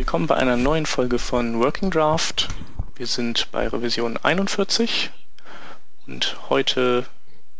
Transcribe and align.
Willkommen 0.00 0.26
bei 0.26 0.36
einer 0.36 0.56
neuen 0.56 0.86
Folge 0.86 1.18
von 1.18 1.60
Working 1.60 1.90
Draft. 1.90 2.48
Wir 2.96 3.06
sind 3.06 3.52
bei 3.52 3.68
Revision 3.68 4.16
41 4.16 5.10
und 6.06 6.38
heute 6.48 7.04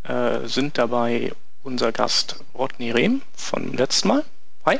äh, 0.04 0.48
sind 0.48 0.78
dabei 0.78 1.34
unser 1.64 1.92
Gast 1.92 2.42
Rodney 2.54 2.92
Rehm 2.92 3.20
vom 3.34 3.74
letzten 3.74 4.08
Mal. 4.08 4.24
Hi. 4.64 4.78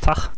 Tag. 0.00 0.30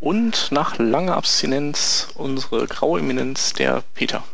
Und 0.00 0.50
nach 0.50 0.78
langer 0.78 1.18
Abstinenz 1.18 2.08
unsere 2.14 2.66
graue 2.66 3.00
Eminenz, 3.00 3.52
der 3.52 3.84
Peter. 3.92 4.24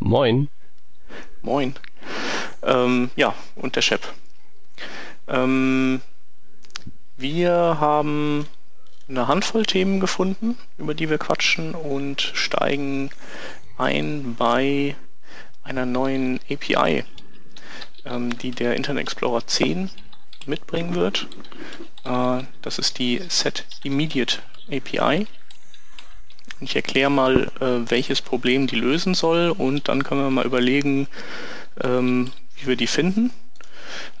Moin. 0.00 0.48
Moin. 1.40 1.76
Ähm, 2.64 3.10
ja, 3.14 3.32
und 3.54 3.76
der 3.76 3.82
Shep. 3.82 4.02
Ähm, 5.28 6.02
wir 7.16 7.52
haben 7.78 8.48
eine 9.08 9.28
Handvoll 9.28 9.64
Themen 9.64 10.00
gefunden, 10.00 10.56
über 10.78 10.94
die 10.94 11.08
wir 11.08 11.18
quatschen 11.18 11.74
und 11.74 12.20
steigen 12.20 13.10
ein 13.78 14.34
bei 14.36 14.96
einer 15.62 15.86
neuen 15.86 16.40
API, 16.50 17.04
ähm, 18.04 18.38
die 18.38 18.50
der 18.50 18.76
Internet 18.76 19.02
Explorer 19.02 19.46
10 19.46 19.90
mitbringen 20.46 20.94
wird. 20.94 21.28
Äh, 22.04 22.42
das 22.62 22.78
ist 22.78 22.98
die 22.98 23.20
Set 23.28 23.64
Immediate 23.84 24.38
API. 24.70 25.26
Ich 26.60 26.74
erkläre 26.74 27.10
mal, 27.10 27.50
äh, 27.60 27.90
welches 27.90 28.22
Problem 28.22 28.66
die 28.66 28.76
lösen 28.76 29.14
soll 29.14 29.50
und 29.50 29.88
dann 29.88 30.02
können 30.02 30.22
wir 30.22 30.30
mal 30.30 30.46
überlegen, 30.46 31.06
ähm, 31.82 32.32
wie 32.56 32.68
wir 32.68 32.76
die 32.76 32.86
finden. 32.86 33.30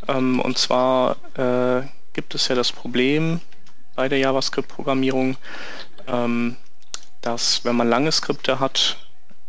Ähm, 0.06 0.40
und 0.40 0.58
zwar 0.58 1.16
äh, 1.34 1.86
gibt 2.12 2.34
es 2.34 2.48
ja 2.48 2.54
das 2.54 2.72
Problem, 2.72 3.40
bei 3.96 4.08
der 4.08 4.18
JavaScript-Programmierung, 4.18 5.36
ähm, 6.06 6.56
dass 7.22 7.64
wenn 7.64 7.74
man 7.74 7.88
lange 7.88 8.12
Skripte 8.12 8.60
hat, 8.60 8.98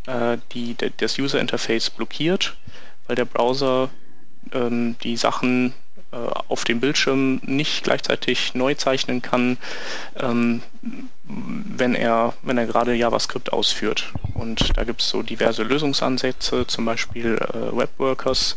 äh, 0.07 0.37
die, 0.53 0.75
das 0.97 1.19
User-Interface 1.19 1.91
blockiert, 1.91 2.57
weil 3.05 3.15
der 3.15 3.25
Browser 3.25 3.89
ähm, 4.53 4.95
die 5.03 5.17
Sachen 5.17 5.73
äh, 6.11 6.15
auf 6.15 6.63
dem 6.63 6.79
Bildschirm 6.79 7.41
nicht 7.43 7.83
gleichzeitig 7.83 8.55
neu 8.55 8.73
zeichnen 8.73 9.21
kann, 9.21 9.57
ähm, 10.15 10.63
wenn 11.27 11.93
er, 11.93 12.33
wenn 12.41 12.57
er 12.57 12.65
gerade 12.65 12.93
JavaScript 12.93 13.51
ausführt. 13.51 14.11
Und 14.33 14.77
da 14.77 14.83
gibt 14.83 15.01
es 15.01 15.09
so 15.09 15.21
diverse 15.21 15.63
Lösungsansätze, 15.63 16.65
zum 16.67 16.85
Beispiel 16.85 17.35
äh, 17.35 17.75
Webworkers, 17.75 18.55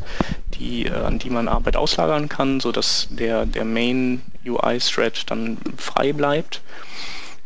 die, 0.54 0.86
äh, 0.86 0.92
an 0.92 1.18
die 1.18 1.30
man 1.30 1.48
Arbeit 1.48 1.76
auslagern 1.76 2.28
kann, 2.28 2.60
sodass 2.60 3.08
der, 3.10 3.46
der 3.46 3.64
Main 3.64 4.22
UI-Thread 4.46 5.30
dann 5.30 5.58
frei 5.76 6.12
bleibt. 6.12 6.62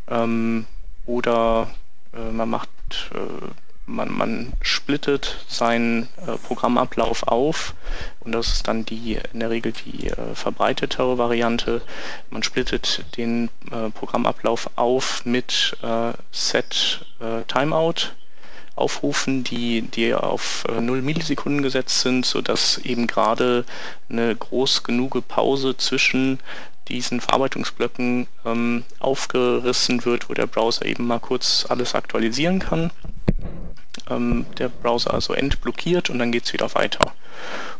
Ähm, 0.08 0.67
oder 1.06 1.70
äh, 2.12 2.30
man 2.30 2.50
macht 2.50 2.69
äh, 3.14 3.47
man, 3.86 4.12
man 4.12 4.52
splittet 4.62 5.36
seinen 5.48 6.08
äh, 6.27 6.36
Programmablauf 6.46 7.24
auf 7.28 7.74
und 8.20 8.32
das 8.32 8.48
ist 8.48 8.68
dann 8.68 8.84
die 8.84 9.18
in 9.32 9.40
der 9.40 9.50
Regel 9.50 9.72
die 9.72 10.08
äh, 10.08 10.34
verbreitetere 10.34 11.18
Variante. 11.18 11.82
Man 12.30 12.42
splittet 12.42 13.05
den 13.16 13.50
äh, 13.70 13.90
Programmablauf 13.90 14.70
auf 14.77 15.24
mit 15.24 15.77
äh, 15.82 16.12
Set 16.32 17.05
äh, 17.20 17.42
Timeout 17.46 18.12
Aufrufen, 18.77 19.44
die, 19.44 19.82
die 19.82 20.14
auf 20.14 20.64
äh, 20.68 20.80
0 20.80 21.02
Millisekunden 21.02 21.62
gesetzt 21.62 22.00
sind, 22.00 22.27
sodass 22.27 22.78
eben 22.78 23.06
gerade 23.06 23.64
eine 24.08 24.34
groß 24.34 24.82
genug 24.82 25.28
Pause 25.28 25.77
zwischen 25.77 26.40
diesen 26.88 27.20
Verarbeitungsblöcken 27.20 28.27
ähm, 28.44 28.82
aufgerissen 28.98 30.05
wird, 30.05 30.28
wo 30.28 30.34
der 30.34 30.48
Browser 30.48 30.86
eben 30.86 31.06
mal 31.06 31.20
kurz 31.20 31.66
alles 31.68 31.94
aktualisieren 31.94 32.58
kann 32.58 32.90
ähm, 34.11 34.47
der 34.59 34.69
Browser 34.69 35.14
also 35.14 35.34
entblockiert 35.34 36.11
und 36.11 36.19
dann 36.19 36.33
geht 36.33 36.45
es 36.45 36.53
wieder 36.53 36.75
weiter. 36.75 37.12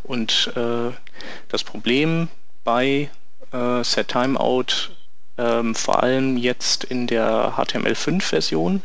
Und 0.03 0.53
äh, 0.57 0.93
das 1.49 1.65
Problem 1.65 2.29
bei 2.65 3.11
äh, 3.53 3.85
Set 3.85 4.09
Timeout 4.09 4.91
ähm, 5.37 5.75
vor 5.75 6.03
allem 6.03 6.37
jetzt 6.37 6.85
in 6.85 7.07
der 7.07 7.55
HTML5-Version 7.57 8.83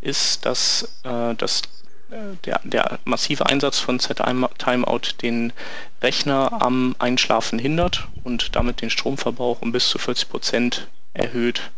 ist, 0.00 0.44
dass, 0.44 1.00
äh, 1.04 1.34
dass 1.34 1.62
äh, 2.10 2.36
der, 2.44 2.60
der 2.64 2.98
massive 3.04 3.46
Einsatz 3.46 3.78
von 3.78 3.98
Set 3.98 4.20
Timeout 4.58 5.22
den 5.22 5.52
Rechner 6.02 6.60
am 6.60 6.96
Einschlafen 6.98 7.58
hindert 7.58 8.08
und 8.24 8.56
damit 8.56 8.82
den 8.82 8.90
Stromverbrauch 8.90 9.62
um 9.62 9.72
bis 9.72 9.88
zu 9.88 9.98
40 9.98 10.28
Prozent 10.28 10.88
erhöht, 11.14 11.70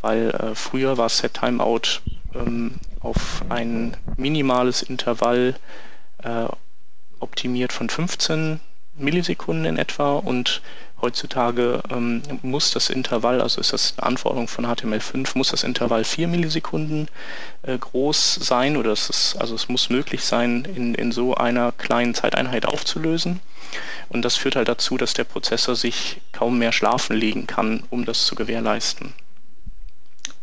weil 0.00 0.30
äh, 0.30 0.54
früher 0.54 0.98
war 0.98 1.08
Set 1.08 1.34
Timeout 1.34 2.00
ähm, 2.34 2.74
auf 3.00 3.42
ein 3.48 3.96
minimales 4.16 4.82
Intervall 4.82 5.54
äh, 6.22 6.46
optimiert 7.18 7.72
von 7.72 7.88
15 7.88 8.60
Millisekunden 8.96 9.64
in 9.64 9.78
etwa 9.78 10.16
und 10.16 10.62
heutzutage 11.00 11.80
ähm, 11.90 12.22
muss 12.42 12.70
das 12.72 12.90
Intervall, 12.90 13.40
also 13.40 13.60
ist 13.60 13.72
das 13.72 13.94
eine 13.96 14.06
Anforderung 14.06 14.48
von 14.48 14.66
HTML5, 14.66 15.36
muss 15.36 15.50
das 15.50 15.64
Intervall 15.64 16.04
4 16.04 16.28
Millisekunden 16.28 17.08
äh, 17.62 17.78
groß 17.78 18.34
sein 18.34 18.76
oder 18.76 18.92
es 18.92 19.08
ist, 19.08 19.36
also 19.36 19.54
es 19.54 19.68
muss 19.68 19.90
möglich 19.90 20.24
sein, 20.24 20.66
in, 20.76 20.94
in 20.94 21.12
so 21.12 21.34
einer 21.34 21.72
kleinen 21.72 22.14
Zeiteinheit 22.14 22.66
aufzulösen. 22.66 23.40
Und 24.08 24.24
das 24.24 24.36
führt 24.36 24.56
halt 24.56 24.68
dazu, 24.68 24.96
dass 24.96 25.14
der 25.14 25.24
Prozessor 25.24 25.76
sich 25.76 26.20
kaum 26.32 26.58
mehr 26.58 26.72
schlafen 26.72 27.16
legen 27.16 27.46
kann, 27.46 27.84
um 27.90 28.04
das 28.04 28.26
zu 28.26 28.34
gewährleisten. 28.34 29.14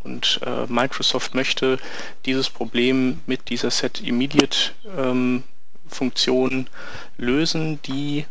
Und 0.08 0.40
äh, 0.46 0.66
Microsoft 0.68 1.36
möchte 1.36 1.80
dieses 2.26 2.50
Problem 2.50 3.20
mit 3.26 3.50
dieser 3.50 3.70
Set 3.70 4.00
Immediate 4.00 4.72
ähm, 4.98 5.44
Funktion 5.90 6.70
lösen, 7.18 7.82
die 7.84 8.26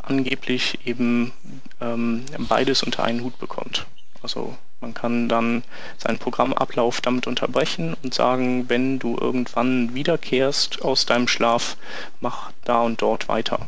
angeblich 0.00 0.86
eben 0.86 1.32
ähm, 1.80 2.24
beides 2.48 2.84
unter 2.84 3.02
einen 3.02 3.24
Hut 3.24 3.36
bekommt. 3.40 3.86
Also 4.22 4.56
man 4.80 4.94
kann 4.94 5.28
dann 5.28 5.64
seinen 5.96 6.18
Programmablauf 6.18 7.00
damit 7.00 7.26
unterbrechen 7.26 7.96
und 8.04 8.14
sagen, 8.14 8.68
wenn 8.68 9.00
du 9.00 9.18
irgendwann 9.20 9.94
wiederkehrst 9.94 10.82
aus 10.82 11.04
deinem 11.04 11.26
Schlaf, 11.26 11.76
mach 12.20 12.52
da 12.64 12.82
und 12.82 13.02
dort 13.02 13.26
weiter. 13.26 13.66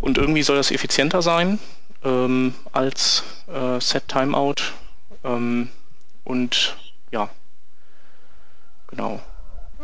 Und 0.00 0.16
irgendwie 0.16 0.42
soll 0.42 0.56
das 0.56 0.70
effizienter 0.70 1.20
sein 1.20 1.58
ähm, 2.02 2.54
als 2.72 3.24
äh, 3.46 3.78
Set 3.78 4.08
Timeout. 4.08 4.72
Ähm, 5.22 5.68
und 6.24 6.76
ja, 7.10 7.28
genau. 8.88 9.22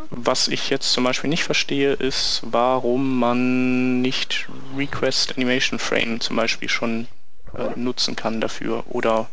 Was 0.09 0.47
ich 0.47 0.69
jetzt 0.69 0.91
zum 0.91 1.03
Beispiel 1.03 1.29
nicht 1.29 1.43
verstehe, 1.43 1.93
ist, 1.93 2.41
warum 2.43 3.19
man 3.19 4.01
nicht 4.01 4.47
Request 4.75 5.37
Animation 5.37 5.77
Frame 5.79 6.19
zum 6.19 6.35
Beispiel 6.35 6.69
schon 6.69 7.07
äh, 7.55 7.77
nutzen 7.79 8.15
kann 8.15 8.41
dafür 8.41 8.83
oder 8.89 9.29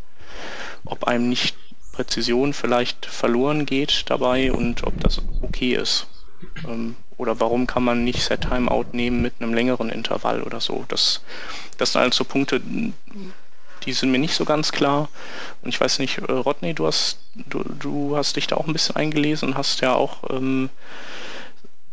ob 0.85 1.05
einem 1.05 1.29
nicht 1.29 1.57
Präzision 1.93 2.53
vielleicht 2.53 3.07
verloren 3.07 3.67
geht 3.67 4.05
dabei 4.09 4.53
und 4.53 4.85
ob 4.85 5.01
das 5.01 5.23
okay 5.41 5.75
ist. 5.75 6.07
Ähm, 6.65 6.97
oder 7.17 7.41
warum 7.41 7.67
kann 7.67 7.83
man 7.83 8.05
nicht 8.05 8.23
Set 8.23 8.43
Timeout 8.43 8.87
nehmen 8.93 9.21
mit 9.21 9.35
einem 9.41 9.53
längeren 9.53 9.91
Intervall 9.91 10.43
oder 10.43 10.61
so. 10.61 10.85
Das, 10.89 11.23
das 11.77 11.93
sind 11.93 12.03
also 12.03 12.25
Punkte, 12.25 12.61
die 13.85 13.93
sind 13.93 14.11
mir 14.11 14.19
nicht 14.19 14.35
so 14.35 14.45
ganz 14.45 14.73
klar. 14.73 15.09
Und 15.63 15.69
ich 15.69 15.81
weiß 15.81 15.99
nicht, 15.99 16.19
äh, 16.19 16.33
Rodney, 16.33 16.75
du 16.75 16.87
hast, 16.87 17.19
du, 17.35 17.63
du 17.65 18.17
hast 18.17 18.37
dich 18.37 18.47
da 18.47 18.57
auch 18.57 18.67
ein 18.67 18.73
bisschen 18.73 18.97
eingelesen 18.97 19.51
und 19.51 19.59
hast 19.59 19.81
ja 19.81 19.95
auch, 19.95 20.31
ähm, 20.31 20.71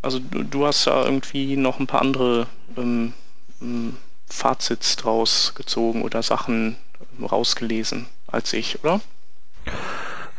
also 0.01 0.19
du, 0.19 0.43
du, 0.43 0.65
hast 0.65 0.87
da 0.87 1.05
irgendwie 1.05 1.57
noch 1.57 1.79
ein 1.79 1.87
paar 1.87 2.01
andere 2.01 2.47
ähm, 2.77 3.13
ähm 3.61 3.97
Fazits 4.27 4.95
draus 4.95 5.53
gezogen 5.55 6.01
oder 6.01 6.23
Sachen 6.23 6.77
rausgelesen 7.21 8.07
als 8.27 8.53
ich, 8.53 8.83
oder? 8.83 8.99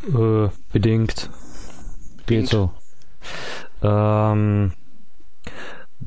Äh, 0.09 0.51
bedingt. 0.73 1.31
bedingt. 2.27 2.27
Geht 2.27 2.49
so. 2.49 2.73
Ähm, 3.83 4.73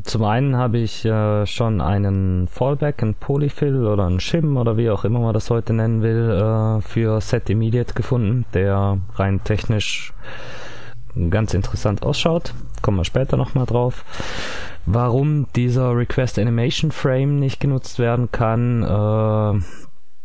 zum 0.03 0.23
einen 0.23 0.55
habe 0.55 0.77
ich 0.77 1.03
äh, 1.05 1.45
schon 1.45 1.81
einen 1.81 2.47
Fallback, 2.47 3.01
ein 3.01 3.15
Polyfill 3.15 3.85
oder 3.85 4.07
ein 4.07 4.19
Shim 4.19 4.57
oder 4.57 4.77
wie 4.77 4.89
auch 4.89 5.03
immer 5.03 5.19
man 5.19 5.33
das 5.33 5.49
heute 5.49 5.73
nennen 5.73 6.01
will, 6.01 6.29
äh, 6.29 6.81
für 6.81 7.19
Set 7.21 7.49
Immediate 7.49 7.93
gefunden, 7.93 8.45
der 8.53 8.99
rein 9.15 9.43
technisch 9.43 10.13
ganz 11.29 11.53
interessant 11.53 12.03
ausschaut. 12.03 12.53
Kommen 12.81 12.97
wir 12.97 13.05
später 13.05 13.35
nochmal 13.35 13.65
drauf. 13.65 14.05
Warum 14.85 15.47
dieser 15.55 15.95
Request 15.95 16.39
Animation 16.39 16.91
Frame 16.91 17.39
nicht 17.39 17.59
genutzt 17.59 17.99
werden 17.99 18.31
kann, 18.31 18.83
äh, 18.83 19.61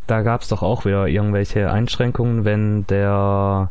da 0.06 0.22
gab 0.22 0.43
es 0.43 0.49
doch 0.49 0.62
auch 0.62 0.84
wieder 0.84 1.08
irgendwelche 1.08 1.70
Einschränkungen, 1.70 2.44
wenn 2.44 2.87
der, 2.87 3.70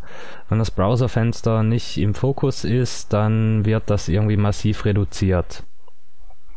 wenn 0.50 0.60
das 0.60 0.72
Browserfenster 0.72 1.62
nicht 1.64 1.98
im 1.98 2.16
Fokus 2.16 2.64
ist, 2.64 3.14
dann 3.14 3.66
wird 3.66 3.84
das 3.90 4.10
irgendwie 4.10 4.38
massiv 4.38 4.86
reduziert. 4.86 5.64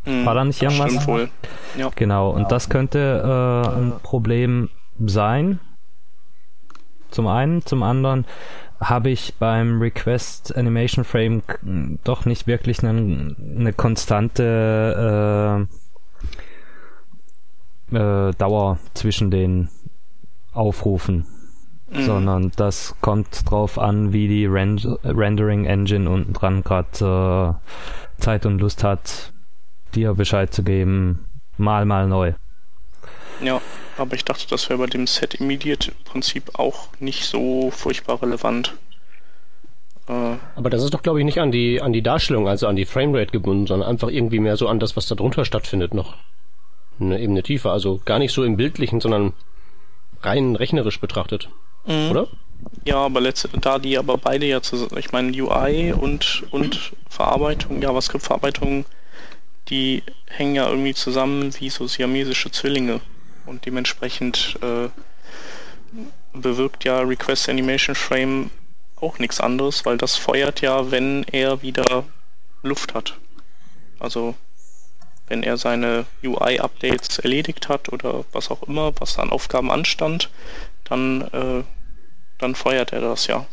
Mhm, 0.06 0.24
War 0.24 0.34
da 0.34 0.44
nicht 0.44 0.62
irgendwas? 0.62 1.06
Wohl. 1.06 1.28
Ja. 1.76 1.90
Genau, 1.94 2.30
und 2.30 2.50
das 2.52 2.68
könnte 2.68 2.98
äh, 2.98 3.78
ein 3.78 3.92
Problem 4.02 4.70
sein. 5.04 5.60
zum 7.10 7.26
einen. 7.26 7.64
Zum 7.66 7.82
anderen 7.82 8.24
habe 8.80 9.10
ich 9.10 9.34
beim 9.38 9.80
Request 9.80 10.56
Animation 10.56 11.04
Frame 11.04 11.42
doch 12.04 12.24
nicht 12.26 12.46
wirklich 12.46 12.82
eine, 12.84 13.34
eine 13.58 13.72
konstante 13.72 15.66
äh, 17.92 17.96
äh, 17.96 18.32
Dauer 18.34 18.78
zwischen 18.94 19.30
den 19.30 19.68
Aufrufen. 20.52 21.26
Mhm. 21.90 22.02
Sondern 22.02 22.52
das 22.56 22.96
kommt 23.00 23.48
drauf 23.48 23.78
an, 23.78 24.12
wie 24.12 24.28
die 24.28 24.46
Rend 24.46 24.86
Rendering 25.04 25.64
Engine 25.66 26.10
unten 26.10 26.32
dran 26.32 26.62
gerade 26.64 27.58
äh, 28.18 28.20
Zeit 28.20 28.44
und 28.44 28.58
Lust 28.60 28.82
hat, 28.82 29.32
dir 29.94 30.14
Bescheid 30.14 30.52
zu 30.52 30.62
geben, 30.62 31.24
mal 31.56 31.84
mal 31.84 32.06
neu. 32.06 32.32
Ja, 33.42 33.60
aber 33.98 34.14
ich 34.14 34.24
dachte, 34.24 34.46
das 34.48 34.68
wäre 34.68 34.78
bei 34.78 34.86
dem 34.86 35.06
Set 35.06 35.34
Immediate 35.34 35.92
Prinzip 36.04 36.58
auch 36.58 36.88
nicht 37.00 37.24
so 37.24 37.70
furchtbar 37.70 38.22
relevant. 38.22 38.74
Äh, 40.08 40.36
aber 40.54 40.70
das 40.70 40.82
ist 40.82 40.94
doch, 40.94 41.02
glaube 41.02 41.18
ich, 41.18 41.24
nicht 41.24 41.40
an 41.40 41.50
die, 41.50 41.80
an 41.80 41.92
die 41.92 42.02
Darstellung, 42.02 42.48
also 42.48 42.66
an 42.66 42.76
die 42.76 42.84
Framerate 42.84 43.32
gebunden, 43.32 43.66
sondern 43.66 43.88
einfach 43.88 44.08
irgendwie 44.08 44.38
mehr 44.38 44.56
so 44.56 44.68
an 44.68 44.80
das, 44.80 44.96
was 44.96 45.06
da 45.06 45.14
drunter 45.14 45.44
stattfindet, 45.44 45.94
noch 45.94 46.14
eine 47.00 47.20
Ebene 47.20 47.42
tiefer. 47.42 47.72
Also 47.72 48.00
gar 48.04 48.18
nicht 48.18 48.32
so 48.32 48.44
im 48.44 48.56
Bildlichen, 48.56 49.00
sondern 49.00 49.32
rein 50.22 50.56
rechnerisch 50.56 51.00
betrachtet. 51.00 51.48
Mhm. 51.86 52.10
Oder? 52.10 52.28
Ja, 52.84 52.96
aber 52.96 53.20
letzte, 53.20 53.48
da 53.60 53.78
die 53.78 53.98
aber 53.98 54.16
beide 54.16 54.46
ja 54.46 54.62
zusammen, 54.62 54.98
ich 54.98 55.12
meine 55.12 55.30
UI 55.30 55.92
und, 55.92 56.44
und 56.50 56.92
Verarbeitung, 57.08 57.82
JavaScript-Verarbeitung, 57.82 58.86
die 59.68 60.02
hängen 60.28 60.54
ja 60.54 60.68
irgendwie 60.68 60.94
zusammen 60.94 61.54
wie 61.58 61.70
so 61.70 61.86
siamesische 61.86 62.50
Zwillinge 62.50 63.00
und 63.46 63.66
dementsprechend 63.66 64.58
äh, 64.62 64.88
bewirkt 66.32 66.84
ja 66.84 67.00
Request 67.00 67.48
Animation 67.48 67.94
Frame 67.94 68.50
auch 68.96 69.18
nichts 69.18 69.40
anderes, 69.40 69.84
weil 69.84 69.98
das 69.98 70.16
feuert 70.16 70.60
ja, 70.60 70.90
wenn 70.90 71.24
er 71.24 71.62
wieder 71.62 72.04
Luft 72.62 72.94
hat. 72.94 73.18
Also 73.98 74.34
wenn 75.28 75.42
er 75.42 75.56
seine 75.56 76.06
UI-Updates 76.22 77.18
erledigt 77.18 77.68
hat 77.68 77.92
oder 77.92 78.24
was 78.32 78.50
auch 78.50 78.62
immer, 78.62 78.92
was 79.00 79.18
an 79.18 79.30
Aufgaben 79.30 79.70
anstand, 79.70 80.30
dann, 80.84 81.22
äh, 81.32 81.64
dann 82.38 82.54
feuert 82.54 82.92
er 82.92 83.00
das 83.00 83.26
ja. 83.26 83.46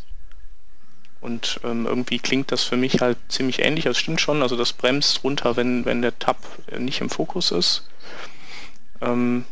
Und 1.24 1.62
ähm, 1.64 1.86
irgendwie 1.86 2.20
klingt 2.20 2.52
das 2.52 2.64
für 2.64 2.76
mich 2.76 3.00
halt 3.00 3.18
ziemlich 3.30 3.60
ähnlich. 3.60 3.86
Das 3.86 3.98
stimmt 3.98 4.20
schon, 4.20 4.42
also 4.42 4.58
das 4.58 4.74
bremst 4.74 5.24
runter, 5.24 5.56
wenn, 5.56 5.86
wenn 5.86 6.02
der 6.02 6.20
Tab 6.20 6.38
nicht 6.78 7.00
im 7.00 7.10
Fokus 7.10 7.52
ist. 7.52 7.88
Ähm, 9.00 9.46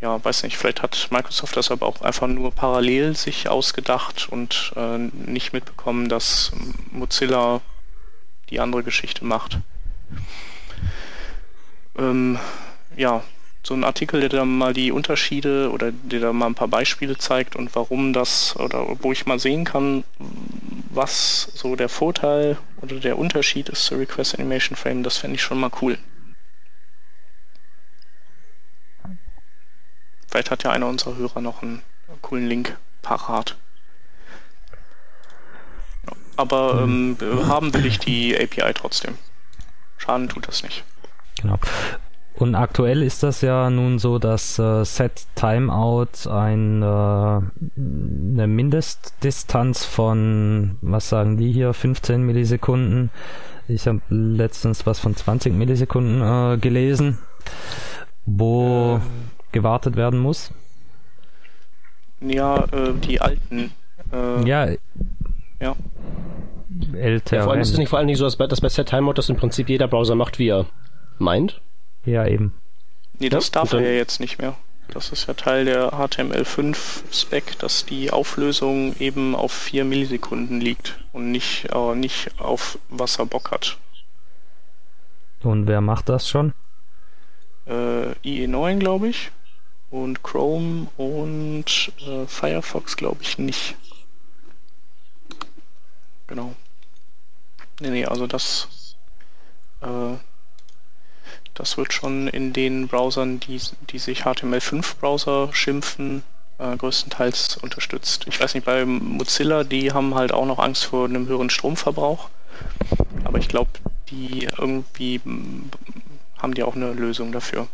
ja, 0.00 0.24
weiß 0.24 0.44
nicht, 0.44 0.56
vielleicht 0.56 0.82
hat 0.82 1.08
Microsoft 1.10 1.58
das 1.58 1.70
aber 1.70 1.86
auch 1.86 2.00
einfach 2.00 2.26
nur 2.26 2.52
parallel 2.52 3.14
sich 3.16 3.50
ausgedacht 3.50 4.28
und 4.30 4.72
äh, 4.76 4.96
nicht 4.96 5.52
mitbekommen, 5.52 6.08
dass 6.08 6.52
Mozilla 6.90 7.60
die 8.48 8.60
andere 8.60 8.82
Geschichte 8.82 9.26
macht. 9.26 9.58
Ähm, 11.98 12.38
ja, 12.96 13.22
so 13.62 13.74
ein 13.74 13.84
Artikel, 13.84 14.20
der 14.20 14.30
da 14.30 14.44
mal 14.44 14.72
die 14.72 14.90
Unterschiede 14.90 15.70
oder 15.70 15.92
der 15.92 16.20
da 16.20 16.32
mal 16.32 16.46
ein 16.46 16.54
paar 16.54 16.68
Beispiele 16.68 17.18
zeigt 17.18 17.56
und 17.56 17.74
warum 17.74 18.12
das 18.12 18.56
oder 18.56 18.86
wo 19.02 19.12
ich 19.12 19.26
mal 19.26 19.38
sehen 19.38 19.64
kann, 19.64 20.04
was 20.90 21.42
so 21.54 21.76
der 21.76 21.88
Vorteil 21.88 22.56
oder 22.80 22.96
der 22.96 23.18
Unterschied 23.18 23.68
ist 23.68 23.84
zur 23.84 23.98
Request 23.98 24.38
Animation 24.38 24.76
Frame, 24.76 25.02
das 25.02 25.18
fände 25.18 25.36
ich 25.36 25.42
schon 25.42 25.60
mal 25.60 25.70
cool. 25.82 25.98
Vielleicht 30.28 30.50
hat 30.50 30.62
ja 30.62 30.70
einer 30.70 30.86
unserer 30.86 31.16
Hörer 31.16 31.40
noch 31.40 31.62
einen 31.62 31.82
coolen 32.22 32.46
Link 32.46 32.78
parat. 33.02 33.56
Aber 36.36 36.80
ähm, 36.82 37.18
haben 37.20 37.74
will 37.74 37.84
ich 37.84 37.98
die 37.98 38.34
API 38.34 38.72
trotzdem. 38.72 39.18
Schaden 39.98 40.28
tut 40.28 40.48
das 40.48 40.62
nicht. 40.62 40.84
Genau. 41.42 41.58
Und 42.40 42.54
aktuell 42.54 43.02
ist 43.02 43.22
das 43.22 43.42
ja 43.42 43.70
nun 43.70 43.98
so, 43.98 44.18
dass 44.18 44.58
äh, 44.58 44.84
Set 44.84 45.26
Timeout 45.36 46.28
ein, 46.28 46.82
äh, 46.82 46.86
eine 46.86 48.46
Mindestdistanz 48.46 49.84
von, 49.84 50.76
was 50.80 51.08
sagen 51.08 51.36
die 51.36 51.52
hier, 51.52 51.72
15 51.72 52.22
Millisekunden. 52.22 53.10
Ich 53.68 53.86
habe 53.86 54.00
letztens 54.08 54.86
was 54.86 54.98
von 54.98 55.14
20 55.14 55.54
Millisekunden 55.54 56.22
äh, 56.22 56.58
gelesen, 56.58 57.18
wo 58.26 58.96
ähm 58.96 59.02
gewartet 59.52 59.96
werden 59.96 60.20
muss? 60.20 60.52
Ja, 62.20 62.64
äh, 62.72 62.92
die 63.04 63.20
alten. 63.20 63.72
Äh, 64.12 64.48
ja. 64.48 64.68
Ja. 65.60 65.76
Älter. 66.94 67.36
Ja, 67.36 67.42
vor 67.42 67.52
allem 67.52 67.60
ist 67.60 67.72
es 67.72 67.78
nicht 67.78 67.88
vor 67.88 67.98
allem 67.98 68.06
nicht 68.06 68.18
so, 68.18 68.24
dass 68.24 68.36
bei, 68.36 68.46
dass 68.46 68.60
bei 68.60 68.68
Set 68.68 68.88
Timeout 68.88 69.14
das 69.14 69.28
im 69.28 69.36
Prinzip 69.36 69.68
jeder 69.68 69.88
Browser 69.88 70.14
macht, 70.14 70.38
wie 70.38 70.48
er 70.48 70.66
meint. 71.18 71.60
Ja, 72.04 72.26
eben. 72.26 72.54
Nee, 73.18 73.28
das 73.28 73.48
ja, 73.48 73.52
darf 73.52 73.72
er 73.72 73.80
ja 73.80 73.90
jetzt 73.90 74.20
nicht 74.20 74.38
mehr. 74.38 74.56
Das 74.88 75.10
ist 75.10 75.28
ja 75.28 75.34
Teil 75.34 75.66
der 75.66 75.92
HTML5-Spec, 75.92 77.58
dass 77.60 77.84
die 77.84 78.10
Auflösung 78.10 78.96
eben 78.98 79.36
auf 79.36 79.52
4 79.52 79.84
Millisekunden 79.84 80.60
liegt 80.60 80.98
und 81.12 81.30
nicht, 81.30 81.68
äh, 81.72 81.94
nicht 81.94 82.40
auf 82.40 82.78
was 82.88 83.18
er 83.18 83.26
Bock 83.26 83.52
hat. 83.52 83.78
Und 85.42 85.68
wer 85.68 85.80
macht 85.80 86.08
das 86.08 86.28
schon? 86.28 86.54
Äh, 87.66 88.14
IE9, 88.24 88.78
glaube 88.78 89.08
ich 89.08 89.30
und 89.90 90.22
Chrome 90.22 90.86
und 90.96 91.92
äh, 92.06 92.26
Firefox 92.26 92.96
glaube 92.96 93.22
ich 93.22 93.38
nicht. 93.38 93.76
Genau. 96.28 96.54
Nee, 97.80 97.90
nee, 97.90 98.06
also 98.06 98.26
das 98.26 98.96
äh, 99.80 100.14
das 101.54 101.76
wird 101.76 101.92
schon 101.92 102.28
in 102.28 102.52
den 102.52 102.88
Browsern, 102.88 103.40
die, 103.40 103.60
die 103.90 103.98
sich 103.98 104.22
HTML5-Browser 104.22 105.50
schimpfen, 105.52 106.22
äh, 106.58 106.76
größtenteils 106.76 107.58
unterstützt. 107.58 108.26
Ich 108.28 108.40
weiß 108.40 108.54
nicht, 108.54 108.64
bei 108.64 108.84
Mozilla, 108.84 109.64
die 109.64 109.92
haben 109.92 110.14
halt 110.14 110.32
auch 110.32 110.46
noch 110.46 110.58
Angst 110.58 110.84
vor 110.84 111.06
einem 111.06 111.26
höheren 111.26 111.50
Stromverbrauch. 111.50 112.28
Aber 113.24 113.38
ich 113.38 113.48
glaube, 113.48 113.70
die 114.10 114.48
irgendwie 114.58 115.20
haben 116.38 116.54
die 116.54 116.62
auch 116.62 116.76
eine 116.76 116.92
Lösung 116.92 117.32
dafür. 117.32 117.68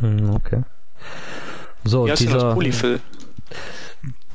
Hm, 0.00 0.30
okay. 0.30 0.62
So, 1.84 2.06
Wie 2.06 2.12
dieser, 2.12 2.38
das 2.38 2.54
Polyfill? 2.54 3.00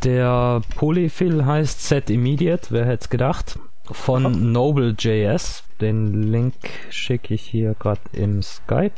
Der 0.04 0.62
Polyfill 0.76 1.46
heißt 1.46 1.88
Set 1.88 2.10
Immediate, 2.10 2.68
wer 2.70 2.86
hätte 2.86 3.04
es 3.04 3.10
gedacht? 3.10 3.60
Von 3.92 4.26
Aha. 4.26 4.36
Noble.js. 4.36 5.64
Den 5.82 6.32
Link 6.32 6.56
schicke 6.90 7.34
ich 7.34 7.44
hier 7.44 7.76
gerade 7.80 8.02
im 8.12 8.42
Skype. 8.42 8.92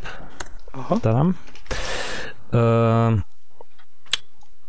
Aha. 0.73 1.33
Äh, 2.51 3.21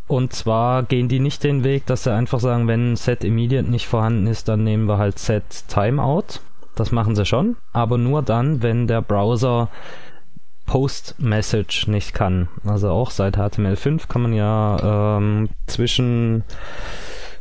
und 0.07 0.33
zwar 0.35 0.83
gehen 0.83 1.09
die 1.09 1.21
nicht 1.21 1.43
den 1.43 1.64
Weg, 1.64 1.87
dass 1.87 2.05
sie 2.05 2.12
einfach 2.12 2.41
sagen, 2.41 2.69
wenn 2.69 2.97
Set 2.97 3.25
Immediate 3.25 3.71
nicht 3.71 3.87
vorhanden 3.87 4.26
ist, 4.26 4.49
dann 4.49 4.62
nehmen 4.62 4.87
wir 4.87 4.99
halt 4.99 5.19
Set 5.19 5.45
Timeout. 5.69 6.41
Das 6.75 6.93
machen 6.93 7.17
sie 7.17 7.25
schon, 7.25 7.57
aber 7.73 7.99
nur 7.99 8.23
dann, 8.23 8.62
wenn 8.62 8.87
der 8.87 9.02
Browser 9.02 9.69
Post-Message 10.67 11.88
nicht 11.88 12.14
kann. 12.14 12.49
Also 12.64 12.91
auch 12.91 13.11
seit 13.11 13.37
HTML5 13.37 14.09
kann 14.09 14.23
man 14.23 14.33
ja 14.33 15.17
ähm, 15.19 15.49
zwischen 15.67 16.45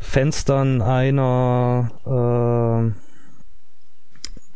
Fenstern 0.01 0.81
einer 0.81 1.91
äh, 2.05 2.91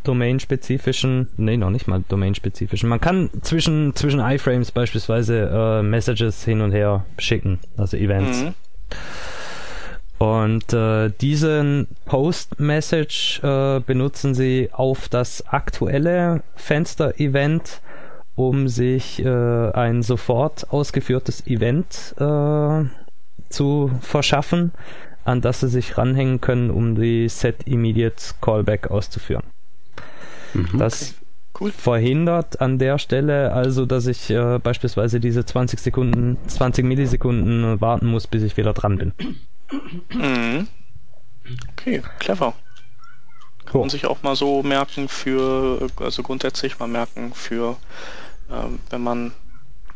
domain-spezifischen, 0.04 1.30
nee, 1.38 1.56
noch 1.56 1.70
nicht 1.70 1.88
mal 1.88 2.04
domain-spezifischen. 2.08 2.90
Man 2.90 3.00
kann 3.00 3.30
zwischen, 3.42 3.96
zwischen 3.96 4.20
iframes 4.20 4.72
beispielsweise 4.72 5.50
äh, 5.52 5.84
Messages 5.84 6.44
hin 6.44 6.62
und 6.62 6.72
her 6.72 7.06
schicken, 7.18 7.60
also 7.78 7.96
Events. 7.96 8.42
Mhm. 8.42 8.54
Und 10.18 10.74
äh, 10.74 11.12
diesen 11.22 11.88
Post-Message 12.06 13.42
äh, 13.44 13.80
benutzen 13.80 14.34
sie 14.34 14.70
auf 14.72 15.08
das 15.10 15.48
aktuelle 15.48 16.44
Fenster-Event 16.56 17.82
um 18.36 18.68
sich 18.68 19.24
äh, 19.24 19.72
ein 19.72 20.04
sofort 20.04 20.70
ausgeführtes 20.70 21.48
Event 21.48 22.14
äh, 22.20 22.84
zu 23.50 23.92
verschaffen, 24.02 24.72
an 25.26 25.42
das 25.42 25.60
sie 25.60 25.68
sich 25.68 25.98
ranhängen 25.98 26.40
können, 26.40 26.70
um 26.70 26.96
die 26.96 27.28
Set 27.28 27.64
Immediate 27.66 28.36
Callback 28.42 28.90
auszuführen. 28.90 29.44
Mhm. 30.54 30.78
Das 30.78 31.16
cool. 31.60 31.72
verhindert 31.72 32.62
an 32.62 32.80
der 32.80 32.98
Stelle 32.98 33.52
also, 33.52 33.86
dass 33.86 34.08
ich 34.08 34.30
äh, 34.30 34.60
beispielsweise 34.60 35.20
diese 35.20 35.46
20 35.46 35.80
Sekunden, 35.80 36.38
20 36.48 36.86
Millisekunden 36.86 37.82
warten 37.82 38.08
muss, 38.08 38.28
bis 38.28 38.44
ich 38.44 38.56
wieder 38.56 38.74
dran 38.74 38.98
bin. 38.98 39.14
Mhm. 40.14 40.68
Okay, 41.72 42.02
clever. 42.20 42.54
Kann 43.66 43.82
man 43.82 43.90
sich 43.90 44.06
auch 44.06 44.24
mal 44.24 44.36
so 44.36 44.64
merken 44.64 45.10
für, 45.10 45.88
also 45.98 46.24
grundsätzlich 46.24 46.80
mal 46.80 46.88
merken 46.88 47.34
für 47.34 47.78
ähm, 48.52 48.80
wenn 48.90 49.02
man 49.02 49.32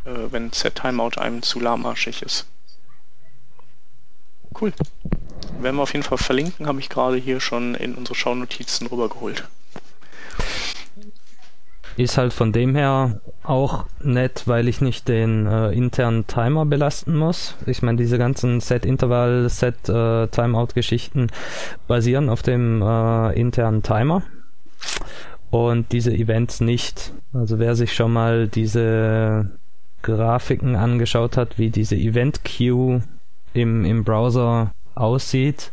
äh, 0.05 0.31
wenn 0.31 0.51
Set-Timeout 0.51 1.17
einem 1.19 1.41
zu 1.41 1.59
lahmarschig 1.59 2.21
ist. 2.21 2.47
Cool. 4.59 4.73
Werden 5.61 5.75
wir 5.75 5.83
auf 5.83 5.93
jeden 5.93 6.03
Fall 6.03 6.17
verlinken, 6.17 6.67
habe 6.67 6.79
ich 6.79 6.89
gerade 6.89 7.17
hier 7.17 7.39
schon 7.39 7.75
in 7.75 7.95
unsere 7.95 8.15
Schaunotizen 8.15 8.87
rübergeholt. 8.87 9.47
Ist 11.97 12.17
halt 12.17 12.31
von 12.31 12.53
dem 12.53 12.75
her 12.75 13.19
auch 13.43 13.85
nett, 14.01 14.43
weil 14.45 14.69
ich 14.69 14.79
nicht 14.79 15.09
den 15.09 15.47
äh, 15.47 15.71
internen 15.71 16.27
Timer 16.27 16.65
belasten 16.65 17.17
muss. 17.17 17.55
Ich 17.65 17.81
meine, 17.81 17.97
diese 17.97 18.17
ganzen 18.17 18.61
Set-Intervall, 18.61 19.49
Set-Timeout-Geschichten 19.49 21.27
basieren 21.87 22.29
auf 22.29 22.41
dem 22.41 22.81
äh, 22.81 23.33
internen 23.33 23.83
Timer 23.83 24.23
und 25.49 25.91
diese 25.91 26.13
Events 26.13 26.61
nicht. 26.61 27.11
Also 27.33 27.59
wer 27.59 27.75
sich 27.75 27.93
schon 27.93 28.13
mal 28.13 28.47
diese 28.47 29.51
Grafiken 30.01 30.77
angeschaut 30.77 31.35
hat, 31.35 31.57
wie 31.57 31.69
diese 31.69 31.95
Event-Queue 31.95 33.03
im, 33.53 33.85
im 33.85 34.03
Browser 34.03 34.71
aussieht, 34.95 35.71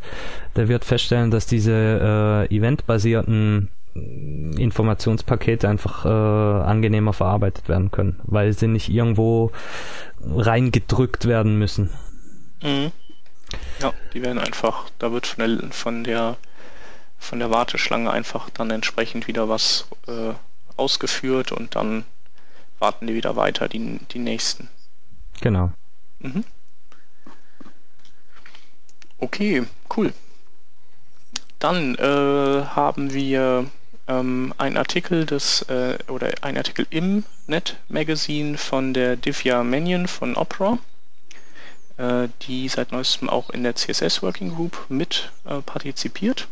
der 0.55 0.67
wird 0.67 0.85
feststellen, 0.85 1.31
dass 1.31 1.45
diese 1.45 2.47
äh, 2.49 2.55
eventbasierten 2.55 3.69
Informationspakete 4.57 5.67
einfach 5.67 6.05
äh, 6.05 6.09
angenehmer 6.09 7.13
verarbeitet 7.13 7.67
werden 7.67 7.91
können, 7.91 8.19
weil 8.23 8.53
sie 8.53 8.67
nicht 8.67 8.89
irgendwo 8.89 9.51
reingedrückt 10.21 11.25
werden 11.25 11.57
müssen. 11.57 11.89
Mhm. 12.61 12.91
Ja, 13.81 13.93
die 14.13 14.21
werden 14.21 14.39
einfach, 14.39 14.89
da 14.99 15.11
wird 15.11 15.27
von 15.27 15.59
der, 15.59 15.71
von 15.71 16.03
der, 16.03 16.37
von 17.17 17.39
der 17.39 17.49
Warteschlange 17.49 18.11
einfach 18.11 18.49
dann 18.49 18.69
entsprechend 18.69 19.27
wieder 19.27 19.49
was 19.49 19.87
äh, 20.07 20.33
ausgeführt 20.75 21.51
und 21.51 21.75
dann 21.75 22.03
warten 22.79 23.07
die 23.07 23.15
wieder 23.15 23.35
weiter, 23.35 23.67
die, 23.67 23.99
die 24.11 24.19
nächsten. 24.19 24.67
Genau. 25.41 25.71
Mhm. 26.19 26.43
Okay, 29.19 29.65
cool. 29.95 30.13
Dann 31.59 31.95
äh, 31.95 32.65
haben 32.65 33.13
wir 33.13 33.65
ähm, 34.07 34.53
ein 34.57 34.77
Artikel 34.77 35.25
des 35.25 35.63
äh, 35.63 35.97
oder 36.07 36.31
ein 36.41 36.55
Artikel 36.55 36.85
im 36.91 37.23
Net 37.47 37.77
Magazine 37.89 38.57
von 38.57 38.93
der 38.93 39.15
Divya 39.15 39.63
Mannion 39.63 40.07
von 40.07 40.35
Opera, 40.35 40.77
äh, 41.97 42.27
die 42.43 42.69
seit 42.69 42.91
neuestem 42.91 43.27
auch 43.27 43.49
in 43.49 43.63
der 43.63 43.75
CSS 43.75 44.21
Working 44.21 44.53
Group 44.55 44.85
mit 44.89 45.31
äh, 45.45 45.61
partizipiert. 45.61 46.47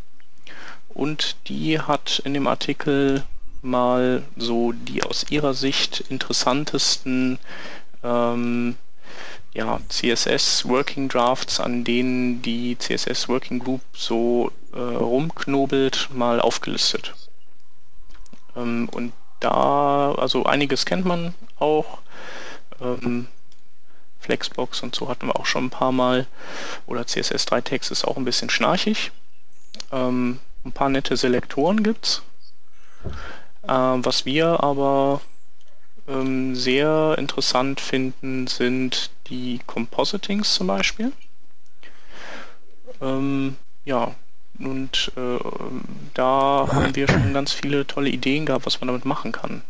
Und 0.89 1.35
die 1.47 1.79
hat 1.79 2.19
in 2.25 2.33
dem 2.33 2.47
Artikel 2.47 3.23
mal 3.61 4.23
so 4.37 4.71
die 4.71 5.03
aus 5.03 5.25
ihrer 5.29 5.53
Sicht 5.53 6.05
interessantesten 6.09 7.37
ähm, 8.03 8.75
ja, 9.55 9.79
CSS 9.87 10.67
Working 10.67 11.07
Drafts, 11.07 11.61
an 11.61 11.85
denen 11.85 12.41
die 12.41 12.77
CSS 12.77 13.29
Working 13.29 13.59
Group 13.59 13.81
so 13.93 14.51
äh, 14.73 14.79
rumknobelt, 14.79 16.09
mal 16.13 16.41
aufgelistet. 16.41 17.15
Ähm, 18.57 18.89
und 18.91 19.13
da, 19.39 20.13
also 20.15 20.43
einiges 20.43 20.85
kennt 20.85 21.05
man 21.05 21.33
auch. 21.57 21.99
Ähm, 22.81 23.27
Flexbox 24.19 24.81
und 24.83 24.93
so 24.93 25.07
hatten 25.07 25.27
wir 25.27 25.39
auch 25.39 25.45
schon 25.45 25.65
ein 25.65 25.69
paar 25.69 25.93
Mal. 25.93 26.27
Oder 26.85 27.03
CSS3 27.03 27.63
Text 27.63 27.91
ist 27.91 28.05
auch 28.05 28.17
ein 28.17 28.25
bisschen 28.25 28.49
schnarchig. 28.49 29.13
Ähm, 29.93 30.39
ein 30.65 30.73
paar 30.73 30.89
nette 30.89 31.15
Selektoren 31.15 31.81
gibt's. 31.81 32.23
Ähm, 33.65 34.03
was 34.03 34.25
wir 34.25 34.61
aber 34.63 35.21
ähm, 36.09 36.55
sehr 36.57 37.15
interessant 37.17 37.79
finden, 37.79 38.47
sind 38.47 39.11
die 39.27 39.59
Compositings 39.65 40.53
zum 40.53 40.67
Beispiel. 40.67 41.11
Ähm, 43.01 43.57
ja, 43.83 44.15
und 44.59 45.11
äh, 45.17 45.39
da 46.13 46.67
haben 46.71 46.95
wir 46.95 47.07
schon 47.07 47.33
ganz 47.33 47.51
viele 47.51 47.85
tolle 47.85 48.09
Ideen 48.09 48.45
gehabt, 48.45 48.65
was 48.65 48.79
man 48.79 48.87
damit 48.87 49.05
machen 49.05 49.31
kann. 49.31 49.63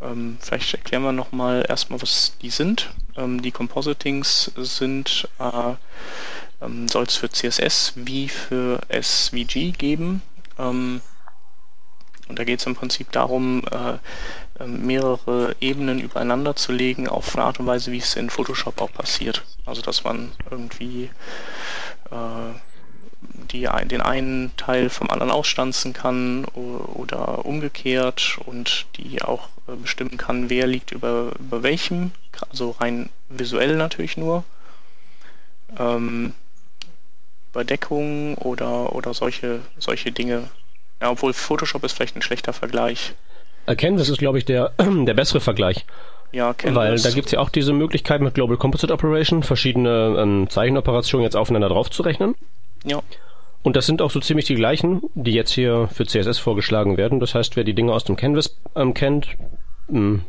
Ähm, 0.00 0.38
vielleicht 0.40 0.74
erklären 0.74 1.02
wir 1.02 1.12
nochmal 1.12 1.64
erstmal, 1.68 2.00
was 2.00 2.36
die 2.40 2.50
sind. 2.50 2.90
Ähm, 3.16 3.42
die 3.42 3.50
Compositings 3.50 4.50
sind, 4.56 5.28
äh, 5.38 5.74
ähm, 6.62 6.88
soll 6.88 7.04
es 7.04 7.16
für 7.16 7.30
CSS 7.30 7.92
wie 7.96 8.28
für 8.28 8.80
SVG 8.88 9.72
geben. 9.72 10.22
Ähm, 10.58 11.00
und 12.28 12.38
da 12.38 12.44
geht 12.44 12.60
es 12.60 12.66
im 12.66 12.74
Prinzip 12.74 13.12
darum, 13.12 13.62
äh, 13.70 13.98
mehrere 14.64 15.54
Ebenen 15.60 16.00
übereinander 16.00 16.56
zu 16.56 16.72
legen 16.72 17.08
auf 17.08 17.36
eine 17.36 17.44
Art 17.44 17.60
und 17.60 17.66
Weise, 17.66 17.92
wie 17.92 17.98
es 17.98 18.16
in 18.16 18.30
Photoshop 18.30 18.80
auch 18.80 18.92
passiert. 18.92 19.42
Also 19.64 19.82
dass 19.82 20.04
man 20.04 20.32
irgendwie 20.50 21.10
äh, 22.10 22.54
die 23.52 23.68
den 23.84 24.00
einen 24.00 24.56
Teil 24.56 24.90
vom 24.90 25.10
anderen 25.10 25.30
ausstanzen 25.30 25.92
kann 25.92 26.44
oder 26.44 27.44
umgekehrt 27.44 28.38
und 28.46 28.86
die 28.96 29.22
auch 29.22 29.48
äh, 29.68 29.76
bestimmen 29.76 30.16
kann, 30.16 30.50
wer 30.50 30.66
liegt 30.66 30.92
über, 30.92 31.32
über 31.38 31.62
welchem, 31.62 32.12
also 32.50 32.70
rein 32.72 33.10
visuell 33.28 33.76
natürlich 33.76 34.16
nur. 34.16 34.44
Ähm, 35.78 36.32
Überdeckung 37.52 38.36
oder, 38.36 38.94
oder 38.94 39.14
solche, 39.14 39.60
solche 39.78 40.12
Dinge. 40.12 40.50
Ja, 41.00 41.10
obwohl 41.10 41.32
Photoshop 41.32 41.84
ist 41.84 41.92
vielleicht 41.92 42.16
ein 42.16 42.22
schlechter 42.22 42.52
Vergleich. 42.52 43.14
Canvas 43.74 44.08
ist, 44.08 44.18
glaube 44.18 44.38
ich, 44.38 44.44
der, 44.44 44.72
der 44.78 45.14
bessere 45.14 45.40
Vergleich. 45.40 45.84
Ja, 46.32 46.52
Canvas. 46.54 46.76
Weil 46.76 47.00
da 47.00 47.10
gibt 47.10 47.26
es 47.26 47.32
ja 47.32 47.40
auch 47.40 47.48
diese 47.48 47.72
Möglichkeit 47.72 48.20
mit 48.20 48.34
Global 48.34 48.56
Composite 48.56 48.92
Operation, 48.92 49.42
verschiedene 49.42 50.16
ähm, 50.18 50.50
Zeichenoperationen 50.50 51.24
jetzt 51.24 51.36
aufeinander 51.36 51.68
draufzurechnen. 51.68 52.34
Ja. 52.84 53.02
Und 53.62 53.74
das 53.74 53.86
sind 53.86 54.00
auch 54.00 54.10
so 54.10 54.20
ziemlich 54.20 54.44
die 54.44 54.54
gleichen, 54.54 55.02
die 55.14 55.32
jetzt 55.32 55.50
hier 55.50 55.88
für 55.92 56.06
CSS 56.06 56.38
vorgeschlagen 56.38 56.96
werden. 56.96 57.18
Das 57.18 57.34
heißt, 57.34 57.56
wer 57.56 57.64
die 57.64 57.74
Dinge 57.74 57.92
aus 57.92 58.04
dem 58.04 58.16
Canvas 58.16 58.56
ähm, 58.76 58.94
kennt, 58.94 59.28
mh, 59.88 59.98
hm, 59.98 60.24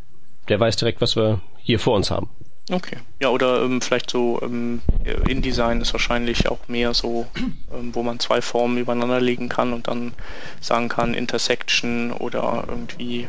der 0.49 0.59
weiß 0.59 0.77
direkt, 0.77 1.01
was 1.01 1.15
wir 1.15 1.41
hier 1.57 1.79
vor 1.79 1.95
uns 1.95 2.09
haben. 2.09 2.29
Okay. 2.69 2.97
Ja, 3.21 3.29
oder 3.29 3.61
ähm, 3.63 3.81
vielleicht 3.81 4.09
so 4.09 4.41
ähm, 4.41 4.81
InDesign 5.27 5.79
ist 5.79 5.93
wahrscheinlich 5.93 6.49
auch 6.49 6.67
mehr 6.67 6.93
so, 6.93 7.25
ähm, 7.73 7.95
wo 7.95 8.03
man 8.03 8.19
zwei 8.19 8.41
Formen 8.41 8.77
übereinander 8.77 9.21
legen 9.21 9.47
kann 9.47 9.71
und 9.71 9.87
dann 9.87 10.13
sagen 10.59 10.89
kann 10.89 11.13
Intersection 11.13 12.11
oder 12.11 12.65
irgendwie 12.67 13.27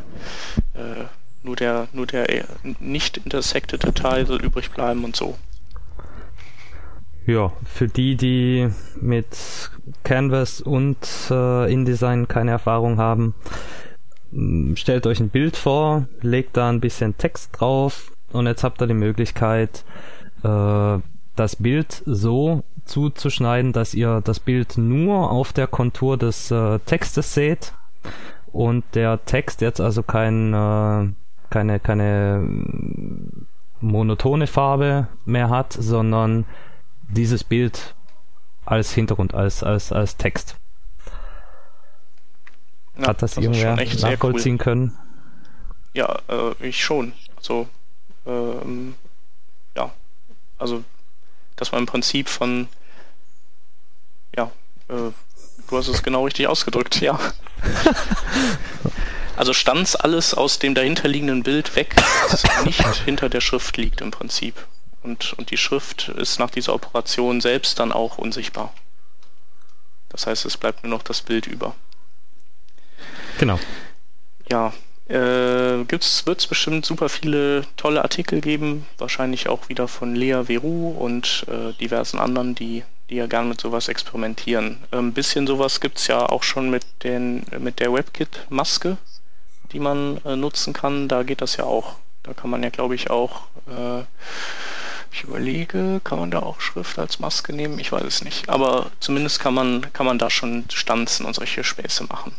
äh, 0.74 1.04
nur 1.44 1.54
der 1.54 1.86
nur 1.92 2.06
der 2.06 2.28
äh, 2.30 2.44
nicht 2.80 3.16
intersectete 3.18 3.94
Teil 3.94 4.26
soll 4.26 4.42
übrig 4.42 4.70
bleiben 4.72 5.04
und 5.04 5.14
so. 5.14 5.38
Ja, 7.24 7.52
für 7.64 7.86
die, 7.86 8.16
die 8.16 8.70
mit 9.00 9.70
Canvas 10.02 10.60
und 10.62 10.96
äh, 11.30 11.70
InDesign 11.70 12.26
keine 12.26 12.52
Erfahrung 12.52 12.96
haben, 12.96 13.34
stellt 14.74 15.06
euch 15.06 15.20
ein 15.20 15.28
Bild 15.28 15.56
vor, 15.56 16.08
legt 16.22 16.56
da 16.56 16.70
ein 16.70 16.80
bisschen 16.80 17.18
Text 17.18 17.50
drauf 17.52 18.10
und 18.32 18.46
jetzt 18.46 18.64
habt 18.64 18.80
ihr 18.80 18.86
die 18.86 18.94
Möglichkeit, 18.94 19.84
äh, 20.42 20.98
das 21.36 21.56
Bild 21.56 22.02
so 22.04 22.62
zuzuschneiden, 22.84 23.72
dass 23.72 23.94
ihr 23.94 24.20
das 24.22 24.40
Bild 24.40 24.76
nur 24.76 25.30
auf 25.30 25.52
der 25.52 25.66
Kontur 25.66 26.16
des 26.16 26.50
äh, 26.50 26.78
Textes 26.80 27.34
seht 27.34 27.74
und 28.52 28.84
der 28.94 29.24
Text 29.24 29.60
jetzt 29.60 29.80
also 29.80 30.02
kein, 30.02 30.52
äh, 30.52 31.08
keine, 31.50 31.80
keine 31.80 32.48
monotone 33.80 34.46
Farbe 34.46 35.08
mehr 35.24 35.50
hat, 35.50 35.72
sondern 35.72 36.44
dieses 37.08 37.44
Bild 37.44 37.94
als 38.64 38.92
Hintergrund, 38.92 39.34
als, 39.34 39.62
als, 39.62 39.92
als 39.92 40.16
Text. 40.16 40.56
Ja, 42.98 43.08
Hat 43.08 43.22
das, 43.22 43.34
das 43.34 43.44
irgendwer 43.44 43.76
nachvollziehen 43.76 44.54
cool. 44.54 44.64
können? 44.64 44.98
Ja, 45.94 46.18
äh, 46.28 46.66
ich 46.66 46.82
schon. 46.82 47.12
Also, 47.36 47.68
ähm, 48.28 48.94
ja, 49.74 49.90
also, 50.58 50.84
dass 51.56 51.72
man 51.72 51.80
im 51.80 51.86
Prinzip 51.86 52.28
von, 52.28 52.68
ja, 54.36 54.50
äh, 54.88 55.10
du 55.68 55.76
hast 55.76 55.88
es 55.88 56.02
genau 56.02 56.24
richtig 56.24 56.46
ausgedrückt, 56.46 57.00
ja. 57.00 57.18
also 59.36 59.52
stanz 59.52 59.96
alles 59.96 60.34
aus 60.34 60.58
dem 60.58 60.74
dahinterliegenden 60.74 61.42
Bild 61.42 61.74
weg, 61.74 61.96
das 62.30 62.44
nicht 62.64 62.84
hinter 63.04 63.28
der 63.28 63.40
Schrift 63.40 63.76
liegt 63.76 64.00
im 64.00 64.10
Prinzip. 64.10 64.54
Und, 65.02 65.32
und 65.34 65.50
die 65.50 65.56
Schrift 65.56 66.08
ist 66.08 66.38
nach 66.38 66.50
dieser 66.50 66.74
Operation 66.74 67.40
selbst 67.40 67.78
dann 67.78 67.92
auch 67.92 68.18
unsichtbar. 68.18 68.72
Das 70.08 70.26
heißt, 70.26 70.44
es 70.44 70.56
bleibt 70.56 70.82
nur 70.82 70.90
noch 70.90 71.02
das 71.02 71.22
Bild 71.22 71.46
über. 71.46 71.74
Genau. 73.38 73.60
Ja, 74.50 74.72
äh, 75.08 75.14
wird 75.90 76.02
es 76.02 76.46
bestimmt 76.46 76.86
super 76.86 77.08
viele 77.08 77.64
tolle 77.76 78.02
Artikel 78.02 78.40
geben, 78.40 78.86
wahrscheinlich 78.98 79.48
auch 79.48 79.68
wieder 79.68 79.88
von 79.88 80.14
Lea 80.14 80.44
Veru 80.46 80.90
und 80.90 81.46
äh, 81.48 81.72
diversen 81.80 82.18
anderen, 82.18 82.54
die, 82.54 82.84
die 83.10 83.16
ja 83.16 83.26
gern 83.26 83.48
mit 83.48 83.60
sowas 83.60 83.88
experimentieren. 83.88 84.78
Ein 84.90 84.98
ähm, 84.98 85.12
bisschen 85.12 85.46
sowas 85.46 85.80
gibt 85.80 85.98
es 85.98 86.06
ja 86.06 86.28
auch 86.28 86.42
schon 86.42 86.70
mit, 86.70 86.84
den, 87.02 87.44
mit 87.58 87.80
der 87.80 87.92
WebKit-Maske, 87.92 88.96
die 89.72 89.80
man 89.80 90.20
äh, 90.24 90.36
nutzen 90.36 90.72
kann. 90.72 91.08
Da 91.08 91.22
geht 91.22 91.40
das 91.40 91.56
ja 91.56 91.64
auch 91.64 91.96
Da 92.22 92.34
kann 92.34 92.50
man 92.50 92.62
ja, 92.62 92.68
glaube 92.68 92.94
ich, 92.94 93.10
auch, 93.10 93.42
äh, 93.68 94.02
ich 95.12 95.24
überlege, 95.24 96.00
kann 96.04 96.18
man 96.18 96.30
da 96.30 96.40
auch 96.40 96.60
Schrift 96.60 96.98
als 96.98 97.18
Maske 97.18 97.54
nehmen? 97.54 97.78
Ich 97.78 97.90
weiß 97.92 98.04
es 98.04 98.22
nicht. 98.22 98.48
Aber 98.48 98.90
zumindest 99.00 99.40
kann 99.40 99.54
man, 99.54 99.92
kann 99.92 100.04
man 100.06 100.18
da 100.18 100.28
schon 100.28 100.64
Stanzen 100.70 101.24
und 101.24 101.34
solche 101.34 101.64
Späße 101.64 102.04
machen. 102.04 102.34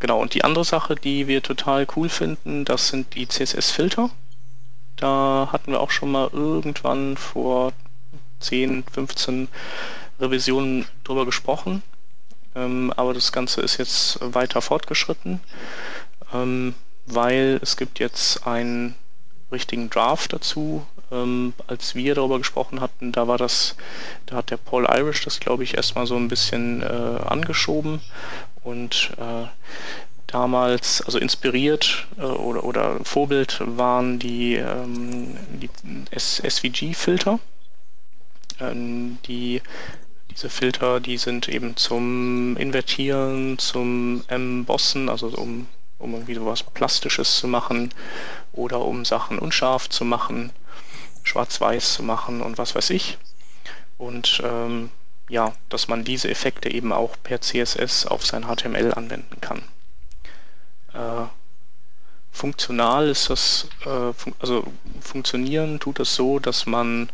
Genau, 0.00 0.20
und 0.20 0.34
die 0.34 0.44
andere 0.44 0.64
Sache, 0.64 0.96
die 0.96 1.28
wir 1.28 1.42
total 1.42 1.86
cool 1.96 2.08
finden, 2.08 2.64
das 2.64 2.88
sind 2.88 3.14
die 3.14 3.28
CSS-Filter. 3.28 4.10
Da 4.96 5.48
hatten 5.52 5.72
wir 5.72 5.80
auch 5.80 5.90
schon 5.90 6.12
mal 6.12 6.30
irgendwann 6.32 7.16
vor 7.16 7.72
10, 8.40 8.84
15 8.92 9.48
Revisionen 10.20 10.86
drüber 11.02 11.24
gesprochen. 11.24 11.82
Ähm, 12.54 12.92
aber 12.96 13.14
das 13.14 13.32
Ganze 13.32 13.60
ist 13.62 13.78
jetzt 13.78 14.18
weiter 14.20 14.62
fortgeschritten, 14.62 15.40
ähm, 16.32 16.74
weil 17.06 17.58
es 17.62 17.76
gibt 17.76 17.98
jetzt 17.98 18.46
einen 18.46 18.94
richtigen 19.50 19.90
Draft 19.90 20.32
dazu. 20.32 20.86
Ähm, 21.10 21.52
als 21.66 21.94
wir 21.94 22.14
darüber 22.14 22.38
gesprochen 22.38 22.80
hatten, 22.80 23.12
da 23.12 23.26
war 23.28 23.38
das, 23.38 23.76
da 24.26 24.36
hat 24.36 24.50
der 24.50 24.56
Paul 24.56 24.86
Irish 24.88 25.24
das, 25.24 25.40
glaube 25.40 25.64
ich, 25.64 25.76
erstmal 25.76 26.06
so 26.06 26.16
ein 26.16 26.28
bisschen 26.28 26.82
äh, 26.82 26.86
angeschoben 27.26 28.00
und 28.64 29.12
äh, 29.18 29.46
damals, 30.26 31.00
also 31.02 31.18
inspiriert 31.18 32.08
äh, 32.18 32.22
oder, 32.22 32.64
oder 32.64 33.04
Vorbild 33.04 33.62
waren 33.64 34.18
die, 34.18 34.54
ähm, 34.54 35.36
die 35.52 35.70
SVG-Filter. 36.10 37.38
Ähm, 38.60 39.18
die 39.26 39.62
diese 40.34 40.50
Filter, 40.50 40.98
die 40.98 41.16
sind 41.16 41.48
eben 41.48 41.76
zum 41.76 42.56
Invertieren, 42.56 43.56
zum 43.58 44.24
Embossen, 44.26 45.08
also 45.08 45.28
um, 45.28 45.68
um 45.98 46.12
irgendwie 46.14 46.34
sowas 46.34 46.64
Plastisches 46.64 47.38
zu 47.38 47.46
machen 47.46 47.94
oder 48.52 48.80
um 48.80 49.04
Sachen 49.04 49.38
unscharf 49.38 49.88
zu 49.88 50.04
machen, 50.04 50.50
schwarz-weiß 51.22 51.94
zu 51.94 52.02
machen 52.02 52.42
und 52.42 52.58
was 52.58 52.74
weiß 52.74 52.90
ich. 52.90 53.16
Und 53.96 54.42
ähm, 54.44 54.90
ja, 55.28 55.52
dass 55.68 55.88
man 55.88 56.04
diese 56.04 56.30
Effekte 56.30 56.70
eben 56.70 56.92
auch 56.92 57.16
per 57.22 57.40
CSS 57.40 58.06
auf 58.06 58.24
sein 58.24 58.44
HTML 58.44 58.92
anwenden 58.92 59.40
kann. 59.40 59.62
Äh, 60.92 61.26
funktional 62.30 63.08
ist 63.08 63.30
das, 63.30 63.68
äh, 63.82 64.12
fun 64.12 64.34
also 64.38 64.64
funktionieren 65.00 65.80
tut 65.80 66.00
es 66.00 66.14
so, 66.14 66.38
dass 66.38 66.66
man 66.66 67.10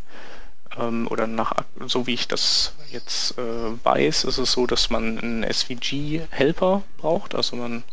ähm, 0.78 1.06
oder 1.08 1.26
nach 1.26 1.52
so 1.86 2.06
wie 2.06 2.14
ich 2.14 2.28
das 2.28 2.74
jetzt 2.90 3.38
äh, 3.38 3.84
weiß, 3.84 4.24
ist 4.24 4.38
es 4.38 4.52
so, 4.52 4.66
dass 4.66 4.90
man 4.90 5.18
einen 5.18 5.44
SVG-Helper 5.44 6.82
braucht. 6.96 7.34
Also 7.34 7.56
man, 7.56 7.84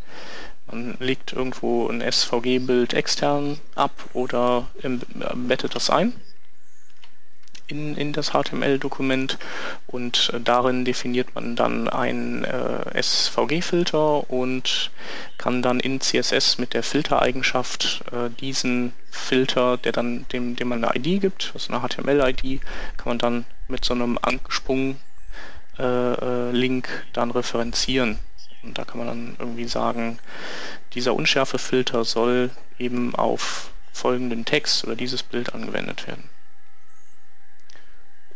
man 0.68 0.98
legt 1.00 1.34
irgendwo 1.34 1.88
ein 1.88 2.02
SVG-Bild 2.02 2.94
extern 2.94 3.60
ab 3.76 3.92
oder 4.14 4.68
bettet 5.36 5.76
das 5.76 5.90
ein 5.90 6.14
in, 7.68 7.96
in 7.96 8.14
das 8.14 8.32
HTML-Dokument 8.32 9.38
und 9.88 10.32
äh, 10.34 10.40
darin 10.40 10.86
definiert 10.86 11.36
man 11.36 11.56
dann 11.56 11.90
einen 11.90 12.44
äh, 12.44 13.02
SVG-Filter 13.02 14.30
und 14.30 14.92
kann 15.38 15.62
dann 15.62 15.80
in 15.80 16.00
CSS 16.00 16.58
mit 16.58 16.74
der 16.74 16.84
Filtereigenschaft 16.84 18.04
äh, 18.12 18.30
diesen 18.40 18.94
Filter, 19.12 19.78
der 19.78 19.92
dann 19.92 20.26
dem, 20.32 20.56
dem 20.56 20.70
man 20.70 20.84
eine 20.84 20.96
ID 20.96 21.22
gibt, 21.22 21.52
also 21.54 21.74
eine 21.74 21.86
HTML-ID, 21.86 22.62
kann 22.98 23.10
man 23.10 23.18
dann 23.18 23.46
mit 23.68 23.84
so 23.84 23.94
einem 23.94 24.18
angesprungen 24.22 24.98
äh, 25.78 25.84
äh, 25.84 26.52
Link 26.52 27.06
dann 27.14 27.32
referenzieren. 27.32 28.18
Und 28.64 28.78
da 28.78 28.86
kann 28.86 28.98
man 28.98 29.08
dann 29.08 29.36
irgendwie 29.40 29.68
sagen, 29.68 30.20
dieser 30.94 31.14
Unschärfefilter 31.14 32.04
soll 32.06 32.50
eben 32.80 33.14
auf 33.16 33.72
folgenden 33.94 34.46
Text 34.46 34.84
oder 34.84 34.96
dieses 34.96 35.24
Bild 35.24 35.54
angewendet 35.54 36.08
werden. 36.08 36.30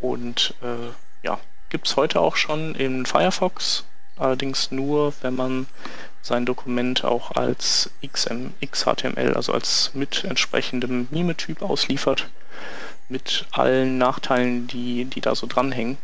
Und 0.01 0.55
äh, 0.61 0.91
ja, 1.23 1.39
gibt 1.69 1.87
es 1.87 1.95
heute 1.95 2.19
auch 2.19 2.35
schon 2.35 2.75
in 2.75 3.05
Firefox, 3.05 3.85
allerdings 4.17 4.71
nur, 4.71 5.13
wenn 5.21 5.35
man 5.35 5.67
sein 6.21 6.45
Dokument 6.45 7.03
auch 7.03 7.31
als 7.31 7.91
XM, 8.05 8.53
XHTML, 8.65 9.33
also 9.35 9.53
als 9.53 9.91
mit 9.93 10.23
entsprechendem 10.23 11.07
Mimetyp 11.11 11.61
ausliefert, 11.61 12.29
mit 13.09 13.45
allen 13.51 13.97
Nachteilen, 13.97 14.67
die, 14.67 15.05
die 15.05 15.21
da 15.21 15.35
so 15.35 15.47
dranhängen. 15.47 15.97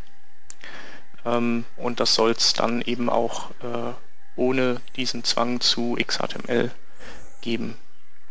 Ähm, 1.25 1.65
und 1.75 1.99
das 1.99 2.13
soll 2.13 2.31
es 2.31 2.53
dann 2.53 2.81
eben 2.81 3.09
auch 3.09 3.51
äh, 3.61 3.93
ohne 4.35 4.79
diesen 4.95 5.23
Zwang 5.23 5.59
zu 5.59 5.97
XHTML 5.99 6.71
geben. 7.41 7.75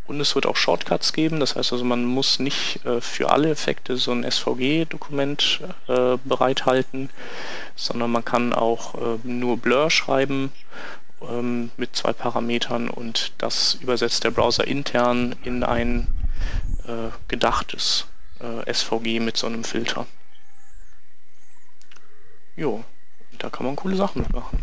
Und 0.07 0.21
es 0.21 0.35
wird 0.35 0.45
auch 0.45 0.55
Shortcuts 0.55 1.11
geben, 1.11 1.41
das 1.41 1.55
heißt 1.55 1.73
also, 1.73 1.83
man 1.83 2.05
muss 2.05 2.39
nicht 2.39 2.85
äh, 2.85 3.01
für 3.01 3.29
alle 3.29 3.49
Effekte 3.49 3.97
so 3.97 4.11
ein 4.11 4.29
SVG-Dokument 4.29 5.59
äh, 5.87 6.17
bereithalten, 6.23 7.09
sondern 7.75 8.11
man 8.11 8.23
kann 8.23 8.53
auch 8.53 8.95
äh, 8.95 9.17
nur 9.23 9.57
Blur 9.57 9.91
schreiben 9.91 10.53
ähm, 11.21 11.71
mit 11.75 11.95
zwei 11.95 12.13
Parametern 12.13 12.89
und 12.89 13.33
das 13.37 13.75
übersetzt 13.75 14.23
der 14.23 14.31
Browser 14.31 14.65
intern 14.65 15.35
in 15.43 15.63
ein 15.63 16.07
äh, 16.85 17.09
gedachtes 17.27 18.05
äh, 18.39 18.73
SVG 18.73 19.19
mit 19.19 19.35
so 19.35 19.47
einem 19.47 19.65
Filter. 19.65 20.05
Jo, 22.55 22.83
da 23.39 23.49
kann 23.49 23.65
man 23.65 23.75
coole 23.75 23.95
Sachen 23.95 24.21
mitmachen. 24.21 24.57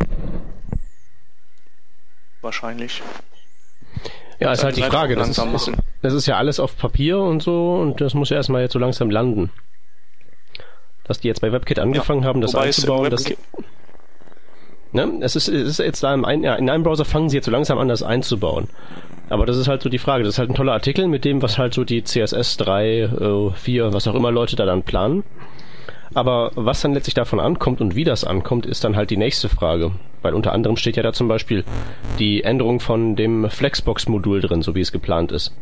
Wahrscheinlich. 2.41 3.03
Ja, 4.41 4.53
ist 4.53 4.65
halt 4.65 4.77
die 4.77 4.83
Frage. 4.83 5.17
Das 5.17 5.29
ist, 5.29 5.73
das 6.03 6.13
ist 6.13 6.27
ja 6.27 6.37
alles 6.37 6.61
auf 6.61 6.77
Papier 6.77 7.19
und 7.19 7.43
so 7.43 7.75
und 7.75 8.01
das 8.01 8.15
muss 8.15 8.31
ja 8.31 8.37
erstmal 8.37 8.63
jetzt 8.63 8.73
so 8.73 8.79
langsam 8.79 9.11
landen. 9.11 9.51
Dass 11.05 11.21
die 11.21 11.29
jetzt 11.29 11.41
bei 11.41 11.53
WebKit 11.53 11.79
angefangen 11.79 12.23
ja, 12.23 12.29
haben, 12.29 12.41
das 12.41 12.55
einzubauen, 12.55 13.11
das. 13.11 13.25
Ne? 14.93 15.19
Es, 15.21 15.37
ist, 15.37 15.49
es 15.49 15.69
ist 15.69 15.79
jetzt 15.79 16.03
da 16.03 16.15
im 16.15 16.25
ein, 16.25 16.43
ja, 16.43 16.55
in 16.55 16.71
einem 16.71 16.85
Browser 16.85 17.05
fangen 17.05 17.29
sie 17.29 17.37
jetzt 17.37 17.47
so 17.47 17.51
langsam 17.51 17.79
an, 17.79 17.89
das 17.89 18.03
einzubauen. 18.03 18.69
Aber 19.29 19.45
das 19.47 19.57
ist 19.57 19.69
halt 19.69 19.83
so 19.83 19.89
die 19.89 19.99
Frage. 19.99 20.25
Das 20.25 20.35
ist 20.35 20.39
halt 20.39 20.51
ein 20.51 20.55
toller 20.55 20.73
Artikel 20.73 21.09
mit 21.09 21.25
dem, 21.25 21.43
was 21.43 21.59
halt 21.59 21.75
so 21.75 21.85
die 21.85 22.05
CSS 22.05 22.57
3, 22.59 23.01
äh, 23.01 23.51
4, 23.55 23.93
was 23.93 24.07
auch 24.07 24.15
immer 24.15 24.31
Leute 24.31 24.57
da 24.57 24.65
dann 24.65 24.83
planen. 24.83 25.25
Aber 26.15 26.53
was 26.55 26.81
dann 26.81 26.95
letztlich 26.95 27.15
davon 27.15 27.41
ankommt 27.41 27.81
und 27.81 27.97
wie 27.97 28.05
das 28.05 28.25
ankommt, 28.25 28.67
ist 28.67 28.85
dann 28.85 28.97
halt 28.97 29.11
die 29.11 29.17
nächste 29.17 29.49
Frage. 29.49 29.91
Weil 30.23 30.35
unter 30.35 30.53
anderem 30.53 30.77
steht 30.77 30.97
ja 30.97 31.03
da 31.03 31.13
zum 31.13 31.29
Beispiel 31.29 31.65
die 32.19 32.45
Änderung 32.45 32.81
von 32.81 33.17
dem 33.17 33.51
Flexbox-Modul 33.51 34.41
drin, 34.41 34.63
so 34.63 34.75
wie 34.75 34.81
es 34.81 34.93
geplant 34.93 35.33
ist. 35.33 35.53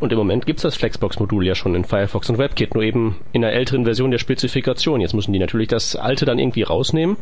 Und 0.00 0.12
im 0.12 0.18
Moment 0.18 0.44
gibt's 0.44 0.62
das 0.62 0.76
Flexbox-Modul 0.76 1.46
ja 1.46 1.54
schon 1.54 1.74
in 1.76 1.84
Firefox 1.84 2.28
und 2.28 2.36
WebKit, 2.36 2.74
nur 2.74 2.82
eben 2.82 3.16
in 3.32 3.44
einer 3.44 3.54
älteren 3.54 3.84
Version 3.84 4.10
der 4.10 4.18
Spezifikation. 4.18 5.00
Jetzt 5.00 5.14
müssen 5.14 5.32
die 5.32 5.38
natürlich 5.38 5.68
das 5.68 5.94
alte 5.94 6.26
dann 6.26 6.40
irgendwie 6.40 6.62
rausnehmen 6.62 7.16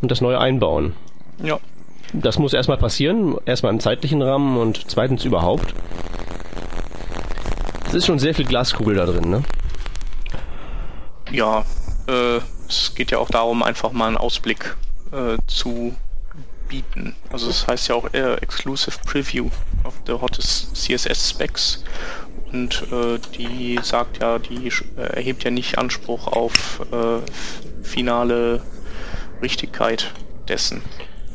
und 0.00 0.10
das 0.10 0.22
neue 0.22 0.40
einbauen. 0.40 0.94
Ja. 1.42 1.60
Das 2.14 2.38
muss 2.38 2.54
erstmal 2.54 2.78
passieren, 2.78 3.36
erstmal 3.44 3.72
im 3.72 3.80
zeitlichen 3.80 4.22
Rahmen 4.22 4.56
und 4.56 4.90
zweitens 4.90 5.24
überhaupt. 5.24 5.74
Es 7.86 7.94
ist 7.94 8.06
schon 8.06 8.18
sehr 8.18 8.34
viel 8.34 8.46
Glaskugel 8.46 8.96
da 8.96 9.06
drin, 9.06 9.30
ne? 9.30 9.42
Ja, 11.30 11.64
äh, 12.08 12.40
es 12.68 12.94
geht 12.94 13.10
ja 13.10 13.18
auch 13.18 13.30
darum, 13.30 13.62
einfach 13.62 13.92
mal 13.92 14.08
einen 14.08 14.16
Ausblick 14.16 14.76
äh, 15.12 15.38
zu 15.46 15.94
bieten. 16.68 17.14
Also 17.30 17.50
es 17.50 17.60
das 17.60 17.68
heißt 17.68 17.88
ja 17.88 17.94
auch 17.94 18.12
äh, 18.14 18.34
Exclusive 18.36 18.96
Preview 19.04 19.50
of 19.84 19.94
the 20.06 20.12
Hottest 20.12 20.74
CSS 20.74 21.30
Specs 21.30 21.84
und 22.52 22.86
äh, 22.92 23.18
die 23.36 23.78
sagt 23.82 24.22
ja, 24.22 24.38
die 24.38 24.68
äh, 24.96 25.02
erhebt 25.16 25.44
ja 25.44 25.50
nicht 25.50 25.78
Anspruch 25.78 26.26
auf 26.26 26.80
äh, 26.92 27.20
finale 27.82 28.62
Richtigkeit 29.42 30.12
dessen. 30.48 30.82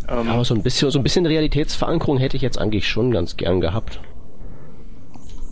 Ähm, 0.08 0.28
ja, 0.28 0.34
aber 0.34 0.45
so 0.45 0.54
ein 0.54 0.63
bisschen, 0.63 0.89
so 0.91 1.00
ein 1.00 1.04
bisschen 1.04 1.26
Realitätsverankerung 1.26 2.17
hätte 2.17 2.38
ich 2.38 2.43
jetzt 2.43 2.58
eigentlich 2.58 2.88
schon 2.88 3.12
ganz 3.12 3.38
gern 3.38 3.62
gehabt. 3.62 4.00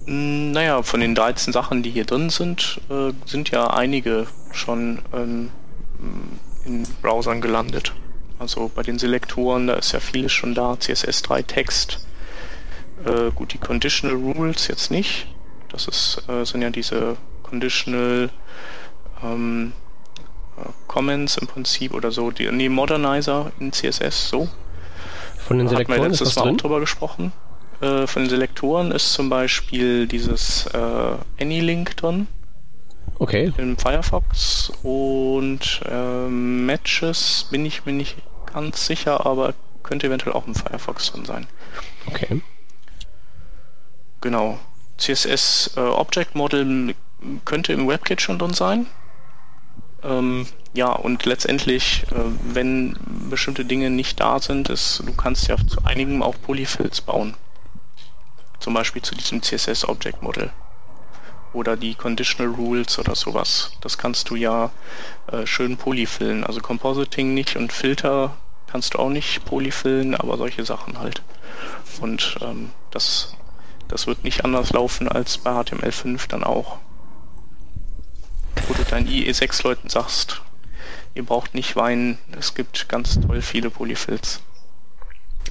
Hm, 0.05 0.51
naja, 0.51 0.83
von 0.83 0.99
den 0.99 1.15
13 1.15 1.53
Sachen, 1.53 1.83
die 1.83 1.89
hier 1.89 2.05
drin 2.05 2.29
sind, 2.29 2.81
äh, 2.89 3.11
sind 3.25 3.51
ja 3.51 3.67
einige 3.67 4.27
schon 4.51 4.99
ähm, 5.13 5.49
in 6.65 6.83
Browsern 7.01 7.41
gelandet. 7.41 7.93
Also 8.37 8.69
bei 8.73 8.83
den 8.83 8.99
Selektoren, 8.99 9.67
da 9.67 9.75
ist 9.75 9.93
ja 9.93 9.99
vieles 9.99 10.31
schon 10.31 10.53
da, 10.53 10.73
CSS3 10.73 11.45
Text. 11.45 12.05
Äh, 13.05 13.31
gut, 13.33 13.53
die 13.53 13.57
Conditional 13.57 14.17
Rules 14.17 14.67
jetzt 14.67 14.91
nicht. 14.91 15.27
Das 15.69 15.87
ist, 15.87 16.21
äh, 16.27 16.45
sind 16.45 16.61
ja 16.61 16.69
diese 16.69 17.17
Conditional 17.43 18.29
ähm, 19.23 19.73
äh, 20.57 20.69
Comments 20.87 21.37
im 21.37 21.47
Prinzip 21.47 21.93
oder 21.93 22.11
so, 22.11 22.31
die, 22.31 22.51
nee, 22.51 22.69
Modernizer 22.69 23.51
in 23.59 23.71
CSS, 23.71 24.29
so. 24.29 24.49
Von 25.37 25.59
den 25.59 25.67
Selektoren 25.67 25.99
da 25.99 26.03
hatten 26.03 26.03
wir 26.03 26.09
letztes 26.09 26.35
Mal 26.35 26.49
auch 26.49 26.57
drüber 26.57 26.79
gesprochen. 26.79 27.31
Äh, 27.85 28.07
von 28.07 28.23
den 28.23 28.29
Selektoren 28.29 28.91
ist 28.91 29.13
zum 29.13 29.29
Beispiel 29.29 30.07
dieses 30.07 30.65
äh, 30.67 31.17
AnyLink 31.39 31.95
drin. 31.97 32.27
Okay. 33.19 33.53
Im 33.57 33.77
Firefox 33.77 34.71
und 34.81 35.81
äh, 35.85 36.27
Matches 36.27 37.47
bin 37.51 37.65
ich 37.65 37.85
mir 37.85 37.93
nicht 37.93 38.17
ganz 38.51 38.87
sicher, 38.87 39.25
aber 39.25 39.53
könnte 39.83 40.07
eventuell 40.07 40.33
auch 40.33 40.47
im 40.47 40.55
Firefox 40.55 41.11
drin 41.11 41.25
sein. 41.25 41.47
Okay. 42.07 42.41
genau. 44.19 44.57
CSS 44.97 45.73
äh, 45.77 45.81
Object 45.81 46.35
Model 46.35 46.95
könnte 47.43 47.73
im 47.73 47.87
WebKit 47.87 48.21
schon 48.21 48.39
drin 48.39 48.53
sein. 48.53 48.87
Ähm, 50.03 50.47
ja, 50.73 50.91
und 50.91 51.25
letztendlich, 51.25 52.03
äh, 52.11 52.15
wenn 52.53 52.97
bestimmte 53.29 53.65
Dinge 53.65 53.89
nicht 53.89 54.19
da 54.19 54.39
sind, 54.39 54.69
ist, 54.69 55.03
du 55.05 55.13
kannst 55.13 55.47
ja 55.47 55.57
zu 55.67 55.83
einigen 55.83 56.23
auch 56.23 56.35
Polyfills 56.41 57.01
bauen. 57.01 57.35
Zum 58.59 58.73
Beispiel 58.73 59.01
zu 59.01 59.15
diesem 59.15 59.41
CSS 59.41 59.87
Object 59.87 60.21
Model. 60.21 60.51
Oder 61.53 61.77
die 61.77 61.95
Conditional 61.95 62.53
Rules 62.53 62.99
oder 62.99 63.15
sowas. 63.15 63.71
Das 63.81 63.97
kannst 63.97 64.29
du 64.29 64.35
ja 64.35 64.71
äh, 65.31 65.45
schön 65.45 65.77
polyfillen. 65.77 66.43
Also 66.43 66.59
Compositing 66.59 67.33
nicht 67.33 67.55
und 67.55 67.71
Filter 67.71 68.35
kannst 68.67 68.93
du 68.93 68.99
auch 68.99 69.09
nicht 69.09 69.45
polyfillen, 69.45 70.15
aber 70.15 70.37
solche 70.37 70.65
Sachen 70.65 70.99
halt. 70.99 71.21
Und 72.01 72.37
ähm, 72.41 72.71
das, 72.91 73.35
das 73.87 74.07
wird 74.07 74.23
nicht 74.23 74.43
anders 74.43 74.73
laufen 74.73 75.07
als 75.07 75.37
bei 75.37 75.51
HTML5 75.51 76.27
dann 76.27 76.43
auch. 76.43 76.77
Wo 78.67 78.73
du 78.73 78.83
deinen 78.83 79.07
IE6-Leuten 79.07 79.89
sagst, 79.89 80.41
ihr 81.13 81.25
braucht 81.25 81.53
nicht 81.53 81.75
weinen, 81.75 82.17
es 82.37 82.53
gibt 82.53 82.89
ganz 82.89 83.19
toll 83.19 83.41
viele 83.41 83.69
Polyfills. 83.69 84.41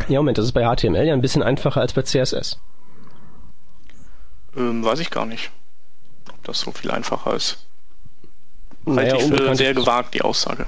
Ja, 0.08 0.18
Moment, 0.18 0.38
das 0.38 0.46
ist 0.46 0.52
bei 0.52 0.64
HTML 0.64 1.06
ja 1.06 1.14
ein 1.14 1.20
bisschen 1.20 1.42
einfacher 1.42 1.80
als 1.80 1.92
bei 1.92 2.02
CSS. 2.02 2.58
Ähm, 4.56 4.84
weiß 4.84 5.00
ich 5.00 5.10
gar 5.10 5.26
nicht, 5.26 5.50
ob 6.30 6.42
das 6.44 6.60
so 6.60 6.72
viel 6.72 6.90
einfacher 6.90 7.34
ist. 7.34 7.66
Naja, 8.84 9.12
Halte 9.12 9.24
ich 9.24 9.40
für 9.40 9.56
sehr 9.56 9.74
gewagt, 9.74 10.14
die 10.14 10.22
Aussage. 10.22 10.66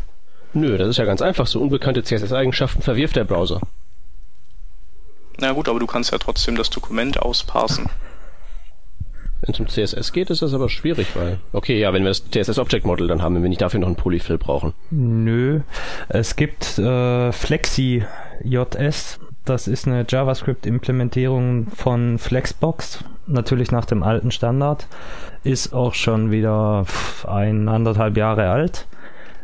Nö, 0.55 0.79
das 0.79 0.89
ist 0.89 0.97
ja 0.97 1.05
ganz 1.05 1.21
einfach. 1.21 1.47
So 1.47 1.61
unbekannte 1.61 2.03
CSS-Eigenschaften 2.03 2.83
verwirft 2.83 3.17
der 3.17 3.25
Browser. 3.25 3.61
Na 5.39 5.53
gut, 5.53 5.69
aber 5.69 5.79
du 5.79 5.87
kannst 5.87 6.13
ja 6.13 6.19
trotzdem 6.19 6.57
das 6.57 6.71
Dokument 6.71 7.21
ausparsen. 7.21 7.91
Wenn 9.43 9.53
es 9.53 9.61
um 9.61 9.69
CSS 9.69 10.13
geht, 10.13 10.31
ist 10.31 10.41
das 10.41 10.55
aber 10.55 10.71
schwierig, 10.71 11.09
weil... 11.15 11.39
Okay, 11.53 11.79
ja, 11.79 11.93
wenn 11.93 12.05
wir 12.05 12.09
das 12.09 12.25
CSS 12.31 12.59
Object 12.59 12.87
Model 12.87 13.07
dann 13.07 13.21
haben, 13.21 13.35
wenn 13.35 13.43
wir 13.43 13.51
nicht 13.51 13.61
dafür 13.61 13.81
noch 13.81 13.87
einen 13.87 13.97
Polyfill 13.97 14.39
brauchen. 14.39 14.73
Nö, 14.91 15.61
es 16.09 16.37
gibt 16.37 16.79
äh, 16.79 17.33
FlexiJS. 17.33 19.21
Das 19.45 19.69
ist 19.69 19.87
eine 19.87 20.07
JavaScript-Implementierung 20.09 21.67
von 21.69 22.19
Flexbox, 22.19 23.05
natürlich 23.27 23.71
nach 23.71 23.85
dem 23.85 24.03
alten 24.03 24.31
Standard. 24.31 24.87
Ist 25.45 25.73
auch 25.73 25.95
schon 25.95 26.31
wieder 26.31 26.87
ein 27.27 27.69
anderthalb 27.69 28.17
Jahre 28.17 28.51
alt. 28.51 28.87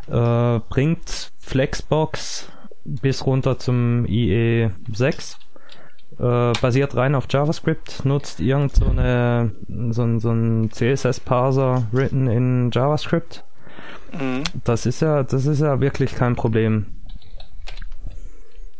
Äh, 0.08 0.60
bringt 0.68 1.32
Flexbox 1.38 2.48
bis 2.84 3.24
runter 3.24 3.58
zum 3.58 4.04
IE6 4.04 5.36
äh, 6.18 6.52
basiert 6.60 6.94
rein 6.94 7.14
auf 7.14 7.26
JavaScript, 7.28 8.04
nutzt 8.04 8.40
irgend 8.40 8.76
so, 8.76 8.86
eine, 8.86 9.52
so, 9.90 10.02
ein, 10.02 10.20
so 10.20 10.30
ein 10.30 10.70
CSS-Parser 10.70 11.86
written 11.92 12.28
in 12.28 12.70
JavaScript. 12.72 13.44
Mhm. 14.12 14.44
Das 14.64 14.86
ist 14.86 15.00
ja, 15.00 15.22
das 15.22 15.46
ist 15.46 15.60
ja 15.60 15.80
wirklich 15.80 16.14
kein 16.14 16.36
Problem. 16.36 16.86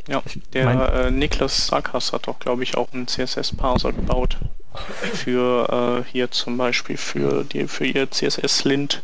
Ja, 0.09 0.23
der 0.53 0.65
mein, 0.65 0.81
äh, 0.81 1.11
Niklas 1.11 1.69
Sakas 1.69 2.13
hat 2.13 2.27
doch, 2.27 2.39
glaube 2.39 2.65
ich, 2.65 2.77
auch 2.77 2.93
einen 2.93 3.07
CSS-Parser 3.07 3.93
gebaut. 3.93 4.39
Für 4.75 6.03
äh, 6.03 6.11
hier 6.11 6.31
zum 6.31 6.57
Beispiel 6.57 6.97
für 6.97 7.45
die 7.45 7.67
für 7.69 7.85
ihr 7.85 8.11
CSS-Lint. 8.11 9.03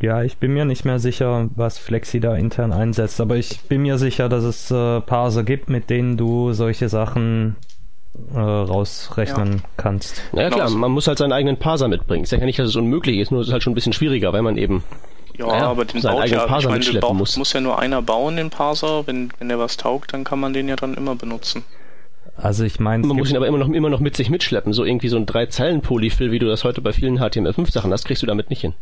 Ja, 0.00 0.22
ich 0.22 0.36
bin 0.36 0.52
mir 0.52 0.64
nicht 0.64 0.84
mehr 0.84 1.00
sicher, 1.00 1.48
was 1.56 1.78
Flexi 1.78 2.20
da 2.20 2.36
intern 2.36 2.72
einsetzt, 2.72 3.20
aber 3.20 3.36
ich 3.36 3.60
bin 3.62 3.82
mir 3.82 3.98
sicher, 3.98 4.28
dass 4.28 4.44
es 4.44 4.70
äh, 4.70 5.00
Parser 5.00 5.42
gibt, 5.42 5.68
mit 5.68 5.90
denen 5.90 6.16
du 6.16 6.52
solche 6.52 6.88
Sachen 6.88 7.56
äh, 8.32 8.38
rausrechnen 8.38 9.54
ja. 9.54 9.62
kannst. 9.76 10.22
Ja 10.32 10.50
klar, 10.50 10.70
man 10.70 10.92
muss 10.92 11.08
halt 11.08 11.18
seinen 11.18 11.32
eigenen 11.32 11.56
Parser 11.56 11.88
mitbringen. 11.88 12.22
Ich 12.22 12.30
sage 12.30 12.42
ja 12.42 12.46
nicht, 12.46 12.60
dass 12.60 12.68
es 12.68 12.76
unmöglich 12.76 13.18
ist, 13.18 13.32
nur 13.32 13.40
es 13.40 13.48
ist 13.48 13.52
halt 13.52 13.64
schon 13.64 13.72
ein 13.72 13.74
bisschen 13.74 13.92
schwieriger, 13.92 14.32
weil 14.32 14.42
man 14.42 14.56
eben 14.56 14.84
ja, 15.36 15.46
naja, 15.46 15.68
aber 15.68 15.84
den 15.84 16.00
seinen 16.00 16.18
eigenen 16.18 16.40
ja, 16.40 16.46
Parser 16.46 16.76
ich 16.76 16.88
meine, 16.88 17.00
baut, 17.00 17.16
muss. 17.16 17.36
muss 17.36 17.52
ja 17.52 17.60
nur 17.60 17.78
einer 17.78 18.02
bauen, 18.02 18.36
den 18.36 18.50
Parser. 18.50 19.06
Wenn, 19.06 19.32
wenn 19.38 19.48
der 19.48 19.58
was 19.58 19.76
taugt, 19.76 20.12
dann 20.12 20.24
kann 20.24 20.40
man 20.40 20.52
den 20.52 20.68
ja 20.68 20.76
dann 20.76 20.94
immer 20.94 21.14
benutzen. 21.14 21.64
Also 22.40 22.62
ich 22.62 22.78
meine, 22.78 23.04
man 23.04 23.16
muss 23.16 23.30
ihn 23.30 23.36
aber 23.36 23.48
immer 23.48 23.58
noch 23.58 23.68
immer 23.68 23.90
noch 23.90 23.98
mit 23.98 24.16
sich 24.16 24.30
mitschleppen. 24.30 24.72
So 24.72 24.84
irgendwie 24.84 25.08
so 25.08 25.16
ein 25.16 25.26
drei 25.26 25.46
Zeilen 25.46 25.82
Polyfill, 25.82 26.30
wie 26.30 26.38
du 26.38 26.46
das 26.46 26.62
heute 26.62 26.80
bei 26.80 26.92
vielen 26.92 27.18
HTML5 27.18 27.72
Sachen 27.72 27.92
hast, 27.92 28.04
kriegst 28.04 28.22
du 28.22 28.26
damit 28.26 28.48
nicht 28.48 28.60
hin. 28.60 28.74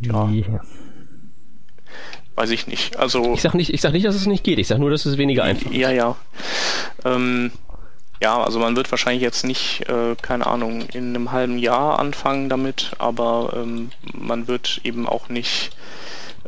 Ja. 0.00 0.28
ja. 0.28 0.60
Weiß 2.34 2.50
ich 2.50 2.66
nicht. 2.66 2.98
Also 2.98 3.32
ich 3.32 3.40
sag 3.40 3.54
nicht, 3.54 3.72
ich 3.72 3.80
sag 3.80 3.92
nicht, 3.92 4.04
dass 4.04 4.14
es 4.14 4.26
nicht 4.26 4.44
geht. 4.44 4.58
Ich 4.58 4.68
sag 4.68 4.78
nur, 4.78 4.90
dass 4.90 5.06
es 5.06 5.16
weniger 5.16 5.42
einfach 5.42 5.70
ist. 5.70 5.76
Ja, 5.76 5.90
ja. 5.90 6.16
Ähm, 7.06 7.50
ja, 8.20 8.42
also 8.42 8.58
man 8.58 8.76
wird 8.76 8.90
wahrscheinlich 8.90 9.22
jetzt 9.22 9.44
nicht, 9.46 9.88
äh, 9.88 10.16
keine 10.20 10.46
Ahnung, 10.46 10.82
in 10.92 11.14
einem 11.14 11.32
halben 11.32 11.56
Jahr 11.56 11.98
anfangen 11.98 12.50
damit, 12.50 12.90
aber 12.98 13.54
ähm, 13.56 13.90
man 14.12 14.48
wird 14.48 14.82
eben 14.84 15.08
auch 15.08 15.30
nicht 15.30 15.70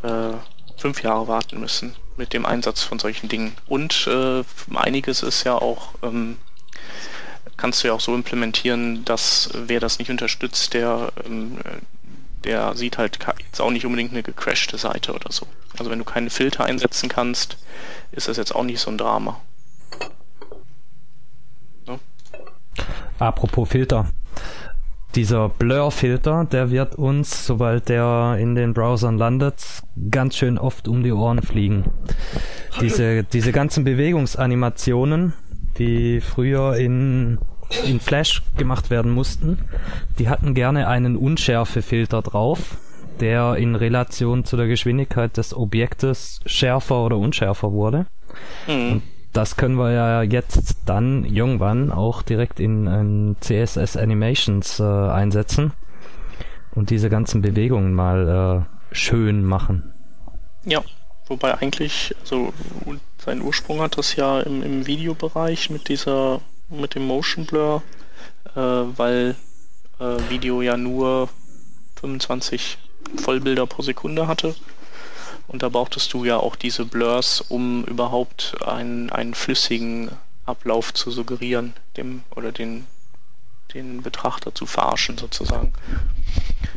äh, 0.03 0.35
fünf 0.77 1.03
Jahre 1.03 1.27
warten 1.27 1.59
müssen 1.59 1.95
mit 2.19 2.33
dem 2.33 2.45
Einsatz 2.45 2.83
von 2.83 2.99
solchen 2.99 3.29
Dingen. 3.29 3.57
Und 3.67 4.07
äh, 4.07 4.43
einiges 4.75 5.23
ist 5.23 5.45
ja 5.45 5.55
auch, 5.55 5.95
ähm, 6.03 6.37
kannst 7.57 7.83
du 7.83 7.89
ja 7.89 7.95
auch 7.95 8.01
so 8.01 8.15
implementieren, 8.15 9.05
dass 9.05 9.51
wer 9.55 9.81
das 9.81 9.99
nicht 9.99 10.11
unterstützt, 10.11 10.75
der 10.75 11.13
ähm, 11.25 11.59
der 12.45 12.75
sieht 12.77 12.99
halt 12.99 13.19
jetzt 13.41 13.61
auch 13.61 13.71
nicht 13.71 13.85
unbedingt 13.85 14.13
eine 14.13 14.23
gecrashte 14.23 14.79
Seite 14.79 15.13
oder 15.13 15.31
so. 15.33 15.47
Also 15.79 15.91
wenn 15.91 15.99
du 15.99 16.05
keine 16.05 16.31
Filter 16.31 16.65
einsetzen 16.65 17.09
kannst, 17.09 17.59
ist 18.13 18.29
das 18.29 18.37
jetzt 18.37 18.55
auch 18.55 18.63
nicht 18.63 18.81
so 18.81 18.91
ein 18.91 18.99
Drama. 18.99 19.41
Ne? 21.87 21.99
Apropos 23.19 23.69
Filter. 23.69 24.11
Dieser 25.15 25.49
Blur-Filter, 25.49 26.45
der 26.45 26.71
wird 26.71 26.95
uns, 26.97 27.47
sobald 27.47 27.89
der 27.89 28.37
in 28.39 28.55
den 28.55 28.75
Browsern 28.75 29.17
landet, 29.17 29.83
ganz 30.11 30.37
schön 30.37 30.59
oft 30.59 30.87
um 30.87 31.03
die 31.03 31.13
Ohren 31.13 31.43
fliegen. 31.43 31.85
Diese, 32.81 33.25
diese 33.25 33.53
ganzen 33.53 33.85
Bewegungsanimationen, 33.85 35.33
die 35.79 36.21
früher 36.21 36.77
in 36.77 37.39
in 37.85 38.01
Flash 38.01 38.43
gemacht 38.57 38.91
werden 38.91 39.13
mussten, 39.13 39.59
die 40.19 40.29
hatten 40.29 40.55
gerne 40.55 40.89
einen 40.89 41.17
Unschärfefilter 41.17 42.23
drauf, 42.23 42.79
der 43.21 43.57
in 43.57 43.75
Relation 43.75 44.45
zu 44.45 44.57
der 44.57 44.67
Geschwindigkeit 44.67 45.37
des 45.37 45.55
Objektes 45.55 46.41
schärfer 46.47 47.05
oder 47.05 47.19
unschärfer 47.19 47.73
wurde. 47.73 48.07
Mhm. 48.67 49.03
Das 49.33 49.57
können 49.57 49.77
wir 49.77 49.93
ja 49.93 50.23
jetzt 50.23 50.79
dann 50.87 51.25
irgendwann 51.25 51.93
auch 51.93 52.23
direkt 52.23 52.61
in, 52.61 52.87
in 52.87 53.37
CSS 53.41 53.97
Animations 53.97 54.81
äh, 54.81 54.85
einsetzen 54.85 55.73
und 56.75 56.91
diese 56.91 57.11
ganzen 57.11 57.43
Bewegungen 57.43 57.93
mal 57.93 58.67
äh, 58.67 58.95
schön 58.95 59.45
machen. 59.45 59.93
Ja, 60.65 60.83
wobei 61.27 61.59
eigentlich, 61.59 62.15
also 62.21 62.53
sein 63.25 63.43
Ursprung 63.43 63.81
hat 63.81 63.99
das 63.99 64.17
ja 64.17 64.41
im, 64.41 64.63
im 64.63 64.87
Videobereich 64.87 65.71
mit 65.71 65.89
dieser 65.89 66.41
mit 66.71 66.95
dem 66.95 67.07
Motion 67.07 67.47
Blur, 67.47 67.83
äh, 68.55 68.61
weil 68.61 69.35
äh, 69.99 70.17
Video 70.29 70.63
ja 70.63 70.77
nur 70.77 71.29
25 72.01 72.79
Vollbilder 73.17 73.67
pro 73.67 73.83
Sekunde 73.83 74.27
hatte. 74.27 74.55
Und 75.49 75.63
da 75.63 75.71
brauchtest 75.71 76.13
du 76.13 76.25
ja 76.25 76.37
auch 76.37 76.57
diese 76.57 76.85
Blurs, 76.85 77.41
um 77.41 77.85
überhaupt 77.85 78.57
einen, 78.67 79.11
einen 79.11 79.35
flüssigen 79.35 80.11
Ablauf 80.45 80.93
zu 80.95 81.11
suggerieren, 81.11 81.73
dem 81.97 82.23
oder 82.37 82.53
den, 82.53 82.87
den 83.75 84.03
Betrachter 84.03 84.55
zu 84.55 84.67
verarschen 84.67 85.17
sozusagen. 85.17 85.73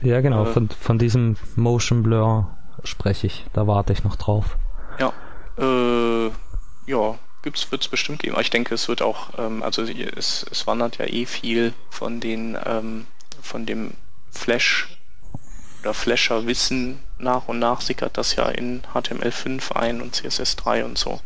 Ja, 0.01 0.21
genau, 0.21 0.45
äh, 0.45 0.53
von, 0.53 0.69
von 0.69 0.97
diesem 0.97 1.35
Motion 1.55 2.01
Blur 2.01 2.49
spreche 2.85 3.27
ich. 3.27 3.45
Da 3.53 3.67
warte 3.67 3.91
ich 3.93 4.03
noch 4.03 4.15
drauf. 4.15 4.57
Ja, 4.99 5.13
äh, 5.57 6.31
ja, 6.85 7.19
gibt's, 7.41 7.71
wird's 7.71 7.89
bestimmt 7.89 8.21
geben. 8.21 8.33
Aber 8.33 8.41
ich 8.41 8.49
denke, 8.49 8.73
es 8.73 8.87
wird 8.87 9.01
auch, 9.01 9.37
ähm, 9.37 9.63
also 9.63 9.83
es, 9.83 10.45
es 10.49 10.65
wandert 10.65 10.97
ja 10.97 11.05
eh 11.05 11.25
viel 11.25 11.73
von 11.89 12.21
den, 12.21 12.57
ähm, 12.65 13.05
von 13.41 13.65
dem 13.65 13.91
Flash 14.31 14.87
oder 15.81 15.93
Flasher-Wissen 15.93 16.99
nach 17.17 17.47
und 17.47 17.59
nach 17.59 17.81
sickert 17.81 18.17
das 18.17 18.35
ja 18.35 18.47
in 18.49 18.81
HTML5 18.93 19.73
ein 19.73 20.01
und 20.01 20.15
CSS3 20.15 20.83
und 20.83 20.97
so. 20.97 21.19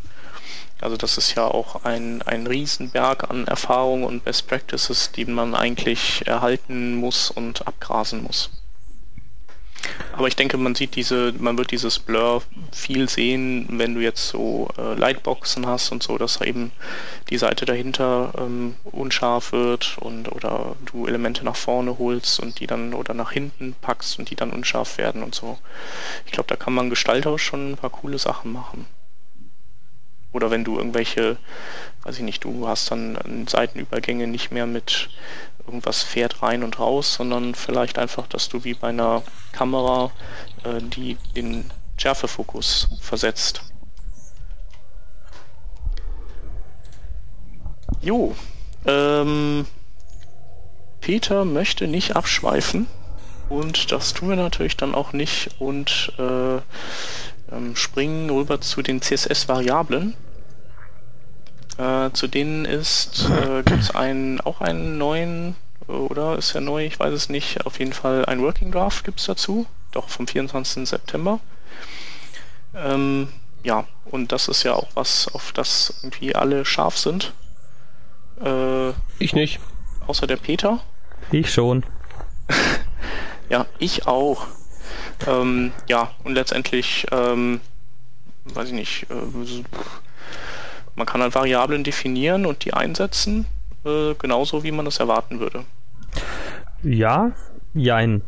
Also 0.81 0.97
das 0.97 1.17
ist 1.17 1.35
ja 1.35 1.45
auch 1.45 1.83
ein, 1.83 2.21
ein 2.23 2.47
Riesenberg 2.47 3.29
an 3.29 3.47
Erfahrungen 3.47 4.03
und 4.03 4.23
Best 4.23 4.47
Practices, 4.47 5.11
die 5.11 5.25
man 5.25 5.55
eigentlich 5.55 6.27
erhalten 6.27 6.95
muss 6.95 7.31
und 7.31 7.67
abgrasen 7.67 8.23
muss. 8.23 8.49
Aber 10.13 10.27
ich 10.27 10.35
denke, 10.35 10.57
man 10.57 10.75
sieht 10.75 10.95
diese, 10.95 11.33
man 11.37 11.57
wird 11.57 11.71
dieses 11.71 11.99
Blur 11.99 12.41
viel 12.71 13.09
sehen, 13.09 13.67
wenn 13.71 13.95
du 13.95 14.01
jetzt 14.01 14.29
so 14.29 14.69
äh, 14.77 14.93
Lightboxen 14.93 15.67
hast 15.67 15.91
und 15.91 16.03
so, 16.03 16.17
dass 16.17 16.39
eben 16.41 16.71
die 17.29 17.37
Seite 17.37 17.65
dahinter 17.65 18.33
ähm, 18.37 18.75
unscharf 18.83 19.51
wird 19.51 19.97
und 19.99 20.31
oder 20.31 20.75
du 20.85 21.05
Elemente 21.05 21.43
nach 21.43 21.55
vorne 21.55 21.97
holst 21.99 22.39
und 22.39 22.59
die 22.59 22.67
dann 22.67 22.93
oder 22.93 23.13
nach 23.13 23.31
hinten 23.31 23.75
packst 23.81 24.17
und 24.17 24.29
die 24.29 24.35
dann 24.35 24.51
unscharf 24.51 24.97
werden 24.97 25.21
und 25.21 25.35
so. 25.35 25.57
Ich 26.25 26.31
glaube, 26.31 26.47
da 26.47 26.55
kann 26.55 26.73
man 26.73 26.89
gestalterisch 26.89 27.43
schon 27.43 27.71
ein 27.71 27.77
paar 27.77 27.89
coole 27.89 28.17
Sachen 28.17 28.53
machen. 28.53 28.85
Oder 30.35 30.51
wenn 30.51 30.65
du 30.65 30.77
irgendwelche, 30.77 31.37
weiß 32.03 32.17
ich 32.17 32.23
nicht, 32.23 32.43
du 32.43 32.67
hast 32.67 32.91
dann 32.91 33.47
Seitenübergänge 33.47 34.27
nicht 34.27 34.51
mehr 34.51 34.65
mit 34.65 35.09
irgendwas 35.65 36.03
fährt 36.03 36.41
rein 36.41 36.63
und 36.63 36.79
raus, 36.79 37.15
sondern 37.15 37.55
vielleicht 37.55 37.97
einfach, 37.97 38.27
dass 38.27 38.49
du 38.49 38.63
wie 38.63 38.73
bei 38.73 38.89
einer 38.89 39.23
Kamera 39.51 40.11
äh, 40.63 40.81
die, 40.81 41.17
den 41.35 41.71
Schärfefokus 41.97 42.89
versetzt. 43.01 43.61
Jo, 48.01 48.35
ähm, 48.85 49.65
Peter 51.01 51.45
möchte 51.45 51.87
nicht 51.87 52.15
abschweifen 52.15 52.87
und 53.49 53.91
das 53.91 54.13
tun 54.13 54.29
wir 54.29 54.35
natürlich 54.35 54.77
dann 54.77 54.95
auch 54.95 55.13
nicht 55.13 55.51
und 55.59 56.13
äh, 56.17 56.57
ähm, 57.51 57.75
springen 57.75 58.29
rüber 58.29 58.61
zu 58.61 58.81
den 58.81 59.01
CSS-Variablen. 59.01 60.15
Äh, 61.77 62.11
zu 62.11 62.27
denen 62.27 62.65
ist 62.65 63.29
äh, 63.29 63.63
gibt 63.63 63.81
es 63.81 63.91
einen, 63.91 64.39
auch 64.41 64.61
einen 64.61 64.97
neuen, 64.97 65.55
oder 65.87 66.37
ist 66.37 66.55
er 66.55 66.61
neu, 66.61 66.85
ich 66.85 66.99
weiß 66.99 67.13
es 67.13 67.29
nicht, 67.29 67.65
auf 67.65 67.79
jeden 67.79 67.93
Fall 67.93 68.25
ein 68.25 68.41
Working 68.41 68.71
Draft 68.71 69.03
gibt 69.03 69.19
es 69.19 69.25
dazu, 69.25 69.65
doch 69.91 70.09
vom 70.09 70.27
24. 70.27 70.87
September. 70.87 71.39
Ähm, 72.73 73.29
ja, 73.63 73.85
und 74.05 74.31
das 74.31 74.47
ist 74.47 74.63
ja 74.63 74.73
auch 74.73 74.87
was, 74.93 75.27
auf 75.33 75.51
das 75.51 75.99
irgendwie 76.01 76.35
alle 76.35 76.65
scharf 76.65 76.97
sind. 76.97 77.33
Äh, 78.43 78.89
ich 79.19 79.33
nicht. 79.33 79.59
Außer 80.07 80.27
der 80.27 80.37
Peter. 80.37 80.79
Ich 81.31 81.51
schon. 81.51 81.83
ja, 83.49 83.65
ich 83.79 84.07
auch. 84.07 84.47
Ähm, 85.25 85.71
ja, 85.87 86.11
und 86.23 86.35
letztendlich, 86.35 87.07
ähm, 87.11 87.59
weiß 88.45 88.67
ich 88.67 88.73
nicht, 88.73 89.07
äh, 89.09 89.63
man 90.95 91.05
kann 91.05 91.21
halt 91.21 91.35
Variablen 91.35 91.83
definieren 91.83 92.45
und 92.45 92.65
die 92.65 92.73
einsetzen, 92.73 93.45
äh, 93.85 94.13
genauso 94.15 94.63
wie 94.63 94.71
man 94.71 94.85
das 94.85 94.99
erwarten 94.99 95.39
würde. 95.39 95.63
Ja, 96.83 97.31
jein. 97.73 98.21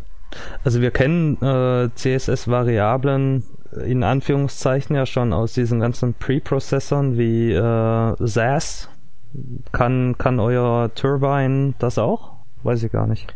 Also 0.64 0.82
wir 0.82 0.92
kennen 0.92 1.42
äh, 1.42 1.90
CSS-Variablen 1.96 3.44
in 3.86 4.04
Anführungszeichen 4.04 4.96
ja 4.96 5.06
schon 5.06 5.34
aus 5.34 5.54
diesen 5.54 5.80
ganzen 5.80 6.14
Preprozessoren 6.14 7.18
wie 7.18 7.52
äh, 7.52 8.16
SAS. 8.20 8.90
Kann, 9.72 10.18
kann 10.18 10.40
euer 10.40 10.94
Turbine 10.96 11.74
das 11.80 11.98
auch? 11.98 12.37
Weiß 12.63 12.84
ich 12.84 12.91
gar 12.91 13.08
nicht. 13.08 13.34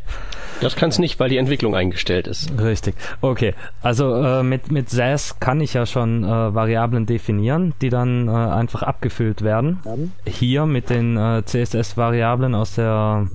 Das 0.61 0.75
kann 0.75 0.89
es 0.89 0.99
nicht, 0.99 1.19
weil 1.19 1.29
die 1.29 1.37
Entwicklung 1.37 1.75
eingestellt 1.75 2.27
ist. 2.27 2.51
Richtig. 2.59 2.95
Okay. 3.21 3.53
Also 3.81 4.15
äh, 4.15 4.43
mit, 4.43 4.71
mit 4.71 4.89
SAS 4.89 5.39
kann 5.39 5.59
ich 5.59 5.73
ja 5.73 5.85
schon 5.85 6.23
äh, 6.23 6.27
Variablen 6.27 7.05
definieren, 7.05 7.73
die 7.81 7.89
dann 7.89 8.27
äh, 8.27 8.31
einfach 8.31 8.83
abgefüllt 8.83 9.41
werden. 9.41 9.79
Hier 10.25 10.65
mit 10.65 10.89
den 10.89 11.17
äh, 11.17 11.43
CSS-Variablen 11.43 12.53
aus 12.53 12.75
der 12.75 13.27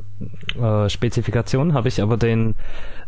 äh, 0.60 0.88
Spezifikation 0.88 1.74
habe 1.74 1.88
ich 1.88 2.00
aber 2.00 2.16
den 2.16 2.54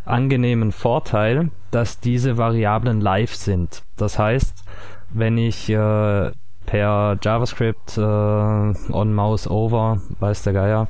angenehmen 0.05 0.71
Vorteil, 0.71 1.49
dass 1.71 1.99
diese 1.99 2.37
Variablen 2.37 2.99
live 2.99 3.35
sind. 3.35 3.83
Das 3.95 4.19
heißt, 4.19 4.63
wenn 5.11 5.37
ich 5.37 5.69
äh, 5.69 6.31
per 6.65 7.17
JavaScript 7.21 7.97
äh, 7.97 8.01
on 8.01 9.13
mouse 9.13 9.49
over, 9.49 10.01
weiß 10.19 10.43
der 10.43 10.53
Geier, 10.53 10.87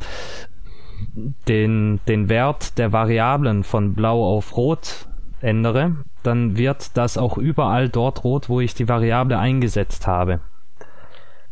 den, 1.47 1.99
den 2.07 2.29
Wert 2.29 2.77
der 2.77 2.91
Variablen 2.91 3.63
von 3.63 3.93
blau 3.93 4.25
auf 4.25 4.55
rot 4.57 5.07
ändere, 5.41 5.95
dann 6.23 6.57
wird 6.57 6.97
das 6.97 7.17
auch 7.17 7.37
überall 7.37 7.89
dort 7.89 8.23
rot, 8.23 8.49
wo 8.49 8.59
ich 8.59 8.73
die 8.73 8.87
Variable 8.87 9.37
eingesetzt 9.37 10.07
habe. 10.07 10.41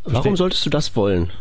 Warum 0.04 0.36
solltest 0.36 0.66
du 0.66 0.70
das 0.70 0.96
wollen? 0.96 1.32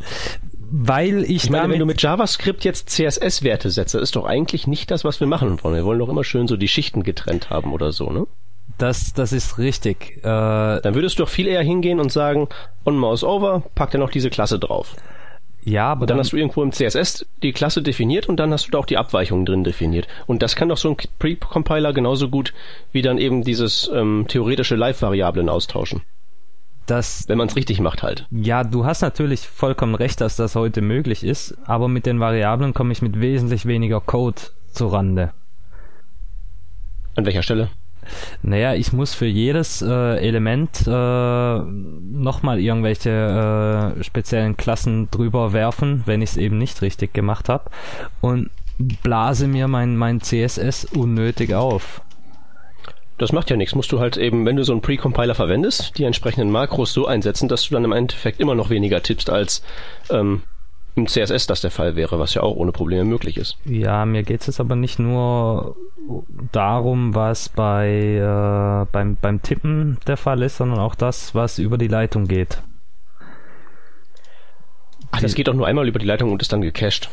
Weil 0.70 1.22
ich, 1.22 1.44
ich 1.44 1.50
meine, 1.50 1.72
wenn 1.72 1.78
du 1.78 1.86
mit 1.86 2.02
JavaScript 2.02 2.64
jetzt 2.64 2.90
CSS-Werte 2.90 3.70
setzt, 3.70 3.94
das 3.94 4.02
ist 4.02 4.16
doch 4.16 4.24
eigentlich 4.24 4.66
nicht 4.66 4.90
das, 4.90 5.04
was 5.04 5.20
wir 5.20 5.28
machen 5.28 5.62
wollen. 5.62 5.76
Wir 5.76 5.84
wollen 5.84 6.00
doch 6.00 6.08
immer 6.08 6.24
schön 6.24 6.48
so 6.48 6.56
die 6.56 6.66
Schichten 6.66 7.04
getrennt 7.04 7.50
haben 7.50 7.72
oder 7.72 7.92
so, 7.92 8.10
ne? 8.10 8.26
Das, 8.78 9.14
das 9.14 9.32
ist 9.32 9.58
richtig. 9.58 10.18
Äh, 10.18 10.22
Dann 10.22 10.94
würdest 10.94 11.18
du 11.18 11.22
doch 11.22 11.30
viel 11.30 11.46
eher 11.46 11.62
hingehen 11.62 12.00
und 12.00 12.10
sagen, 12.12 12.48
on 12.84 12.98
mouse 12.98 13.22
over, 13.24 13.62
pack 13.74 13.92
dir 13.92 13.98
noch 13.98 14.10
diese 14.10 14.28
Klasse 14.28 14.58
drauf. 14.58 14.96
Ja, 15.66 15.88
aber 15.88 16.06
dann, 16.06 16.16
dann, 16.16 16.24
hast 16.24 16.32
du 16.32 16.36
irgendwo 16.36 16.62
im 16.62 16.70
CSS 16.70 17.26
die 17.42 17.52
Klasse 17.52 17.82
definiert 17.82 18.28
und 18.28 18.36
dann 18.36 18.52
hast 18.52 18.68
du 18.68 18.70
da 18.70 18.78
auch 18.78 18.86
die 18.86 18.96
Abweichungen 18.96 19.44
drin 19.44 19.64
definiert. 19.64 20.06
Und 20.26 20.42
das 20.42 20.54
kann 20.54 20.68
doch 20.68 20.76
so 20.76 20.90
ein 20.90 20.96
Pre-Compiler 21.18 21.92
genauso 21.92 22.28
gut 22.28 22.54
wie 22.92 23.02
dann 23.02 23.18
eben 23.18 23.42
dieses 23.42 23.90
ähm, 23.92 24.26
theoretische 24.28 24.76
Live-Variablen 24.76 25.48
austauschen. 25.48 26.02
Das, 26.86 27.28
Wenn 27.28 27.38
man 27.38 27.48
es 27.48 27.56
richtig 27.56 27.80
macht 27.80 28.04
halt. 28.04 28.26
Ja, 28.30 28.62
du 28.62 28.84
hast 28.84 29.02
natürlich 29.02 29.40
vollkommen 29.40 29.96
recht, 29.96 30.20
dass 30.20 30.36
das 30.36 30.54
heute 30.54 30.82
möglich 30.82 31.24
ist, 31.24 31.56
aber 31.64 31.88
mit 31.88 32.06
den 32.06 32.20
Variablen 32.20 32.72
komme 32.72 32.92
ich 32.92 33.02
mit 33.02 33.20
wesentlich 33.20 33.66
weniger 33.66 34.00
Code 34.00 34.40
zurande. 34.70 35.32
An 37.16 37.26
welcher 37.26 37.42
Stelle? 37.42 37.70
Naja, 38.42 38.74
ich 38.74 38.92
muss 38.92 39.14
für 39.14 39.26
jedes 39.26 39.82
äh, 39.82 40.16
Element 40.18 40.86
äh, 40.86 40.90
nochmal 40.90 42.60
irgendwelche 42.60 43.94
äh, 43.98 44.04
speziellen 44.04 44.56
Klassen 44.56 45.10
drüber 45.10 45.52
werfen, 45.52 46.02
wenn 46.06 46.22
ich 46.22 46.30
es 46.30 46.36
eben 46.36 46.58
nicht 46.58 46.82
richtig 46.82 47.12
gemacht 47.14 47.48
habe. 47.48 47.70
Und 48.20 48.50
blase 48.78 49.48
mir 49.48 49.68
mein, 49.68 49.96
mein 49.96 50.20
CSS 50.20 50.84
unnötig 50.84 51.54
auf. 51.54 52.02
Das 53.18 53.32
macht 53.32 53.48
ja 53.48 53.56
nichts. 53.56 53.74
Musst 53.74 53.92
du 53.92 54.00
halt 54.00 54.18
eben, 54.18 54.44
wenn 54.44 54.56
du 54.56 54.64
so 54.64 54.72
einen 54.72 54.82
Pre-Compiler 54.82 55.34
verwendest, 55.34 55.96
die 55.96 56.04
entsprechenden 56.04 56.50
Makros 56.50 56.92
so 56.92 57.06
einsetzen, 57.06 57.48
dass 57.48 57.66
du 57.66 57.74
dann 57.74 57.84
im 57.84 57.92
Endeffekt 57.92 58.40
immer 58.40 58.54
noch 58.54 58.68
weniger 58.68 59.02
tippst 59.02 59.30
als 59.30 59.62
ähm, 60.10 60.42
im 60.96 61.06
CSS 61.06 61.46
das 61.46 61.60
der 61.60 61.70
Fall 61.70 61.94
wäre, 61.94 62.18
was 62.18 62.34
ja 62.34 62.42
auch 62.42 62.56
ohne 62.56 62.72
Probleme 62.72 63.04
möglich 63.04 63.36
ist. 63.36 63.58
Ja, 63.66 64.06
mir 64.06 64.22
geht 64.22 64.40
es 64.40 64.46
jetzt 64.46 64.60
aber 64.60 64.76
nicht 64.76 64.98
nur 64.98 65.76
darum, 66.52 67.14
was 67.14 67.50
bei 67.50 68.16
äh, 68.16 68.86
beim, 68.90 69.16
beim 69.16 69.42
Tippen 69.42 69.98
der 70.06 70.16
Fall 70.16 70.42
ist, 70.42 70.56
sondern 70.56 70.78
auch 70.78 70.94
das, 70.94 71.34
was 71.34 71.58
über 71.58 71.76
die 71.76 71.88
Leitung 71.88 72.26
geht. 72.26 72.62
Ach, 75.10 75.20
das 75.20 75.34
geht 75.34 75.48
doch 75.48 75.54
nur 75.54 75.66
einmal 75.66 75.86
über 75.86 75.98
die 75.98 76.06
Leitung 76.06 76.32
und 76.32 76.40
ist 76.40 76.52
dann 76.52 76.62
gecached. 76.62 77.10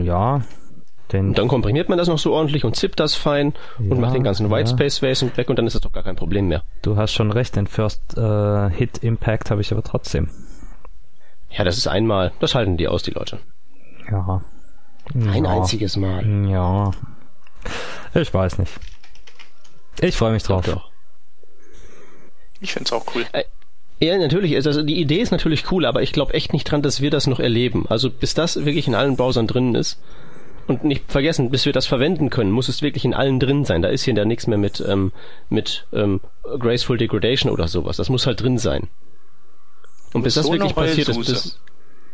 Ja. 0.00 0.42
Und 1.12 1.36
dann 1.36 1.48
komprimiert 1.48 1.90
man 1.90 1.98
das 1.98 2.08
noch 2.08 2.18
so 2.18 2.32
ordentlich 2.32 2.64
und 2.64 2.74
zippt 2.74 2.98
das 2.98 3.14
fein 3.14 3.52
ja, 3.78 3.90
und 3.90 4.00
macht 4.00 4.14
den 4.14 4.22
ganzen 4.22 4.50
Whitespace 4.50 5.20
ja. 5.20 5.36
weg 5.36 5.50
und 5.50 5.58
dann 5.58 5.66
ist 5.66 5.74
das 5.74 5.82
doch 5.82 5.92
gar 5.92 6.02
kein 6.02 6.16
Problem 6.16 6.48
mehr. 6.48 6.62
Du 6.80 6.96
hast 6.96 7.12
schon 7.12 7.30
recht, 7.30 7.54
den 7.56 7.66
First 7.66 8.16
äh, 8.16 8.70
Hit 8.70 8.98
Impact 8.98 9.50
habe 9.50 9.60
ich 9.60 9.72
aber 9.72 9.82
trotzdem. 9.82 10.30
Ja, 11.56 11.64
das 11.64 11.76
ist 11.76 11.86
einmal. 11.86 12.32
Das 12.40 12.54
halten 12.54 12.76
die 12.76 12.88
aus, 12.88 13.02
die 13.02 13.10
Leute. 13.10 13.38
Ja. 14.10 14.42
Ein 15.14 15.44
ja. 15.44 15.50
einziges 15.50 15.96
Mal. 15.96 16.26
Ja. 16.48 16.92
Ich 18.14 18.32
weiß 18.32 18.58
nicht. 18.58 18.72
Ich 20.00 20.16
freue 20.16 20.32
mich 20.32 20.42
drauf. 20.42 20.64
Doch, 20.64 20.90
Ich 22.60 22.72
find's 22.72 22.92
auch 22.92 23.04
cool. 23.14 23.24
Äh, 23.32 23.44
ja, 24.00 24.16
natürlich. 24.18 24.56
Also 24.56 24.82
die 24.82 25.00
Idee 25.00 25.20
ist 25.20 25.30
natürlich 25.30 25.70
cool, 25.70 25.84
aber 25.86 26.02
ich 26.02 26.12
glaube 26.12 26.34
echt 26.34 26.52
nicht 26.52 26.64
dran, 26.64 26.82
dass 26.82 27.00
wir 27.00 27.10
das 27.10 27.26
noch 27.26 27.40
erleben. 27.40 27.86
Also 27.88 28.10
bis 28.10 28.34
das 28.34 28.64
wirklich 28.64 28.88
in 28.88 28.94
allen 28.94 29.16
Browsern 29.16 29.46
drin 29.46 29.74
ist. 29.74 30.00
Und 30.68 30.84
nicht 30.84 31.10
vergessen, 31.10 31.50
bis 31.50 31.66
wir 31.66 31.72
das 31.72 31.86
verwenden 31.86 32.30
können, 32.30 32.52
muss 32.52 32.68
es 32.68 32.82
wirklich 32.82 33.04
in 33.04 33.14
allen 33.14 33.40
drin 33.40 33.64
sein. 33.64 33.82
Da 33.82 33.88
ist 33.88 34.04
hier 34.04 34.14
da 34.14 34.24
nichts 34.24 34.46
mehr 34.46 34.58
mit, 34.58 34.82
ähm, 34.86 35.12
mit 35.48 35.86
ähm, 35.92 36.20
Graceful 36.58 36.96
Degradation 36.96 37.50
oder 37.50 37.66
sowas. 37.66 37.96
Das 37.96 38.08
muss 38.08 38.26
halt 38.26 38.40
drin 38.40 38.58
sein. 38.58 38.88
Und 40.12 40.22
bis 40.22 40.34
das 40.34 40.46
so 40.46 40.52
wirklich 40.52 40.74
passiert 40.74 41.08
ist, 41.08 41.18
bis, 41.18 41.60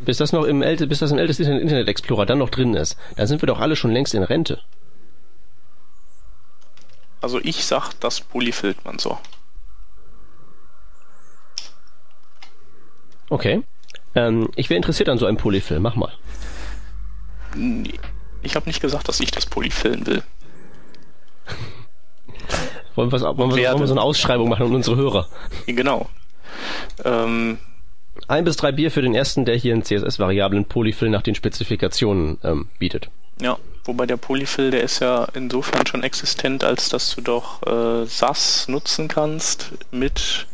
bis 0.00 0.18
das 0.18 0.32
noch 0.32 0.44
im 0.44 0.62
älte, 0.62 0.86
bis 0.86 1.00
das 1.00 1.10
im 1.10 1.18
ältesten 1.18 1.58
Internet 1.58 1.88
Explorer 1.88 2.26
dann 2.26 2.38
noch 2.38 2.50
drin 2.50 2.74
ist, 2.74 2.96
dann 3.16 3.26
sind 3.26 3.42
wir 3.42 3.46
doch 3.46 3.60
alle 3.60 3.76
schon 3.76 3.90
längst 3.90 4.14
in 4.14 4.22
Rente. 4.22 4.60
Also 7.20 7.40
ich 7.42 7.64
sag, 7.64 7.94
das 8.00 8.20
polyfillt 8.20 8.84
man 8.84 8.98
so. 8.98 9.18
Okay. 13.28 13.62
Ähm, 14.14 14.48
ich 14.56 14.70
wäre 14.70 14.76
interessiert 14.76 15.08
an 15.08 15.18
so 15.18 15.26
einem 15.26 15.36
Polyfill. 15.36 15.80
Mach 15.80 15.96
mal. 15.96 16.12
Ich 18.42 18.56
habe 18.56 18.66
nicht 18.66 18.80
gesagt, 18.80 19.08
dass 19.08 19.20
ich 19.20 19.30
das 19.30 19.46
polyfillen 19.46 20.06
will. 20.06 20.22
wollen, 22.94 23.12
wir, 23.12 23.20
wollen, 23.20 23.38
wir, 23.56 23.70
wollen 23.70 23.80
wir 23.80 23.86
so 23.86 23.94
eine 23.94 24.02
Ausschreibung 24.02 24.48
machen 24.48 24.66
an 24.66 24.74
unsere 24.74 24.96
Hörer? 24.96 25.28
Genau. 25.66 26.08
Ähm, 27.04 27.58
ein 28.26 28.44
bis 28.44 28.56
drei 28.56 28.72
Bier 28.72 28.90
für 28.90 29.02
den 29.02 29.14
ersten, 29.14 29.44
der 29.44 29.56
hier 29.56 29.74
einen 29.74 29.84
CSS-variablen 29.84 30.64
Polyfill 30.64 31.10
nach 31.10 31.22
den 31.22 31.34
Spezifikationen 31.34 32.38
ähm, 32.42 32.68
bietet. 32.78 33.10
Ja, 33.40 33.58
wobei 33.84 34.06
der 34.06 34.16
Polyfill, 34.16 34.70
der 34.70 34.82
ist 34.82 35.00
ja 35.00 35.28
insofern 35.34 35.86
schon 35.86 36.02
existent, 36.02 36.64
als 36.64 36.88
dass 36.88 37.14
du 37.14 37.20
doch 37.20 37.62
äh, 37.62 38.06
SAS 38.06 38.66
nutzen 38.68 39.08
kannst 39.08 39.72
mit 39.90 40.46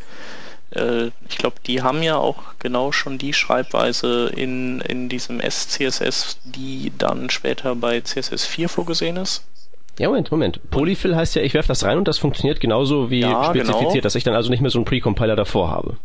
äh, 0.75 1.07
ich 1.29 1.39
glaube, 1.39 1.57
die 1.67 1.83
haben 1.83 2.03
ja 2.03 2.17
auch 2.17 2.37
genau 2.59 2.93
schon 2.93 3.19
die 3.19 3.33
Schreibweise 3.33 4.31
in, 4.35 4.81
in 4.81 5.09
diesem 5.09 5.41
SCSS, 5.41 6.39
die 6.45 6.93
dann 6.99 7.31
später 7.31 7.75
bei 7.75 7.99
CSS4 7.99 8.69
vorgesehen 8.69 9.17
ist. 9.17 9.45
Ja, 9.99 10.09
Moment, 10.09 10.31
Moment. 10.33 10.71
Polyfill 10.71 11.15
heißt 11.15 11.37
ja, 11.37 11.43
ich 11.43 11.55
werfe 11.55 11.69
das 11.69 11.85
rein 11.85 11.99
und 11.99 12.09
das 12.09 12.19
funktioniert 12.19 12.61
genauso 12.61 13.11
wie 13.11 13.21
ja, 13.21 13.45
spezifiziert, 13.45 13.93
genau. 13.93 14.03
dass 14.03 14.17
ich 14.17 14.25
dann 14.25 14.35
also 14.35 14.51
nicht 14.51 14.61
mehr 14.61 14.71
so 14.71 14.79
einen 14.79 14.85
Precompiler 14.85 15.37
davor 15.37 15.71
habe. 15.71 15.97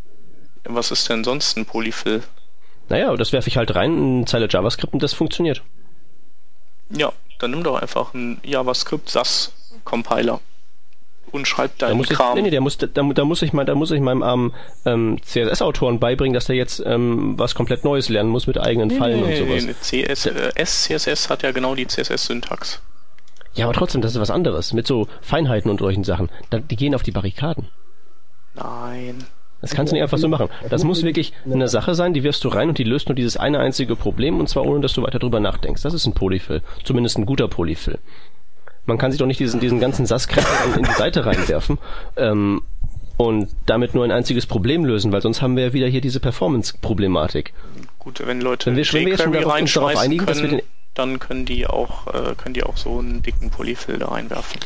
Was 0.65 0.91
ist 0.91 1.09
denn 1.09 1.23
sonst 1.23 1.57
ein 1.57 1.65
Polyfill? 1.65 2.23
Naja, 2.89 3.15
das 3.15 3.31
werfe 3.31 3.47
ich 3.47 3.57
halt 3.57 3.75
rein 3.75 3.97
in 3.97 4.15
eine 4.17 4.25
Zeile 4.25 4.47
JavaScript 4.49 4.93
und 4.93 5.03
das 5.03 5.13
funktioniert. 5.13 5.63
Ja, 6.89 7.11
dann 7.37 7.51
nimm 7.51 7.63
doch 7.63 7.81
einfach 7.81 8.13
einen 8.13 8.39
JavaScript 8.43 9.09
SAS 9.09 9.53
Compiler 9.83 10.41
und 11.31 11.47
schreib 11.47 11.77
da 11.77 11.87
deinen 11.87 12.01
Kram. 12.03 12.29
Ich, 12.29 12.35
nee, 12.35 12.41
nee, 12.43 12.49
der 12.49 12.61
muss, 12.61 12.77
da, 12.77 12.87
da 12.87 13.25
muss 13.25 13.41
ich 13.41 13.53
mal, 13.53 13.65
da 13.65 13.75
muss 13.75 13.91
ich 13.91 14.01
meinem 14.01 14.23
armen 14.23 14.53
ähm, 14.85 15.21
CSS-Autoren 15.21 15.99
beibringen, 15.99 16.33
dass 16.33 16.45
der 16.45 16.55
jetzt 16.55 16.81
ähm, 16.85 17.37
was 17.37 17.55
komplett 17.55 17.83
Neues 17.83 18.09
lernen 18.09 18.29
muss 18.29 18.47
mit 18.47 18.57
eigenen 18.57 18.91
Fallen 18.91 19.21
nee, 19.21 19.39
und 19.39 19.47
sowas. 19.47 19.91
Nee, 19.91 20.05
CS, 20.05 20.25
äh, 20.25 20.65
SCSS 20.65 21.29
hat 21.29 21.43
ja 21.43 21.51
genau 21.51 21.75
die 21.75 21.87
CSS-Syntax. 21.87 22.81
Ja, 23.53 23.65
aber 23.65 23.73
trotzdem, 23.73 24.01
das 24.01 24.13
ist 24.13 24.21
was 24.21 24.31
anderes. 24.31 24.73
Mit 24.73 24.87
so 24.87 25.07
Feinheiten 25.21 25.69
und 25.69 25.79
solchen 25.79 26.03
Sachen. 26.03 26.29
Da, 26.49 26.59
die 26.59 26.75
gehen 26.75 26.95
auf 26.95 27.03
die 27.03 27.11
Barrikaden. 27.11 27.67
Nein. 28.55 29.25
Das 29.61 29.71
kannst 29.71 29.91
du 29.91 29.95
nicht 29.95 30.03
einfach 30.03 30.17
so 30.17 30.27
machen. 30.27 30.47
Das 30.69 30.83
muss 30.83 31.03
wirklich 31.03 31.33
eine 31.45 31.67
Sache 31.67 31.95
sein, 31.95 32.13
die 32.13 32.23
wirfst 32.23 32.43
du 32.43 32.49
rein 32.49 32.69
und 32.69 32.77
die 32.77 32.83
löst 32.83 33.09
nur 33.09 33.15
dieses 33.15 33.37
eine 33.37 33.59
einzige 33.59 33.95
Problem 33.95 34.39
und 34.39 34.47
zwar 34.47 34.65
ohne, 34.65 34.79
dass 34.81 34.93
du 34.93 35.03
weiter 35.03 35.19
drüber 35.19 35.39
nachdenkst. 35.39 35.81
Das 35.81 35.93
ist 35.93 36.05
ein 36.05 36.13
Polyfill. 36.13 36.61
Zumindest 36.83 37.17
ein 37.17 37.25
guter 37.25 37.47
Polyfill. 37.47 37.99
Man 38.85 38.97
kann 38.97 39.11
sich 39.11 39.19
doch 39.19 39.27
nicht 39.27 39.39
diesen, 39.39 39.59
diesen 39.59 39.79
ganzen 39.79 40.05
SAS-Kräfte 40.05 40.79
in 40.79 40.83
die 40.83 40.91
Seite 40.91 41.25
reinwerfen 41.25 41.77
ähm, 42.15 42.61
und 43.17 43.49
damit 43.65 43.93
nur 43.93 44.03
ein 44.03 44.11
einziges 44.11 44.45
Problem 44.45 44.85
lösen, 44.85 45.11
weil 45.11 45.21
sonst 45.21 45.41
haben 45.41 45.55
wir 45.57 45.65
ja 45.65 45.73
wieder 45.73 45.87
hier 45.87 46.01
diese 46.01 46.19
Performance-Problematik. 46.19 47.53
Gut, 47.99 48.25
wenn 48.25 48.41
Leute 48.41 48.67
wenn 48.67 48.77
wir, 48.77 48.93
wenn 48.93 49.05
wir 49.05 49.17
schon 49.17 49.33
darauf, 49.33 49.73
darauf 49.73 49.97
einigen, 49.97 50.25
können, 50.25 50.27
dass 50.27 50.41
wir 50.41 50.49
den 50.49 50.61
dann 50.95 51.19
können 51.19 51.45
die 51.45 51.65
auch 51.65 52.07
äh, 52.07 52.35
können 52.35 52.53
die 52.53 52.63
auch 52.63 52.75
so 52.75 52.99
einen 52.99 53.21
dicken 53.21 53.49
Polyfill 53.49 53.99
da 53.99 54.09
reinwerfen. 54.09 54.59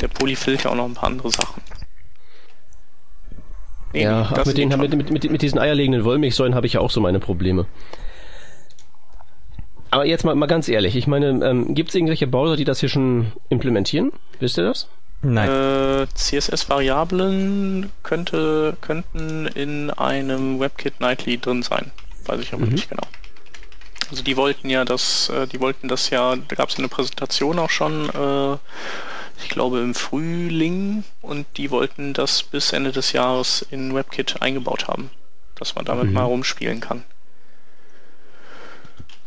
Der 0.00 0.08
Polyfill 0.08 0.58
ja 0.62 0.70
auch 0.70 0.74
noch 0.74 0.84
ein 0.84 0.94
paar 0.94 1.08
andere 1.08 1.30
Sachen. 1.30 1.62
Nee, 3.96 4.02
ja, 4.02 4.30
nee, 4.30 4.42
mit, 4.44 4.58
den, 4.58 4.68
mit, 4.78 5.10
mit, 5.10 5.30
mit, 5.30 5.42
diesen 5.42 5.58
eierlegenden 5.58 6.04
Wollmilchsäulen 6.04 6.54
habe 6.54 6.66
ich 6.66 6.74
ja 6.74 6.80
auch 6.80 6.90
so 6.90 7.00
meine 7.00 7.18
Probleme. 7.18 7.64
Aber 9.90 10.04
jetzt 10.04 10.24
mal, 10.24 10.34
mal 10.34 10.46
ganz 10.46 10.68
ehrlich, 10.68 10.96
ich 10.96 11.06
meine, 11.06 11.28
ähm, 11.42 11.74
gibt 11.74 11.88
es 11.88 11.94
irgendwelche 11.94 12.26
Browser, 12.26 12.56
die 12.56 12.64
das 12.64 12.80
hier 12.80 12.90
schon 12.90 13.32
implementieren? 13.48 14.12
Wisst 14.38 14.58
ihr 14.58 14.64
das? 14.64 14.88
Nein. 15.22 15.48
Äh, 15.48 16.06
CSS-Variablen 16.14 17.90
könnte, 18.02 18.76
könnten 18.82 19.46
in 19.46 19.88
einem 19.88 20.60
WebKit 20.60 21.00
Nightly 21.00 21.38
drin 21.38 21.62
sein. 21.62 21.90
Weiß 22.26 22.40
ich 22.40 22.52
aber 22.52 22.66
mhm. 22.66 22.72
nicht 22.72 22.90
genau. 22.90 23.04
Also 24.10 24.22
die 24.22 24.36
wollten 24.36 24.68
ja 24.68 24.84
das, 24.84 25.30
äh, 25.30 25.46
die 25.46 25.60
wollten 25.60 25.88
das 25.88 26.10
ja, 26.10 26.36
da 26.36 26.54
gab 26.54 26.68
es 26.68 26.78
eine 26.78 26.88
Präsentation 26.88 27.58
auch 27.58 27.70
schon, 27.70 28.10
äh, 28.10 28.56
ich 29.38 29.48
glaube 29.48 29.80
im 29.80 29.94
Frühling, 29.94 31.04
und 31.22 31.46
die 31.56 31.70
wollten 31.70 32.14
das 32.14 32.42
bis 32.42 32.72
Ende 32.72 32.92
des 32.92 33.12
Jahres 33.12 33.66
in 33.70 33.94
WebKit 33.94 34.40
eingebaut 34.40 34.88
haben, 34.88 35.10
dass 35.56 35.74
man 35.74 35.84
damit 35.84 36.06
mhm. 36.06 36.12
mal 36.14 36.24
rumspielen 36.24 36.80
kann. 36.80 37.04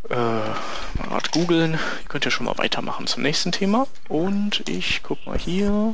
Äh, 0.09 0.15
mal 0.15 1.07
grad 1.07 1.31
googeln. 1.31 1.73
Ihr 1.73 2.07
könnt 2.07 2.25
ja 2.25 2.31
schon 2.31 2.47
mal 2.47 2.57
weitermachen 2.57 3.05
zum 3.05 3.21
nächsten 3.21 3.51
Thema. 3.51 3.87
Und 4.07 4.67
ich 4.67 5.01
guck 5.03 5.23
mal 5.27 5.37
hier. 5.37 5.93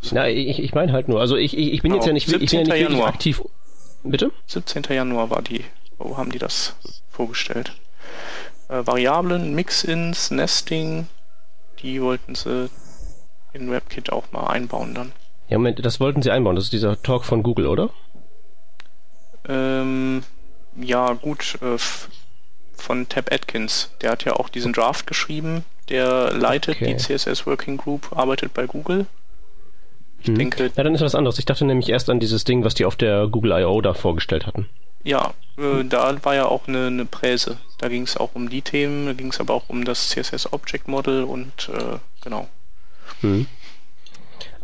So. 0.00 0.14
Na, 0.14 0.28
ich, 0.28 0.60
ich 0.60 0.74
meine 0.74 0.92
halt 0.92 1.08
nur, 1.08 1.20
also 1.20 1.36
ich, 1.36 1.58
ich, 1.58 1.72
ich 1.72 1.82
bin 1.82 1.90
genau. 1.90 2.02
jetzt 2.02 2.06
ja 2.06 2.12
nicht, 2.12 2.28
ich 2.28 2.50
bin 2.50 2.66
ja 2.66 2.74
nicht 2.74 2.90
Januar. 2.90 3.08
aktiv. 3.08 3.42
Bitte? 4.02 4.30
17. 4.46 4.84
Januar 4.88 5.28
war 5.28 5.42
die, 5.42 5.64
wo 5.98 6.16
haben 6.16 6.30
die 6.30 6.38
das 6.38 6.76
vorgestellt? 7.10 7.72
Äh, 8.68 8.86
Variablen, 8.86 9.54
Mix-Ins, 9.54 10.30
Nesting, 10.30 11.06
die 11.82 12.00
wollten 12.00 12.34
sie 12.34 12.70
in 13.52 13.70
WebKit 13.70 14.12
auch 14.12 14.30
mal 14.32 14.46
einbauen 14.46 14.94
dann. 14.94 15.12
Ja, 15.48 15.58
Moment, 15.58 15.84
das 15.84 16.00
wollten 16.00 16.22
sie 16.22 16.30
einbauen. 16.30 16.56
Das 16.56 16.64
ist 16.64 16.72
dieser 16.72 17.00
Talk 17.02 17.24
von 17.24 17.42
Google, 17.42 17.66
oder? 17.66 17.90
Ähm, 19.48 20.22
ja, 20.76 21.12
gut, 21.14 21.58
äh, 21.60 21.76
von 22.76 23.08
Tab 23.08 23.32
Atkins. 23.32 23.90
Der 24.00 24.12
hat 24.12 24.24
ja 24.24 24.34
auch 24.34 24.48
diesen 24.48 24.72
Draft 24.72 25.06
geschrieben. 25.06 25.64
Der 25.88 26.32
leitet 26.32 26.76
okay. 26.76 26.94
die 26.94 26.96
CSS 26.96 27.46
Working 27.46 27.76
Group, 27.76 28.16
arbeitet 28.16 28.54
bei 28.54 28.66
Google. 28.66 29.06
Ich 30.20 30.28
hm. 30.28 30.36
denke. 30.36 30.70
Ja, 30.76 30.84
dann 30.84 30.94
ist 30.94 31.00
was 31.00 31.14
anderes. 31.14 31.38
Ich 31.38 31.46
dachte 31.46 31.64
nämlich 31.64 31.88
erst 31.88 32.10
an 32.10 32.20
dieses 32.20 32.44
Ding, 32.44 32.64
was 32.64 32.74
die 32.74 32.84
auf 32.84 32.96
der 32.96 33.26
Google 33.26 33.52
I.O. 33.52 33.80
da 33.80 33.94
vorgestellt 33.94 34.46
hatten. 34.46 34.68
Ja, 35.02 35.32
äh, 35.56 35.84
da 35.84 36.22
war 36.24 36.34
ja 36.34 36.46
auch 36.46 36.68
eine, 36.68 36.86
eine 36.86 37.06
Präse. 37.06 37.56
Da 37.78 37.88
ging 37.88 38.02
es 38.02 38.16
auch 38.16 38.30
um 38.34 38.50
die 38.50 38.62
Themen, 38.62 39.06
da 39.06 39.12
ging 39.14 39.28
es 39.28 39.40
aber 39.40 39.54
auch 39.54 39.68
um 39.68 39.84
das 39.84 40.10
CSS 40.10 40.52
Object 40.52 40.88
Model 40.88 41.24
und 41.24 41.70
äh, 41.70 41.98
genau. 42.22 42.48
Hm. 43.20 43.46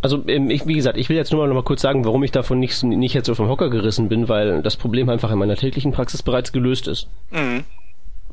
Also 0.02 0.22
ähm, 0.28 0.50
ich, 0.50 0.66
wie 0.66 0.74
gesagt, 0.74 0.98
ich 0.98 1.08
will 1.08 1.16
jetzt 1.16 1.32
nur 1.32 1.40
mal 1.40 1.48
noch 1.48 1.54
mal 1.54 1.62
kurz 1.62 1.82
sagen, 1.82 2.04
warum 2.04 2.22
ich 2.22 2.30
davon 2.30 2.58
nicht, 2.58 2.82
nicht 2.82 3.14
jetzt 3.14 3.26
so 3.26 3.34
vom 3.34 3.48
Hocker 3.48 3.70
gerissen 3.70 4.08
bin, 4.08 4.28
weil 4.28 4.62
das 4.62 4.76
Problem 4.76 5.08
einfach 5.08 5.30
in 5.30 5.38
meiner 5.38 5.56
täglichen 5.56 5.92
Praxis 5.92 6.22
bereits 6.22 6.52
gelöst 6.52 6.86
ist. 6.86 7.08
Mhm 7.30 7.64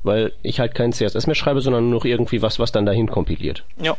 weil 0.04 0.34
ich 0.42 0.60
halt 0.60 0.76
kein 0.76 0.92
CSS 0.92 1.28
mehr 1.28 1.36
schreibe, 1.36 1.62
sondern 1.62 1.90
nur 1.90 2.00
noch 2.00 2.06
irgendwie 2.06 2.42
was, 2.42 2.60
was 2.60 2.72
dann 2.72 2.86
dahin 2.86 3.08
kompiliert. 3.08 3.64
Ja. 3.82 3.96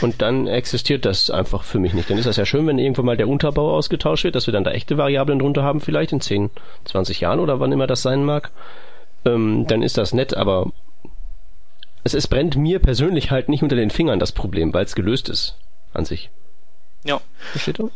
Und 0.00 0.22
dann 0.22 0.46
existiert 0.46 1.04
das 1.04 1.30
einfach 1.30 1.64
für 1.64 1.78
mich 1.78 1.92
nicht. 1.92 2.08
Dann 2.08 2.18
ist 2.18 2.26
das 2.26 2.36
ja 2.36 2.44
schön, 2.44 2.66
wenn 2.66 2.78
irgendwann 2.78 3.06
mal 3.06 3.16
der 3.16 3.28
Unterbau 3.28 3.74
ausgetauscht 3.74 4.24
wird, 4.24 4.34
dass 4.34 4.46
wir 4.46 4.52
dann 4.52 4.64
da 4.64 4.70
echte 4.70 4.96
Variablen 4.96 5.38
drunter 5.38 5.62
haben, 5.62 5.80
vielleicht 5.80 6.12
in 6.12 6.20
10, 6.20 6.50
20 6.84 7.20
Jahren 7.20 7.40
oder 7.40 7.60
wann 7.60 7.72
immer 7.72 7.86
das 7.86 8.02
sein 8.02 8.24
mag. 8.24 8.50
Ähm, 9.24 9.66
dann 9.66 9.82
ist 9.82 9.98
das 9.98 10.12
nett, 10.12 10.36
aber 10.36 10.70
es, 12.04 12.14
es 12.14 12.26
brennt 12.26 12.56
mir 12.56 12.78
persönlich 12.78 13.30
halt 13.30 13.48
nicht 13.48 13.62
unter 13.62 13.76
den 13.76 13.90
Fingern 13.90 14.18
das 14.18 14.32
Problem, 14.32 14.72
weil 14.74 14.84
es 14.84 14.94
gelöst 14.94 15.28
ist 15.28 15.56
an 15.92 16.04
sich. 16.04 16.30
Ja. 17.04 17.20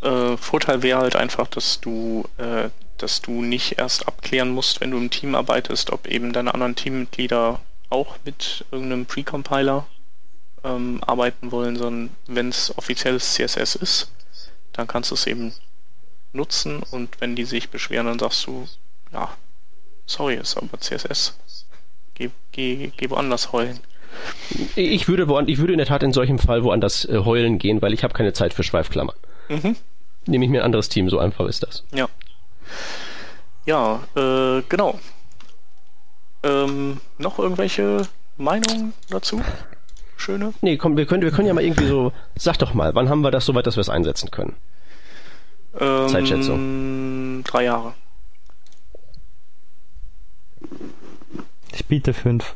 Äh, 0.02 0.36
Vorteil 0.36 0.82
wäre 0.82 1.00
halt 1.00 1.16
einfach, 1.16 1.46
dass 1.46 1.80
du 1.80 2.24
äh, 2.38 2.70
dass 2.98 3.20
du 3.20 3.42
nicht 3.42 3.78
erst 3.78 4.08
abklären 4.08 4.50
musst, 4.50 4.80
wenn 4.80 4.90
du 4.90 4.96
im 4.96 5.10
Team 5.10 5.34
arbeitest, 5.34 5.90
ob 5.90 6.06
eben 6.06 6.32
deine 6.32 6.54
anderen 6.54 6.76
Teammitglieder 6.76 7.60
auch 7.90 8.16
mit 8.24 8.64
irgendeinem 8.70 9.06
Precompiler 9.06 9.86
ähm, 10.64 11.02
arbeiten 11.04 11.52
wollen, 11.52 11.76
sondern 11.76 12.16
wenn 12.26 12.48
es 12.48 12.76
offizielles 12.76 13.34
CSS 13.34 13.76
ist, 13.76 14.10
dann 14.72 14.86
kannst 14.86 15.10
du 15.10 15.14
es 15.14 15.26
eben 15.26 15.52
nutzen 16.32 16.82
und 16.82 17.20
wenn 17.20 17.36
die 17.36 17.44
sich 17.44 17.70
beschweren, 17.70 18.06
dann 18.06 18.18
sagst 18.18 18.46
du, 18.46 18.66
ja, 19.12 19.30
sorry, 20.06 20.34
ist 20.34 20.56
aber 20.56 20.78
CSS. 20.80 21.36
Geh, 22.14 22.30
geh, 22.52 22.92
geh 22.96 23.10
woanders 23.10 23.52
heulen. 23.52 23.78
Ich 24.74 25.08
würde, 25.08 25.28
woand, 25.28 25.48
ich 25.48 25.58
würde 25.58 25.72
in 25.72 25.78
der 25.78 25.86
Tat 25.86 26.02
in 26.02 26.12
solchem 26.12 26.38
Fall 26.38 26.62
woanders 26.62 27.04
äh, 27.04 27.18
heulen 27.18 27.58
gehen, 27.58 27.82
weil 27.82 27.92
ich 27.92 28.04
habe 28.04 28.14
keine 28.14 28.32
Zeit 28.32 28.54
für 28.54 28.62
Schweifklammern. 28.62 29.16
Mhm. 29.48 29.76
Nehme 30.26 30.44
ich 30.44 30.50
mir 30.50 30.60
ein 30.60 30.66
anderes 30.66 30.88
Team, 30.88 31.08
so 31.08 31.18
einfach 31.18 31.46
ist 31.46 31.62
das. 31.62 31.84
Ja. 31.92 32.08
Ja, 33.64 34.00
äh, 34.14 34.62
genau. 34.68 34.98
Ähm, 36.42 37.00
noch 37.18 37.38
irgendwelche 37.38 38.02
Meinungen 38.36 38.92
dazu? 39.10 39.40
Schöne? 40.16 40.54
Nee, 40.62 40.76
komm, 40.76 40.96
wir 40.96 41.06
können, 41.06 41.22
wir 41.22 41.30
können 41.30 41.48
ja 41.48 41.54
mal 41.54 41.64
irgendwie 41.64 41.86
so, 41.86 42.12
sag 42.36 42.58
doch 42.58 42.74
mal, 42.74 42.94
wann 42.94 43.08
haben 43.08 43.20
wir 43.22 43.30
das 43.30 43.44
so 43.44 43.54
weit, 43.54 43.66
dass 43.66 43.76
wir 43.76 43.80
es 43.80 43.88
einsetzen 43.88 44.30
können? 44.30 44.56
Ähm, 45.78 46.08
Zeitschätzung. 46.08 47.44
Drei 47.44 47.64
Jahre. 47.64 47.94
Ich 51.72 51.84
biete 51.86 52.14
fünf. 52.14 52.54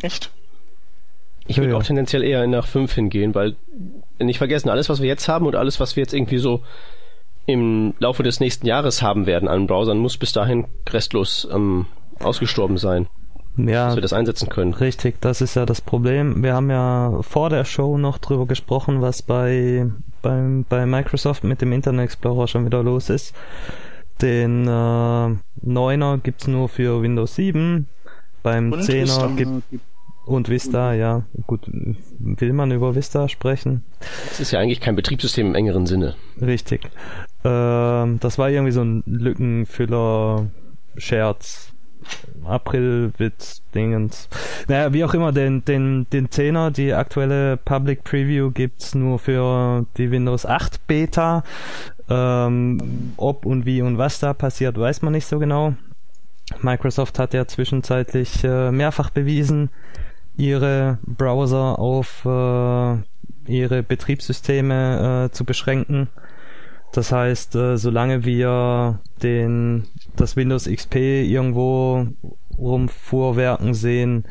Echt? 0.00 0.30
Ich 1.46 1.58
würde 1.58 1.72
ja. 1.72 1.76
auch 1.76 1.82
tendenziell 1.82 2.22
eher 2.22 2.46
nach 2.46 2.66
fünf 2.66 2.94
hingehen, 2.94 3.34
weil 3.34 3.56
nicht 4.18 4.38
vergessen, 4.38 4.70
alles, 4.70 4.88
was 4.88 5.00
wir 5.00 5.08
jetzt 5.08 5.28
haben 5.28 5.46
und 5.46 5.56
alles, 5.56 5.80
was 5.80 5.96
wir 5.96 6.02
jetzt 6.02 6.14
irgendwie 6.14 6.38
so 6.38 6.62
im 7.46 7.94
Laufe 7.98 8.22
des 8.22 8.40
nächsten 8.40 8.66
Jahres 8.66 9.02
haben 9.02 9.26
werden 9.26 9.48
an 9.48 9.66
Browsern, 9.66 9.98
muss 9.98 10.16
bis 10.16 10.32
dahin 10.32 10.66
restlos 10.88 11.46
ähm, 11.52 11.86
ausgestorben 12.20 12.78
sein. 12.78 13.06
Ja, 13.56 13.86
dass 13.86 13.94
wir 13.96 14.02
das 14.02 14.12
einsetzen 14.12 14.48
können. 14.48 14.74
Richtig, 14.74 15.20
das 15.20 15.40
ist 15.40 15.54
ja 15.54 15.64
das 15.64 15.80
Problem. 15.80 16.42
Wir 16.42 16.54
haben 16.54 16.70
ja 16.70 17.20
vor 17.20 17.50
der 17.50 17.64
Show 17.64 17.98
noch 17.98 18.18
drüber 18.18 18.46
gesprochen, 18.46 19.00
was 19.00 19.22
bei, 19.22 19.86
bei, 20.22 20.64
bei 20.68 20.86
Microsoft 20.86 21.44
mit 21.44 21.60
dem 21.60 21.72
Internet 21.72 22.06
Explorer 22.06 22.48
schon 22.48 22.64
wieder 22.64 22.82
los 22.82 23.10
ist. 23.10 23.34
Den 24.20 24.66
äh, 24.66 24.70
9er 24.70 26.18
gibt's 26.18 26.48
nur 26.48 26.68
für 26.68 27.02
Windows 27.02 27.36
7. 27.36 27.86
Beim 28.42 28.72
Und 28.72 28.80
10er 28.82 29.36
gibt 29.36 29.62
und 30.26 30.48
Vista, 30.48 30.94
ja. 30.94 31.24
Gut, 31.46 31.70
will 31.70 32.52
man 32.52 32.70
über 32.70 32.94
Vista 32.94 33.28
sprechen? 33.28 33.82
Das 34.28 34.38
ist 34.40 34.50
ja 34.50 34.60
eigentlich 34.60 34.80
kein 34.80 34.96
Betriebssystem 34.96 35.48
im 35.48 35.54
engeren 35.54 35.84
Sinne. 35.86 36.14
Richtig. 36.40 36.88
Ähm, 37.44 38.18
das 38.20 38.38
war 38.38 38.48
irgendwie 38.50 38.72
so 38.72 38.82
ein 38.82 39.02
Lückenfüller-Scherz. 39.06 41.70
April-Witz-Dingens. 42.44 44.28
Naja, 44.68 44.92
wie 44.92 45.04
auch 45.04 45.14
immer, 45.14 45.32
den, 45.32 45.64
den, 45.64 46.06
den 46.12 46.28
10er, 46.28 46.70
die 46.70 46.92
aktuelle 46.92 47.56
Public 47.56 48.04
Preview 48.04 48.50
gibt's 48.50 48.94
nur 48.94 49.18
für 49.18 49.86
die 49.96 50.10
Windows 50.10 50.44
8 50.44 50.86
Beta. 50.86 51.42
Ähm, 52.10 53.14
ob 53.16 53.46
und 53.46 53.64
wie 53.64 53.80
und 53.80 53.96
was 53.96 54.20
da 54.20 54.34
passiert, 54.34 54.78
weiß 54.78 55.00
man 55.00 55.12
nicht 55.12 55.26
so 55.26 55.38
genau. 55.38 55.72
Microsoft 56.60 57.18
hat 57.18 57.32
ja 57.32 57.46
zwischenzeitlich 57.46 58.44
äh, 58.44 58.70
mehrfach 58.70 59.08
bewiesen, 59.08 59.70
ihre 60.36 60.98
Browser 61.06 61.78
auf 61.78 62.24
äh, 62.24 62.96
ihre 63.46 63.82
Betriebssysteme 63.82 65.26
äh, 65.26 65.32
zu 65.32 65.44
beschränken. 65.44 66.08
Das 66.92 67.10
heißt, 67.10 67.56
äh, 67.56 67.76
solange 67.76 68.24
wir 68.24 69.00
den, 69.22 69.84
das 70.16 70.36
Windows 70.36 70.66
XP 70.66 70.96
irgendwo 70.96 72.06
rumfuhrwerken 72.56 73.74
sehen, 73.74 74.24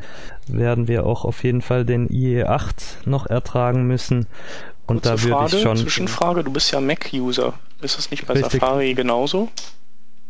werden 0.48 0.88
wir 0.88 1.04
auch 1.04 1.24
auf 1.24 1.44
jeden 1.44 1.60
Fall 1.60 1.84
den 1.84 2.08
IE8 2.08 3.06
noch 3.06 3.26
ertragen 3.26 3.86
müssen. 3.86 4.26
Und 4.86 5.02
Kurze 5.02 5.16
da 5.16 5.22
würde 5.22 5.56
ich 5.56 5.62
schon. 5.62 5.76
Zwischenfrage, 5.76 6.42
du 6.42 6.52
bist 6.52 6.72
ja 6.72 6.80
Mac-User. 6.80 7.54
Ist 7.82 7.98
es 7.98 8.10
nicht 8.10 8.26
bei 8.26 8.34
Richtig. 8.34 8.60
Safari 8.60 8.94
genauso? 8.94 9.50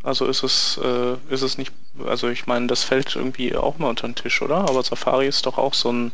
Also 0.05 0.27
ist 0.27 0.43
es, 0.43 0.79
äh, 0.85 1.17
ist 1.33 1.41
es 1.41 1.57
nicht, 1.57 1.73
also 2.07 2.29
ich 2.29 2.47
meine, 2.47 2.67
das 2.67 2.85
fällt 2.85 3.17
irgendwie 3.17 3.57
auch 3.57 3.79
mal 3.79 3.89
unter 3.89 4.07
den 4.07 4.15
Tisch, 4.15 4.43
oder? 4.43 4.57
Aber 4.57 4.83
Safari 4.83 5.27
ist 5.27 5.47
doch 5.47 5.57
auch 5.57 5.73
so 5.73 5.91
ein 5.91 6.13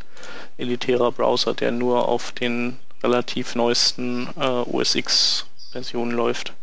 elitärer 0.58 1.10
Browser, 1.10 1.54
der 1.54 1.72
nur 1.72 2.08
auf 2.08 2.30
den 2.30 2.76
relativ 3.02 3.56
neuesten 3.56 4.28
äh, 4.38 4.46
OS 4.46 4.94
X-Versionen 4.94 6.12
läuft. 6.12 6.54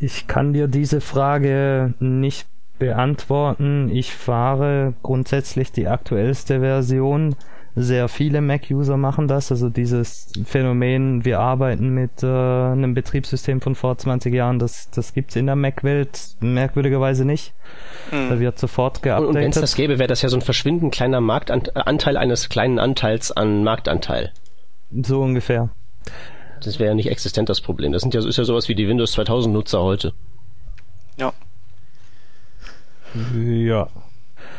Ich 0.00 0.26
kann 0.26 0.52
dir 0.52 0.66
diese 0.66 1.00
Frage 1.00 1.94
nicht 2.00 2.48
beantworten. 2.80 3.88
Ich 3.92 4.12
fahre 4.16 4.94
grundsätzlich 5.04 5.70
die 5.70 5.86
aktuellste 5.86 6.58
Version 6.58 7.36
sehr 7.74 8.08
viele 8.08 8.40
Mac-User 8.40 8.96
machen 8.96 9.28
das. 9.28 9.50
Also 9.50 9.70
dieses 9.70 10.30
Phänomen, 10.44 11.24
wir 11.24 11.40
arbeiten 11.40 11.90
mit 11.90 12.22
äh, 12.22 12.26
einem 12.26 12.94
Betriebssystem 12.94 13.60
von 13.60 13.74
vor 13.74 13.96
20 13.96 14.34
Jahren, 14.34 14.58
das, 14.58 14.90
das 14.90 15.14
gibt's 15.14 15.36
in 15.36 15.46
der 15.46 15.56
Mac-Welt 15.56 16.36
merkwürdigerweise 16.40 17.24
nicht. 17.24 17.54
Mhm. 18.10 18.28
Da 18.28 18.40
wird 18.40 18.58
sofort 18.58 19.02
geupdatet. 19.02 19.28
Und, 19.28 19.34
wenn 19.36 19.50
es 19.50 19.60
das 19.60 19.74
gäbe, 19.74 19.98
wäre 19.98 20.08
das 20.08 20.22
ja 20.22 20.28
so 20.28 20.36
ein 20.36 20.42
verschwindend 20.42 20.92
kleiner 20.92 21.20
Marktanteil 21.20 22.16
eines 22.16 22.48
kleinen 22.48 22.78
Anteils 22.78 23.32
an 23.32 23.64
Marktanteil. 23.64 24.32
So 24.90 25.22
ungefähr. 25.22 25.70
Das 26.62 26.78
wäre 26.78 26.90
ja 26.90 26.94
nicht 26.94 27.10
existent 27.10 27.48
das 27.48 27.60
Problem. 27.60 27.92
Das 27.92 28.02
sind 28.02 28.14
ja, 28.14 28.26
ist 28.26 28.36
ja 28.36 28.44
sowas 28.44 28.68
wie 28.68 28.74
die 28.74 28.86
Windows 28.86 29.12
2000 29.12 29.52
Nutzer 29.52 29.82
heute. 29.82 30.12
Ja. 31.16 31.32
Ja. 33.34 33.88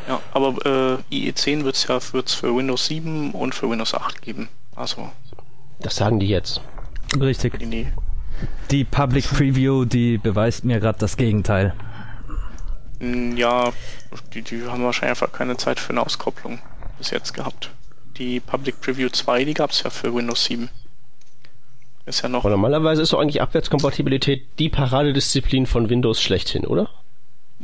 Ja, 0.08 0.20
aber 0.32 1.00
äh, 1.10 1.14
IE10 1.14 1.64
wird 1.64 1.76
es 1.76 1.86
ja 1.86 1.98
wird's 2.12 2.34
für 2.34 2.54
Windows 2.54 2.86
7 2.86 3.32
und 3.32 3.54
für 3.54 3.70
Windows 3.70 3.94
8 3.94 4.20
geben. 4.22 4.48
Also. 4.76 5.10
Das 5.80 5.96
sagen 5.96 6.20
die 6.20 6.28
jetzt. 6.28 6.60
Richtig. 7.18 7.58
Nee. 7.60 7.92
Die 8.70 8.84
Public 8.84 9.28
Preview, 9.30 9.84
die 9.84 10.18
beweist 10.18 10.64
mir 10.64 10.80
gerade 10.80 10.98
das 10.98 11.16
Gegenteil. 11.16 11.74
Hm, 13.00 13.36
ja, 13.36 13.72
die, 14.32 14.42
die 14.42 14.62
haben 14.64 14.84
wahrscheinlich 14.84 15.20
einfach 15.20 15.32
keine 15.32 15.56
Zeit 15.56 15.80
für 15.80 15.90
eine 15.90 16.02
Auskopplung 16.02 16.58
bis 16.98 17.10
jetzt 17.10 17.32
gehabt. 17.32 17.70
Die 18.16 18.40
Public 18.40 18.80
Preview 18.80 19.08
2, 19.08 19.44
die 19.44 19.54
gab 19.54 19.70
es 19.70 19.82
ja 19.82 19.90
für 19.90 20.14
Windows 20.14 20.44
7. 20.44 20.68
Ist 22.06 22.22
ja 22.22 22.28
noch. 22.28 22.40
Aber 22.44 22.50
normalerweise 22.50 23.02
ist 23.02 23.12
doch 23.12 23.20
eigentlich 23.20 23.40
Abwärtskompatibilität 23.40 24.46
die 24.58 24.68
Paradedisziplin 24.68 25.66
von 25.66 25.88
Windows 25.88 26.20
schlechthin, 26.20 26.66
oder? 26.66 26.90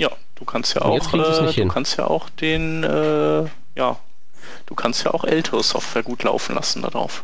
Ja, 0.01 0.11
du 0.35 0.47
kannst 0.47 0.73
ja 0.73 0.81
auch, 0.81 1.13
äh, 1.13 1.53
du 1.53 1.69
kannst 1.69 1.99
ja 1.99 2.07
auch 2.07 2.31
den, 2.31 2.85
äh, 2.85 3.45
ja, 3.77 3.99
du 4.65 4.75
kannst 4.75 5.05
ja 5.05 5.11
auch 5.13 5.25
ältere 5.25 5.63
Software 5.63 6.03
gut 6.03 6.23
laufen 6.23 6.55
lassen 6.55 6.81
darauf. 6.81 7.23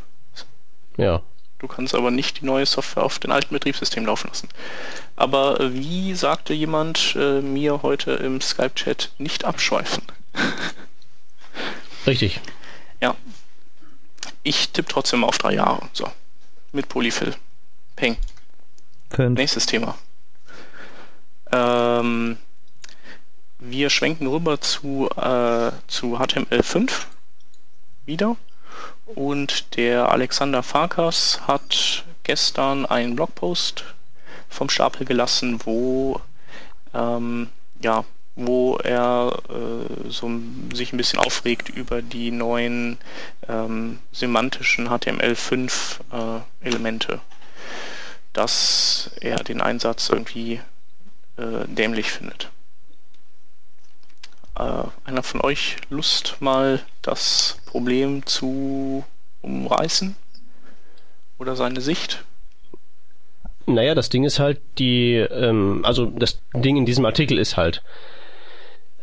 Ja. 0.99 1.23
Du 1.59 1.69
kannst 1.69 1.95
aber 1.95 2.11
nicht 2.11 2.43
die 2.43 2.45
neue 2.45 2.67
Software 2.67 3.03
auf 3.03 3.19
den 3.19 3.33
alten 3.33 3.55
Betriebssystem 3.55 4.05
laufen 4.05 4.29
lassen. 4.29 4.51
Aber 5.17 5.59
äh, 5.59 5.73
wie 5.73 6.15
sagte 6.15 6.53
jemand 6.53 7.17
äh, 7.19 7.41
mir 7.41 7.81
heute 7.83 8.13
im 8.13 8.43
Skype-Chat, 8.43 9.11
nicht 9.17 9.47
abschweifen. 9.47 10.03
Richtig. 12.07 12.43
Ja. 13.01 13.17
Ich 14.43 14.69
tippe 14.69 14.93
trotzdem 14.93 15.25
auf 15.25 15.39
drei 15.39 15.55
Jahre. 15.55 15.89
So. 15.95 16.07
Mit 16.73 16.91
Polyfill. 16.91 17.35
Peng. 17.97 18.19
Fünf. 19.09 19.39
Nächstes 19.39 19.65
Thema. 19.65 19.97
Ähm, 21.51 22.37
wir 23.59 23.91
schwenken 23.91 24.27
rüber 24.27 24.61
zu, 24.61 25.09
äh, 25.17 25.73
zu 25.87 26.19
HTML5 26.19 26.91
wieder. 28.05 28.37
Und 29.07 29.77
der 29.77 30.11
Alexander 30.11 30.63
Farkas 30.63 31.41
hat 31.47 32.05
gestern 32.25 32.87
einen 32.87 33.17
Blogpost 33.17 33.85
vom 34.49 34.69
Stapel 34.69 35.07
gelassen, 35.07 35.61
wo 35.65 36.21
ähm, 36.93 37.49
ja, 37.81 38.05
wo 38.37 38.77
er 38.77 39.39
äh, 39.49 40.11
so 40.11 40.31
sich 40.75 40.93
ein 40.93 40.99
bisschen 40.99 41.19
aufregt 41.19 41.71
über 41.71 42.03
die 42.03 42.31
neuen 42.31 42.99
ähm, 43.49 43.99
semantischen 44.13 44.89
HTML5 44.89 46.01
äh, 46.13 46.67
Elemente, 46.67 47.21
dass 48.35 49.11
er 49.21 49.37
den 49.37 49.63
Einsatz 49.63 50.11
irgendwie 50.11 50.61
äh, 51.39 51.67
dämlich 51.67 52.11
findet. 52.11 52.51
Äh, 54.59 54.85
einer 55.05 55.23
von 55.23 55.41
euch 55.43 55.77
Lust, 55.91 56.37
mal 56.41 56.81
das 57.03 57.59
Problem 57.67 58.25
zu 58.25 59.05
umreißen? 59.43 60.17
Oder 61.39 61.57
seine 61.57 61.81
Sicht? 61.81 62.25
Naja, 63.67 63.95
das 63.95 64.09
Ding 64.09 64.25
ist 64.25 64.39
halt 64.39 64.61
die, 64.79 65.15
ähm, 65.15 65.81
also 65.85 66.07
das 66.07 66.41
Ding 66.55 66.77
in 66.77 66.87
diesem 66.87 67.05
Artikel 67.05 67.39
ist 67.39 67.57
halt, 67.57 67.83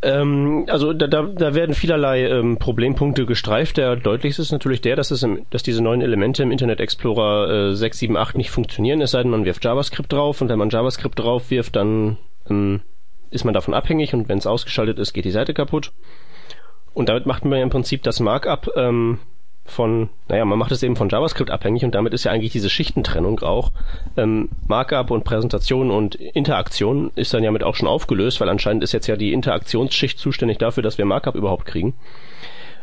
ähm, 0.02 0.66
also 0.70 0.94
da, 0.94 1.08
da, 1.08 1.24
da 1.24 1.54
werden 1.54 1.76
vielerlei 1.76 2.28
ähm, 2.28 2.58
Problempunkte 2.58 3.26
gestreift. 3.26 3.78
Der 3.78 3.96
deutlichste 3.96 4.42
ist 4.42 4.52
natürlich 4.52 4.82
der, 4.82 4.96
dass, 4.96 5.12
es 5.12 5.22
im, 5.22 5.46
dass 5.50 5.64
diese 5.64 5.84
neuen 5.84 6.02
Elemente 6.02 6.44
im 6.44 6.52
Internet 6.52 6.80
Explorer 6.80 7.70
äh, 7.72 7.76
6, 7.76 8.00
7, 8.00 8.18
8 8.18 8.38
nicht 8.38 8.52
funktionieren, 8.52 9.02
es 9.02 9.12
sei 9.12 9.22
denn, 9.22 9.32
man 9.32 9.46
wirft 9.46 9.64
JavaScript 9.64 10.12
drauf 10.12 10.42
und 10.42 10.50
wenn 10.50 10.60
man 10.60 10.70
JavaScript 10.70 11.20
drauf 11.20 11.52
wirft, 11.52 11.76
dann 11.76 12.18
ähm, 12.50 12.82
ist 13.34 13.44
man 13.44 13.54
davon 13.54 13.74
abhängig 13.74 14.14
und 14.14 14.30
wenn 14.30 14.38
es 14.38 14.48
ausgeschaltet 14.48 15.00
ist, 15.00 15.14
geht 15.14 15.26
die 15.26 15.32
Seite 15.32 15.54
kaputt. 15.54 15.92
Und 16.94 17.10
damit 17.10 17.26
macht 17.26 17.44
man 17.44 17.58
ja 17.58 17.64
im 17.64 17.70
Prinzip 17.70 18.04
das 18.04 18.20
Markup 18.20 18.70
ähm, 18.76 19.20
von, 19.66 20.10
naja, 20.28 20.46
man 20.46 20.60
macht 20.60 20.72
es 20.72 20.84
eben 20.84 20.96
von 20.96 21.10
JavaScript 21.10 21.50
abhängig 21.50 21.84
und 21.86 21.96
damit 21.96 22.14
ist 22.14 22.26
ja 22.26 22.32
eigentlich 22.32 22.52
diese 22.52 22.70
Schichtentrennung 22.70 23.40
auch. 23.40 23.72
Ähm, 24.18 24.50
Markup 24.68 25.10
und 25.10 25.24
Präsentation 25.24 25.90
und 25.90 26.16
Interaktion 26.16 27.12
ist 27.16 27.34
dann 27.34 27.44
ja 27.44 27.52
mit 27.52 27.64
auch 27.64 27.76
schon 27.76 27.88
aufgelöst, 27.88 28.42
weil 28.42 28.50
anscheinend 28.50 28.84
ist 28.84 28.92
jetzt 28.92 29.08
ja 29.08 29.16
die 29.16 29.34
Interaktionsschicht 29.34 30.20
zuständig 30.20 30.58
dafür, 30.58 30.84
dass 30.84 30.98
wir 30.98 31.06
Markup 31.06 31.36
überhaupt 31.36 31.66
kriegen. 31.66 31.94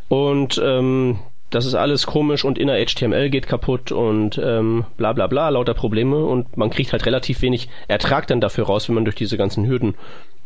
Und 0.09 0.61
ähm, 0.64 1.18
das 1.51 1.66
ist 1.66 1.74
alles 1.74 2.07
komisch 2.07 2.44
und 2.44 2.59
inner 2.59 2.76
HTML 2.84 3.28
geht 3.28 3.46
kaputt 3.46 3.92
und 3.92 4.40
ähm, 4.42 4.84
bla 4.96 5.12
bla 5.12 5.26
bla, 5.26 5.48
lauter 5.48 5.74
Probleme 5.74 6.24
und 6.24 6.57
man 6.57 6.70
kriegt 6.70 6.92
halt 6.92 7.07
relativ 7.07 7.42
wenig 7.42 7.68
Ertrag 7.88 8.28
dann 8.28 8.40
dafür 8.40 8.66
raus, 8.66 8.88
wenn 8.88 8.94
man 8.94 9.05
durch 9.05 9.16
diese 9.16 9.36
ganzen 9.36 9.66
Hürden 9.66 9.94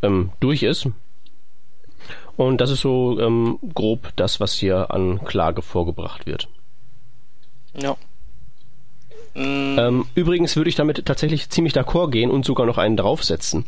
ähm, 0.02 0.30
durch 0.40 0.62
ist. 0.62 0.88
Und 2.36 2.60
das 2.60 2.70
ist 2.70 2.80
so 2.80 3.18
ähm, 3.20 3.58
grob 3.74 4.12
das, 4.16 4.40
was 4.40 4.52
hier 4.52 4.90
an 4.90 5.24
Klage 5.24 5.62
vorgebracht 5.62 6.26
wird. 6.26 6.48
Ja. 7.74 7.96
Mm. 9.34 9.78
Ähm, 9.78 10.06
übrigens 10.14 10.56
würde 10.56 10.70
ich 10.70 10.76
damit 10.76 11.04
tatsächlich 11.06 11.48
ziemlich 11.50 11.74
d'accord 11.74 12.10
gehen 12.10 12.30
und 12.30 12.44
sogar 12.44 12.66
noch 12.66 12.78
einen 12.78 12.96
draufsetzen. 12.96 13.64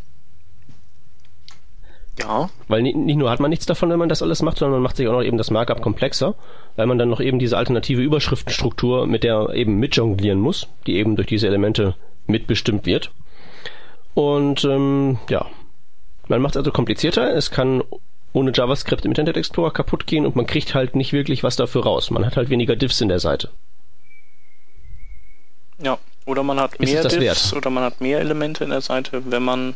Ja. 2.19 2.49
Weil 2.69 2.83
nicht, 2.83 2.97
nur 2.97 3.31
hat 3.31 3.41
man 3.41 3.51
nichts 3.51 3.67
davon, 3.67 3.91
wenn 3.91 3.99
man 3.99 4.09
das 4.09 4.23
alles 4.23 4.43
macht, 4.43 4.59
sondern 4.59 4.77
man 4.77 4.83
macht 4.83 4.97
sich 4.97 5.07
auch 5.07 5.13
noch 5.13 5.23
eben 5.23 5.39
das 5.39 5.51
Markup 5.51 5.83
komplexer, 5.83 6.35
weil 6.77 6.87
man 6.87 6.99
dann 6.99 7.11
noch 7.11 7.21
eben 7.21 7.39
diese 7.39 7.59
alternative 7.59 8.01
Überschriftenstruktur, 8.01 9.07
mit 9.07 9.23
der 9.23 9.51
eben 9.51 9.79
mitjonglieren 9.79 10.41
muss, 10.41 10.69
die 10.87 10.97
eben 10.97 11.17
durch 11.17 11.29
diese 11.29 11.47
Elemente 11.47 11.95
mitbestimmt 12.27 12.87
wird. 12.87 13.11
Und 14.15 14.65
ähm, 14.65 15.19
ja, 15.29 15.47
man 16.29 16.41
macht 16.41 16.55
es 16.55 16.59
also 16.59 16.73
komplizierter. 16.73 17.35
Es 17.35 17.51
kann 17.51 17.83
ohne 18.33 18.53
JavaScript 18.55 19.05
im 19.05 19.13
Internet 19.13 19.37
Explorer 19.37 19.73
kaputt 19.73 20.07
gehen 20.07 20.27
und 20.27 20.37
man 20.37 20.47
kriegt 20.47 20.75
halt 20.75 20.95
nicht 20.95 21.13
wirklich 21.13 21.43
was 21.43 21.57
dafür 21.57 21.85
raus. 21.85 22.11
Man 22.11 22.27
hat 22.27 22.37
halt 22.37 22.51
weniger 22.51 22.77
Diffs 22.77 23.01
in 23.01 23.09
der 23.09 23.21
Seite. 23.21 23.51
Ja, 25.79 25.99
oder 26.27 26.43
man 26.43 26.61
hat 26.61 26.79
mehr 26.81 27.03
Diffs 27.03 27.21
wert? 27.21 27.53
oder 27.55 27.71
man 27.71 27.85
hat 27.85 28.01
mehr 28.01 28.21
Elemente 28.21 28.65
in 28.65 28.71
der 28.71 28.81
Seite, 28.81 29.23
wenn 29.31 29.43
man 29.43 29.75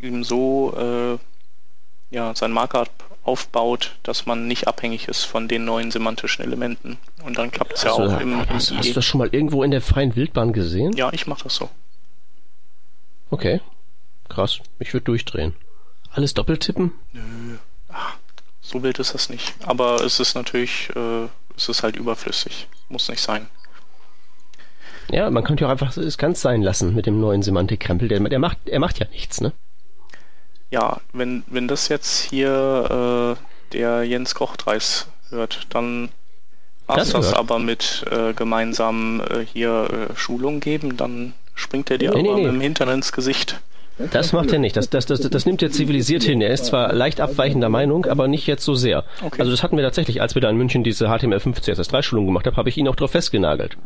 eben 0.00 0.24
so 0.24 0.74
äh, 0.76 2.14
ja, 2.14 2.34
sein 2.34 2.52
Markup 2.52 2.90
aufbaut, 3.22 3.96
dass 4.02 4.26
man 4.26 4.46
nicht 4.46 4.68
abhängig 4.68 5.08
ist 5.08 5.24
von 5.24 5.48
den 5.48 5.64
neuen 5.64 5.90
semantischen 5.90 6.44
Elementen. 6.44 6.96
Und 7.24 7.38
dann 7.38 7.50
klappt 7.50 7.72
es 7.74 7.82
ja 7.82 7.92
auch 7.92 8.20
im, 8.20 8.32
im 8.32 8.48
hast, 8.48 8.72
hast, 8.72 8.88
du 8.88 8.94
das 8.94 9.04
schon 9.04 9.18
mal 9.18 9.28
irgendwo 9.32 9.64
in 9.64 9.72
der 9.72 9.80
freien 9.80 10.14
Wildbahn 10.14 10.52
gesehen? 10.52 10.92
Ja, 10.96 11.12
ich 11.12 11.26
mache 11.26 11.44
das 11.44 11.56
so. 11.56 11.68
Okay. 13.30 13.60
Krass. 14.28 14.60
Ich 14.78 14.92
würde 14.92 15.04
durchdrehen. 15.04 15.54
Alles 16.16 16.32
doppeltippen? 16.32 16.92
Nö. 17.12 17.58
Ach, 17.90 18.16
so 18.62 18.82
wild 18.82 18.98
ist 18.98 19.12
das 19.12 19.28
nicht. 19.28 19.54
Aber 19.64 20.02
es 20.02 20.18
ist 20.18 20.34
natürlich, 20.34 20.88
äh, 20.96 21.26
es 21.56 21.68
ist 21.68 21.82
halt 21.82 21.96
überflüssig. 21.96 22.68
Muss 22.88 23.10
nicht 23.10 23.20
sein. 23.20 23.46
Ja, 25.10 25.30
man 25.30 25.44
könnte 25.44 25.62
ja 25.62 25.68
auch 25.68 25.72
einfach 25.72 25.94
es 25.96 26.16
ganz 26.16 26.40
sein 26.40 26.62
lassen 26.62 26.94
mit 26.94 27.04
dem 27.04 27.20
neuen 27.20 27.42
Semantikkrempel. 27.42 28.08
Der, 28.08 28.18
der 28.20 28.38
macht, 28.38 28.56
er 28.64 28.80
macht 28.80 28.98
ja 28.98 29.06
nichts, 29.08 29.42
ne? 29.42 29.52
Ja, 30.70 31.02
wenn, 31.12 31.44
wenn 31.48 31.68
das 31.68 31.88
jetzt 31.88 32.22
hier 32.22 33.36
äh, 33.38 33.74
der 33.74 34.04
Jens 34.04 34.34
Kochtreis 34.34 35.08
hört, 35.28 35.66
dann 35.68 36.08
war's 36.86 37.10
das, 37.10 37.26
das 37.26 37.34
aber 37.34 37.58
mit 37.58 38.06
äh, 38.10 38.32
gemeinsamen 38.32 39.20
äh, 39.20 39.44
hier 39.52 40.08
äh, 40.10 40.16
Schulung 40.16 40.60
geben, 40.60 40.96
dann 40.96 41.34
springt 41.54 41.90
er 41.90 41.98
dir 41.98 42.10
Nee, 42.10 42.20
aber 42.20 42.22
nee, 42.22 42.34
nee. 42.34 42.42
mit 42.44 42.52
dem 42.54 42.60
Hintern 42.62 42.88
ins 42.88 43.12
Gesicht. 43.12 43.60
Das 44.12 44.32
macht 44.32 44.52
er 44.52 44.58
nicht. 44.58 44.76
Das, 44.76 44.90
das, 44.90 45.06
das, 45.06 45.20
das 45.20 45.46
nimmt 45.46 45.62
er 45.62 45.70
zivilisiert 45.70 46.22
hin. 46.22 46.42
Er 46.42 46.50
ist 46.50 46.66
zwar 46.66 46.92
leicht 46.92 47.20
abweichender 47.20 47.70
Meinung, 47.70 48.04
aber 48.04 48.28
nicht 48.28 48.46
jetzt 48.46 48.64
so 48.64 48.74
sehr. 48.74 49.04
Okay. 49.22 49.40
Also 49.40 49.50
das 49.50 49.62
hatten 49.62 49.76
wir 49.76 49.84
tatsächlich, 49.84 50.20
als 50.20 50.34
wir 50.34 50.42
da 50.42 50.50
in 50.50 50.56
München 50.56 50.84
diese 50.84 51.08
HTML5 51.08 51.62
CSS3-Schulung 51.62 52.26
gemacht 52.26 52.46
haben, 52.46 52.56
habe 52.56 52.68
ich 52.68 52.76
ihn 52.76 52.88
auch 52.88 52.96
drauf 52.96 53.12
festgenagelt. 53.12 53.78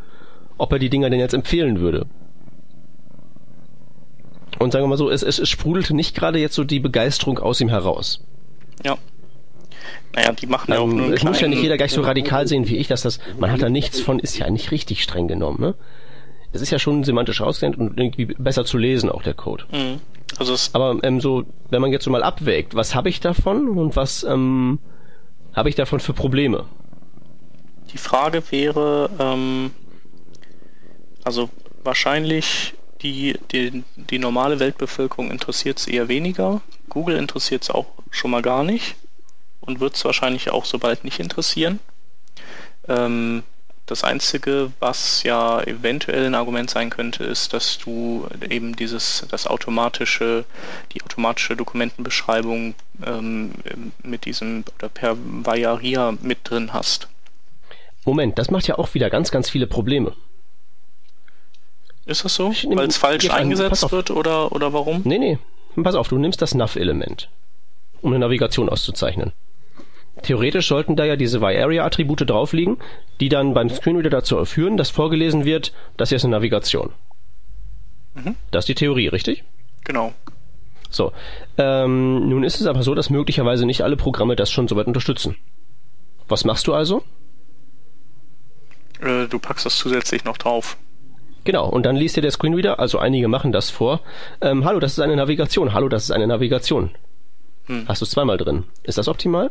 Ob 0.58 0.72
er 0.72 0.80
die 0.80 0.90
Dinger 0.90 1.10
denn 1.10 1.20
jetzt 1.20 1.34
empfehlen 1.34 1.78
würde. 1.78 2.06
Und 4.58 4.72
sagen 4.72 4.84
wir 4.84 4.88
mal 4.88 4.98
so, 4.98 5.10
es, 5.10 5.22
es, 5.22 5.38
es 5.38 5.48
sprudelte 5.48 5.94
nicht 5.94 6.16
gerade 6.16 6.38
jetzt 6.38 6.54
so 6.54 6.64
die 6.64 6.80
Begeisterung 6.80 7.38
aus 7.38 7.60
ihm 7.60 7.68
heraus. 7.68 8.22
Ja. 8.84 8.98
Naja, 10.14 10.32
die 10.32 10.46
machen 10.46 10.72
ja 10.72 10.80
auch 10.80 10.88
Ähm, 10.88 11.12
es 11.12 11.22
muss 11.22 11.40
ja 11.40 11.46
nicht 11.46 11.62
jeder 11.62 11.76
gleich 11.76 11.92
so 11.92 12.00
radikal 12.00 12.48
sehen 12.48 12.68
wie 12.68 12.76
ich, 12.76 12.88
dass 12.88 13.02
das, 13.02 13.20
man 13.38 13.52
hat 13.52 13.62
da 13.62 13.68
nichts 13.68 14.00
von, 14.00 14.18
ist 14.18 14.36
ja 14.38 14.50
nicht 14.50 14.72
richtig 14.72 15.02
streng 15.02 15.28
genommen, 15.28 15.60
ne? 15.60 15.74
Es 16.52 16.62
ist 16.62 16.70
ja 16.70 16.78
schon 16.78 17.04
semantisch 17.04 17.40
ausgehend 17.40 17.78
und 17.78 17.98
irgendwie 17.98 18.26
besser 18.26 18.64
zu 18.64 18.76
lesen, 18.76 19.10
auch 19.10 19.22
der 19.22 19.34
Code. 19.34 19.64
Mhm. 19.70 20.00
Also 20.38 20.54
es, 20.54 20.74
Aber 20.74 20.96
ähm, 21.02 21.20
so, 21.20 21.44
wenn 21.70 21.80
man 21.80 21.92
jetzt 21.92 22.04
so 22.04 22.10
mal 22.10 22.22
abwägt, 22.22 22.74
was 22.74 22.94
habe 22.94 23.08
ich 23.08 23.20
davon 23.20 23.68
und 23.68 23.96
was 23.96 24.22
ähm, 24.24 24.78
habe 25.52 25.68
ich 25.68 25.74
davon 25.74 26.00
für 26.00 26.12
Probleme? 26.12 26.64
die 27.92 27.98
Frage 27.98 28.42
wäre, 28.50 29.10
ähm, 29.18 29.72
also 31.24 31.50
wahrscheinlich 31.82 32.74
die, 33.02 33.38
die, 33.50 33.82
die 33.96 34.18
normale 34.18 34.60
Weltbevölkerung 34.60 35.30
interessiert 35.30 35.78
es 35.78 35.86
eher 35.86 36.08
weniger. 36.08 36.60
Google 36.88 37.16
interessiert 37.16 37.62
es 37.62 37.70
auch 37.70 37.86
schon 38.10 38.30
mal 38.30 38.42
gar 38.42 38.62
nicht 38.62 38.96
und 39.60 39.80
wird 39.80 39.94
es 39.94 40.04
wahrscheinlich 40.04 40.50
auch 40.50 40.64
so 40.64 40.78
bald 40.78 41.04
nicht 41.04 41.18
interessieren. 41.18 41.80
Ähm, 42.88 43.42
das 43.90 44.04
Einzige, 44.04 44.70
was 44.78 45.22
ja 45.24 45.60
eventuell 45.62 46.26
ein 46.26 46.34
Argument 46.34 46.70
sein 46.70 46.90
könnte, 46.90 47.24
ist, 47.24 47.52
dass 47.52 47.78
du 47.78 48.26
eben 48.48 48.76
dieses, 48.76 49.26
das 49.30 49.46
automatische, 49.46 50.44
die 50.92 51.02
automatische 51.02 51.56
Dokumentenbeschreibung 51.56 52.74
ähm, 53.04 53.52
mit 54.02 54.24
diesem 54.24 54.64
oder 54.78 54.88
per 54.88 55.16
Vajaria 55.18 56.14
mit 56.22 56.38
drin 56.44 56.72
hast. 56.72 57.08
Moment, 58.04 58.38
das 58.38 58.50
macht 58.50 58.66
ja 58.66 58.78
auch 58.78 58.94
wieder 58.94 59.10
ganz, 59.10 59.30
ganz 59.30 59.50
viele 59.50 59.66
Probleme. 59.66 60.14
Ist 62.06 62.24
das 62.24 62.34
so? 62.34 62.50
Weil 62.50 62.88
es 62.88 62.96
falsch 62.96 63.28
eingesetzt 63.30 63.90
wird 63.92 64.10
oder, 64.10 64.52
oder 64.52 64.72
warum? 64.72 65.02
Nee, 65.04 65.18
nee, 65.18 65.38
pass 65.82 65.94
auf, 65.94 66.08
du 66.08 66.18
nimmst 66.18 66.40
das 66.40 66.54
Nav-Element, 66.54 67.28
um 68.00 68.10
eine 68.12 68.20
Navigation 68.20 68.68
auszuzeichnen. 68.68 69.32
Theoretisch 70.22 70.68
sollten 70.68 70.96
da 70.96 71.04
ja 71.04 71.16
diese 71.16 71.38
Y-Area-Attribute 71.38 72.28
drauf 72.28 72.52
liegen, 72.52 72.78
die 73.20 73.28
dann 73.28 73.54
beim 73.54 73.70
Screenreader 73.70 74.10
dazu 74.10 74.44
führen, 74.44 74.76
dass 74.76 74.90
vorgelesen 74.90 75.44
wird, 75.44 75.72
das 75.96 76.10
hier 76.10 76.16
ist 76.16 76.24
eine 76.24 76.36
Navigation. 76.36 76.92
Mhm. 78.14 78.36
Das 78.50 78.62
ist 78.62 78.68
die 78.68 78.74
Theorie, 78.74 79.08
richtig? 79.08 79.44
Genau. 79.84 80.12
So. 80.90 81.12
Ähm, 81.56 82.28
nun 82.28 82.42
ist 82.42 82.60
es 82.60 82.66
aber 82.66 82.82
so, 82.82 82.94
dass 82.94 83.10
möglicherweise 83.10 83.64
nicht 83.64 83.82
alle 83.82 83.96
Programme 83.96 84.36
das 84.36 84.50
schon 84.50 84.68
soweit 84.68 84.86
unterstützen. 84.86 85.36
Was 86.28 86.44
machst 86.44 86.66
du 86.66 86.74
also? 86.74 87.02
Äh, 89.00 89.26
du 89.28 89.38
packst 89.38 89.66
das 89.66 89.76
zusätzlich 89.76 90.24
noch 90.24 90.36
drauf. 90.36 90.76
Genau, 91.44 91.68
und 91.68 91.86
dann 91.86 91.96
liest 91.96 92.16
dir 92.16 92.20
der 92.20 92.30
Screenreader, 92.30 92.78
also 92.78 92.98
einige 92.98 93.28
machen 93.28 93.50
das 93.50 93.70
vor. 93.70 94.00
Ähm, 94.40 94.64
hallo, 94.64 94.78
das 94.78 94.92
ist 94.92 95.00
eine 95.00 95.16
Navigation. 95.16 95.72
Hallo, 95.72 95.88
das 95.88 96.04
ist 96.04 96.10
eine 96.10 96.26
Navigation. 96.26 96.90
Hm. 97.66 97.88
Hast 97.88 98.02
du 98.02 98.04
es 98.04 98.10
zweimal 98.10 98.36
drin. 98.36 98.64
Ist 98.82 98.98
das 98.98 99.08
optimal? 99.08 99.50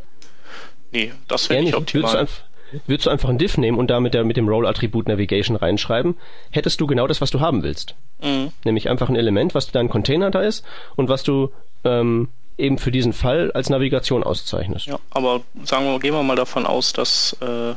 Nee, 0.92 1.14
das 1.28 1.50
wäre 1.50 1.62
nicht 1.62 1.76
nicht. 1.76 1.94
Würdest 1.94 2.14
du, 2.14 2.20
optimal. 2.20 2.82
würdest 2.88 3.06
du 3.06 3.10
einfach 3.10 3.30
ein 3.30 3.38
Div 3.38 3.58
nehmen 3.58 3.78
und 3.78 3.88
da 3.88 4.00
mit, 4.00 4.14
der, 4.14 4.24
mit 4.24 4.38
dem 4.38 4.48
Role-Attribut 4.48 5.08
Navigation 5.08 5.56
reinschreiben, 5.56 6.16
hättest 6.52 6.82
du 6.82 6.88
genau 6.88 7.08
das, 7.08 7.22
was 7.22 7.32
du 7.32 7.40
haben 7.40 7.64
willst. 7.64 7.96
Mhm. 8.22 8.52
Nämlich 8.64 8.90
einfach 8.90 9.10
ein 9.10 9.16
Element, 9.16 9.56
was 9.56 9.72
dein 9.72 9.90
Container 9.90 10.32
da 10.32 10.42
ist 10.42 10.66
und 10.96 11.10
was 11.10 11.24
du 11.24 11.52
ähm, 11.84 12.30
eben 12.58 12.78
für 12.78 12.92
diesen 12.92 13.14
Fall 13.14 13.52
als 13.54 13.70
Navigation 13.70 14.24
auszeichnest. 14.24 14.88
Ja, 14.88 15.00
aber 15.12 15.42
sagen 15.64 15.86
wir, 15.86 16.00
gehen 16.00 16.14
wir 16.14 16.24
mal 16.24 16.36
davon 16.36 16.66
aus, 16.66 16.94
dass 16.94 17.36
äh, 17.42 17.74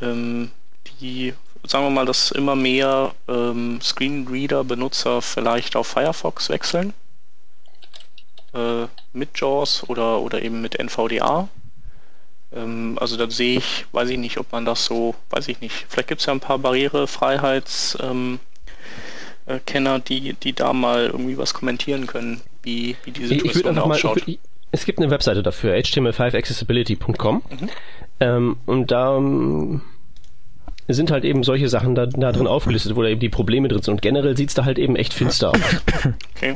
ähm, 0.00 0.50
die, 1.00 1.34
sagen 1.64 1.84
wir 1.84 1.90
mal, 1.90 2.06
dass 2.06 2.30
immer 2.30 2.54
mehr 2.54 3.12
ähm, 3.28 3.80
Screenreader-Benutzer 3.82 5.20
vielleicht 5.22 5.76
auf 5.76 5.88
Firefox 5.88 6.48
wechseln. 6.48 6.94
Äh, 8.58 8.88
mit 9.12 9.38
JAWS 9.38 9.88
oder, 9.88 10.20
oder 10.20 10.42
eben 10.42 10.60
mit 10.60 10.78
NVDA. 10.78 11.48
Ähm, 12.52 12.98
also 13.00 13.16
da 13.16 13.30
sehe 13.30 13.58
ich, 13.58 13.86
weiß 13.92 14.08
ich 14.10 14.18
nicht, 14.18 14.38
ob 14.38 14.50
man 14.52 14.64
das 14.64 14.84
so, 14.84 15.14
weiß 15.30 15.48
ich 15.48 15.60
nicht. 15.60 15.86
Vielleicht 15.88 16.08
gibt 16.08 16.20
es 16.20 16.26
ja 16.26 16.32
ein 16.32 16.40
paar 16.40 16.58
Barrierefreiheits 16.58 17.98
ähm, 18.00 18.40
äh, 19.46 19.60
Kenner, 19.64 20.00
die, 20.00 20.32
die 20.32 20.52
da 20.54 20.72
mal 20.72 21.06
irgendwie 21.06 21.38
was 21.38 21.54
kommentieren 21.54 22.06
können, 22.06 22.40
wie, 22.62 22.96
wie 23.04 23.12
die 23.12 23.26
Situation 23.26 23.78
ausschaut. 23.78 24.22
ich, 24.26 24.38
es 24.72 24.84
gibt 24.84 24.98
eine 24.98 25.10
Webseite 25.10 25.42
dafür, 25.42 25.74
html5accessibility.com. 25.74 27.42
Mhm. 27.48 27.70
Ähm, 28.20 28.56
und 28.66 28.90
da 28.90 29.16
ähm, 29.16 29.82
sind 30.88 31.10
halt 31.10 31.24
eben 31.24 31.44
solche 31.44 31.68
Sachen 31.68 31.94
da, 31.94 32.06
da 32.06 32.32
drin 32.32 32.46
aufgelistet, 32.48 32.96
wo 32.96 33.02
da 33.02 33.08
eben 33.08 33.20
die 33.20 33.28
Probleme 33.28 33.68
drin 33.68 33.82
sind. 33.82 33.94
Und 33.94 34.02
generell 34.02 34.36
sieht's 34.36 34.54
da 34.54 34.64
halt 34.64 34.78
eben 34.78 34.96
echt 34.96 35.14
finster 35.14 35.50
aus. 35.50 35.60
Okay. 36.34 36.54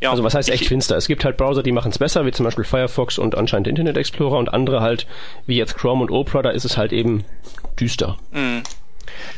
Ja, 0.00 0.10
Also 0.10 0.22
was 0.22 0.34
heißt 0.34 0.48
echt 0.50 0.62
ich, 0.62 0.68
finster? 0.68 0.96
Es 0.96 1.08
gibt 1.08 1.24
halt 1.24 1.36
Browser, 1.36 1.62
die 1.62 1.72
machen 1.72 1.90
es 1.90 1.98
besser, 1.98 2.24
wie 2.24 2.30
zum 2.30 2.44
Beispiel 2.44 2.64
Firefox 2.64 3.18
und 3.18 3.34
anscheinend 3.36 3.66
Internet 3.66 3.96
Explorer 3.96 4.38
und 4.38 4.52
andere 4.52 4.80
halt, 4.80 5.06
wie 5.46 5.56
jetzt 5.56 5.76
Chrome 5.76 6.02
und 6.02 6.10
Opera, 6.10 6.42
da 6.42 6.50
ist 6.50 6.64
es 6.64 6.76
halt 6.76 6.92
eben 6.92 7.24
düster. 7.80 8.16
mh, 8.32 8.62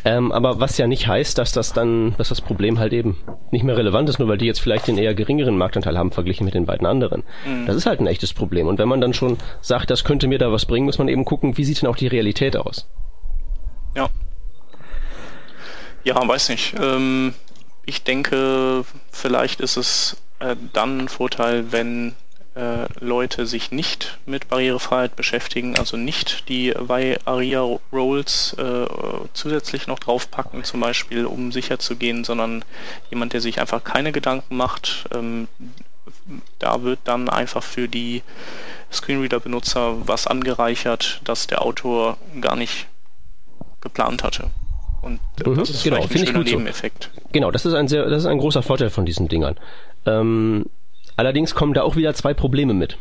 Ähm, 0.04 0.32
aber 0.32 0.60
was 0.60 0.76
ja 0.76 0.86
nicht 0.86 1.06
heißt, 1.06 1.38
dass 1.38 1.52
das 1.52 1.72
dann, 1.72 2.14
dass 2.18 2.28
das 2.28 2.40
Problem 2.42 2.78
halt 2.78 2.92
eben 2.92 3.16
nicht 3.50 3.62
mehr 3.64 3.76
relevant 3.76 4.08
ist, 4.10 4.18
nur 4.18 4.28
weil 4.28 4.36
die 4.36 4.44
jetzt 4.46 4.60
vielleicht 4.60 4.86
den 4.88 4.98
eher 4.98 5.14
geringeren 5.14 5.56
Marktanteil 5.56 5.96
haben 5.96 6.12
verglichen 6.12 6.44
mit 6.44 6.54
den 6.54 6.66
beiden 6.66 6.86
anderen. 6.86 7.22
Das 7.66 7.76
ist 7.76 7.86
halt 7.86 8.00
ein 8.00 8.06
echtes 8.06 8.34
Problem. 8.34 8.66
Und 8.66 8.78
wenn 8.78 8.88
man 8.88 9.00
dann 9.00 9.14
schon 9.14 9.38
sagt, 9.62 9.90
das 9.90 10.04
könnte 10.04 10.26
mir 10.28 10.38
da 10.38 10.52
was 10.52 10.66
bringen, 10.66 10.84
muss 10.86 10.98
man 10.98 11.08
eben 11.08 11.24
gucken, 11.24 11.56
wie 11.56 11.64
sieht 11.64 11.80
denn 11.80 11.88
auch 11.88 11.96
die 11.96 12.08
Realität 12.08 12.56
aus? 12.56 12.86
ja. 13.96 14.08
Ja, 16.04 16.26
weiß 16.26 16.48
nicht. 16.48 16.74
Ähm, 16.80 17.34
ich 17.84 18.02
denke, 18.04 18.84
vielleicht 19.10 19.60
ist 19.60 19.76
es 19.76 20.16
äh, 20.40 20.56
dann 20.72 21.02
ein 21.02 21.08
Vorteil, 21.08 21.72
wenn 21.72 22.14
äh, 22.54 22.86
Leute 22.98 23.46
sich 23.46 23.70
nicht 23.70 24.18
mit 24.26 24.48
Barrierefreiheit 24.48 25.14
beschäftigen, 25.16 25.78
also 25.78 25.96
nicht 25.96 26.48
die 26.48 26.70
Y-Aria 26.70 27.78
Roles 27.92 28.54
äh, 28.54 28.86
zusätzlich 29.32 29.86
noch 29.86 29.98
draufpacken, 29.98 30.64
zum 30.64 30.80
Beispiel, 30.80 31.26
um 31.26 31.52
sicher 31.52 31.78
zu 31.78 31.96
gehen, 31.96 32.24
sondern 32.24 32.64
jemand, 33.10 33.32
der 33.32 33.40
sich 33.40 33.60
einfach 33.60 33.84
keine 33.84 34.12
Gedanken 34.12 34.56
macht, 34.56 35.06
ähm, 35.14 35.48
da 36.58 36.82
wird 36.82 37.00
dann 37.04 37.28
einfach 37.28 37.62
für 37.62 37.88
die 37.88 38.22
Screenreader-Benutzer 38.92 40.08
was 40.08 40.26
angereichert, 40.26 41.20
das 41.24 41.46
der 41.46 41.62
Autor 41.62 42.16
gar 42.40 42.56
nicht 42.56 42.88
geplant 43.80 44.24
hatte. 44.24 44.50
Und 45.02 45.20
Mhm, 45.44 45.56
das 45.56 45.70
ist 45.70 45.84
genau, 45.84 46.02
ein 46.02 46.08
schöner 46.08 46.32
gut 46.32 46.48
so. 46.48 46.56
Nebeneffekt. 46.56 47.10
Genau, 47.32 47.50
das 47.50 47.64
ist 47.64 47.74
ein 47.74 47.88
sehr, 47.88 48.08
das 48.08 48.22
ist 48.22 48.26
ein 48.26 48.38
großer 48.38 48.62
Vorteil 48.62 48.90
von 48.90 49.06
diesen 49.06 49.28
Dingern. 49.28 49.56
Ähm, 50.06 50.66
allerdings 51.16 51.54
kommen 51.54 51.74
da 51.74 51.82
auch 51.82 51.96
wieder 51.96 52.14
zwei 52.14 52.34
Probleme 52.34 52.74
mit. 52.74 52.98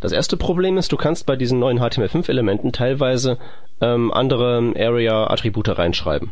Das 0.00 0.12
erste 0.12 0.36
Problem 0.36 0.76
ist, 0.76 0.92
du 0.92 0.96
kannst 0.96 1.26
bei 1.26 1.34
diesen 1.34 1.58
neuen 1.58 1.80
HTML5-Elementen 1.80 2.72
teilweise 2.72 3.38
ähm, 3.80 4.12
andere 4.12 4.74
Area-Attribute 4.76 5.78
reinschreiben. 5.78 6.30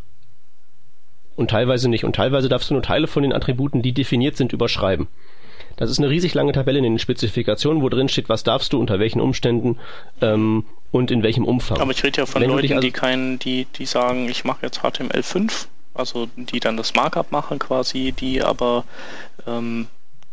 Und 1.37 1.51
teilweise 1.51 1.89
nicht. 1.89 2.05
Und 2.05 2.15
teilweise 2.15 2.49
darfst 2.49 2.69
du 2.71 2.75
nur 2.75 2.83
Teile 2.83 3.07
von 3.07 3.23
den 3.23 3.33
Attributen, 3.33 3.81
die 3.81 3.93
definiert 3.93 4.37
sind, 4.37 4.53
überschreiben. 4.53 5.09
Das 5.83 5.91
ist 5.91 5.99
eine 5.99 6.11
riesig 6.11 6.33
lange 6.35 6.53
Tabelle 6.53 6.79
in 6.79 6.85
den 6.85 6.99
Spezifikationen, 6.99 7.83
wo 7.83 7.89
drin 7.89 8.09
steht, 8.09 8.29
was 8.29 8.45
darfst 8.45 8.73
du, 8.73 8.79
unter 8.79 9.01
welchen 9.01 9.21
Umständen 9.21 9.79
ähm, 10.21 10.65
und 10.93 11.11
in 11.11 11.23
welchem 11.23 11.45
Umfang. 11.45 11.79
Aber 11.79 11.91
ich 11.91 12.05
rede 12.05 12.21
ja 12.21 12.27
von 12.27 12.41
Wenn 12.41 12.51
Leuten, 12.51 12.73
also- 12.75 12.81
die 12.81 12.93
keinen, 12.93 13.39
die, 13.41 13.67
die 13.77 13.87
sagen, 13.87 14.29
ich 14.29 14.45
mache 14.45 14.61
jetzt 14.63 14.81
HTML5, 14.81 15.67
also 15.95 16.29
die 16.37 16.61
dann 16.61 16.77
das 16.77 16.95
Markup 16.95 17.33
machen 17.33 17.59
quasi, 17.59 18.13
die 18.13 18.43
aber 18.43 18.85
ähm, 19.47 19.89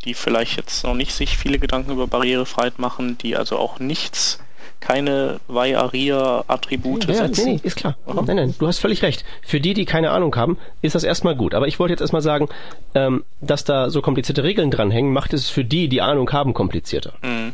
die 0.06 0.14
vielleicht 0.14 0.56
jetzt 0.58 0.84
noch 0.84 0.94
nicht 0.94 1.14
sich 1.14 1.38
viele 1.38 1.58
Gedanken 1.60 1.92
über 1.92 2.08
Barrierefreiheit 2.08 2.78
machen, 2.78 3.18
die 3.18 3.36
also 3.36 3.58
auch 3.58 3.80
nichts, 3.80 4.40
keine 4.80 5.40
Y-Aria-Attribute 5.50 7.04
Ja, 7.06 7.10
nee, 7.12 7.18
setzen. 7.18 7.46
nee, 7.46 7.60
ist 7.64 7.76
klar. 7.76 7.98
Aha. 8.06 8.22
Nein, 8.26 8.36
nein, 8.36 8.56
du 8.58 8.68
hast 8.68 8.80
völlig 8.80 9.02
recht. 9.04 9.26
Für 9.42 9.60
die, 9.60 9.74
die 9.74 9.86
keine 9.86 10.12
Ahnung 10.12 10.36
haben, 10.36 10.58
ist 10.82 10.96
das 10.96 11.04
erstmal 11.04 11.36
gut. 11.36 11.54
Aber 11.54 11.68
ich 11.68 11.80
wollte 11.80 11.92
jetzt 11.94 12.02
erstmal 12.02 12.22
sagen, 12.22 12.48
ähm, 12.96 13.24
dass 13.42 13.64
da 13.64 13.90
so 13.90 14.02
komplizierte 14.02 14.44
Regeln 14.44 14.72
dranhängen, 14.72 15.12
macht 15.12 15.34
es 15.34 15.50
für 15.50 15.64
die, 15.66 15.90
die 15.90 16.02
Ahnung 16.02 16.32
haben, 16.32 16.54
komplizierter. 16.54 17.14
Mhm. 17.22 17.54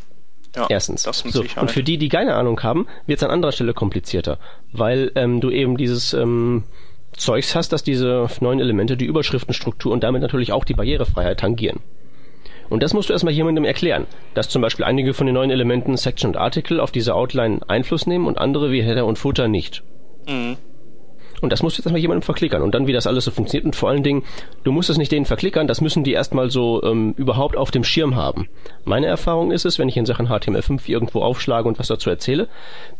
Ja, 0.56 0.68
Erstens. 0.70 1.04
So, 1.04 1.12
Sicherheit. 1.12 1.58
und 1.64 1.72
für 1.72 1.84
die, 1.84 1.98
die 1.98 2.08
keine 2.08 2.36
Ahnung 2.36 2.64
haben, 2.64 2.88
wird 3.08 3.18
es 3.20 3.24
an 3.24 3.30
anderer 3.32 3.52
Stelle 3.52 3.74
komplizierter, 3.74 4.38
weil 4.72 5.12
ähm, 5.16 5.42
du 5.42 5.50
eben 5.52 5.76
dieses 5.76 6.14
ähm, 6.14 6.64
Zeugs 7.18 7.56
hast, 7.56 7.74
dass 7.74 7.84
diese 7.84 8.28
neuen 8.40 8.62
Elemente 8.62 8.96
die 8.96 9.04
Überschriftenstruktur 9.06 9.92
und 9.92 10.04
damit 10.06 10.22
natürlich 10.22 10.54
auch 10.54 10.64
die 10.64 10.74
Barrierefreiheit 10.74 11.42
tangieren. 11.42 11.82
Und 12.70 12.82
das 12.84 12.94
musst 12.94 13.10
du 13.10 13.14
erstmal 13.14 13.34
jemandem 13.34 13.64
erklären, 13.64 14.08
dass 14.34 14.50
zum 14.50 14.62
Beispiel 14.62 14.86
einige 14.86 15.14
von 15.14 15.28
den 15.28 15.36
neuen 15.36 15.52
Elementen 15.52 15.98
Section 15.98 16.30
und 16.30 16.38
Article 16.38 16.80
auf 16.80 16.92
diese 16.92 17.14
Outline 17.14 17.60
Einfluss 17.68 18.08
nehmen 18.08 18.28
und 18.28 18.38
andere 18.38 18.72
wie 18.72 18.82
Header 18.82 19.06
und 19.06 19.20
Footer 19.20 19.48
nicht. 19.48 19.84
Mhm. 20.28 20.58
Und 21.42 21.52
das 21.52 21.62
musst 21.62 21.78
du 21.78 21.80
jetzt 21.80 21.86
erstmal 21.86 22.02
jemandem 22.02 22.24
verklickern. 22.24 22.62
Und 22.62 22.74
dann, 22.74 22.88
wie 22.88 22.94
das 22.94 23.08
alles 23.08 23.26
so 23.26 23.32
funktioniert. 23.32 23.66
Und 23.66 23.76
vor 23.76 23.90
allen 23.90 24.04
Dingen, 24.04 24.24
du 24.64 24.72
musst 24.72 24.90
es 24.90 24.98
nicht 24.98 25.12
denen 25.12 25.26
verklickern, 25.26 25.68
das 25.68 25.82
müssen 25.82 26.04
die 26.04 26.14
erstmal 26.14 26.50
so 26.50 26.82
ähm, 26.84 27.14
überhaupt 27.18 27.58
auf 27.58 27.72
dem 27.72 27.84
Schirm 27.84 28.16
haben. 28.16 28.48
Meine 28.84 29.08
Erfahrung 29.08 29.52
ist 29.52 29.66
es, 29.66 29.78
wenn 29.78 29.90
ich 29.90 29.98
in 29.98 30.06
Sachen 30.06 30.28
HTML5 30.28 30.88
irgendwo 30.88 31.22
aufschlage 31.22 31.68
und 31.68 31.78
was 31.78 31.88
dazu 31.88 32.10
erzähle, 32.10 32.48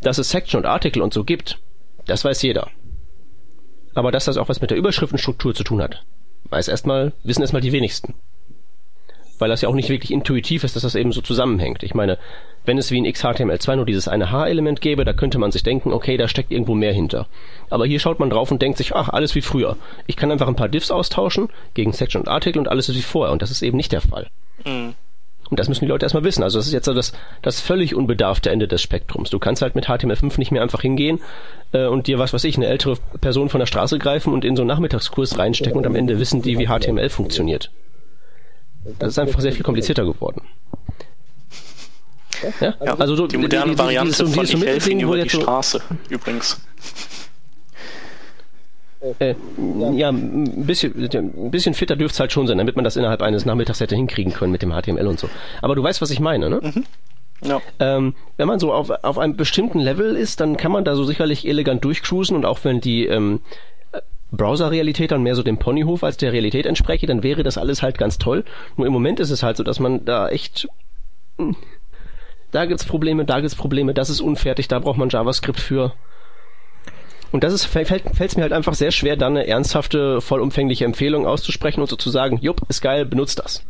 dass 0.02 0.18
es 0.18 0.30
Section 0.30 0.58
und 0.58 0.66
Artikel 0.66 1.02
und 1.02 1.14
so 1.14 1.24
gibt. 1.24 1.58
Das 2.06 2.24
weiß 2.24 2.42
jeder. 2.42 2.68
Aber 3.94 4.12
dass 4.12 4.26
das 4.26 4.36
auch 4.36 4.48
was 4.48 4.60
mit 4.60 4.70
der 4.70 4.78
Überschriftenstruktur 4.78 5.54
zu 5.54 5.64
tun 5.64 5.82
hat, 5.82 6.04
weiß 6.50 6.68
erstmal, 6.68 7.14
wissen 7.24 7.40
erstmal 7.40 7.62
die 7.62 7.72
wenigsten 7.72 8.14
weil 9.38 9.48
das 9.48 9.60
ja 9.60 9.68
auch 9.68 9.74
nicht 9.74 9.88
wirklich 9.88 10.10
intuitiv 10.10 10.64
ist, 10.64 10.76
dass 10.76 10.82
das 10.82 10.94
eben 10.94 11.12
so 11.12 11.20
zusammenhängt. 11.20 11.82
Ich 11.82 11.94
meine, 11.94 12.18
wenn 12.64 12.78
es 12.78 12.90
wie 12.90 12.98
in 12.98 13.06
XHTML2 13.06 13.76
nur 13.76 13.86
dieses 13.86 14.08
eine 14.08 14.30
H-Element 14.30 14.80
gäbe, 14.80 15.04
da 15.04 15.12
könnte 15.12 15.38
man 15.38 15.52
sich 15.52 15.62
denken, 15.62 15.92
okay, 15.92 16.16
da 16.16 16.28
steckt 16.28 16.50
irgendwo 16.50 16.74
mehr 16.74 16.92
hinter. 16.92 17.26
Aber 17.70 17.86
hier 17.86 18.00
schaut 18.00 18.18
man 18.18 18.30
drauf 18.30 18.50
und 18.50 18.60
denkt 18.60 18.78
sich, 18.78 18.94
ach, 18.94 19.08
alles 19.08 19.34
wie 19.34 19.42
früher. 19.42 19.76
Ich 20.06 20.16
kann 20.16 20.32
einfach 20.32 20.48
ein 20.48 20.56
paar 20.56 20.68
Diffs 20.68 20.90
austauschen 20.90 21.48
gegen 21.74 21.92
Section 21.92 22.22
und 22.22 22.28
Artikel 22.28 22.58
und 22.58 22.68
alles 22.68 22.88
ist 22.88 22.96
wie 22.96 23.02
vorher. 23.02 23.32
Und 23.32 23.42
das 23.42 23.50
ist 23.50 23.62
eben 23.62 23.76
nicht 23.76 23.92
der 23.92 24.00
Fall. 24.00 24.28
Mhm. 24.64 24.94
Und 25.48 25.60
das 25.60 25.68
müssen 25.68 25.84
die 25.84 25.90
Leute 25.90 26.04
erstmal 26.04 26.24
wissen. 26.24 26.42
Also 26.42 26.58
das 26.58 26.66
ist 26.66 26.72
jetzt 26.72 26.86
so 26.86 26.94
das, 26.94 27.12
das 27.42 27.60
völlig 27.60 27.94
unbedarfte 27.94 28.50
Ende 28.50 28.66
des 28.66 28.82
Spektrums. 28.82 29.30
Du 29.30 29.38
kannst 29.38 29.62
halt 29.62 29.76
mit 29.76 29.86
HTML5 29.86 30.38
nicht 30.38 30.50
mehr 30.50 30.62
einfach 30.62 30.82
hingehen 30.82 31.20
äh, 31.72 31.86
und 31.86 32.08
dir, 32.08 32.18
was 32.18 32.32
weiß 32.32 32.42
ich, 32.44 32.56
eine 32.56 32.66
ältere 32.66 32.96
Person 33.20 33.48
von 33.48 33.60
der 33.60 33.66
Straße 33.66 33.98
greifen 33.98 34.32
und 34.32 34.44
in 34.44 34.56
so 34.56 34.62
einen 34.62 34.68
Nachmittagskurs 34.68 35.38
reinstecken 35.38 35.78
und 35.78 35.86
am 35.86 35.94
Ende 35.94 36.18
wissen 36.18 36.42
die, 36.42 36.58
wie 36.58 36.66
HTML 36.66 37.08
funktioniert. 37.10 37.70
Das 38.98 39.10
ist 39.10 39.18
einfach 39.18 39.40
sehr 39.40 39.52
viel 39.52 39.62
komplizierter 39.62 40.04
geworden. 40.04 40.42
Ja? 42.60 42.74
ja 42.84 42.94
also 42.98 43.16
so, 43.16 43.26
die 43.26 43.38
moderne 43.38 43.70
die, 43.70 43.70
die, 43.72 43.78
Variante 43.78 44.24
die, 44.24 44.32
von 44.32 44.44
die 44.46 44.56
helfen 44.58 45.00
über 45.00 45.16
die 45.16 45.28
Straße 45.28 45.80
übrigens. 46.08 46.60
Äh, 49.18 49.34
ja, 49.94 50.08
ein 50.08 50.66
bisschen, 50.66 50.94
ein 51.12 51.50
bisschen 51.50 51.74
fitter 51.74 51.96
dürfte 51.96 52.14
es 52.14 52.20
halt 52.20 52.32
schon 52.32 52.46
sein, 52.46 52.58
damit 52.58 52.76
man 52.76 52.84
das 52.84 52.96
innerhalb 52.96 53.22
eines 53.22 53.44
Nachmittags 53.44 53.80
hätte 53.80 53.94
hinkriegen 53.94 54.32
können 54.32 54.52
mit 54.52 54.62
dem 54.62 54.72
HTML 54.72 55.06
und 55.06 55.20
so. 55.20 55.28
Aber 55.62 55.74
du 55.74 55.82
weißt, 55.82 56.00
was 56.00 56.10
ich 56.10 56.20
meine, 56.20 56.48
ne? 56.50 56.60
Mhm. 56.62 56.84
Ja. 57.42 57.60
Ähm, 57.78 58.14
wenn 58.38 58.48
man 58.48 58.58
so 58.58 58.72
auf, 58.72 58.90
auf 58.90 59.18
einem 59.18 59.36
bestimmten 59.36 59.78
Level 59.78 60.16
ist, 60.16 60.40
dann 60.40 60.56
kann 60.56 60.72
man 60.72 60.84
da 60.84 60.94
so 60.94 61.04
sicherlich 61.04 61.46
elegant 61.46 61.84
durchcruisen 61.84 62.34
und 62.34 62.46
auch 62.46 62.60
wenn 62.64 62.80
die 62.80 63.06
ähm, 63.06 63.40
Browser-Realität 64.32 65.12
dann 65.12 65.22
mehr 65.22 65.34
so 65.34 65.42
dem 65.42 65.58
Ponyhof 65.58 66.02
als 66.02 66.16
der 66.16 66.32
Realität 66.32 66.66
entspreche, 66.66 67.06
dann 67.06 67.22
wäre 67.22 67.42
das 67.42 67.58
alles 67.58 67.82
halt 67.82 67.98
ganz 67.98 68.18
toll. 68.18 68.44
Nur 68.76 68.86
im 68.86 68.92
Moment 68.92 69.20
ist 69.20 69.30
es 69.30 69.42
halt 69.42 69.56
so, 69.56 69.62
dass 69.62 69.80
man 69.80 70.04
da 70.04 70.28
echt 70.28 70.68
hm, 71.38 71.56
da 72.50 72.64
gibt's 72.64 72.84
Probleme, 72.84 73.24
da 73.24 73.40
gibt's 73.40 73.54
Probleme, 73.54 73.94
das 73.94 74.10
ist 74.10 74.20
unfertig, 74.20 74.68
da 74.68 74.78
braucht 74.78 74.98
man 74.98 75.08
JavaScript 75.08 75.60
für. 75.60 75.92
Und 77.32 77.44
das 77.44 77.52
ist, 77.52 77.66
fällt 77.66 78.02
es 78.18 78.36
mir 78.36 78.44
halt 78.44 78.52
einfach 78.52 78.74
sehr 78.74 78.92
schwer, 78.92 79.16
dann 79.16 79.36
eine 79.36 79.46
ernsthafte, 79.46 80.20
vollumfängliche 80.20 80.84
Empfehlung 80.84 81.26
auszusprechen 81.26 81.80
und 81.80 81.90
so 81.90 81.96
zu 81.96 82.08
sagen, 82.08 82.38
jupp, 82.40 82.62
ist 82.68 82.80
geil, 82.80 83.04
benutzt 83.04 83.40
das. 83.40 83.64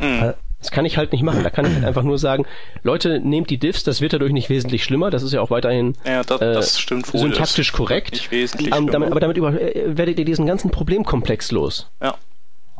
Mhm. 0.00 0.34
Das 0.62 0.70
kann 0.70 0.84
ich 0.84 0.96
halt 0.96 1.10
nicht 1.10 1.24
machen. 1.24 1.42
Da 1.42 1.50
kann 1.50 1.66
ich 1.66 1.74
halt 1.74 1.84
einfach 1.84 2.04
nur 2.04 2.18
sagen, 2.18 2.46
Leute, 2.84 3.18
nehmt 3.18 3.50
die 3.50 3.58
Diffs, 3.58 3.82
das 3.82 4.00
wird 4.00 4.12
dadurch 4.12 4.32
nicht 4.32 4.48
wesentlich 4.48 4.84
schlimmer. 4.84 5.10
Das 5.10 5.24
ist 5.24 5.32
ja 5.32 5.40
auch 5.40 5.50
weiterhin 5.50 5.94
ja, 6.04 6.22
das, 6.22 6.40
äh, 6.40 6.52
das 6.52 6.78
stimmt 6.78 7.12
wohl, 7.12 7.20
syntaktisch 7.20 7.72
korrekt. 7.72 8.12
Nicht 8.12 8.30
wesentlich 8.30 8.74
ähm, 8.74 8.86
damit, 8.86 9.10
aber 9.10 9.18
damit 9.18 9.36
über, 9.36 9.60
äh, 9.60 9.98
werdet 9.98 10.20
ihr 10.20 10.24
diesen 10.24 10.46
ganzen 10.46 10.70
Problemkomplex 10.70 11.50
los. 11.50 11.90
Ja. 12.00 12.14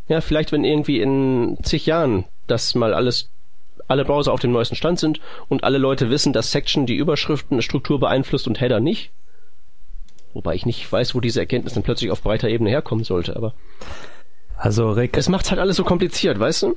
Ja, 0.06 0.20
vielleicht 0.20 0.52
wenn 0.52 0.64
irgendwie 0.64 1.00
in 1.00 1.58
zig 1.62 1.86
Jahren 1.86 2.24
das 2.46 2.76
mal 2.76 2.94
alles 2.94 3.30
alle 3.88 4.04
Browser 4.04 4.32
auf 4.32 4.40
dem 4.40 4.52
neuesten 4.52 4.76
Stand 4.76 5.00
sind 5.00 5.20
und 5.48 5.64
alle 5.64 5.78
Leute 5.78 6.08
wissen, 6.08 6.32
dass 6.32 6.52
Section 6.52 6.86
die 6.86 6.94
Überschriftenstruktur 6.94 7.98
beeinflusst 7.98 8.46
und 8.46 8.60
Header 8.60 8.78
nicht. 8.78 9.10
Wobei 10.34 10.54
ich 10.54 10.66
nicht 10.66 10.90
weiß, 10.90 11.14
wo 11.14 11.20
diese 11.20 11.40
Erkenntnis 11.40 11.74
dann 11.74 11.82
plötzlich 11.82 12.10
auf 12.10 12.22
breiter 12.22 12.48
Ebene 12.48 12.70
herkommen 12.70 13.04
sollte, 13.04 13.36
aber. 13.36 13.54
Also 14.62 14.96
es 14.96 15.28
macht's 15.28 15.50
halt 15.50 15.60
alles 15.60 15.76
so 15.76 15.82
kompliziert, 15.82 16.38
weißt 16.38 16.62
du? 16.62 16.76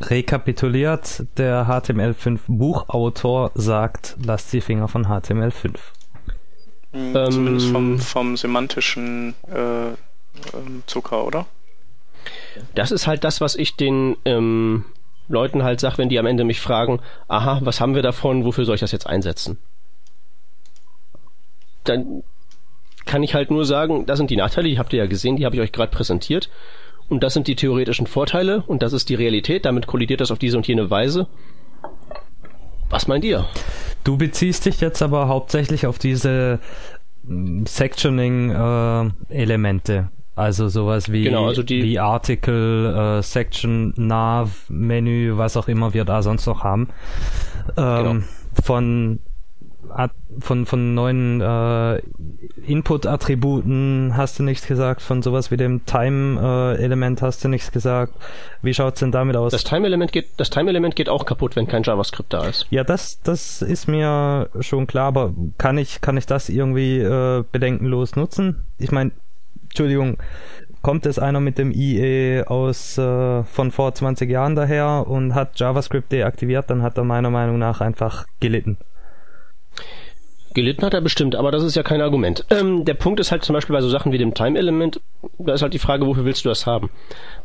Rekapituliert, 0.00 1.26
der 1.36 1.64
HTML5 1.68 2.40
Buchautor 2.48 3.52
sagt, 3.54 4.16
lasst 4.20 4.52
die 4.52 4.60
Finger 4.60 4.88
von 4.88 5.06
HTML5. 5.06 5.76
Hm, 6.92 7.16
ähm, 7.16 7.30
Zumindest 7.30 7.70
vom, 7.70 8.00
vom 8.00 8.36
semantischen 8.36 9.36
äh, 9.48 9.90
ähm, 9.90 10.82
Zucker, 10.86 11.24
oder? 11.24 11.46
Das 12.74 12.90
ist 12.90 13.06
halt 13.06 13.22
das, 13.22 13.40
was 13.40 13.54
ich 13.54 13.76
den 13.76 14.16
ähm, 14.24 14.84
Leuten 15.28 15.62
halt 15.62 15.78
sage, 15.78 15.98
wenn 15.98 16.08
die 16.08 16.18
am 16.18 16.26
Ende 16.26 16.42
mich 16.42 16.60
fragen, 16.60 16.98
aha, 17.28 17.60
was 17.62 17.80
haben 17.80 17.94
wir 17.94 18.02
davon, 18.02 18.44
wofür 18.44 18.64
soll 18.64 18.74
ich 18.74 18.80
das 18.80 18.90
jetzt 18.90 19.06
einsetzen? 19.06 19.58
Dann 21.84 22.24
kann 23.06 23.22
ich 23.22 23.34
halt 23.34 23.52
nur 23.52 23.64
sagen, 23.64 24.04
das 24.06 24.18
sind 24.18 24.30
die 24.30 24.36
Nachteile, 24.36 24.68
die 24.68 24.80
habt 24.80 24.92
ihr 24.92 24.98
ja 24.98 25.06
gesehen, 25.06 25.36
die 25.36 25.46
habe 25.46 25.54
ich 25.54 25.62
euch 25.62 25.70
gerade 25.70 25.92
präsentiert. 25.92 26.50
Und 27.10 27.22
das 27.22 27.34
sind 27.34 27.46
die 27.48 27.56
theoretischen 27.56 28.06
Vorteile 28.06 28.62
und 28.66 28.82
das 28.82 28.94
ist 28.94 29.08
die 29.08 29.16
Realität. 29.16 29.66
Damit 29.66 29.88
kollidiert 29.88 30.20
das 30.20 30.30
auf 30.30 30.38
diese 30.38 30.56
und 30.56 30.66
jene 30.66 30.90
Weise. 30.90 31.26
Was 32.88 33.08
meint 33.08 33.24
ihr? 33.24 33.46
Du 34.04 34.16
beziehst 34.16 34.64
dich 34.64 34.80
jetzt 34.80 35.02
aber 35.02 35.28
hauptsächlich 35.28 35.86
auf 35.86 35.98
diese 35.98 36.60
mm, 37.24 37.66
Sectioning-Elemente. 37.66 39.92
Äh, 39.92 40.04
also 40.36 40.68
sowas 40.68 41.10
wie, 41.12 41.24
genau, 41.24 41.48
also 41.48 41.68
wie 41.68 41.98
Article, 41.98 43.18
äh, 43.18 43.22
Section, 43.22 43.92
Nav, 43.96 44.66
Menü, 44.68 45.36
was 45.36 45.56
auch 45.56 45.66
immer 45.68 45.92
wir 45.92 46.04
da 46.04 46.22
sonst 46.22 46.46
noch 46.46 46.62
haben. 46.64 46.88
Ähm, 47.76 48.04
genau. 48.04 48.16
Von 48.62 49.18
von, 50.38 50.66
von 50.66 50.94
neuen 50.94 51.40
äh, 51.40 52.00
Input-Attributen 52.66 54.16
hast 54.16 54.38
du 54.38 54.42
nichts 54.42 54.66
gesagt, 54.66 55.02
von 55.02 55.22
sowas 55.22 55.50
wie 55.50 55.56
dem 55.56 55.84
Time-Element 55.84 57.22
hast 57.22 57.44
du 57.44 57.48
nichts 57.48 57.72
gesagt. 57.72 58.14
Wie 58.62 58.72
schaut's 58.74 59.00
denn 59.00 59.12
damit 59.12 59.36
aus? 59.36 59.52
Das 59.52 59.64
Time-Element 59.64 60.12
geht, 60.12 60.28
das 60.36 60.50
Time-Element 60.50 60.96
geht 60.96 61.08
auch 61.08 61.26
kaputt, 61.26 61.56
wenn 61.56 61.66
kein 61.66 61.82
JavaScript 61.82 62.32
da 62.32 62.46
ist. 62.46 62.66
Ja, 62.70 62.84
das, 62.84 63.20
das 63.22 63.62
ist 63.62 63.88
mir 63.88 64.48
schon 64.60 64.86
klar, 64.86 65.08
aber 65.08 65.32
kann 65.58 65.78
ich, 65.78 66.00
kann 66.00 66.16
ich 66.16 66.26
das 66.26 66.48
irgendwie 66.48 66.98
äh, 66.98 67.44
bedenkenlos 67.50 68.16
nutzen? 68.16 68.64
Ich 68.78 68.92
meine, 68.92 69.10
Entschuldigung, 69.64 70.18
kommt 70.82 71.06
es 71.06 71.18
einer 71.18 71.40
mit 71.40 71.58
dem 71.58 71.72
IE 71.72 72.42
aus 72.46 72.96
äh, 72.98 73.42
von 73.44 73.70
vor 73.70 73.94
20 73.94 74.30
Jahren 74.30 74.54
daher 74.54 75.06
und 75.06 75.34
hat 75.34 75.58
JavaScript 75.58 76.12
deaktiviert, 76.12 76.70
dann 76.70 76.82
hat 76.82 76.96
er 76.96 77.04
meiner 77.04 77.30
Meinung 77.30 77.58
nach 77.58 77.80
einfach 77.80 78.26
gelitten. 78.40 78.78
Gelitten 80.52 80.84
hat 80.84 80.94
er 80.94 81.00
bestimmt, 81.00 81.36
aber 81.36 81.52
das 81.52 81.62
ist 81.62 81.76
ja 81.76 81.84
kein 81.84 82.00
Argument. 82.00 82.44
Ähm, 82.50 82.84
der 82.84 82.94
Punkt 82.94 83.20
ist 83.20 83.30
halt 83.30 83.44
zum 83.44 83.54
Beispiel 83.54 83.74
bei 83.74 83.82
so 83.82 83.88
Sachen 83.88 84.10
wie 84.10 84.18
dem 84.18 84.34
Time-Element, 84.34 85.00
da 85.38 85.54
ist 85.54 85.62
halt 85.62 85.74
die 85.74 85.78
Frage, 85.78 86.06
wofür 86.06 86.24
willst 86.24 86.44
du 86.44 86.48
das 86.48 86.66
haben? 86.66 86.90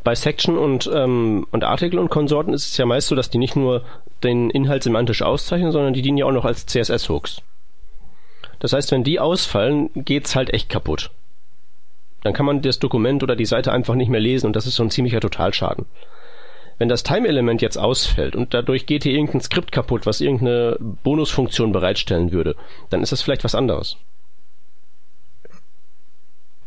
Bei 0.03 0.15
Section 0.15 0.57
und, 0.57 0.89
ähm, 0.91 1.45
und 1.51 1.63
Artikel 1.63 1.99
und 1.99 2.09
Konsorten 2.09 2.53
ist 2.53 2.65
es 2.65 2.77
ja 2.77 2.85
meist 2.87 3.07
so, 3.07 3.15
dass 3.15 3.29
die 3.29 3.37
nicht 3.37 3.55
nur 3.55 3.83
den 4.23 4.49
Inhalt 4.49 4.81
semantisch 4.81 5.21
auszeichnen, 5.21 5.71
sondern 5.71 5.93
die 5.93 6.01
dienen 6.01 6.17
ja 6.17 6.25
auch 6.25 6.31
noch 6.31 6.45
als 6.45 6.65
CSS-Hooks. 6.65 7.41
Das 8.59 8.73
heißt, 8.73 8.91
wenn 8.91 9.03
die 9.03 9.19
ausfallen, 9.19 9.91
geht's 9.95 10.35
halt 10.35 10.51
echt 10.51 10.69
kaputt. 10.69 11.11
Dann 12.23 12.33
kann 12.33 12.47
man 12.47 12.63
das 12.63 12.79
Dokument 12.79 13.21
oder 13.21 13.35
die 13.35 13.45
Seite 13.45 13.71
einfach 13.71 13.93
nicht 13.93 14.09
mehr 14.09 14.19
lesen 14.19 14.47
und 14.47 14.55
das 14.55 14.65
ist 14.65 14.75
so 14.75 14.83
ein 14.83 14.89
ziemlicher 14.89 15.19
Totalschaden. 15.19 15.85
Wenn 16.77 16.89
das 16.89 17.03
Time-Element 17.03 17.61
jetzt 17.61 17.77
ausfällt 17.77 18.35
und 18.35 18.53
dadurch 18.53 18.85
geht 18.85 19.03
hier 19.03 19.13
irgendein 19.13 19.41
Skript 19.41 19.71
kaputt, 19.71 20.05
was 20.05 20.21
irgendeine 20.21 20.77
Bonusfunktion 20.79 21.71
bereitstellen 21.71 22.31
würde, 22.31 22.55
dann 22.89 23.01
ist 23.01 23.11
das 23.11 23.21
vielleicht 23.21 23.43
was 23.43 23.55
anderes. 23.55 23.97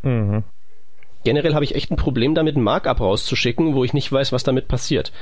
Mhm. 0.02 0.44
Generell 1.28 1.52
habe 1.52 1.64
ich 1.66 1.74
echt 1.74 1.90
ein 1.90 1.96
Problem 1.96 2.34
damit, 2.34 2.56
ein 2.56 2.62
Markup 2.62 3.02
rauszuschicken, 3.02 3.74
wo 3.74 3.84
ich 3.84 3.92
nicht 3.92 4.10
weiß, 4.10 4.32
was 4.32 4.44
damit 4.44 4.66
passiert. 4.66 5.12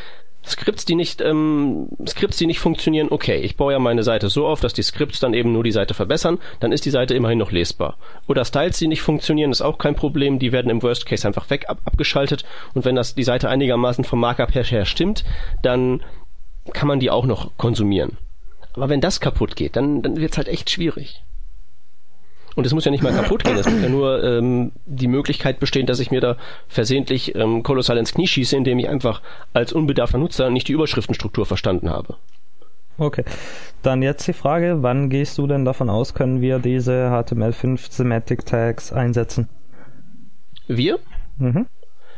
Skripts, 0.46 0.84
die 0.84 0.94
nicht, 0.94 1.20
ähm, 1.20 1.88
Skripts, 2.06 2.36
die 2.36 2.46
nicht 2.46 2.60
funktionieren, 2.60 3.08
okay, 3.10 3.38
ich 3.38 3.56
baue 3.56 3.72
ja 3.72 3.80
meine 3.80 4.04
Seite 4.04 4.28
so 4.28 4.46
auf, 4.46 4.60
dass 4.60 4.72
die 4.72 4.84
Skripts 4.84 5.18
dann 5.18 5.34
eben 5.34 5.52
nur 5.52 5.64
die 5.64 5.72
Seite 5.72 5.94
verbessern, 5.94 6.38
dann 6.60 6.70
ist 6.70 6.84
die 6.84 6.90
Seite 6.90 7.14
immerhin 7.14 7.38
noch 7.38 7.50
lesbar. 7.50 7.96
Oder 8.28 8.44
Styles, 8.44 8.78
die 8.78 8.86
nicht 8.86 9.02
funktionieren, 9.02 9.50
ist 9.50 9.62
auch 9.62 9.78
kein 9.78 9.96
Problem, 9.96 10.38
die 10.38 10.52
werden 10.52 10.70
im 10.70 10.80
Worst 10.80 11.06
Case 11.06 11.26
einfach 11.26 11.50
weg 11.50 11.68
ab, 11.68 11.80
abgeschaltet 11.84 12.44
und 12.74 12.84
wenn 12.84 12.94
das 12.94 13.16
die 13.16 13.24
Seite 13.24 13.48
einigermaßen 13.48 14.04
vom 14.04 14.20
Markup 14.20 14.54
her, 14.54 14.62
her 14.62 14.84
stimmt, 14.84 15.24
dann 15.64 16.04
kann 16.72 16.86
man 16.86 17.00
die 17.00 17.10
auch 17.10 17.26
noch 17.26 17.56
konsumieren. 17.56 18.16
Aber 18.74 18.88
wenn 18.88 19.00
das 19.00 19.18
kaputt 19.18 19.56
geht, 19.56 19.74
dann, 19.74 20.02
dann 20.02 20.18
wird's 20.18 20.36
halt 20.36 20.46
echt 20.46 20.70
schwierig. 20.70 21.24
Und 22.56 22.66
es 22.66 22.72
muss 22.72 22.86
ja 22.86 22.90
nicht 22.90 23.02
mal 23.02 23.12
kaputt 23.12 23.44
gehen, 23.44 23.56
es 23.56 23.68
muss 23.68 23.82
ja 23.82 23.88
nur 23.90 24.24
ähm, 24.24 24.72
die 24.86 25.08
Möglichkeit 25.08 25.60
bestehen, 25.60 25.86
dass 25.86 26.00
ich 26.00 26.10
mir 26.10 26.22
da 26.22 26.36
versehentlich 26.68 27.34
ähm, 27.34 27.62
kolossal 27.62 27.98
ins 27.98 28.14
Knie 28.14 28.26
schieße, 28.26 28.56
indem 28.56 28.78
ich 28.78 28.88
einfach 28.88 29.20
als 29.52 29.74
unbedarfter 29.74 30.16
Nutzer 30.16 30.48
nicht 30.48 30.66
die 30.66 30.72
Überschriftenstruktur 30.72 31.44
verstanden 31.44 31.90
habe. 31.90 32.16
Okay. 32.96 33.24
Dann 33.82 34.00
jetzt 34.00 34.26
die 34.26 34.32
Frage, 34.32 34.78
wann 34.80 35.10
gehst 35.10 35.36
du 35.36 35.46
denn 35.46 35.66
davon 35.66 35.90
aus, 35.90 36.14
können 36.14 36.40
wir 36.40 36.58
diese 36.58 37.10
HTML5 37.10 37.92
Semantic 37.92 38.46
Tags 38.46 38.90
einsetzen? 38.90 39.50
Wir? 40.66 40.98
Mhm. 41.36 41.66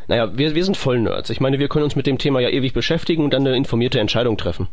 Naja, 0.06 0.38
wir, 0.38 0.54
wir 0.54 0.64
sind 0.64 0.76
voll 0.76 1.00
Nerds. 1.00 1.30
Ich 1.30 1.40
meine, 1.40 1.58
wir 1.58 1.68
können 1.68 1.84
uns 1.84 1.96
mit 1.96 2.06
dem 2.06 2.18
Thema 2.18 2.40
ja 2.40 2.48
ewig 2.48 2.72
beschäftigen 2.74 3.24
und 3.24 3.34
dann 3.34 3.46
eine 3.46 3.56
informierte 3.56 3.98
Entscheidung 3.98 4.38
treffen. 4.38 4.68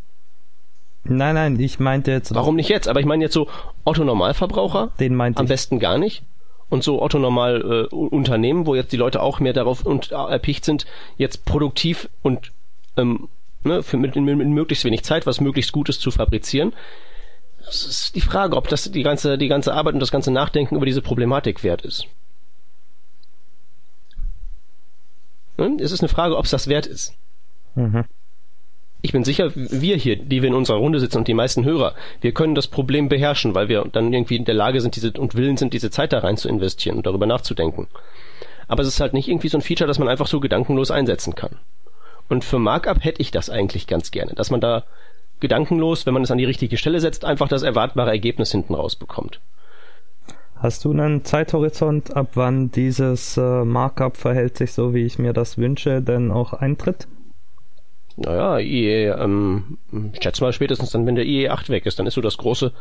Nein, 1.06 1.36
nein, 1.36 1.60
ich 1.60 1.80
meinte 1.80 2.12
jetzt. 2.12 2.34
Warum 2.34 2.56
nicht 2.56 2.70
jetzt? 2.70 2.88
Aber 2.88 3.00
ich 3.00 3.06
meine 3.06 3.24
jetzt 3.24 3.34
so 3.34 3.48
Otto 3.84 4.04
Normalverbraucher. 4.04 4.92
Den 5.00 5.16
meinte 5.16 5.40
Am 5.40 5.46
ich. 5.46 5.50
besten 5.50 5.80
gar 5.80 5.98
nicht. 5.98 6.24
und 6.70 6.84
so 6.84 7.02
Otto 7.02 7.20
normal 7.20 7.88
äh, 7.92 7.96
Unternehmen, 7.96 8.66
wo 8.66 8.76
jetzt 8.76 8.92
die 8.92 8.98
Leute 8.98 9.22
auch 9.22 9.40
mehr 9.40 9.54
darauf 9.54 9.86
und, 9.86 10.12
äh, 10.12 10.16
erpicht 10.16 10.66
sind, 10.66 10.86
jetzt 11.18 11.46
produktiv 11.46 12.10
und 12.24 12.52
ähm, 12.98 13.30
ne, 13.64 13.84
für, 13.84 13.98
mit, 13.98 14.16
mit, 14.16 14.38
mit 14.38 14.48
möglichst 14.48 14.84
wenig 14.84 15.04
Zeit 15.04 15.28
was 15.28 15.40
möglichst 15.40 15.72
Gutes 15.72 16.00
zu 16.00 16.10
fabrizieren. 16.12 16.74
Das 17.60 17.84
ist 17.84 18.16
die 18.16 18.22
Frage, 18.22 18.56
ob 18.56 18.68
das 18.68 18.92
die 18.92 19.04
ganze, 19.04 19.38
die 19.38 19.48
ganze 19.48 19.74
Arbeit 19.74 19.94
und 19.94 20.00
das 20.00 20.12
ganze 20.12 20.32
Nachdenken 20.32 20.76
über 20.76 20.86
diese 20.86 21.02
Problematik 21.02 21.64
wert 21.64 21.82
ist. 21.84 22.06
Ne? 25.58 25.78
Es 25.80 25.92
ist 25.92 26.02
eine 26.02 26.10
Frage, 26.10 26.38
ob 26.38 26.46
es 26.46 26.52
das 26.52 26.68
wert 26.68 26.86
ist. 26.88 27.14
Mhm. 27.76 28.06
Ich 29.06 29.12
bin 29.12 29.24
sicher, 29.24 29.52
wir 29.54 29.98
hier, 29.98 30.16
die 30.16 30.42
wir 30.42 30.50
in 30.50 30.56
unserer 30.56 30.78
Runde 30.78 31.00
sitzen 31.00 31.20
und 31.20 31.28
die 31.28 31.36
meisten 31.36 31.64
Hörer, 31.64 31.94
wir 32.22 32.32
können 32.32 32.56
das 32.56 32.66
Problem 32.66 33.08
beherrschen, 33.08 33.54
weil 33.54 33.70
wir 33.70 33.86
dann 33.92 34.12
irgendwie 34.12 34.36
in 34.36 34.46
der 34.46 34.56
Lage 34.56 34.82
sind, 34.82 34.96
diese 34.96 35.12
und 35.12 35.36
willen 35.36 35.58
sind, 35.58 35.74
diese 35.74 35.92
Zeit 35.92 36.12
da 36.12 36.18
rein 36.18 36.38
zu 36.38 36.50
investieren 36.50 36.98
und 36.98 37.06
darüber 37.06 37.28
nachzudenken. 37.28 37.86
Aber 38.68 38.82
es 38.82 38.88
ist 38.88 39.00
halt 39.00 39.14
nicht 39.14 39.28
irgendwie 39.28 39.50
so 39.50 39.60
ein 39.60 39.62
Feature, 39.62 39.88
das 39.88 40.00
man 40.00 40.08
einfach 40.08 40.26
so 40.26 40.40
gedankenlos 40.40 40.90
einsetzen 40.90 41.36
kann. 41.36 41.60
Und 42.30 42.44
für 42.44 42.58
Markup 42.58 43.04
hätte 43.04 43.22
ich 43.22 43.30
das 43.30 43.52
eigentlich 43.52 43.86
ganz 43.86 44.10
gerne, 44.10 44.34
dass 44.34 44.50
man 44.50 44.60
da 44.60 44.86
gedankenlos, 45.40 46.08
wenn 46.08 46.16
man 46.16 46.24
es 46.24 46.32
an 46.32 46.40
die 46.40 46.46
richtige 46.46 46.78
Stelle 46.78 47.00
setzt, 47.00 47.26
einfach 47.26 47.48
das 47.48 47.62
erwartbare 47.62 48.10
Ergebnis 48.10 48.52
hinten 48.52 48.74
rausbekommt. 48.74 49.40
Hast 50.56 50.84
du 50.84 50.90
einen 50.90 51.24
Zeithorizont, 51.24 52.16
ab 52.16 52.30
wann 52.34 52.72
dieses 52.72 53.38
äh, 53.38 53.66
Markup 53.66 54.18
verhält 54.18 54.58
sich 54.58 54.74
so, 54.74 54.96
wie 54.96 55.06
ich 55.06 55.20
mir 55.20 55.34
das 55.34 55.60
wünsche, 55.60 56.02
denn 56.02 56.32
auch 56.32 56.54
eintritt? 56.54 57.06
Naja, 58.18 58.60
IE, 58.60 59.08
ähm, 59.08 59.78
ich 60.14 60.24
schätze 60.24 60.44
mal 60.44 60.54
spätestens 60.54 60.92
dann, 60.92 61.06
wenn 61.06 61.16
der 61.16 61.26
IE 61.26 61.50
8 61.50 61.70
weg 61.70 61.86
ist, 61.86 62.00
dann 62.00 62.08
ist 62.08 62.14
so 62.14 62.22
das 62.22 62.38
große, 62.38 62.72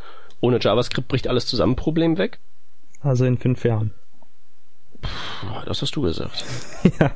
ohne 0.41 0.59
JavaScript 0.61 1.09
bricht 1.09 1.27
alles 1.27 1.47
zusammen 1.47 1.77
Problem 1.77 2.19
weg. 2.19 2.39
Also 3.03 3.25
in 3.25 3.37
fünf 3.37 3.65
Jahren. 3.65 3.93
Puh, 5.03 5.09
das 5.67 5.83
hast 5.83 5.97
du 5.97 6.03
gesagt. 6.03 6.45
ja. 7.01 7.11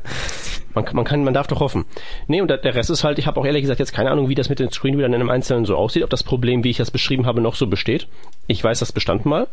Man, 0.74 0.84
man 0.92 1.04
kann, 1.04 1.24
man 1.24 1.32
darf 1.32 1.46
doch 1.46 1.60
hoffen. 1.60 1.86
Nee, 2.26 2.42
und 2.42 2.48
der 2.48 2.74
Rest 2.74 2.90
ist 2.90 3.04
halt, 3.04 3.18
ich 3.18 3.26
habe 3.26 3.40
auch 3.40 3.46
ehrlich 3.46 3.62
gesagt 3.62 3.80
jetzt 3.80 3.92
keine 3.92 4.10
Ahnung, 4.10 4.28
wie 4.28 4.34
das 4.34 4.48
mit 4.48 4.58
den 4.58 4.70
Screenreadern 4.70 5.14
in 5.14 5.20
einem 5.20 5.30
Einzelnen 5.30 5.64
so 5.64 5.76
aussieht, 5.76 6.02
ob 6.02 6.10
das 6.10 6.22
Problem, 6.22 6.62
wie 6.64 6.70
ich 6.70 6.76
das 6.76 6.90
beschrieben 6.90 7.24
habe, 7.24 7.40
noch 7.40 7.54
so 7.54 7.66
besteht. 7.66 8.08
Ich 8.46 8.62
weiß, 8.62 8.80
das 8.80 8.92
bestand 8.92 9.24
mal. 9.24 9.48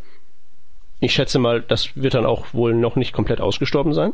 Ich 0.99 1.13
schätze 1.13 1.39
mal, 1.39 1.61
das 1.61 1.95
wird 1.95 2.15
dann 2.15 2.25
auch 2.25 2.53
wohl 2.53 2.73
noch 2.73 2.95
nicht 2.95 3.13
komplett 3.13 3.41
ausgestorben 3.41 3.93
sein. 3.93 4.13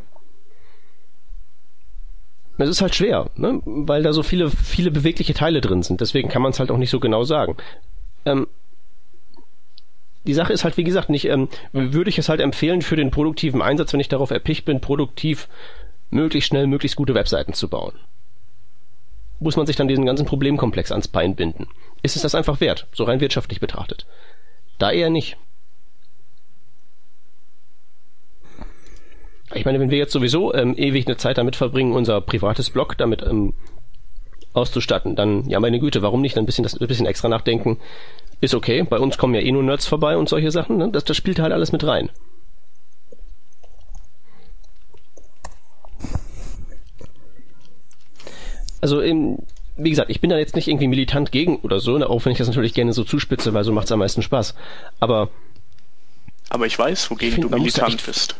Es 2.58 2.68
ist 2.68 2.82
halt 2.82 2.94
schwer, 2.94 3.30
ne? 3.36 3.60
weil 3.64 4.02
da 4.02 4.12
so 4.12 4.22
viele, 4.22 4.50
viele 4.50 4.90
bewegliche 4.90 5.34
Teile 5.34 5.60
drin 5.60 5.82
sind. 5.82 6.00
Deswegen 6.00 6.28
kann 6.28 6.42
man 6.42 6.52
es 6.52 6.60
halt 6.60 6.70
auch 6.70 6.76
nicht 6.76 6.90
so 6.90 7.00
genau 7.00 7.24
sagen. 7.24 7.56
Ähm, 8.24 8.46
die 10.24 10.34
Sache 10.34 10.52
ist 10.52 10.62
halt, 10.62 10.76
wie 10.76 10.84
gesagt, 10.84 11.08
nicht, 11.10 11.26
ähm, 11.26 11.48
würde 11.72 12.10
ich 12.10 12.18
es 12.18 12.28
halt 12.28 12.40
empfehlen 12.40 12.82
für 12.82 12.96
den 12.96 13.10
produktiven 13.10 13.62
Einsatz, 13.62 13.92
wenn 13.92 14.00
ich 14.00 14.08
darauf 14.08 14.30
erpicht 14.30 14.64
bin, 14.64 14.80
produktiv 14.80 15.48
möglichst 16.10 16.48
schnell, 16.48 16.66
möglichst 16.66 16.96
gute 16.96 17.14
Webseiten 17.14 17.54
zu 17.54 17.68
bauen. 17.68 17.94
Muss 19.40 19.56
man 19.56 19.66
sich 19.66 19.74
dann 19.74 19.88
diesen 19.88 20.06
ganzen 20.06 20.26
Problemkomplex 20.26 20.92
ans 20.92 21.08
Bein 21.08 21.34
binden? 21.34 21.66
Ist 22.02 22.14
es 22.14 22.22
das 22.22 22.36
einfach 22.36 22.60
wert, 22.60 22.86
so 22.92 23.04
rein 23.04 23.20
wirtschaftlich 23.20 23.58
betrachtet? 23.58 24.06
Da 24.78 24.92
eher 24.92 25.10
nicht. 25.10 25.36
Ich 29.54 29.64
meine, 29.64 29.80
wenn 29.80 29.90
wir 29.90 29.98
jetzt 29.98 30.12
sowieso 30.12 30.54
ähm, 30.54 30.74
ewig 30.76 31.06
eine 31.06 31.16
Zeit 31.16 31.38
damit 31.38 31.56
verbringen, 31.56 31.92
unser 31.92 32.20
privates 32.20 32.70
Blog 32.70 32.96
damit 32.96 33.22
ähm, 33.22 33.54
auszustatten, 34.52 35.16
dann, 35.16 35.48
ja 35.48 35.60
meine 35.60 35.78
Güte, 35.78 36.02
warum 36.02 36.20
nicht 36.20 36.38
ein 36.38 36.46
bisschen, 36.46 36.62
das, 36.62 36.78
ein 36.78 36.86
bisschen 36.86 37.06
extra 37.06 37.28
nachdenken? 37.28 37.78
Ist 38.40 38.54
okay, 38.54 38.82
bei 38.82 38.98
uns 38.98 39.18
kommen 39.18 39.34
ja 39.34 39.40
eh 39.40 39.52
nur 39.52 39.62
Nerds 39.62 39.86
vorbei 39.86 40.16
und 40.16 40.28
solche 40.28 40.50
Sachen, 40.50 40.76
ne? 40.76 40.90
das, 40.90 41.04
das 41.04 41.16
spielt 41.16 41.38
halt 41.38 41.52
alles 41.52 41.72
mit 41.72 41.84
rein. 41.84 42.10
Also, 48.80 49.00
im, 49.00 49.38
wie 49.76 49.90
gesagt, 49.90 50.10
ich 50.10 50.20
bin 50.20 50.30
da 50.30 50.38
jetzt 50.38 50.56
nicht 50.56 50.66
irgendwie 50.66 50.88
militant 50.88 51.30
gegen 51.30 51.56
oder 51.58 51.78
so, 51.78 51.96
ne, 51.96 52.10
auch 52.10 52.24
wenn 52.24 52.32
ich 52.32 52.38
das 52.38 52.48
natürlich 52.48 52.74
gerne 52.74 52.92
so 52.92 53.04
zuspitze, 53.04 53.54
weil 53.54 53.62
so 53.62 53.72
macht's 53.72 53.92
am 53.92 54.00
meisten 54.00 54.22
Spaß. 54.22 54.56
Aber. 54.98 55.30
Aber 56.48 56.66
ich 56.66 56.76
weiß, 56.76 57.10
wogegen 57.12 57.34
find, 57.34 57.44
du 57.44 57.56
militant 57.56 58.04
bist. 58.04 58.34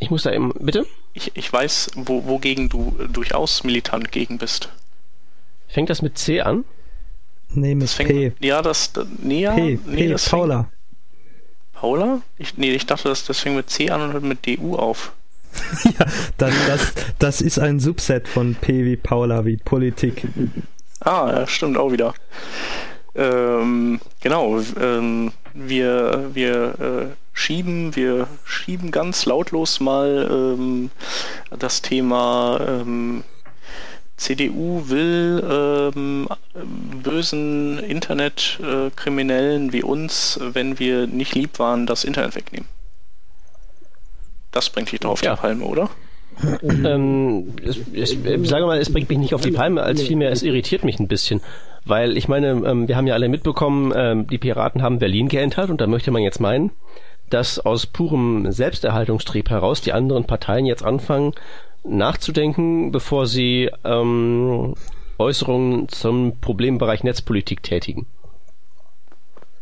Ich 0.00 0.10
muss 0.10 0.22
da 0.24 0.32
eben, 0.32 0.52
bitte? 0.58 0.86
Ich, 1.12 1.32
ich 1.34 1.52
weiß, 1.52 1.90
wo, 1.94 2.26
wogegen 2.26 2.68
du 2.68 2.96
durchaus 3.12 3.64
militant 3.64 4.10
gegen 4.10 4.38
bist. 4.38 4.70
Fängt 5.68 5.90
das 5.90 6.02
mit 6.02 6.18
C 6.18 6.40
an? 6.40 6.64
Nee, 7.50 7.74
mit 7.74 7.90
fängt, 7.90 8.08
P. 8.08 8.32
Ja, 8.40 8.62
das, 8.62 8.92
nee, 9.18 9.42
ja, 9.42 9.54
P, 9.54 9.78
nee, 9.86 9.96
P, 9.96 10.08
das 10.08 10.28
Paula. 10.28 10.62
Fängt, 10.62 11.74
Paula? 11.74 12.22
Ich, 12.38 12.56
nee, 12.56 12.72
ich 12.74 12.86
dachte, 12.86 13.08
das, 13.08 13.24
das 13.24 13.40
fängt 13.40 13.56
mit 13.56 13.70
C 13.70 13.90
an 13.90 14.00
und 14.00 14.12
hört 14.12 14.22
mit 14.22 14.46
DU 14.46 14.76
auf. 14.76 15.12
ja, 15.84 16.06
das, 16.38 16.54
das, 16.66 16.94
das 17.18 17.40
ist 17.40 17.58
ein 17.58 17.78
Subset 17.78 18.26
von 18.26 18.54
P 18.54 18.84
wie 18.84 18.96
Paula, 18.96 19.44
wie 19.44 19.56
Politik. 19.56 20.26
Ah, 21.00 21.30
ja, 21.32 21.46
stimmt 21.46 21.76
auch 21.76 21.92
wieder. 21.92 22.14
Ähm, 23.14 24.00
genau, 24.20 24.60
ähm, 24.80 25.32
wir, 25.54 26.30
wir 26.32 27.10
äh, 27.10 27.19
schieben, 27.32 27.96
wir 27.96 28.26
schieben 28.44 28.90
ganz 28.90 29.26
lautlos 29.26 29.80
mal 29.80 30.28
ähm, 30.30 30.90
das 31.58 31.82
Thema 31.82 32.60
ähm, 32.66 33.24
CDU 34.20 34.88
will 34.88 35.42
ähm, 35.48 36.28
bösen 37.02 37.78
Internetkriminellen 37.78 39.72
wie 39.72 39.82
uns, 39.82 40.38
wenn 40.42 40.78
wir 40.78 41.06
nicht 41.06 41.34
lieb 41.34 41.58
waren, 41.58 41.86
das 41.86 42.04
Internet 42.04 42.34
wegnehmen. 42.34 42.68
Das 44.50 44.68
bringt 44.68 44.92
dich 44.92 45.00
doch 45.00 45.10
auf 45.10 45.22
ja. 45.22 45.34
die 45.34 45.40
Palme, 45.40 45.64
oder? 45.64 45.88
ähm, 46.62 47.54
es, 47.64 47.78
es, 47.94 48.16
sage 48.48 48.66
mal, 48.66 48.78
es 48.78 48.92
bringt 48.92 49.08
mich 49.08 49.18
nicht 49.18 49.34
auf 49.34 49.40
die 49.40 49.52
Palme, 49.52 49.82
als 49.82 50.02
vielmehr 50.02 50.30
es 50.30 50.42
irritiert 50.42 50.84
mich 50.84 50.98
ein 50.98 51.08
bisschen. 51.08 51.40
Weil 51.84 52.16
ich 52.16 52.28
meine, 52.28 52.48
ähm, 52.48 52.88
wir 52.88 52.96
haben 52.96 53.06
ja 53.06 53.14
alle 53.14 53.28
mitbekommen, 53.28 53.92
ähm, 53.96 54.26
die 54.26 54.38
Piraten 54.38 54.82
haben 54.82 54.98
Berlin 54.98 55.28
geentert 55.28 55.70
und 55.70 55.80
da 55.80 55.86
möchte 55.86 56.10
man 56.10 56.22
jetzt 56.22 56.40
meinen, 56.40 56.72
dass 57.30 57.58
aus 57.58 57.86
purem 57.86 58.50
Selbsterhaltungstrieb 58.52 59.50
heraus 59.50 59.80
die 59.80 59.92
anderen 59.92 60.24
Parteien 60.24 60.66
jetzt 60.66 60.84
anfangen 60.84 61.32
nachzudenken, 61.82 62.92
bevor 62.92 63.26
sie 63.26 63.70
ähm, 63.84 64.74
Äußerungen 65.18 65.88
zum 65.88 66.38
Problembereich 66.40 67.04
Netzpolitik 67.04 67.62
tätigen. 67.62 68.06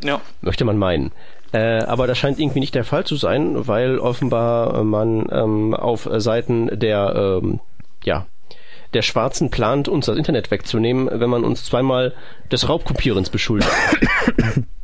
Ja. 0.02 0.20
Möchte 0.40 0.64
man 0.64 0.78
meinen. 0.78 1.12
Äh, 1.52 1.82
aber 1.84 2.06
das 2.06 2.18
scheint 2.18 2.38
irgendwie 2.38 2.60
nicht 2.60 2.74
der 2.74 2.84
Fall 2.84 3.04
zu 3.04 3.16
sein, 3.16 3.66
weil 3.66 3.98
offenbar 3.98 4.84
man 4.84 5.26
ähm, 5.30 5.74
auf 5.74 6.08
Seiten 6.16 6.78
der 6.78 7.40
ähm, 7.42 7.60
ja 8.04 8.26
der 8.94 9.02
Schwarzen 9.02 9.50
plant, 9.50 9.88
uns 9.88 10.06
das 10.06 10.16
Internet 10.16 10.50
wegzunehmen, 10.50 11.08
wenn 11.12 11.28
man 11.28 11.44
uns 11.44 11.64
zweimal 11.64 12.14
des 12.50 12.68
Raubkopierens 12.68 13.30
beschuldigt. 13.30 13.70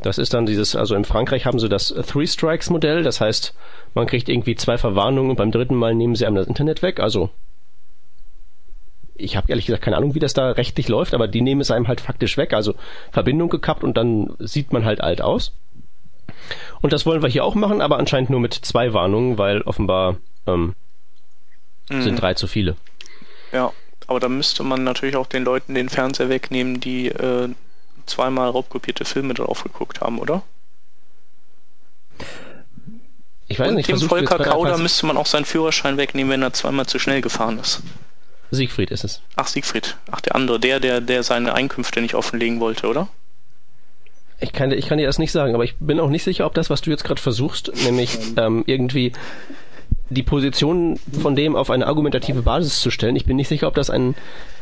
Das 0.00 0.18
ist 0.18 0.32
dann 0.32 0.46
dieses, 0.46 0.76
also 0.76 0.94
in 0.94 1.04
Frankreich 1.04 1.44
haben 1.44 1.58
sie 1.58 1.68
das 1.68 1.88
Three 1.88 2.26
Strikes 2.26 2.70
Modell, 2.70 3.02
das 3.02 3.20
heißt, 3.20 3.54
man 3.94 4.06
kriegt 4.06 4.28
irgendwie 4.28 4.54
zwei 4.54 4.78
Verwarnungen 4.78 5.30
und 5.30 5.36
beim 5.36 5.50
dritten 5.50 5.74
Mal 5.74 5.94
nehmen 5.94 6.14
sie 6.14 6.26
einem 6.26 6.36
das 6.36 6.46
Internet 6.46 6.82
weg. 6.82 7.00
Also 7.00 7.30
ich 9.18 9.36
habe 9.36 9.48
ehrlich 9.50 9.66
gesagt 9.66 9.82
keine 9.82 9.96
Ahnung, 9.96 10.14
wie 10.14 10.20
das 10.20 10.32
da 10.32 10.52
rechtlich 10.52 10.88
läuft, 10.88 11.12
aber 11.12 11.26
die 11.26 11.42
nehmen 11.42 11.60
es 11.60 11.72
einem 11.72 11.88
halt 11.88 12.00
faktisch 12.00 12.36
weg, 12.36 12.52
also 12.52 12.74
Verbindung 13.10 13.48
gekappt 13.48 13.82
und 13.82 13.96
dann 13.96 14.34
sieht 14.38 14.72
man 14.72 14.84
halt 14.84 15.00
alt 15.00 15.20
aus. 15.20 15.52
Und 16.80 16.92
das 16.92 17.04
wollen 17.04 17.22
wir 17.22 17.28
hier 17.28 17.44
auch 17.44 17.56
machen, 17.56 17.80
aber 17.80 17.98
anscheinend 17.98 18.30
nur 18.30 18.40
mit 18.40 18.54
zwei 18.54 18.92
Warnungen, 18.92 19.36
weil 19.36 19.62
offenbar 19.62 20.16
ähm, 20.46 20.74
mhm. 21.90 22.02
sind 22.02 22.20
drei 22.20 22.34
zu 22.34 22.46
viele. 22.46 22.76
Ja, 23.52 23.72
aber 24.06 24.20
da 24.20 24.28
müsste 24.28 24.62
man 24.62 24.84
natürlich 24.84 25.16
auch 25.16 25.26
den 25.26 25.44
Leuten 25.44 25.74
den 25.74 25.88
Fernseher 25.88 26.28
wegnehmen, 26.28 26.78
die 26.78 27.08
äh, 27.08 27.48
zweimal 28.08 28.50
raubkopierte 28.50 29.04
Filme 29.04 29.34
drauf 29.34 29.62
geguckt 29.62 30.00
haben, 30.00 30.18
oder? 30.18 30.42
Ich 33.48 33.58
weiß 33.58 33.68
Und 33.68 33.76
nicht. 33.76 33.88
Dem 33.88 34.00
Volker 34.00 34.38
Kauder 34.38 34.78
müsste 34.78 35.06
man 35.06 35.16
auch 35.16 35.26
seinen 35.26 35.44
Führerschein 35.44 35.96
wegnehmen, 35.96 36.30
wenn 36.30 36.42
er 36.42 36.52
zweimal 36.52 36.86
zu 36.86 36.98
schnell 36.98 37.20
gefahren 37.20 37.58
ist. 37.58 37.82
Siegfried 38.50 38.90
ist 38.90 39.04
es. 39.04 39.22
Ach, 39.36 39.46
Siegfried. 39.46 39.96
Ach, 40.10 40.20
der 40.20 40.34
andere, 40.34 40.58
der, 40.60 40.80
der, 40.80 41.00
der 41.00 41.22
seine 41.22 41.54
Einkünfte 41.54 42.00
nicht 42.00 42.14
offenlegen 42.14 42.60
wollte, 42.60 42.86
oder? 42.86 43.08
Ich 44.40 44.52
kann, 44.52 44.70
ich 44.70 44.86
kann 44.86 44.98
dir 44.98 45.06
das 45.06 45.18
nicht 45.18 45.32
sagen, 45.32 45.54
aber 45.54 45.64
ich 45.64 45.76
bin 45.78 45.98
auch 45.98 46.10
nicht 46.10 46.22
sicher, 46.22 46.46
ob 46.46 46.54
das, 46.54 46.70
was 46.70 46.80
du 46.80 46.90
jetzt 46.90 47.04
gerade 47.04 47.20
versuchst, 47.20 47.72
nämlich 47.84 48.16
ähm, 48.36 48.62
irgendwie 48.66 49.12
die 50.10 50.22
Position 50.22 50.98
von 51.20 51.36
dem 51.36 51.56
auf 51.56 51.70
eine 51.70 51.86
argumentative 51.86 52.42
Basis 52.42 52.80
zu 52.80 52.90
stellen. 52.90 53.16
Ich 53.16 53.26
bin 53.26 53.36
nicht 53.36 53.48
sicher, 53.48 53.68
ob 53.68 53.74
das 53.74 53.90
ein, 53.90 54.14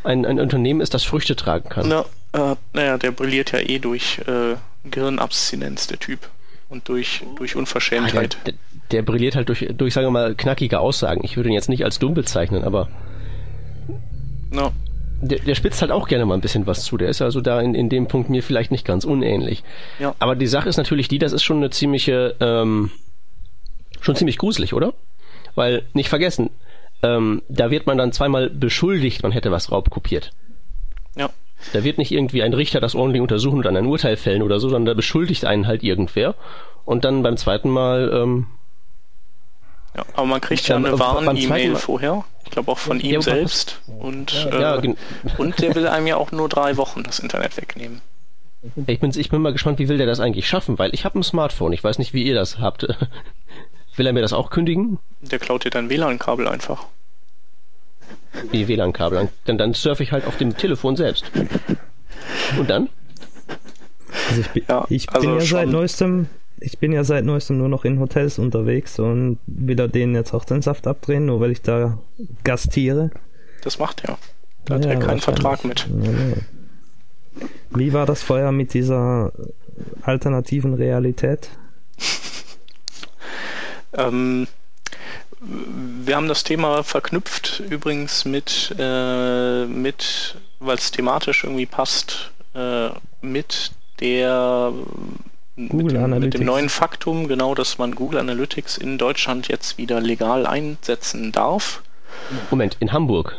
ein, 0.04 0.26
ein 0.26 0.40
Unternehmen 0.40 0.80
ist, 0.80 0.94
das 0.94 1.04
Früchte 1.04 1.36
tragen 1.36 1.68
kann. 1.68 1.88
Na, 1.88 2.04
äh, 2.32 2.56
naja, 2.72 2.98
der 2.98 3.12
brilliert 3.12 3.52
ja 3.52 3.60
eh 3.60 3.78
durch 3.78 4.20
äh, 4.26 4.56
Gehirnabstinenz, 4.90 5.86
der 5.86 5.98
Typ. 5.98 6.28
Und 6.68 6.88
durch, 6.88 7.22
durch 7.36 7.54
Unverschämtheit. 7.54 8.36
Ah, 8.40 8.44
der, 8.44 8.54
der, 8.54 8.60
der, 8.90 9.02
brilliert 9.02 9.36
halt 9.36 9.48
durch, 9.48 9.68
durch, 9.76 9.94
sagen 9.94 10.08
wir 10.08 10.10
mal, 10.10 10.34
knackige 10.34 10.80
Aussagen. 10.80 11.20
Ich 11.22 11.36
würde 11.36 11.48
ihn 11.48 11.54
jetzt 11.54 11.68
nicht 11.68 11.84
als 11.84 12.00
dumm 12.00 12.14
bezeichnen, 12.14 12.64
aber. 12.64 12.88
No. 14.50 14.72
Der, 15.22 15.38
der 15.38 15.54
spitzt 15.54 15.80
halt 15.80 15.92
auch 15.92 16.08
gerne 16.08 16.26
mal 16.26 16.34
ein 16.34 16.40
bisschen 16.40 16.66
was 16.66 16.82
zu. 16.82 16.96
Der 16.96 17.08
ist 17.08 17.22
also 17.22 17.40
da 17.40 17.60
in, 17.60 17.76
in 17.76 17.88
dem 17.88 18.08
Punkt 18.08 18.30
mir 18.30 18.42
vielleicht 18.42 18.72
nicht 18.72 18.84
ganz 18.84 19.04
unähnlich. 19.04 19.62
Ja. 20.00 20.16
Aber 20.18 20.34
die 20.34 20.48
Sache 20.48 20.68
ist 20.68 20.76
natürlich 20.76 21.06
die, 21.06 21.18
das 21.18 21.32
ist 21.32 21.44
schon 21.44 21.58
eine 21.58 21.70
ziemliche 21.70 22.34
ähm, 22.40 22.90
schon 24.00 24.16
ziemlich 24.16 24.38
gruselig, 24.38 24.74
oder? 24.74 24.94
Weil, 25.56 25.82
nicht 25.92 26.08
vergessen, 26.08 26.50
ähm, 27.02 27.42
da 27.48 27.72
wird 27.72 27.86
man 27.86 27.98
dann 27.98 28.12
zweimal 28.12 28.48
beschuldigt, 28.48 29.24
man 29.24 29.32
hätte 29.32 29.50
was 29.50 29.72
raubkopiert. 29.72 30.32
Ja. 31.16 31.30
Da 31.72 31.82
wird 31.82 31.98
nicht 31.98 32.12
irgendwie 32.12 32.42
ein 32.42 32.52
Richter 32.52 32.80
das 32.80 32.94
ordentlich 32.94 33.22
untersuchen 33.22 33.56
und 33.56 33.64
dann 33.64 33.76
ein 33.76 33.86
Urteil 33.86 34.16
fällen 34.16 34.42
oder 34.42 34.60
so, 34.60 34.68
sondern 34.68 34.86
da 34.86 34.94
beschuldigt 34.94 35.44
einen 35.44 35.66
halt 35.66 35.82
irgendwer. 35.82 36.36
Und 36.84 37.04
dann 37.04 37.24
beim 37.24 37.36
zweiten 37.36 37.70
Mal 37.70 38.12
ähm, 38.12 38.46
ja, 39.96 40.04
aber 40.14 40.26
man 40.26 40.40
kriegt 40.42 40.68
ja 40.68 40.76
eine 40.76 40.98
Warn-E-Mail 40.98 41.76
vorher. 41.76 42.24
Ich 42.44 42.50
glaube 42.50 42.70
auch 42.70 42.78
von 42.78 43.00
ja, 43.00 43.14
ihm 43.14 43.22
selbst. 43.22 43.80
Und, 43.98 44.46
ja, 44.52 44.76
äh, 44.76 44.94
und 45.38 45.58
der 45.60 45.74
will 45.74 45.88
einem 45.88 46.06
ja 46.06 46.16
auch 46.16 46.32
nur 46.32 46.48
drei 46.48 46.76
Wochen 46.76 47.02
das 47.02 47.18
Internet 47.18 47.56
wegnehmen. 47.56 48.02
Ich 48.86 49.00
bin, 49.00 49.12
ich 49.16 49.30
bin 49.30 49.42
mal 49.42 49.52
gespannt, 49.52 49.78
wie 49.78 49.88
will 49.88 49.96
der 49.96 50.06
das 50.06 50.20
eigentlich 50.20 50.48
schaffen, 50.48 50.78
weil 50.78 50.92
ich 50.92 51.04
habe 51.04 51.18
ein 51.18 51.22
Smartphone. 51.22 51.72
Ich 51.72 51.82
weiß 51.82 51.98
nicht, 51.98 52.12
wie 52.12 52.24
ihr 52.24 52.34
das 52.34 52.58
habt. 52.58 52.86
will 53.96 54.06
er 54.06 54.12
mir 54.12 54.22
das 54.22 54.32
auch 54.32 54.50
kündigen? 54.50 54.98
Der 55.20 55.38
klaut 55.38 55.64
dir 55.64 55.70
dein 55.70 55.90
WLAN-Kabel 55.90 56.48
einfach. 56.48 56.86
Wie 58.50 58.68
WLAN-Kabel? 58.68 59.28
Dann, 59.44 59.58
dann 59.58 59.74
surfe 59.74 60.02
ich 60.02 60.12
halt 60.12 60.26
auf 60.26 60.36
dem 60.36 60.56
Telefon 60.56 60.96
selbst. 60.96 61.30
Und 62.58 62.68
dann? 62.70 62.88
Also 64.28 64.40
ich, 64.40 64.48
bin, 64.50 64.64
ja, 64.68 64.86
ich 64.88 65.06
bin 65.06 65.16
also 65.16 65.34
ja 65.34 65.40
seit 65.40 65.68
neuestem 65.68 66.28
ich 66.58 66.78
bin 66.78 66.92
ja 66.92 67.04
seit 67.04 67.24
neuestem 67.24 67.58
nur 67.58 67.68
noch 67.68 67.84
in 67.84 68.00
Hotels 68.00 68.38
unterwegs 68.38 68.98
und 68.98 69.38
will 69.46 69.78
er 69.78 69.88
denen 69.88 70.14
jetzt 70.14 70.32
auch 70.32 70.44
den 70.44 70.62
Saft 70.62 70.86
abdrehen, 70.86 71.26
nur 71.26 71.40
weil 71.40 71.50
ich 71.50 71.62
da 71.62 71.98
gastiere. 72.44 73.10
Das 73.62 73.78
macht 73.78 74.04
er. 74.04 74.18
Da 74.64 74.76
hat 74.76 74.84
ja, 74.84 74.92
er 74.92 74.98
keinen 74.98 75.20
Vertrag 75.20 75.64
mit. 75.64 75.86
Ja, 75.86 77.46
Wie 77.70 77.92
war 77.92 78.06
das 78.06 78.22
vorher 78.22 78.52
mit 78.52 78.74
dieser 78.74 79.32
alternativen 80.02 80.74
Realität? 80.74 81.50
ähm, 83.96 84.46
wir 85.40 86.16
haben 86.16 86.28
das 86.28 86.44
Thema 86.44 86.82
verknüpft 86.82 87.62
übrigens 87.70 88.24
mit, 88.24 88.74
äh, 88.78 89.66
mit 89.66 90.36
weil 90.60 90.76
es 90.76 90.90
thematisch 90.90 91.44
irgendwie 91.44 91.66
passt, 91.66 92.30
äh, 92.54 92.88
mit 93.20 93.72
der 94.00 94.72
mit 95.56 95.90
dem, 95.90 96.20
mit 96.20 96.34
dem, 96.34 96.44
neuen 96.44 96.68
Faktum, 96.68 97.28
genau, 97.28 97.54
dass 97.54 97.78
man 97.78 97.94
Google 97.94 98.20
Analytics 98.20 98.76
in 98.76 98.98
Deutschland 98.98 99.48
jetzt 99.48 99.78
wieder 99.78 100.00
legal 100.00 100.46
einsetzen 100.46 101.32
darf. 101.32 101.82
Moment, 102.50 102.76
in 102.80 102.92
Hamburg? 102.92 103.38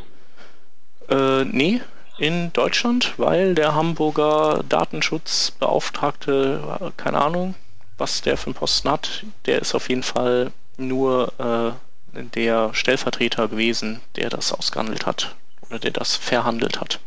Äh, 1.10 1.46
nee, 1.46 1.82
in 2.18 2.52
Deutschland, 2.54 3.14
weil 3.18 3.54
der 3.54 3.76
Hamburger 3.76 4.64
Datenschutzbeauftragte, 4.68 6.92
keine 6.98 7.22
Ahnung, 7.22 7.54
was 7.98 8.22
der 8.22 8.38
für 8.38 8.48
einen 8.48 8.56
Posten 8.56 8.90
hat, 8.90 9.24
der 9.46 9.60
ist 9.60 9.76
auf 9.76 9.90
jeden 9.90 10.04
Fall 10.04 10.52
nur 10.78 11.34
äh, 11.40 12.22
der 12.36 12.74
Stellvertreter 12.74 13.48
gewesen, 13.48 14.02
der 14.16 14.30
das 14.30 14.54
ausgehandelt 14.54 15.06
hat 15.06 15.36
oder 15.70 15.80
der 15.80 15.92
das 15.92 16.16
verhandelt 16.16 16.80
hat. 16.80 17.00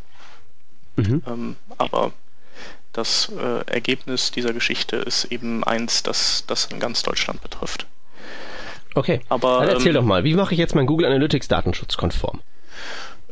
Mhm. 0.96 1.22
Ähm, 1.26 1.56
aber 1.78 2.12
das 2.92 3.30
äh, 3.38 3.70
Ergebnis 3.70 4.30
dieser 4.32 4.52
Geschichte 4.52 4.96
ist 4.96 5.26
eben 5.26 5.62
eins, 5.64 6.02
das, 6.02 6.44
das 6.46 6.66
in 6.66 6.80
ganz 6.80 7.02
Deutschland 7.02 7.40
betrifft. 7.42 7.86
Okay, 8.94 9.20
aber 9.28 9.60
dann 9.60 9.68
erzähl 9.68 9.88
ähm, 9.88 9.94
doch 9.94 10.04
mal, 10.04 10.24
wie 10.24 10.34
mache 10.34 10.54
ich 10.54 10.58
jetzt 10.58 10.74
mein 10.74 10.86
Google 10.86 11.06
Analytics 11.06 11.46
datenschutzkonform? 11.46 12.40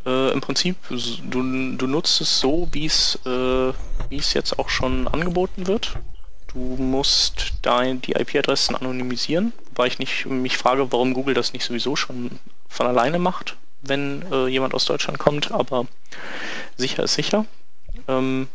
Äh, 0.06 0.30
Im 0.30 0.40
Prinzip, 0.40 0.76
du, 0.88 1.76
du 1.76 1.86
nutzt 1.88 2.20
es 2.20 2.38
so, 2.38 2.68
wie 2.70 2.86
äh, 2.86 3.72
wie 4.08 4.16
es 4.16 4.34
jetzt 4.34 4.58
auch 4.58 4.68
schon 4.68 5.08
angeboten 5.08 5.66
wird. 5.66 5.96
Du 6.52 6.58
musst 6.58 7.54
dein, 7.62 8.00
die 8.00 8.12
IP-Adressen 8.12 8.74
anonymisieren, 8.74 9.52
wobei 9.68 9.86
ich 9.86 9.98
nicht, 9.98 10.26
mich 10.26 10.56
frage, 10.56 10.90
warum 10.92 11.14
Google 11.14 11.34
das 11.34 11.52
nicht 11.52 11.64
sowieso 11.64 11.94
schon 11.94 12.38
von 12.68 12.86
alleine 12.86 13.18
macht, 13.18 13.56
wenn 13.82 14.24
äh, 14.32 14.46
jemand 14.46 14.74
aus 14.74 14.86
Deutschland 14.86 15.18
kommt, 15.18 15.52
aber 15.52 15.86
sicher 16.76 17.04
ist 17.04 17.14
sicher. 17.14 17.44
Ähm, 18.08 18.48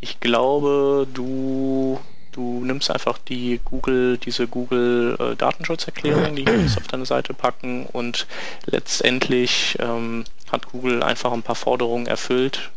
ich 0.00 0.20
glaube, 0.20 1.06
du, 1.12 2.00
du 2.32 2.64
nimmst 2.64 2.90
einfach 2.90 3.18
die 3.18 3.60
Google, 3.64 4.18
diese 4.18 4.46
Google 4.46 5.16
äh, 5.18 5.36
Datenschutzerklärung, 5.36 6.34
die 6.34 6.44
kannst 6.44 6.78
auf 6.78 6.86
deine 6.86 7.06
Seite 7.06 7.34
packen 7.34 7.86
und 7.86 8.26
letztendlich 8.64 9.76
ähm, 9.80 10.24
hat 10.50 10.70
Google 10.72 11.02
einfach 11.02 11.32
ein 11.32 11.42
paar 11.42 11.56
Forderungen 11.56 12.06
erfüllt, 12.06 12.70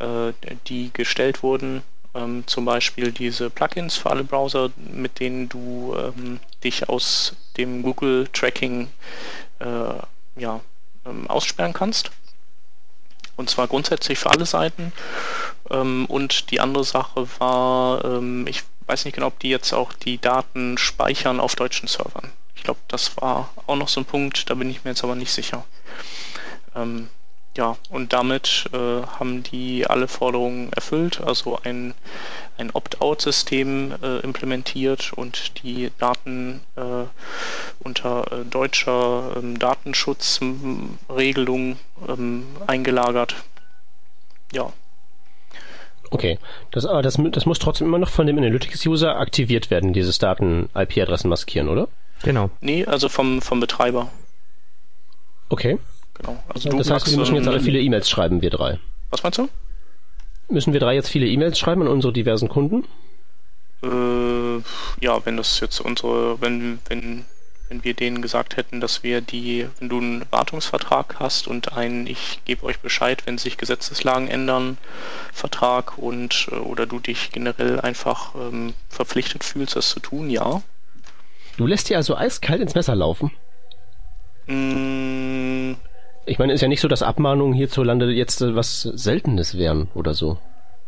äh, 0.00 0.32
die 0.66 0.90
gestellt 0.92 1.42
wurden. 1.42 1.82
Ähm, 2.14 2.44
zum 2.46 2.64
Beispiel 2.64 3.12
diese 3.12 3.50
Plugins 3.50 3.96
für 3.96 4.10
alle 4.10 4.24
Browser, 4.24 4.70
mit 4.76 5.20
denen 5.20 5.48
du 5.48 5.96
ähm, 5.96 6.40
dich 6.62 6.88
aus 6.88 7.34
dem 7.56 7.82
Google 7.82 8.28
Tracking 8.32 8.88
äh, 9.58 10.40
ja, 10.40 10.60
ähm, 11.04 11.28
aussperren 11.28 11.72
kannst. 11.72 12.10
Und 13.36 13.50
zwar 13.50 13.66
grundsätzlich 13.66 14.18
für 14.18 14.30
alle 14.30 14.46
Seiten. 14.46 14.92
Ähm, 15.70 16.06
und 16.06 16.50
die 16.50 16.60
andere 16.60 16.84
Sache 16.84 17.26
war, 17.38 18.04
ähm, 18.04 18.46
ich 18.46 18.62
weiß 18.86 19.04
nicht 19.04 19.14
genau, 19.14 19.28
ob 19.28 19.38
die 19.40 19.48
jetzt 19.48 19.72
auch 19.72 19.92
die 19.92 20.18
Daten 20.18 20.78
speichern 20.78 21.40
auf 21.40 21.56
deutschen 21.56 21.88
Servern. 21.88 22.30
Ich 22.54 22.62
glaube, 22.62 22.80
das 22.88 23.16
war 23.16 23.50
auch 23.66 23.76
noch 23.76 23.88
so 23.88 24.00
ein 24.00 24.04
Punkt, 24.04 24.48
da 24.48 24.54
bin 24.54 24.70
ich 24.70 24.84
mir 24.84 24.90
jetzt 24.90 25.04
aber 25.04 25.16
nicht 25.16 25.32
sicher. 25.32 25.64
Ja, 27.56 27.76
und 27.88 28.12
damit 28.12 28.68
äh, 28.72 29.02
haben 29.06 29.44
die 29.44 29.86
alle 29.86 30.08
Forderungen 30.08 30.72
erfüllt, 30.72 31.20
also 31.20 31.56
ein, 31.62 31.94
ein 32.58 32.72
Opt-out-System 32.72 33.94
äh, 34.02 34.18
implementiert 34.20 35.12
und 35.12 35.62
die 35.62 35.92
Daten 35.98 36.62
äh, 36.74 37.04
unter 37.78 38.32
äh, 38.32 38.44
deutscher 38.44 39.36
ähm, 39.36 39.56
Datenschutzregelung 39.56 41.76
ähm, 42.08 42.44
eingelagert. 42.66 43.36
Ja. 44.52 44.72
Okay, 46.10 46.40
das, 46.72 46.86
aber 46.86 47.02
das, 47.02 47.20
das 47.30 47.46
muss 47.46 47.60
trotzdem 47.60 47.86
immer 47.86 47.98
noch 47.98 48.10
von 48.10 48.26
dem 48.26 48.36
Analytics-User 48.36 49.16
aktiviert 49.16 49.70
werden, 49.70 49.92
dieses 49.92 50.18
Daten-IP-Adressen 50.18 51.28
maskieren, 51.28 51.68
oder? 51.68 51.86
Genau. 52.24 52.50
Nee, 52.60 52.84
also 52.84 53.08
vom, 53.08 53.40
vom 53.40 53.60
Betreiber. 53.60 54.10
Okay. 55.50 55.78
Genau. 56.14 56.42
Also 56.48 56.70
das 56.70 56.90
heißt, 56.90 57.10
wir 57.10 57.18
müssen 57.18 57.34
jetzt 57.34 57.48
alle 57.48 57.60
viele 57.60 57.80
E-Mails 57.80 58.08
schreiben, 58.08 58.42
wir 58.42 58.50
drei. 58.50 58.78
Was 59.10 59.22
meinst 59.22 59.38
du? 59.38 59.48
Müssen 60.48 60.72
wir 60.72 60.80
drei 60.80 60.94
jetzt 60.94 61.08
viele 61.08 61.26
E-Mails 61.26 61.58
schreiben 61.58 61.82
an 61.82 61.88
unsere 61.88 62.12
diversen 62.12 62.48
Kunden? 62.48 62.84
Äh, 63.82 64.62
ja, 65.04 65.24
wenn 65.24 65.36
das 65.36 65.60
jetzt 65.60 65.80
unsere, 65.80 66.40
wenn, 66.40 66.78
wenn, 66.88 67.24
wenn 67.68 67.82
wir 67.82 67.94
denen 67.94 68.22
gesagt 68.22 68.56
hätten, 68.56 68.80
dass 68.80 69.02
wir 69.02 69.20
die, 69.20 69.66
wenn 69.78 69.88
du 69.88 69.98
einen 69.98 70.24
Wartungsvertrag 70.30 71.16
hast 71.18 71.48
und 71.48 71.72
einen, 71.72 72.06
ich 72.06 72.40
gebe 72.44 72.64
euch 72.64 72.78
Bescheid, 72.80 73.26
wenn 73.26 73.38
sich 73.38 73.56
Gesetzeslagen 73.56 74.28
ändern, 74.28 74.78
Vertrag 75.32 75.98
und 75.98 76.48
äh, 76.52 76.56
oder 76.56 76.86
du 76.86 77.00
dich 77.00 77.32
generell 77.32 77.80
einfach 77.80 78.34
ähm, 78.34 78.74
verpflichtet 78.88 79.44
fühlst, 79.44 79.76
das 79.76 79.90
zu 79.90 80.00
tun, 80.00 80.30
ja. 80.30 80.62
Du 81.56 81.66
lässt 81.66 81.88
dir 81.88 81.96
also 81.96 82.16
eiskalt 82.16 82.60
ins 82.60 82.74
Messer 82.74 82.94
laufen? 82.94 83.30
Mm, 84.46 85.74
ich 86.26 86.38
meine, 86.38 86.52
ist 86.52 86.60
ja 86.60 86.68
nicht 86.68 86.80
so, 86.80 86.88
dass 86.88 87.02
Abmahnungen 87.02 87.54
hierzulande 87.54 88.10
jetzt 88.10 88.40
äh, 88.40 88.54
was 88.54 88.82
Seltenes 88.82 89.56
wären 89.56 89.88
oder 89.94 90.14
so. 90.14 90.38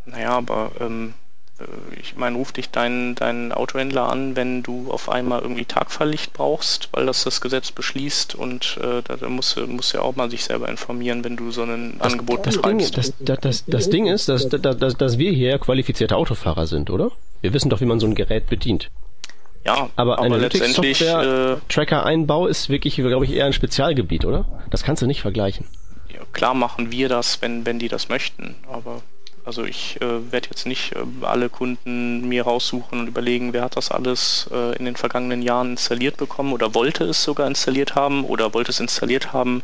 Naja, 0.05 0.31
aber 0.31 0.71
ähm, 0.81 1.15
äh, 1.59 1.65
ich 2.01 2.17
meine, 2.17 2.37
ruf 2.37 2.53
dich 2.53 2.71
deinen 2.71 3.15
dein 3.15 3.53
Autohändler 3.53 4.09
an, 4.09 4.37
wenn 4.37 4.63
du 4.63 4.91
auf 4.91 5.09
einmal 5.09 5.43
irgendwie 5.43 5.65
Tagfahrlicht 5.65 6.33
brauchst, 6.33 6.89
weil 6.93 7.07
das 7.07 7.25
das 7.25 7.41
Gesetz 7.41 7.73
beschließt 7.73 8.35
und 8.35 8.79
äh, 8.83 9.03
da, 9.03 9.17
da 9.17 9.29
muss, 9.29 9.57
muss 9.67 9.93
ja 9.93 10.01
auch 10.03 10.17
mal 10.17 10.31
sich 10.31 10.45
selber 10.45 10.69
informieren, 10.69 11.25
wenn 11.25 11.37
du 11.37 11.51
so 11.51 11.63
ein 11.63 11.97
das, 11.99 12.13
Angebot 12.13 12.47
das 12.47 12.57
betreibst. 12.57 12.97
Ding, 12.97 13.03
das, 13.03 13.13
das, 13.19 13.41
das, 13.41 13.65
das 13.67 13.91
Ding 13.91 14.07
ist, 14.07 14.29
dass, 14.29 14.49
dass, 14.49 14.97
dass 14.97 15.19
wir 15.19 15.33
hier 15.33 15.59
qualifizierte 15.59 16.17
Autofahrer 16.17 16.67
sind, 16.67 16.91
oder? 16.91 17.11
Wir 17.41 17.53
wissen 17.53 17.71
doch, 17.71 17.81
wie 17.81 17.87
man 17.87 18.01
so 18.01 18.07
ein 18.07 18.15
Gerät 18.15 18.47
bedient. 18.49 18.91
Ja, 19.67 19.91
aber, 19.97 20.21
aber 20.21 20.39
letztendlich 20.39 21.01
äh, 21.03 21.57
Tracker-Einbau 21.69 22.47
ist 22.47 22.69
wirklich, 22.69 22.95
glaube 22.95 23.25
ich, 23.25 23.33
eher 23.33 23.47
ein 23.47 23.53
Spezialgebiet, 23.53 24.25
oder? 24.25 24.47
Das 24.71 24.85
kannst 24.85 25.03
du 25.03 25.07
nicht 25.07 25.21
vergleichen. 25.21 25.67
Ja, 26.09 26.21
klar 26.33 26.55
machen 26.55 26.93
wir 26.93 27.09
das, 27.09 27.43
wenn, 27.43 27.67
wenn 27.67 27.81
die 27.81 27.89
das 27.89 28.09
möchten, 28.09 28.55
aber 28.71 29.03
also 29.45 29.65
ich 29.65 30.01
äh, 30.01 30.33
werde 30.33 30.49
jetzt 30.51 30.67
nicht 30.67 30.93
äh, 30.95 31.05
alle 31.23 31.49
Kunden 31.49 32.29
mir 32.29 32.45
raussuchen 32.45 33.01
und 33.01 33.07
überlegen, 33.07 33.53
wer 33.53 33.63
hat 33.63 33.77
das 33.77 33.93
alles 33.93 34.49
äh, 34.53 34.77
in 34.77 34.85
den 34.85 34.97
vergangenen 34.97 35.41
Jahren 35.43 35.71
installiert 35.71 36.17
bekommen 36.17 36.53
oder 36.53 36.75
wollte 36.75 37.05
es 37.05 37.23
sogar 37.23 37.47
installiert 37.47 37.95
haben 37.95 38.25
oder 38.25 38.55
wollte 38.55 38.71
es 38.71 38.81
installiert 38.81 39.33
haben, 39.33 39.63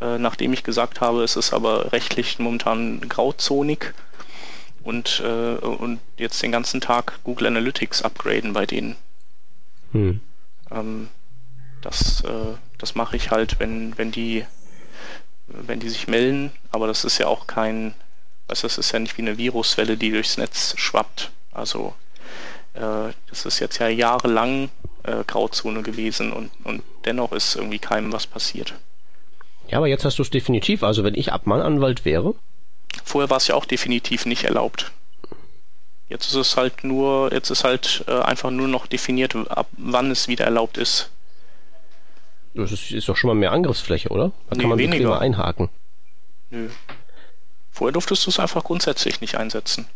äh, 0.00 0.16
nachdem 0.18 0.54
ich 0.54 0.64
gesagt 0.64 1.02
habe, 1.02 1.22
es 1.22 1.36
ist 1.36 1.52
aber 1.52 1.92
rechtlich 1.92 2.38
momentan 2.38 3.00
grauzonig 3.08 3.92
und, 4.82 5.22
äh, 5.24 5.54
und 5.66 6.00
jetzt 6.16 6.42
den 6.42 6.52
ganzen 6.52 6.80
Tag 6.80 7.20
Google 7.24 7.46
Analytics 7.48 8.02
upgraden 8.02 8.54
bei 8.54 8.64
denen. 8.64 8.96
Hm. 9.92 10.20
Ähm, 10.70 11.08
das 11.82 12.22
äh, 12.22 12.54
das 12.78 12.94
mache 12.94 13.16
ich 13.16 13.30
halt, 13.30 13.60
wenn, 13.60 13.96
wenn 13.98 14.10
die 14.10 14.44
wenn 15.46 15.80
die 15.80 15.88
sich 15.88 16.06
melden, 16.06 16.52
aber 16.70 16.86
das 16.86 17.04
ist 17.04 17.18
ja 17.18 17.26
auch 17.26 17.46
kein, 17.46 17.94
also 18.46 18.68
das 18.68 18.78
ist 18.78 18.92
ja 18.92 18.98
nicht 18.98 19.18
wie 19.18 19.22
eine 19.22 19.36
Viruswelle, 19.36 19.96
die 19.96 20.10
durchs 20.10 20.36
Netz 20.38 20.74
schwappt. 20.76 21.32
Also 21.52 21.94
äh, 22.74 23.12
das 23.28 23.46
ist 23.46 23.58
jetzt 23.58 23.78
ja 23.78 23.88
jahrelang 23.88 24.70
äh, 25.02 25.24
Grauzone 25.26 25.82
gewesen 25.82 26.32
und, 26.32 26.50
und 26.64 26.82
dennoch 27.04 27.32
ist 27.32 27.56
irgendwie 27.56 27.80
keinem 27.80 28.12
was 28.12 28.26
passiert. 28.26 28.74
Ja, 29.68 29.78
aber 29.78 29.88
jetzt 29.88 30.04
hast 30.04 30.18
du 30.18 30.22
es 30.22 30.30
definitiv. 30.30 30.82
Also 30.82 31.04
wenn 31.04 31.14
ich 31.14 31.32
Abmahnanwalt 31.32 32.04
wäre. 32.04 32.34
Vorher 33.04 33.30
war 33.30 33.36
es 33.36 33.48
ja 33.48 33.54
auch 33.54 33.64
definitiv 33.64 34.26
nicht 34.26 34.44
erlaubt. 34.44 34.92
Jetzt 36.10 36.26
ist 36.26 36.34
es 36.34 36.56
halt 36.56 36.84
nur, 36.84 37.32
jetzt 37.32 37.50
ist 37.50 37.64
halt 37.64 38.04
äh, 38.08 38.18
einfach 38.20 38.50
nur 38.50 38.68
noch 38.68 38.86
definiert, 38.86 39.34
ab 39.48 39.68
wann 39.78 40.10
es 40.10 40.28
wieder 40.28 40.44
erlaubt 40.44 40.76
ist. 40.76 41.10
Das 42.54 42.72
ist, 42.72 42.90
ist 42.90 43.08
doch 43.08 43.16
schon 43.16 43.28
mal 43.28 43.34
mehr 43.34 43.52
Angriffsfläche, 43.52 44.08
oder? 44.10 44.32
Da 44.50 44.56
Nee, 44.56 44.60
kann 44.62 44.70
man 44.70 44.78
weniger. 44.78 45.20
einhaken. 45.20 45.68
Nö. 46.50 46.68
Vorher 47.70 47.92
durftest 47.92 48.26
du 48.26 48.30
es 48.30 48.40
einfach 48.40 48.64
grundsätzlich 48.64 49.20
nicht 49.20 49.36
einsetzen. 49.36 49.86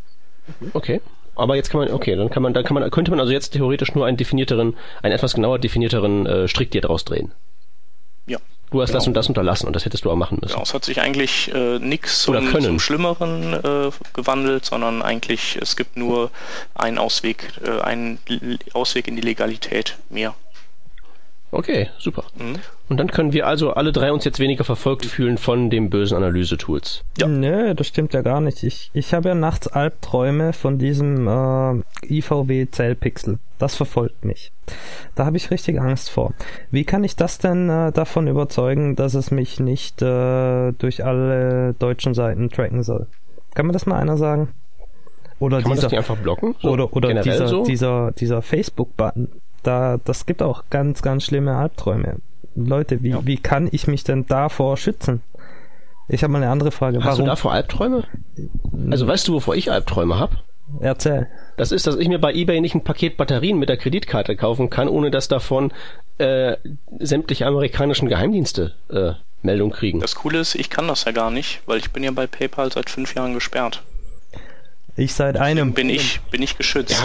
Okay. 0.73 1.01
Aber 1.35 1.57
jetzt 1.57 1.71
kann 1.71 1.81
man, 1.81 1.91
okay, 1.91 2.15
dann 2.15 2.31
kann 2.31 2.45
man, 2.45 2.55
dann 2.55 2.63
kann 2.65 2.75
man, 2.75 2.89
könnte 2.93 3.11
man 3.11 3.19
also 3.19 3.33
jetzt 3.33 3.51
theoretisch 3.51 3.93
nur 3.97 4.07
einen 4.07 4.17
definierteren, 4.17 4.77
einen 5.03 5.13
etwas 5.13 5.35
genauer 5.35 5.59
definierteren 5.59 6.27
äh, 6.27 6.47
Strick 6.47 6.71
dir 6.71 6.81
draus 6.81 7.05
drehen. 7.05 7.33
Ja. 8.27 8.39
Du 8.75 8.83
hast 8.83 8.93
das 8.93 9.05
Genau. 9.05 9.11
und 9.11 9.15
das 9.15 9.29
unterlassen 9.29 9.69
und 9.69 9.77
das 9.77 9.85
hättest 9.85 10.05
du 10.05 10.11
auch 10.11 10.17
machen 10.17 10.39
müssen. 10.43 10.55
Genau, 10.55 10.65
es 10.65 10.75
hat 10.75 10.85
sich 10.85 11.01
eigentlich 11.01 11.55
äh, 11.55 11.79
nichts 11.79 12.23
zum, 12.23 12.81
Schlimmeren 12.81 13.53
äh, 13.53 13.91
gewandelt, 14.15 14.65
sondern 14.65 15.01
eigentlich 15.01 15.57
es 15.63 15.77
gibt 15.77 15.97
nur 15.97 16.33
einen 16.75 16.99
Ausweg, 16.99 17.53
äh, 17.65 17.81
einen 17.83 18.19
Ausweg 18.73 19.07
in 19.07 19.15
die 19.15 19.23
Legalität 19.23 19.97
mehr. 20.11 20.35
Okay, 21.53 21.89
super. 22.01 22.25
Mhm. 22.35 22.59
Und 22.89 22.99
dann 22.99 23.09
können 23.09 23.33
wir 23.33 23.47
also 23.47 23.73
alle 23.73 23.93
drei 23.93 24.13
uns 24.13 24.25
jetzt 24.25 24.41
weniger 24.41 24.63
verfolgt 24.63 25.07
fühlen 25.07 25.39
von 25.39 25.71
dem 25.71 25.89
bösen 25.89 26.17
Analysetools. 26.17 27.03
Ja. 27.19 27.27
Nö, 27.27 27.75
das 27.75 27.87
stimmt 27.87 28.13
ja 28.13 28.21
gar 28.21 28.43
nicht. 28.43 28.63
Ich, 28.63 28.91
ich 28.93 29.15
habe 29.15 29.31
ja 29.31 29.35
nachts 29.35 29.69
Albträume 29.69 30.53
von 30.53 30.79
diesem 30.79 31.27
äh, 31.27 31.83
IVW-Zellpixel. 32.07 33.39
Das 33.59 33.75
verfolgt 33.75 34.27
mich. 34.27 34.53
Da 35.15 35.25
habe 35.25 35.39
ich 35.39 35.51
richtig 35.51 35.81
Angst 35.81 36.11
vor. 36.11 36.35
Wie 36.71 36.85
kann 36.85 37.05
ich 37.05 37.17
das 37.17 37.39
denn 37.39 37.71
äh, 37.71 37.91
davon 37.91 38.29
überzeugen, 38.29 38.97
dass 38.97 39.15
es 39.15 39.31
mich 39.31 39.61
nicht 39.61 40.03
äh, 40.03 40.73
durch 40.73 41.05
alle 41.05 41.75
deutschen 41.79 42.13
Seiten 42.13 42.51
tracken 42.51 42.83
soll? 42.83 43.07
Kann 43.55 43.67
mir 43.67 43.73
das 43.73 43.87
mal 43.87 43.99
einer 43.99 44.19
sagen? 44.19 44.49
Oder 45.39 45.63
Kann 45.63 45.71
man 45.71 45.77
das 45.77 45.87
dieser, 45.87 45.89
nicht 45.89 46.11
einfach 46.11 46.23
blocken? 46.23 46.55
So 46.61 46.71
oder 46.71 46.95
oder 46.95 47.23
dieser, 47.23 47.49
so? 47.49 47.65
dieser, 47.65 48.13
dieser 48.13 48.43
Facebook-Button. 48.43 49.29
Da, 49.63 49.99
das 50.05 50.27
gibt 50.27 50.43
auch 50.43 50.65
ganz, 50.69 51.01
ganz 51.01 51.25
schlimme 51.25 51.57
Albträume. 51.57 52.17
Leute, 52.55 53.03
wie, 53.03 53.15
wie 53.25 53.37
kann 53.37 53.69
ich 53.73 53.87
mich 53.87 54.05
denn 54.05 54.27
davor 54.27 54.77
schützen? 54.77 55.23
Ich 56.09 56.23
habe 56.23 56.33
mal 56.33 56.43
eine 56.43 56.51
andere 56.51 56.71
Frage. 56.71 56.99
Hast 56.99 57.19
du 57.19 57.23
Warum? 57.23 57.27
davor 57.27 57.53
Albträume? 57.53 58.05
Also 58.91 59.07
weißt 59.07 59.27
du, 59.29 59.35
wovor 59.35 59.57
ich 59.57 59.71
Albträume 59.71 60.19
habe? 60.19 60.37
Erzähl. 60.81 61.29
Das 61.57 61.73
ist, 61.73 61.87
dass 61.87 61.97
ich 61.97 62.09
mir 62.09 62.19
bei 62.19 62.33
eBay 62.33 62.61
nicht 62.61 62.75
ein 62.75 62.85
Paket 62.85 63.17
Batterien 63.17 63.59
mit 63.59 63.69
der 63.69 63.77
Kreditkarte 63.77 64.37
kaufen 64.37 64.71
kann, 64.71 64.89
ohne 64.89 65.11
dass 65.11 65.29
davon 65.29 65.73
äh, 66.19 66.57
sämtliche 66.99 67.47
amerikanischen 67.47 68.09
Geheimdienste 68.09 68.75
äh, 68.91 69.13
Meldung 69.43 69.71
kriegen. 69.71 70.01
Das 70.01 70.15
Coole 70.15 70.39
ist, 70.39 70.55
ich 70.55 70.71
kann 70.71 70.89
das 70.89 71.05
ja 71.05 71.13
gar 71.13 71.31
nicht, 71.31 71.63
weil 71.67 71.79
ich 71.79 71.93
bin 71.93 72.03
ja 72.03 72.11
bei 72.11 72.27
PayPal 72.27 72.73
seit 72.73 72.91
fünf 72.91 73.15
Jahren 73.15 73.35
gesperrt. 73.35 73.83
Ich 74.97 75.13
seit 75.15 75.37
einem. 75.37 75.73
Bin 75.73 75.91
ich, 75.91 76.21
bin 76.31 76.41
ich 76.41 76.57
geschützt. 76.57 76.97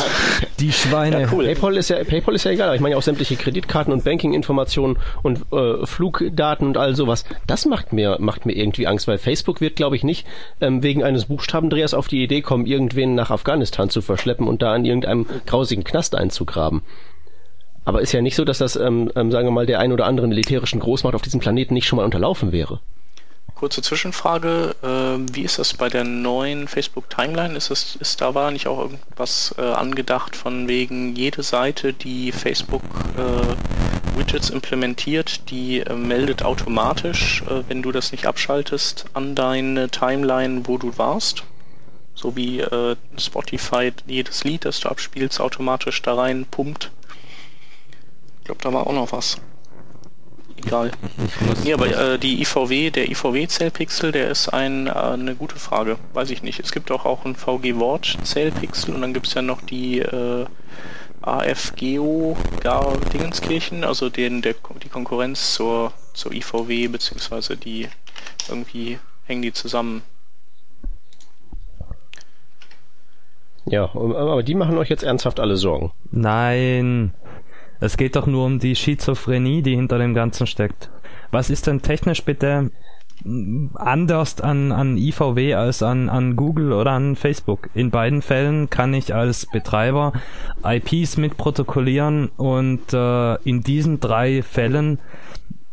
Die 0.59 0.71
Schweine. 0.71 1.21
Ja, 1.21 1.27
cool. 1.31 1.45
PayPal 1.45 1.75
ist 1.75 1.89
ja 1.89 2.03
PayPal 2.03 2.35
ist 2.35 2.43
ja 2.43 2.51
egal, 2.51 2.75
ich 2.75 2.81
meine 2.81 2.93
ja 2.93 2.97
auch 2.97 3.03
sämtliche 3.03 3.35
Kreditkarten 3.35 3.91
und 3.91 4.03
Banking-Informationen 4.03 4.97
und 5.23 5.51
äh, 5.51 5.85
Flugdaten 5.87 6.67
und 6.67 6.77
all 6.77 6.95
sowas. 6.95 7.25
Das 7.47 7.65
macht 7.65 7.91
mir 7.91 8.17
macht 8.19 8.45
mir 8.45 8.53
irgendwie 8.53 8.85
Angst, 8.85 9.07
weil 9.07 9.17
Facebook 9.17 9.59
wird, 9.59 9.75
glaube 9.75 9.95
ich, 9.95 10.03
nicht 10.03 10.27
ähm, 10.61 10.83
wegen 10.83 11.03
eines 11.03 11.25
Buchstabendrehers 11.25 11.95
auf 11.95 12.07
die 12.07 12.23
Idee 12.23 12.41
kommen, 12.41 12.67
irgendwen 12.67 13.15
nach 13.15 13.31
Afghanistan 13.31 13.89
zu 13.89 14.01
verschleppen 14.01 14.47
und 14.47 14.61
da 14.61 14.75
in 14.75 14.85
irgendeinem 14.85 15.25
grausigen 15.47 15.83
Knast 15.83 16.13
einzugraben. 16.13 16.83
Aber 17.85 18.01
ist 18.01 18.11
ja 18.11 18.21
nicht 18.21 18.35
so, 18.35 18.45
dass 18.45 18.59
das, 18.59 18.75
ähm, 18.75 19.11
ähm, 19.15 19.31
sagen 19.31 19.47
wir 19.47 19.51
mal, 19.51 19.65
der 19.65 19.79
ein 19.79 19.91
oder 19.91 20.05
anderen 20.05 20.29
militärischen 20.29 20.79
Großmacht 20.79 21.15
auf 21.15 21.23
diesem 21.23 21.39
Planeten 21.39 21.73
nicht 21.73 21.87
schon 21.87 21.97
mal 21.97 22.05
unterlaufen 22.05 22.51
wäre. 22.51 22.81
Kurze 23.59 23.81
Zwischenfrage, 23.81 24.73
äh, 24.81 25.35
wie 25.35 25.41
ist 25.41 25.59
das 25.59 25.73
bei 25.73 25.89
der 25.89 26.05
neuen 26.05 26.69
Facebook 26.69 27.09
Timeline? 27.09 27.57
Ist 27.57 27.69
es, 27.69 27.97
ist 27.97 28.21
da 28.21 28.33
war 28.33 28.51
nicht 28.51 28.67
auch 28.67 28.79
irgendwas 28.79 29.53
äh, 29.57 29.61
angedacht 29.61 30.37
von 30.37 30.69
wegen 30.69 31.13
jede 31.13 31.43
Seite, 31.43 31.91
die 31.91 32.31
Facebook 32.31 32.83
äh, 33.17 34.17
Widgets 34.17 34.49
implementiert, 34.49 35.49
die 35.49 35.81
äh, 35.81 35.93
meldet 35.93 36.41
automatisch, 36.41 37.43
äh, 37.49 37.63
wenn 37.67 37.81
du 37.81 37.91
das 37.91 38.13
nicht 38.13 38.27
abschaltest, 38.27 39.07
an 39.13 39.35
deine 39.35 39.89
Timeline, 39.89 40.65
wo 40.65 40.77
du 40.77 40.97
warst? 40.97 41.43
So 42.15 42.37
wie 42.37 42.63
Spotify 43.17 43.91
jedes 44.07 44.45
Lied, 44.45 44.63
das 44.63 44.79
du 44.79 44.87
abspielst, 44.87 45.41
automatisch 45.41 46.01
da 46.01 46.15
rein 46.15 46.45
pumpt. 46.49 46.91
Ich 48.39 48.45
glaube, 48.45 48.61
da 48.61 48.71
war 48.71 48.87
auch 48.87 48.93
noch 48.93 49.11
was. 49.11 49.37
Egal. 50.65 50.91
Nee, 51.63 51.73
aber 51.73 51.87
äh, 51.87 52.19
die 52.19 52.41
IVW, 52.41 52.89
der 52.89 53.09
IVW-Zellpixel, 53.09 54.11
der 54.11 54.29
ist 54.29 54.49
ein, 54.49 54.87
äh, 54.87 54.91
eine 54.91 55.35
gute 55.35 55.57
Frage. 55.57 55.97
Weiß 56.13 56.31
ich 56.31 56.43
nicht. 56.43 56.59
Es 56.59 56.71
gibt 56.71 56.91
auch, 56.91 57.05
auch 57.05 57.23
einen 57.23 57.35
VG-Wort-Zellpixel 57.35 58.93
und 58.93 59.01
dann 59.01 59.13
gibt 59.13 59.27
es 59.27 59.33
ja 59.33 59.41
noch 59.41 59.61
die 59.61 59.99
äh, 59.99 60.45
AFGO 61.21 62.35
gar 62.61 62.97
Dingenskirchen, 63.13 63.83
also 63.83 64.09
den, 64.09 64.41
der, 64.41 64.55
die 64.83 64.89
Konkurrenz 64.89 65.53
zur, 65.53 65.93
zur 66.13 66.33
IVW, 66.33 66.87
beziehungsweise 66.89 67.55
die 67.55 67.87
irgendwie 68.49 68.99
hängen 69.25 69.41
die 69.41 69.53
zusammen. 69.53 70.01
Ja, 73.65 73.83
aber 73.93 74.43
die 74.43 74.55
machen 74.55 74.77
euch 74.77 74.89
jetzt 74.89 75.03
ernsthaft 75.03 75.39
alle 75.39 75.55
Sorgen. 75.55 75.91
Nein. 76.11 77.13
Es 77.79 77.97
geht 77.97 78.15
doch 78.15 78.27
nur 78.27 78.45
um 78.45 78.59
die 78.59 78.75
Schizophrenie, 78.75 79.61
die 79.61 79.75
hinter 79.75 79.97
dem 79.97 80.13
Ganzen 80.13 80.47
steckt. 80.47 80.89
Was 81.31 81.49
ist 81.49 81.67
denn 81.67 81.81
technisch 81.81 82.23
bitte 82.23 82.71
mm, 83.23 83.67
anders 83.75 84.41
an, 84.41 84.71
an 84.71 84.97
IVW 84.97 85.53
als 85.53 85.81
an, 85.83 86.09
an 86.09 86.35
Google 86.35 86.73
oder 86.73 86.91
an 86.91 87.15
Facebook? 87.15 87.69
In 87.73 87.91
beiden 87.91 88.21
Fällen 88.21 88.69
kann 88.69 88.93
ich 88.93 89.15
als 89.15 89.45
Betreiber 89.45 90.13
IPs 90.63 91.17
mitprotokollieren 91.17 92.29
und 92.37 92.93
äh, 92.93 93.35
in 93.43 93.61
diesen 93.61 93.99
drei 93.99 94.41
Fällen 94.41 94.99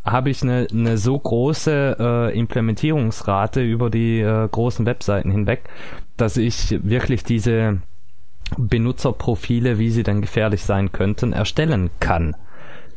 habe 0.05 0.31
ich 0.31 0.43
eine, 0.43 0.69
eine 0.71 0.99
so 0.99 1.19
große 1.19 1.97
äh, 1.99 2.39
Implementierungsrate 2.39 3.61
über 3.63 3.91
die 3.91 4.21
äh, 4.21 4.49
großen 4.49 4.87
Webseiten 4.87 5.33
hinweg, 5.33 5.65
dass 6.17 6.37
ich 6.37 6.79
wirklich 6.85 7.25
diese 7.25 7.81
Benutzerprofile, 8.57 9.79
wie 9.79 9.91
sie 9.91 10.03
dann 10.03 10.21
gefährlich 10.21 10.65
sein 10.65 10.93
könnten, 10.93 11.33
erstellen 11.33 11.91
kann. 12.01 12.37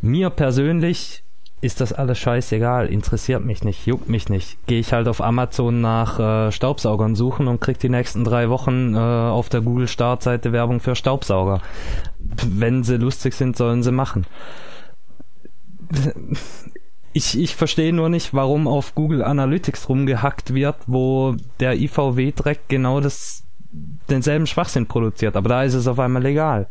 Mir 0.02 0.30
persönlich 0.30 1.24
ist 1.62 1.82
das 1.82 1.92
alles 1.92 2.18
scheißegal, 2.20 2.88
interessiert 2.88 3.44
mich 3.44 3.64
nicht, 3.64 3.86
juckt 3.86 4.08
mich 4.08 4.30
nicht. 4.30 4.66
Gehe 4.66 4.80
ich 4.80 4.94
halt 4.94 5.08
auf 5.10 5.22
Amazon 5.22 5.82
nach 5.82 6.20
äh, 6.20 6.52
Staubsaugern 6.52 7.16
suchen 7.16 7.48
und 7.48 7.60
krieg 7.60 7.80
die 7.80 7.90
nächsten 7.90 8.24
drei 8.24 8.50
Wochen 8.50 8.96
äh, 8.96 8.98
auf 8.98 9.50
der 9.50 9.62
Google 9.62 9.90
Startseite 9.90 10.54
Werbung 10.54 10.80
für 10.80 10.96
Staubsauger. 10.96 11.62
Wenn 12.20 12.84
sie 12.84 12.96
lustig 12.96 13.34
sind, 13.34 13.58
sollen 13.58 13.84
sie 13.84 13.92
machen. 13.92 14.26
Ich, 17.12 17.38
ich 17.38 17.56
verstehe 17.56 17.92
nur 17.92 18.08
nicht, 18.08 18.34
warum 18.34 18.68
auf 18.68 18.96
Google 18.96 19.24
Analytics 19.24 19.90
rumgehackt 19.90 20.54
wird, 20.54 20.78
wo 20.88 21.36
der 21.60 21.76
IVW-Dreck 21.76 22.70
genau 22.70 23.02
das 23.02 23.44
denselben 23.72 24.48
Schwachsinn 24.48 24.88
produziert, 24.88 25.36
aber 25.36 25.50
da 25.50 25.64
ist 25.64 25.74
es 25.74 25.88
auf 25.88 26.00
einmal 26.00 26.24
legal. 26.24 26.68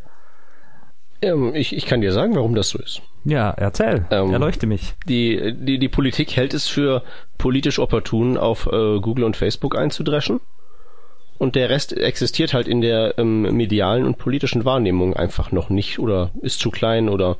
Ähm, 1.21 1.55
ich, 1.55 1.75
ich 1.75 1.87
kann 1.87 2.01
dir 2.01 2.13
sagen, 2.13 2.35
warum 2.37 2.55
das 2.55 2.69
so 2.71 2.79
ist. 2.79 3.03
Ja, 3.25 3.51
erzähl, 3.51 4.07
Ähm, 4.11 4.33
erleuchte 4.33 4.67
mich. 4.67 4.95
Die, 5.09 5.55
die, 5.59 5.79
die 5.79 5.89
Politik 5.89 6.37
hält 6.37 6.55
es 6.55 6.69
für 6.69 7.03
politisch 7.39 7.79
opportun, 7.79 8.37
auf 8.37 8.67
äh, 8.67 9.01
Google 9.01 9.25
und 9.25 9.37
Facebook 9.37 9.77
einzudreschen. 9.77 10.41
Und 11.39 11.55
der 11.55 11.71
Rest 11.71 11.93
existiert 11.97 12.53
halt 12.53 12.67
in 12.67 12.81
der 12.81 13.19
ähm, 13.19 13.43
medialen 13.43 14.05
und 14.05 14.19
politischen 14.19 14.65
Wahrnehmung 14.65 15.15
einfach 15.15 15.53
noch 15.53 15.71
nicht 15.71 15.99
oder 15.99 16.31
ist 16.43 16.59
zu 16.59 16.71
klein 16.71 17.09
oder 17.09 17.37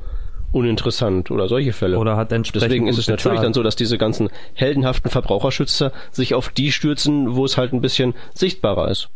uninteressant 0.51 1.31
oder 1.31 1.47
solche 1.47 1.73
Fälle. 1.73 1.97
Oder 1.97 2.15
hat 2.15 2.31
entsprechend 2.31 2.69
Deswegen 2.69 2.87
ist 2.87 2.97
es 2.97 3.07
natürlich 3.07 3.35
bezahlt. 3.35 3.45
dann 3.45 3.53
so, 3.53 3.61
dass 3.63 3.75
diese 3.75 3.97
ganzen 3.97 4.29
heldenhaften 4.53 5.11
Verbraucherschützer 5.11 5.91
sich 6.11 6.33
auf 6.33 6.49
die 6.49 6.71
stürzen, 6.71 7.35
wo 7.35 7.45
es 7.45 7.57
halt 7.57 7.73
ein 7.73 7.81
bisschen 7.81 8.13
sichtbarer 8.33 8.89
ist. 8.89 9.09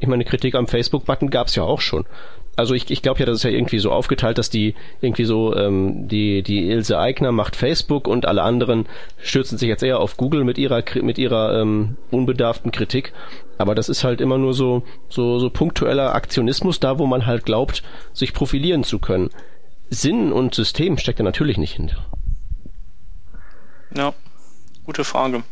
Ich 0.00 0.08
meine, 0.08 0.24
Kritik 0.24 0.54
am 0.54 0.66
Facebook-Button 0.66 1.30
gab's 1.30 1.54
ja 1.54 1.62
auch 1.62 1.80
schon. 1.80 2.06
Also 2.58 2.74
ich, 2.74 2.90
ich 2.90 3.02
glaube 3.02 3.20
ja, 3.20 3.26
das 3.26 3.36
ist 3.36 3.42
ja 3.44 3.50
irgendwie 3.50 3.78
so 3.78 3.92
aufgeteilt, 3.92 4.36
dass 4.36 4.50
die 4.50 4.74
irgendwie 5.00 5.24
so 5.24 5.54
ähm, 5.54 6.08
die 6.08 6.42
die 6.42 6.68
Ilse 6.68 6.98
Aigner 6.98 7.30
macht 7.30 7.54
Facebook 7.54 8.08
und 8.08 8.26
alle 8.26 8.42
anderen 8.42 8.86
stürzen 9.18 9.58
sich 9.58 9.68
jetzt 9.68 9.84
eher 9.84 10.00
auf 10.00 10.16
Google 10.16 10.42
mit 10.42 10.58
ihrer 10.58 10.82
mit 11.00 11.18
ihrer 11.18 11.60
ähm, 11.60 11.96
unbedarften 12.10 12.72
Kritik. 12.72 13.12
Aber 13.58 13.76
das 13.76 13.88
ist 13.88 14.02
halt 14.02 14.20
immer 14.20 14.38
nur 14.38 14.54
so 14.54 14.82
so 15.08 15.38
so 15.38 15.50
punktueller 15.50 16.16
Aktionismus 16.16 16.80
da, 16.80 16.98
wo 16.98 17.06
man 17.06 17.26
halt 17.26 17.44
glaubt, 17.44 17.84
sich 18.12 18.34
profilieren 18.34 18.82
zu 18.82 18.98
können. 18.98 19.30
Sinn 19.88 20.32
und 20.32 20.52
System 20.52 20.98
steckt 20.98 21.20
da 21.20 21.22
natürlich 21.22 21.58
nicht 21.58 21.76
hinter. 21.76 22.04
Ja, 23.94 24.12
gute 24.84 25.04
Frage. 25.04 25.44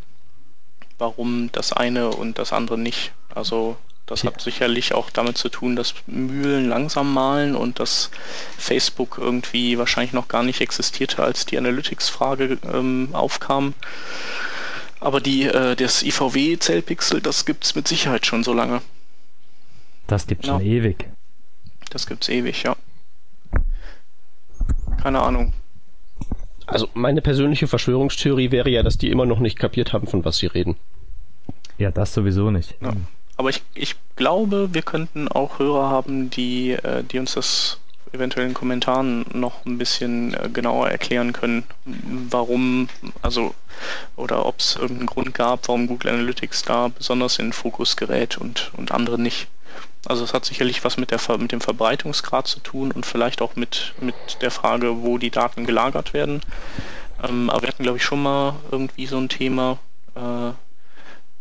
Warum 0.98 1.50
das 1.52 1.72
eine 1.72 2.10
und 2.10 2.38
das 2.38 2.52
andere 2.52 2.78
nicht? 2.78 3.12
Also 3.32 3.76
Das 4.06 4.22
ja. 4.22 4.30
hat 4.30 4.40
sicherlich 4.40 4.94
auch 4.94 5.10
damit 5.10 5.36
zu 5.36 5.48
tun, 5.48 5.74
dass 5.74 5.94
Mühlen 6.06 6.68
langsam 6.68 7.12
malen 7.12 7.56
und 7.56 7.80
dass 7.80 8.10
Facebook 8.56 9.18
irgendwie 9.18 9.78
wahrscheinlich 9.78 10.12
noch 10.12 10.28
gar 10.28 10.44
nicht 10.44 10.60
existierte, 10.60 11.24
als 11.24 11.44
die 11.44 11.58
Analytics-Frage 11.58 12.58
ähm, 12.72 13.08
aufkam. 13.12 13.74
Aber 15.00 15.20
die, 15.20 15.44
äh, 15.44 15.74
das 15.74 16.04
IVW-Zellpixel, 16.04 17.20
das 17.20 17.44
gibt's 17.44 17.74
mit 17.74 17.88
Sicherheit 17.88 18.26
schon 18.26 18.44
so 18.44 18.52
lange. 18.52 18.80
Das 20.06 20.28
gibt's 20.28 20.46
ja. 20.46 20.54
schon 20.54 20.62
ewig. 20.62 21.08
Das 21.90 22.06
gibt's 22.06 22.28
ewig, 22.28 22.62
ja. 22.62 22.76
Keine 25.02 25.20
Ahnung. 25.20 25.52
Also 26.66 26.88
meine 26.94 27.22
persönliche 27.22 27.66
Verschwörungstheorie 27.66 28.50
wäre 28.52 28.70
ja, 28.70 28.82
dass 28.82 28.98
die 28.98 29.10
immer 29.10 29.26
noch 29.26 29.40
nicht 29.40 29.58
kapiert 29.58 29.92
haben, 29.92 30.06
von 30.06 30.24
was 30.24 30.38
sie 30.38 30.46
reden. 30.46 30.76
Ja, 31.78 31.90
das 31.90 32.14
sowieso 32.14 32.50
nicht. 32.50 32.74
Ja. 32.80 32.92
Aber 33.36 33.50
ich, 33.50 33.62
ich 33.74 33.96
glaube, 34.16 34.72
wir 34.72 34.82
könnten 34.82 35.28
auch 35.28 35.58
Hörer 35.58 35.90
haben, 35.90 36.30
die, 36.30 36.72
äh, 36.72 37.04
die 37.04 37.18
uns 37.18 37.34
das 37.34 37.78
eventuell 38.12 38.46
in 38.46 38.54
Kommentaren 38.54 39.26
noch 39.32 39.64
ein 39.66 39.78
bisschen 39.78 40.34
äh, 40.34 40.48
genauer 40.48 40.88
erklären 40.88 41.32
können, 41.32 41.64
warum, 41.84 42.88
also, 43.22 43.54
oder 44.16 44.46
ob 44.46 44.60
es 44.60 44.76
irgendeinen 44.76 45.06
Grund 45.06 45.34
gab, 45.34 45.68
warum 45.68 45.86
Google 45.86 46.12
Analytics 46.12 46.62
da 46.62 46.88
besonders 46.88 47.38
in 47.38 47.46
den 47.46 47.52
Fokus 47.52 47.96
gerät 47.96 48.38
und, 48.38 48.72
und 48.76 48.92
andere 48.92 49.18
nicht. 49.18 49.48
Also 50.06 50.24
es 50.24 50.32
hat 50.32 50.44
sicherlich 50.44 50.84
was 50.84 50.96
mit, 50.96 51.10
der, 51.10 51.20
mit 51.38 51.52
dem 51.52 51.60
Verbreitungsgrad 51.60 52.46
zu 52.46 52.60
tun 52.60 52.92
und 52.92 53.04
vielleicht 53.04 53.42
auch 53.42 53.56
mit, 53.56 53.92
mit 54.00 54.14
der 54.40 54.52
Frage, 54.52 55.02
wo 55.02 55.18
die 55.18 55.30
Daten 55.30 55.66
gelagert 55.66 56.14
werden. 56.14 56.40
Ähm, 57.22 57.50
aber 57.50 57.62
wir 57.62 57.68
hatten, 57.68 57.82
glaube 57.82 57.98
ich, 57.98 58.04
schon 58.04 58.22
mal 58.22 58.54
irgendwie 58.70 59.06
so 59.06 59.18
ein 59.18 59.28
Thema, 59.28 59.78
äh, 60.14 60.52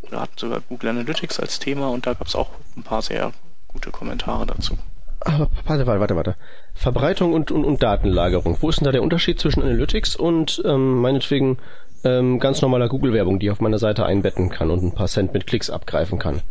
oder 0.08 0.22
hatten 0.22 0.38
sogar 0.38 0.62
Google 0.62 0.90
Analytics 0.90 1.40
als 1.40 1.60
Thema 1.60 1.90
und 1.90 2.06
da 2.06 2.14
gab 2.14 2.28
es 2.28 2.36
auch 2.36 2.50
ein 2.76 2.84
paar 2.84 3.02
sehr 3.02 3.32
gute 3.68 3.92
Kommentare 3.92 4.46
dazu. 4.46 4.78
Aber 5.20 5.50
warte, 5.66 5.88
warte, 5.88 6.00
warte, 6.00 6.16
warte. 6.16 6.36
Verbreitung 6.74 7.34
und, 7.34 7.52
und, 7.52 7.66
und 7.66 7.82
Datenlagerung. 7.82 8.58
Wo 8.62 8.70
ist 8.70 8.80
denn 8.80 8.86
da 8.86 8.92
der 8.92 9.02
Unterschied 9.02 9.40
zwischen 9.40 9.64
Analytics 9.64 10.16
und 10.16 10.62
ähm, 10.66 11.02
meinetwegen 11.02 11.58
ähm, 12.04 12.40
ganz 12.40 12.62
normaler 12.62 12.88
Google-Werbung, 12.88 13.40
die 13.40 13.48
ich 13.48 13.52
auf 13.52 13.62
meiner 13.62 13.80
Seite 13.80 14.06
einbetten 14.06 14.50
kann 14.50 14.70
und 14.70 14.84
ein 14.84 14.94
paar 14.94 15.08
Cent 15.08 15.34
mit 15.34 15.48
Klicks 15.48 15.70
abgreifen 15.70 16.20
kann? 16.20 16.42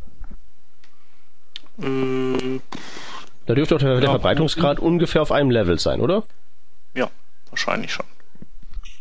Äh, 1.81 2.61
da 3.47 3.55
dürfte 3.55 3.77
auch 3.77 3.81
der, 3.81 4.01
der 4.01 4.11
Verbreitungsgrad 4.11 4.81
ungefähr 4.81 5.23
auf 5.23 5.31
einem 5.31 5.51
Level 5.51 5.79
sein, 5.79 6.01
oder? 6.01 6.25
Ja, 6.95 7.11
wahrscheinlich 7.51 7.93
schon. 7.93 8.07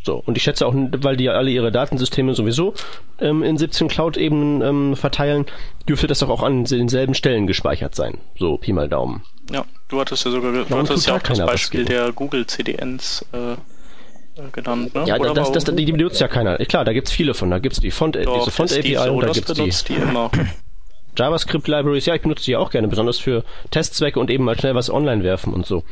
So, 0.04 0.22
und 0.26 0.36
ich 0.36 0.42
schätze 0.42 0.66
auch, 0.66 0.74
weil 0.74 1.16
die 1.16 1.24
ja 1.24 1.32
alle 1.32 1.50
ihre 1.50 1.72
Datensysteme 1.72 2.34
sowieso 2.34 2.74
ähm, 3.20 3.42
in 3.42 3.56
17 3.56 3.88
Cloud-Ebenen 3.88 4.60
ähm, 4.60 4.96
verteilen, 4.96 5.46
dürfte 5.88 6.06
das 6.06 6.18
doch 6.18 6.28
auch 6.28 6.42
an 6.42 6.64
denselben 6.64 7.14
Stellen 7.14 7.46
gespeichert 7.46 7.94
sein. 7.94 8.18
So, 8.38 8.58
Pi 8.58 8.74
mal 8.74 8.86
Daumen. 8.86 9.22
Ja, 9.50 9.64
du 9.88 9.98
hattest 9.98 10.26
ja 10.26 10.30
sogar 10.30 10.52
du 10.52 10.76
hattest 10.76 11.06
ja 11.06 11.16
auch 11.16 11.22
das 11.22 11.38
Beispiel 11.38 11.86
der 11.86 12.12
Google 12.12 12.46
CDNs 12.46 13.24
äh, 13.32 13.52
äh, 13.52 13.56
genannt, 14.52 14.94
ne? 14.94 15.04
Ja, 15.06 15.16
Oder 15.16 15.32
das, 15.32 15.52
das, 15.52 15.64
die, 15.64 15.86
die 15.86 15.92
benutzt 15.92 16.20
ja 16.20 16.28
keiner. 16.28 16.58
Klar, 16.58 16.84
da 16.84 16.92
gibt's 16.92 17.10
viele 17.10 17.32
von. 17.32 17.50
Da 17.50 17.58
gibt's 17.58 17.80
die 17.80 17.90
Font, 17.90 18.16
Doch, 18.16 18.40
diese 18.40 18.50
Font 18.50 18.72
API 18.72 18.96
so, 18.96 19.12
und 19.12 19.22
da 19.22 19.32
gibt's 19.32 19.84
die, 19.84 19.94
die. 19.94 20.00
JavaScript 21.16 21.68
Libraries, 21.68 22.06
ja, 22.06 22.14
ich 22.14 22.22
benutze 22.22 22.44
die 22.44 22.56
auch 22.56 22.70
gerne, 22.70 22.88
besonders 22.88 23.18
für 23.18 23.44
Testzwecke 23.70 24.18
und 24.18 24.30
eben 24.30 24.44
mal 24.44 24.58
schnell 24.58 24.74
was 24.74 24.90
online 24.90 25.22
werfen 25.22 25.54
und 25.54 25.64
so. 25.64 25.84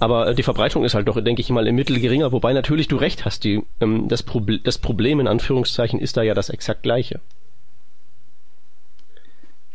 Aber 0.00 0.28
äh, 0.28 0.34
die 0.34 0.42
Verbreitung 0.42 0.84
ist 0.84 0.94
halt 0.94 1.08
doch, 1.08 1.20
denke 1.20 1.40
ich 1.40 1.50
mal, 1.50 1.66
im 1.66 1.74
Mittel 1.74 2.00
geringer, 2.00 2.32
wobei 2.32 2.52
natürlich 2.52 2.88
du 2.88 2.96
recht 2.96 3.24
hast, 3.24 3.44
die, 3.44 3.62
ähm, 3.80 4.08
das, 4.08 4.22
Proble 4.22 4.58
das 4.58 4.78
Problem 4.78 5.20
in 5.20 5.28
Anführungszeichen 5.28 6.00
ist 6.00 6.16
da 6.16 6.22
ja 6.22 6.34
das 6.34 6.50
exakt 6.50 6.82
gleiche. 6.82 7.20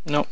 Ja. 0.09 0.25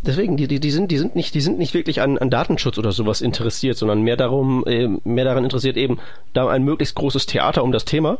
Deswegen, 0.00 0.36
die, 0.36 0.46
die, 0.46 0.60
die 0.60 0.70
sind, 0.70 0.92
die 0.92 0.98
sind 0.98 1.16
nicht, 1.16 1.34
die 1.34 1.40
sind 1.40 1.58
nicht 1.58 1.74
wirklich 1.74 2.00
an, 2.00 2.18
an 2.18 2.30
Datenschutz 2.30 2.78
oder 2.78 2.92
sowas 2.92 3.20
interessiert, 3.20 3.76
sondern 3.76 4.02
mehr 4.02 4.16
darum, 4.16 4.64
äh, 4.66 4.88
mehr 5.04 5.24
daran 5.24 5.44
interessiert 5.44 5.76
eben, 5.76 5.98
da 6.34 6.48
ein 6.48 6.62
möglichst 6.62 6.94
großes 6.94 7.26
Theater 7.26 7.64
um 7.64 7.72
das 7.72 7.84
Thema 7.84 8.18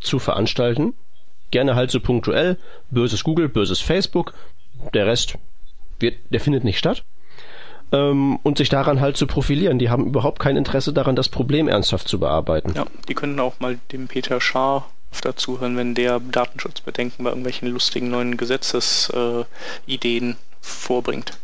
zu 0.00 0.18
veranstalten. 0.18 0.94
Gerne 1.50 1.74
halt 1.74 1.90
so 1.90 2.00
punktuell, 2.00 2.56
böses 2.90 3.22
Google, 3.22 3.50
böses 3.50 3.80
Facebook, 3.80 4.32
der 4.94 5.06
Rest 5.06 5.36
wird, 5.98 6.16
der 6.30 6.40
findet 6.40 6.64
nicht 6.64 6.78
statt 6.78 7.04
ähm, 7.92 8.38
und 8.42 8.58
sich 8.58 8.68
daran 8.68 9.00
halt 9.00 9.16
zu 9.16 9.26
profilieren. 9.26 9.78
Die 9.78 9.90
haben 9.90 10.06
überhaupt 10.06 10.38
kein 10.38 10.56
Interesse 10.56 10.92
daran, 10.92 11.14
das 11.14 11.28
Problem 11.28 11.68
ernsthaft 11.68 12.08
zu 12.08 12.18
bearbeiten. 12.18 12.72
Ja, 12.74 12.86
die 13.08 13.14
können 13.14 13.38
auch 13.38 13.60
mal 13.60 13.78
dem 13.92 14.08
Peter 14.08 14.40
Schaar 14.40 14.88
öfter 15.12 15.36
zuhören, 15.36 15.76
wenn 15.76 15.94
der 15.94 16.20
Datenschutzbedenken 16.20 17.24
bei 17.24 17.30
irgendwelchen 17.30 17.68
lustigen 17.68 18.10
neuen 18.10 18.36
Gesetzesideen 18.38 20.30
äh, 20.30 20.36
vorbringt. 20.60 21.38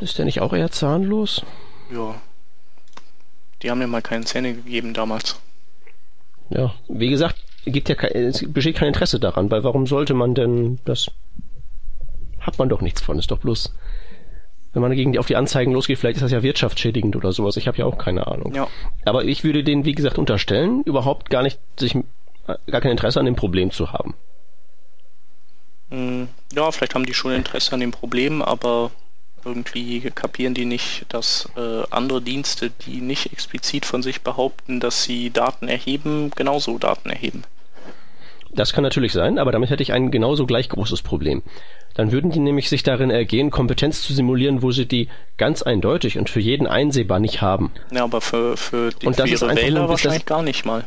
Ist 0.00 0.18
der 0.18 0.24
nicht 0.24 0.40
auch 0.40 0.52
eher 0.52 0.70
zahnlos? 0.70 1.42
Ja. 1.92 2.14
Die 3.62 3.70
haben 3.70 3.78
mir 3.78 3.86
mal 3.86 4.02
keine 4.02 4.24
Zähne 4.24 4.54
gegeben 4.54 4.94
damals. 4.94 5.38
Ja, 6.50 6.74
wie 6.88 7.10
gesagt, 7.10 7.36
gibt 7.64 7.88
ja 7.88 7.94
kein, 7.94 8.12
es 8.12 8.44
besteht 8.52 8.76
kein 8.76 8.88
Interesse 8.88 9.20
daran, 9.20 9.50
weil 9.50 9.64
warum 9.64 9.86
sollte 9.86 10.14
man 10.14 10.34
denn 10.34 10.78
das? 10.84 11.10
Hat 12.40 12.58
man 12.58 12.68
doch 12.68 12.80
nichts 12.80 13.02
von, 13.02 13.18
ist 13.18 13.30
doch 13.30 13.38
bloß 13.38 13.74
wenn 14.72 14.82
man 14.82 14.92
gegen 14.92 15.12
die, 15.12 15.18
auf 15.18 15.26
die 15.26 15.36
Anzeigen 15.36 15.72
losgeht, 15.72 15.98
vielleicht 15.98 16.16
ist 16.16 16.22
das 16.22 16.32
ja 16.32 16.42
wirtschaftsschädigend 16.42 17.16
oder 17.16 17.32
sowas. 17.32 17.56
Ich 17.56 17.66
habe 17.66 17.78
ja 17.78 17.86
auch 17.86 17.98
keine 17.98 18.26
Ahnung. 18.26 18.54
Ja. 18.54 18.68
Aber 19.04 19.24
ich 19.24 19.42
würde 19.42 19.64
denen, 19.64 19.84
wie 19.84 19.94
gesagt, 19.94 20.18
unterstellen, 20.18 20.82
überhaupt 20.84 21.30
gar 21.30 21.42
nicht 21.42 21.58
sich 21.78 21.96
gar 22.70 22.80
kein 22.80 22.92
Interesse 22.92 23.20
an 23.20 23.26
dem 23.26 23.36
Problem 23.36 23.70
zu 23.70 23.92
haben. 23.92 24.14
Hm, 25.90 26.28
ja, 26.52 26.70
vielleicht 26.70 26.94
haben 26.94 27.06
die 27.06 27.14
schon 27.14 27.32
Interesse 27.32 27.72
an 27.72 27.80
dem 27.80 27.90
Problem, 27.90 28.42
aber 28.42 28.90
irgendwie 29.44 30.00
kapieren 30.10 30.54
die 30.54 30.64
nicht, 30.64 31.06
dass 31.08 31.48
äh, 31.56 31.82
andere 31.90 32.20
Dienste, 32.20 32.70
die 32.70 33.00
nicht 33.00 33.32
explizit 33.32 33.86
von 33.86 34.02
sich 34.02 34.22
behaupten, 34.22 34.80
dass 34.80 35.04
sie 35.04 35.30
Daten 35.30 35.68
erheben, 35.68 36.30
genauso 36.34 36.78
Daten 36.78 37.10
erheben. 37.10 37.44
Das 38.52 38.72
kann 38.72 38.82
natürlich 38.82 39.12
sein, 39.12 39.38
aber 39.38 39.52
damit 39.52 39.70
hätte 39.70 39.82
ich 39.82 39.92
ein 39.92 40.10
genauso 40.10 40.44
gleich 40.44 40.68
großes 40.68 41.02
Problem. 41.02 41.42
Dann 42.00 42.12
würden 42.12 42.30
die 42.30 42.38
nämlich 42.38 42.70
sich 42.70 42.82
darin 42.82 43.10
ergehen, 43.10 43.50
Kompetenz 43.50 44.00
zu 44.00 44.14
simulieren, 44.14 44.62
wo 44.62 44.72
sie 44.72 44.86
die 44.86 45.08
ganz 45.36 45.60
eindeutig 45.60 46.16
und 46.16 46.30
für 46.30 46.40
jeden 46.40 46.66
einsehbar 46.66 47.20
nicht 47.20 47.42
haben. 47.42 47.70
Ja, 47.92 48.04
aber 48.04 48.22
für, 48.22 48.56
für, 48.56 48.88
die, 48.88 49.06
und 49.06 49.18
das 49.18 49.28
für 49.28 49.34
ihre 49.34 49.52
ist 49.52 49.62
Wähler 49.62 49.86
wahrscheinlich 49.86 50.24
das, 50.24 50.34
gar 50.34 50.42
nicht 50.42 50.64
mal. 50.64 50.86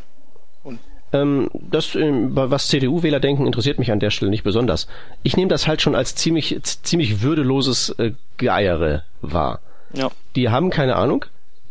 Und 0.63 0.79
ähm, 1.11 1.51
das, 1.53 1.93
ähm, 1.93 2.31
was 2.33 2.67
CDU-Wähler 2.69 3.19
denken, 3.19 3.45
interessiert 3.45 3.77
mich 3.77 3.91
an 3.91 3.99
der 3.99 4.09
Stelle 4.09 4.31
nicht 4.31 4.43
besonders. 4.43 4.87
Ich 5.21 5.37
nehme 5.37 5.49
das 5.49 5.67
halt 5.67 5.83
schon 5.83 5.93
als 5.93 6.15
ziemlich, 6.15 6.59
ziemlich 6.63 7.21
würdeloses 7.21 7.91
äh, 7.99 8.13
Geeiere 8.39 9.03
wahr. 9.21 9.59
Ja. 9.93 10.09
Die 10.35 10.49
haben 10.49 10.71
keine 10.71 10.95
Ahnung. 10.95 11.25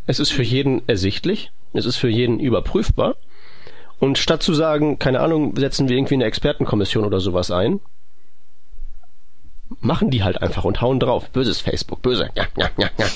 Es 0.07 0.21
ist 0.21 0.31
für 0.31 0.45
jeden 0.45 0.87
ersichtlich. 0.87 1.51
Es 1.73 1.85
ist 1.85 1.97
für 1.97 2.09
jeden 2.09 2.39
überprüfbar. 2.39 3.17
Und 3.99 4.19
statt 4.19 4.45
zu 4.45 4.55
sagen, 4.55 5.01
keine 5.01 5.19
Ahnung, 5.19 5.57
setzen 5.57 5.89
wir 5.89 5.97
irgendwie 5.97 6.15
eine 6.15 6.27
Expertenkommission 6.27 7.05
oder 7.05 7.19
sowas 7.19 7.51
ein, 7.51 7.81
machen 9.83 10.11
die 10.11 10.23
halt 10.23 10.41
einfach 10.41 10.65
und 10.65 10.81
hauen 10.81 11.01
drauf. 11.01 11.29
Böses 11.31 11.61
Facebook, 11.61 12.03
böse. 12.03 12.31
Ja, 12.35 12.45
ja, 12.57 12.71
ja, 12.79 12.91
ja. 12.99 13.07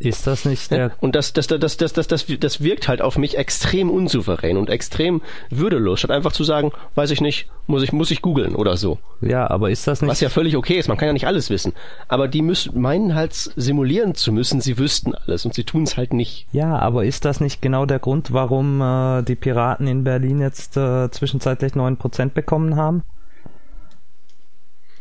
Ist 0.00 0.28
das 0.28 0.44
nicht 0.44 0.70
der... 0.70 0.92
Und 1.00 1.16
das, 1.16 1.32
das, 1.32 1.48
das, 1.48 1.76
das, 1.76 1.92
das, 1.92 2.06
das, 2.06 2.26
das 2.38 2.62
wirkt 2.62 2.86
halt 2.86 3.02
auf 3.02 3.18
mich 3.18 3.36
extrem 3.36 3.90
unsouverän 3.90 4.56
und 4.56 4.70
extrem 4.70 5.22
würdelos, 5.50 5.98
statt 5.98 6.12
einfach 6.12 6.30
zu 6.30 6.44
sagen, 6.44 6.70
weiß 6.94 7.10
ich 7.10 7.20
nicht, 7.20 7.48
muss 7.66 7.82
ich, 7.82 7.92
muss 7.92 8.12
ich 8.12 8.22
googeln 8.22 8.54
oder 8.54 8.76
so. 8.76 8.98
Ja, 9.20 9.50
aber 9.50 9.70
ist 9.70 9.88
das 9.88 10.00
nicht... 10.00 10.08
Was 10.08 10.20
ja 10.20 10.28
völlig 10.28 10.56
okay 10.56 10.78
ist, 10.78 10.86
man 10.86 10.98
kann 10.98 11.08
ja 11.08 11.12
nicht 11.12 11.26
alles 11.26 11.50
wissen. 11.50 11.72
Aber 12.06 12.28
die 12.28 12.42
müssen, 12.42 12.80
meinen 12.80 13.16
halt 13.16 13.34
simulieren 13.34 14.14
zu 14.14 14.30
müssen, 14.30 14.60
sie 14.60 14.78
wüssten 14.78 15.16
alles 15.16 15.44
und 15.44 15.54
sie 15.54 15.64
tun 15.64 15.82
es 15.82 15.96
halt 15.96 16.12
nicht. 16.12 16.46
Ja, 16.52 16.78
aber 16.78 17.04
ist 17.04 17.24
das 17.24 17.40
nicht 17.40 17.60
genau 17.60 17.84
der 17.84 17.98
Grund, 17.98 18.32
warum 18.32 18.80
äh, 18.80 19.22
die 19.24 19.34
Piraten 19.34 19.88
in 19.88 20.04
Berlin 20.04 20.40
jetzt 20.40 20.76
äh, 20.76 21.10
zwischenzeitlich 21.10 21.74
neun 21.74 21.96
Prozent 21.96 22.34
bekommen 22.34 22.76
haben? 22.76 23.02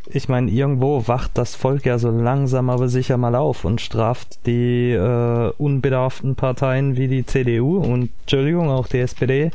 Ich 0.09 0.29
meine, 0.29 0.49
irgendwo 0.51 1.07
wacht 1.07 1.31
das 1.37 1.55
Volk 1.55 1.85
ja 1.85 1.97
so 1.97 2.09
langsam 2.09 2.69
aber 2.69 2.87
sicher 2.87 3.17
mal 3.17 3.35
auf 3.35 3.65
und 3.65 3.81
straft 3.81 4.45
die 4.45 4.91
äh, 4.91 5.51
unbedarften 5.57 6.35
Parteien 6.35 6.97
wie 6.97 7.07
die 7.07 7.25
CDU 7.25 7.77
und 7.77 8.11
Entschuldigung, 8.21 8.69
auch 8.69 8.87
die 8.87 8.99
SPD 8.99 9.51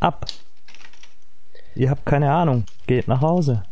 ab. 0.00 0.26
Ihr 1.74 1.90
habt 1.90 2.06
keine 2.06 2.32
Ahnung, 2.32 2.64
geht 2.86 3.08
nach 3.08 3.20
Hause. 3.20 3.62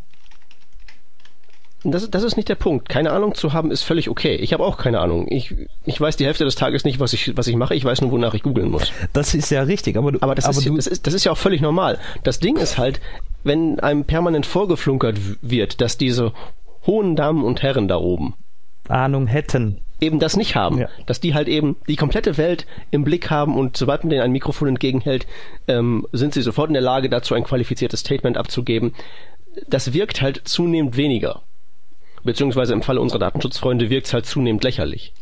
Das, 1.85 2.09
das 2.09 2.23
ist 2.23 2.37
nicht 2.37 2.49
der 2.49 2.55
Punkt. 2.55 2.89
Keine 2.89 3.11
Ahnung 3.11 3.35
zu 3.35 3.53
haben 3.53 3.73
ist 3.73 3.83
völlig 3.83 4.09
okay. 4.09 4.37
Ich 4.37 4.53
habe 4.53 4.65
auch 4.65 4.79
keine 4.79 5.01
Ahnung. 5.01 5.27
Ich, 5.29 5.55
ich 5.85 6.01
weiß 6.01 6.17
die 6.17 6.27
Hälfte 6.27 6.45
des 6.45 6.55
Tages 6.55 6.85
nicht, 6.85 7.01
was 7.01 7.13
ich, 7.13 7.37
was 7.37 7.49
ich 7.49 7.57
mache. 7.57 7.75
Ich 7.75 7.85
weiß 7.85 8.03
nur, 8.03 8.13
wonach 8.13 8.35
ich 8.35 8.45
googeln 8.45 8.71
muss. 8.71 8.93
Das 9.13 9.35
ist 9.35 9.51
ja 9.51 9.63
richtig, 9.63 9.97
aber, 9.97 10.13
du, 10.13 10.23
aber, 10.23 10.37
das, 10.37 10.45
aber 10.45 10.59
ist, 10.59 10.67
du, 10.67 10.77
das, 10.77 10.87
ist, 10.87 11.07
das 11.07 11.15
ist 11.15 11.25
ja 11.25 11.33
auch 11.33 11.39
völlig 11.39 11.61
normal. 11.61 11.99
Das 12.23 12.39
Ding 12.39 12.57
ist 12.57 12.79
halt, 12.79 13.01
wenn 13.45 13.81
einem 13.81 14.05
permanent 14.05 14.47
vorgeflunkert 14.47 15.19
wird, 15.43 15.81
dass 15.81 15.99
diese 15.99 16.33
hohen 16.87 17.17
Damen 17.17 17.45
und 17.45 17.63
Herren 17.63 17.89
da 17.89 17.97
oben 17.97 18.35
Ahnung 18.89 19.27
hätten. 19.27 19.81
Eben 20.01 20.19
das 20.19 20.37
nicht 20.37 20.57
haben. 20.57 20.79
Ja. 20.81 20.89
Dass 21.07 21.21
die 21.21 21.33
halt 21.33 21.47
eben 21.47 21.77
die 21.87 21.95
komplette 21.95 22.37
Welt 22.37 22.67
im 22.91 23.05
Blick 23.05 23.31
haben 23.31 23.57
und 23.57 23.77
sobald 23.77 24.03
man 24.03 24.11
denen 24.11 24.23
ein 24.23 24.33
Mikrofon 24.33 24.69
entgegenhält, 24.69 25.27
ähm, 25.69 26.07
sind 26.11 26.35
sie 26.35 26.43
sofort 26.43 26.69
in 26.69 26.75
der 26.75 26.83
Lage, 26.83 27.09
dazu 27.09 27.35
ein 27.35 27.45
qualifiziertes 27.45 28.01
Statement 28.01 28.37
abzugeben. 28.37 28.95
Das 29.69 29.93
wirkt 29.93 30.21
halt 30.21 30.43
zunehmend 30.45 30.97
weniger. 30.97 31.43
beziehungsweise 32.25 32.73
im 32.73 32.83
Falle 32.83 33.01
unserer 33.01 33.19
Datenschutzfreunde 33.19 33.91
wirkt 33.91 34.07
es 34.07 34.15
halt 34.15 34.27
zunehmend 34.27 34.63
lächerlich. 34.65 35.13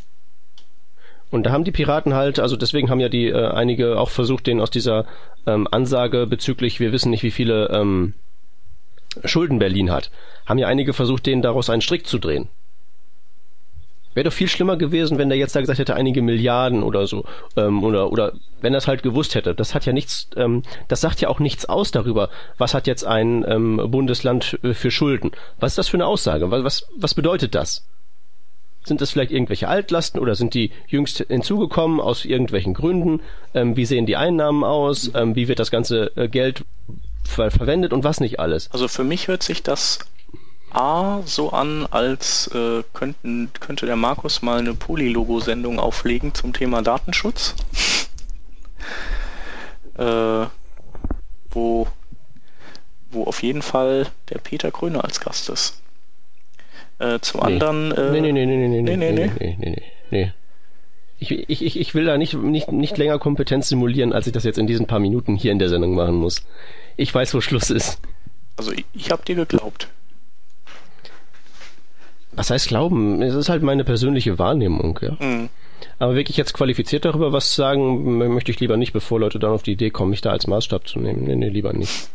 Und 1.30 1.44
da 1.44 1.52
haben 1.52 1.64
die 1.64 1.72
Piraten 1.72 2.14
halt, 2.14 2.40
also 2.40 2.56
deswegen 2.56 2.90
haben 2.90 3.00
ja 3.00 3.08
die 3.08 3.28
äh, 3.28 3.48
einige 3.48 3.98
auch 3.98 4.10
versucht, 4.10 4.46
den 4.46 4.60
aus 4.60 4.70
dieser 4.70 5.06
ähm, 5.46 5.68
Ansage 5.70 6.26
bezüglich, 6.26 6.80
wir 6.80 6.92
wissen 6.92 7.10
nicht, 7.10 7.22
wie 7.22 7.30
viele 7.30 7.68
ähm, 7.70 8.14
Schulden 9.24 9.58
Berlin 9.58 9.90
hat, 9.90 10.10
haben 10.46 10.58
ja 10.58 10.66
einige 10.66 10.92
versucht, 10.92 11.26
denen 11.26 11.42
daraus 11.42 11.70
einen 11.70 11.82
Strick 11.82 12.06
zu 12.06 12.18
drehen. 12.18 12.48
Wäre 14.12 14.24
doch 14.24 14.32
viel 14.32 14.48
schlimmer 14.48 14.76
gewesen, 14.76 15.18
wenn 15.18 15.28
der 15.28 15.38
jetzt 15.38 15.54
da 15.54 15.60
gesagt 15.60 15.78
hätte, 15.78 15.94
einige 15.94 16.20
Milliarden 16.20 16.82
oder 16.82 17.06
so. 17.06 17.24
Ähm, 17.56 17.84
oder, 17.84 18.10
oder 18.10 18.32
wenn 18.60 18.74
er 18.74 18.78
es 18.78 18.88
halt 18.88 19.04
gewusst 19.04 19.36
hätte. 19.36 19.54
Das 19.54 19.74
hat 19.74 19.86
ja 19.86 19.92
nichts, 19.92 20.28
ähm, 20.34 20.64
das 20.88 21.00
sagt 21.00 21.20
ja 21.20 21.28
auch 21.28 21.38
nichts 21.38 21.64
aus 21.66 21.92
darüber, 21.92 22.28
was 22.58 22.74
hat 22.74 22.88
jetzt 22.88 23.04
ein 23.06 23.44
ähm, 23.46 23.80
Bundesland 23.88 24.58
äh, 24.64 24.74
für 24.74 24.90
Schulden. 24.90 25.30
Was 25.60 25.72
ist 25.72 25.78
das 25.78 25.88
für 25.88 25.96
eine 25.96 26.06
Aussage? 26.06 26.50
Was, 26.50 26.64
was, 26.64 26.88
was 26.96 27.14
bedeutet 27.14 27.54
das? 27.54 27.86
Sind 28.84 29.00
das 29.00 29.10
vielleicht 29.10 29.30
irgendwelche 29.30 29.68
Altlasten 29.68 30.20
oder 30.20 30.34
sind 30.34 30.54
die 30.54 30.70
jüngst 30.88 31.24
hinzugekommen 31.28 32.00
aus 32.00 32.24
irgendwelchen 32.24 32.74
Gründen? 32.74 33.20
Ähm, 33.54 33.76
wie 33.76 33.84
sehen 33.84 34.06
die 34.06 34.16
Einnahmen 34.16 34.64
aus? 34.64 35.10
Ähm, 35.14 35.36
wie 35.36 35.48
wird 35.48 35.58
das 35.58 35.70
ganze 35.70 36.16
äh, 36.16 36.28
Geld 36.28 36.64
ver 37.24 37.50
verwendet 37.50 37.92
und 37.92 38.04
was 38.04 38.20
nicht 38.20 38.40
alles? 38.40 38.70
Also 38.72 38.88
für 38.88 39.04
mich 39.04 39.28
hört 39.28 39.42
sich 39.42 39.62
das 39.62 40.00
A 40.72 41.22
so 41.24 41.50
an, 41.50 41.86
als 41.90 42.46
äh, 42.54 42.84
könnten, 42.94 43.50
könnte 43.58 43.86
der 43.86 43.96
Markus 43.96 44.40
mal 44.40 44.60
eine 44.60 44.74
Polylogo-Sendung 44.74 45.80
auflegen 45.80 46.32
zum 46.32 46.52
Thema 46.52 46.80
Datenschutz. 46.80 47.56
äh, 49.98 50.46
wo, 51.50 51.88
wo 53.10 53.24
auf 53.24 53.42
jeden 53.42 53.62
Fall 53.62 54.06
der 54.28 54.38
Peter 54.38 54.70
Kröner 54.70 55.04
als 55.04 55.20
Gast 55.20 55.48
ist. 55.50 55.80
Äh, 57.00 57.18
zum 57.20 57.40
nee. 57.40 57.46
anderen. 57.46 57.92
Äh, 57.92 58.10
nee, 58.12 58.20
nee, 58.20 58.32
nee, 58.32 58.46
nee, 58.46 58.56
nee, 58.56 58.68
nee, 58.68 58.82
nee, 58.82 58.96
nee, 58.96 59.12
nee, 59.12 59.30
nee, 59.38 59.56
nee, 59.58 59.82
nee. 60.10 60.32
Ich, 61.18 61.30
ich, 61.30 61.78
ich 61.78 61.94
will 61.94 62.06
da 62.06 62.16
nicht, 62.16 62.34
nicht, 62.34 62.72
nicht 62.72 62.96
länger 62.96 63.18
Kompetenz 63.18 63.68
simulieren, 63.68 64.12
als 64.12 64.26
ich 64.26 64.32
das 64.32 64.44
jetzt 64.44 64.58
in 64.58 64.66
diesen 64.66 64.86
paar 64.86 65.00
Minuten 65.00 65.36
hier 65.36 65.52
in 65.52 65.58
der 65.58 65.68
Sendung 65.68 65.94
machen 65.94 66.14
muss. 66.14 66.46
Ich 66.96 67.14
weiß, 67.14 67.34
wo 67.34 67.40
Schluss 67.42 67.70
ist. 67.70 68.00
Also 68.56 68.72
ich, 68.72 68.84
ich 68.94 69.10
habe 69.10 69.22
dir 69.24 69.34
geglaubt 69.34 69.88
was 72.32 72.50
heißt 72.50 72.68
glauben? 72.68 73.22
Es 73.22 73.34
ist 73.34 73.48
halt 73.48 73.62
meine 73.62 73.84
persönliche 73.84 74.38
Wahrnehmung, 74.38 74.98
ja. 75.02 75.16
Mhm. 75.20 75.48
Aber 75.98 76.14
wirklich 76.14 76.36
jetzt 76.36 76.54
qualifiziert 76.54 77.04
darüber 77.04 77.32
was 77.32 77.54
sagen, 77.54 78.18
möchte 78.18 78.50
ich 78.50 78.60
lieber 78.60 78.76
nicht, 78.76 78.92
bevor 78.92 79.20
Leute 79.20 79.38
dann 79.38 79.52
auf 79.52 79.62
die 79.62 79.72
Idee 79.72 79.90
kommen, 79.90 80.10
mich 80.10 80.20
da 80.20 80.30
als 80.30 80.46
Maßstab 80.46 80.88
zu 80.88 80.98
nehmen. 80.98 81.24
Nee, 81.24 81.36
nee, 81.36 81.48
lieber 81.48 81.72
nicht. 81.72 82.08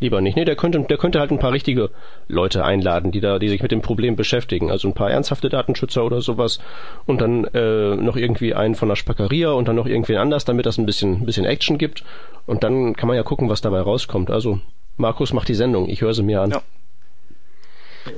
Lieber 0.00 0.20
nicht. 0.20 0.36
Nee, 0.36 0.44
der 0.44 0.56
könnte, 0.56 0.80
der 0.80 0.98
könnte 0.98 1.20
halt 1.20 1.30
ein 1.30 1.38
paar 1.38 1.52
richtige 1.52 1.90
Leute 2.28 2.64
einladen, 2.64 3.12
die 3.12 3.20
da, 3.20 3.38
die 3.38 3.48
sich 3.48 3.62
mit 3.62 3.70
dem 3.70 3.80
Problem 3.80 4.16
beschäftigen. 4.16 4.70
Also 4.70 4.88
ein 4.88 4.94
paar 4.94 5.10
ernsthafte 5.10 5.48
Datenschützer 5.48 6.04
oder 6.04 6.20
sowas. 6.20 6.58
Und 7.06 7.20
dann 7.20 7.44
äh, 7.54 7.94
noch 7.94 8.16
irgendwie 8.16 8.54
einen 8.54 8.74
von 8.74 8.88
der 8.88 8.96
Spackeria 8.96 9.52
und 9.52 9.68
dann 9.68 9.76
noch 9.76 9.86
irgendwen 9.86 10.16
anders, 10.16 10.44
damit 10.44 10.66
das 10.66 10.78
ein 10.78 10.86
bisschen, 10.86 11.22
ein 11.22 11.26
bisschen 11.26 11.44
Action 11.44 11.78
gibt. 11.78 12.04
Und 12.46 12.64
dann 12.64 12.94
kann 12.96 13.06
man 13.06 13.16
ja 13.16 13.22
gucken, 13.22 13.48
was 13.48 13.60
dabei 13.60 13.80
rauskommt. 13.80 14.30
Also, 14.30 14.60
Markus 14.96 15.32
macht 15.32 15.48
die 15.48 15.54
Sendung. 15.54 15.88
Ich 15.88 16.00
höre 16.00 16.14
sie 16.14 16.22
mir 16.22 16.42
an. 16.42 16.50
Ja. 16.50 16.62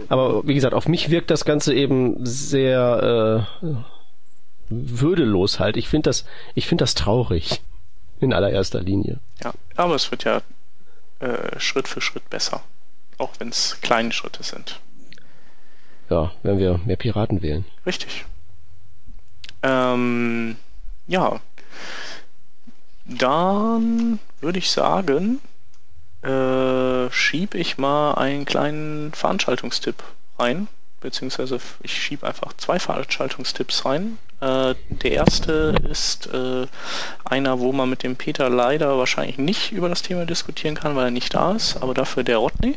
Aber 0.08 0.46
wie 0.46 0.54
gesagt, 0.54 0.74
auf 0.74 0.88
mich 0.88 1.10
wirkt 1.10 1.30
das 1.30 1.44
Ganze 1.44 1.74
eben 1.74 2.24
sehr 2.24 3.46
äh, 3.62 3.64
würdelos 4.68 5.60
halt. 5.60 5.76
Ich 5.76 5.88
finde 5.88 6.08
das, 6.10 6.24
ich 6.54 6.66
finde 6.66 6.82
das 6.82 6.94
traurig. 6.94 7.60
In 8.18 8.32
allererster 8.32 8.80
Linie. 8.80 9.18
Ja, 9.44 9.52
aber 9.76 9.94
es 9.94 10.10
wird 10.10 10.24
ja 10.24 10.40
äh, 11.20 11.58
Schritt 11.58 11.88
für 11.88 12.00
Schritt 12.00 12.28
besser. 12.30 12.62
Auch 13.18 13.32
wenn 13.38 13.48
es 13.48 13.80
kleine 13.80 14.12
Schritte 14.12 14.42
sind. 14.42 14.80
Ja, 16.10 16.32
wenn 16.42 16.58
wir 16.58 16.80
mehr 16.84 16.96
Piraten 16.96 17.42
wählen. 17.42 17.64
Richtig. 17.84 18.24
Ähm, 19.62 20.56
ja. 21.06 21.40
Dann 23.04 24.18
würde 24.40 24.58
ich 24.58 24.70
sagen, 24.70 25.40
äh, 26.22 27.10
schiebe 27.10 27.58
ich 27.58 27.78
mal 27.78 28.14
einen 28.14 28.44
kleinen 28.44 29.12
Veranstaltungstipp 29.12 30.02
rein, 30.38 30.68
beziehungsweise 31.06 31.60
ich 31.82 31.94
schiebe 32.02 32.26
einfach 32.26 32.52
zwei 32.56 32.80
Veranstaltungstipps 32.80 33.84
rein. 33.84 34.18
Äh, 34.40 34.74
der 34.88 35.12
erste 35.12 35.76
ist 35.88 36.26
äh, 36.26 36.66
einer, 37.24 37.60
wo 37.60 37.72
man 37.72 37.88
mit 37.88 38.02
dem 38.02 38.16
Peter 38.16 38.50
leider 38.50 38.98
wahrscheinlich 38.98 39.38
nicht 39.38 39.70
über 39.70 39.88
das 39.88 40.02
Thema 40.02 40.26
diskutieren 40.26 40.74
kann, 40.74 40.96
weil 40.96 41.04
er 41.04 41.10
nicht 41.12 41.32
da 41.32 41.52
ist, 41.52 41.76
aber 41.76 41.94
dafür 41.94 42.24
der 42.24 42.38
Rodney 42.38 42.76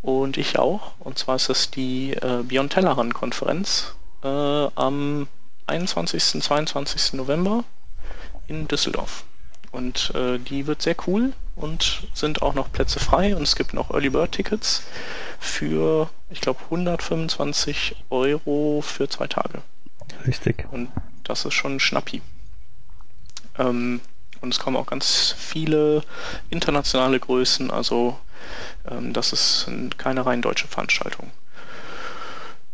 und 0.00 0.38
ich 0.38 0.58
auch. 0.58 0.92
Und 0.98 1.18
zwar 1.18 1.36
ist 1.36 1.50
es 1.50 1.70
die 1.70 2.14
äh, 2.14 2.42
Beyond 2.44 2.72
Tellerrand 2.72 3.12
Konferenz 3.12 3.94
äh, 4.24 4.26
am 4.26 5.28
21. 5.66 6.42
22. 6.42 7.12
November 7.12 7.64
in 8.46 8.66
Düsseldorf. 8.68 9.24
Und 9.70 10.12
äh, 10.14 10.38
die 10.38 10.66
wird 10.66 10.80
sehr 10.80 10.96
cool 11.06 11.34
und 11.56 12.04
sind 12.14 12.40
auch 12.40 12.54
noch 12.54 12.72
Plätze 12.72 13.00
frei 13.00 13.36
und 13.36 13.42
es 13.42 13.54
gibt 13.54 13.74
noch 13.74 13.90
Early 13.90 14.08
Bird 14.08 14.32
Tickets 14.32 14.84
für, 15.38 16.08
ich 16.30 16.40
glaube, 16.40 16.60
125 16.64 17.96
Euro 18.10 18.80
für 18.82 19.08
zwei 19.08 19.26
Tage. 19.26 19.62
Richtig. 20.26 20.66
Und 20.70 20.90
das 21.24 21.44
ist 21.44 21.54
schon 21.54 21.80
Schnappi. 21.80 22.22
Ähm, 23.58 24.00
und 24.40 24.54
es 24.54 24.60
kommen 24.60 24.76
auch 24.76 24.86
ganz 24.86 25.34
viele 25.36 26.02
internationale 26.50 27.18
Größen, 27.18 27.70
also 27.70 28.18
ähm, 28.88 29.12
das 29.12 29.32
ist 29.32 29.66
keine 29.96 30.26
rein 30.26 30.42
deutsche 30.42 30.68
Veranstaltung. 30.68 31.30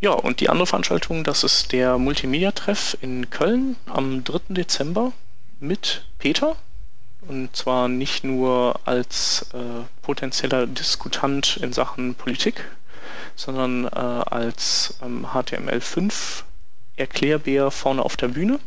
Ja, 0.01 0.11
und 0.11 0.41
die 0.41 0.51
andere 0.51 0.67
Veranstaltung, 0.67 1.25
das 1.25 1.45
ist 1.45 1.73
der 1.73 1.97
Multimedia-Treff 1.97 2.99
in 3.01 3.31
Köln 3.31 3.77
am 3.87 4.23
3. 4.23 4.41
Dezember 4.49 5.13
mit 5.61 6.05
Peter, 6.19 6.57
und 7.27 7.57
zwar 7.57 7.89
nicht 7.89 8.23
nur 8.23 8.79
als 8.85 9.47
äh, 9.55 9.85
potenzieller 10.03 10.67
Diskutant 10.67 11.57
in 11.57 11.73
Sachen 11.73 12.15
Politik, 12.17 12.65
sondern 13.37 13.87
äh, 13.87 13.89
als 13.89 14.95
ähm, 15.03 15.27
HTML5 15.27 16.43
Erklärbär 16.97 17.71
vorne 17.71 18.03
auf 18.05 18.17
der 18.17 18.29
Bühne 18.29 18.61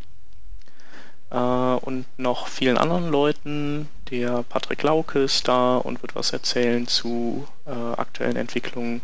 äh, 1.29 1.37
und 1.37 2.05
noch 2.17 2.47
vielen 2.47 2.77
anderen 2.77 3.09
Leuten. 3.09 3.89
Der 4.09 4.43
Patrick 4.43 4.83
Lauke 4.83 5.19
ist 5.19 5.47
da 5.47 5.77
und 5.77 6.01
wird 6.01 6.15
was 6.15 6.31
erzählen 6.31 6.87
zu 6.87 7.47
äh, 7.65 7.71
aktuellen 7.71 8.37
Entwicklungen. 8.37 9.01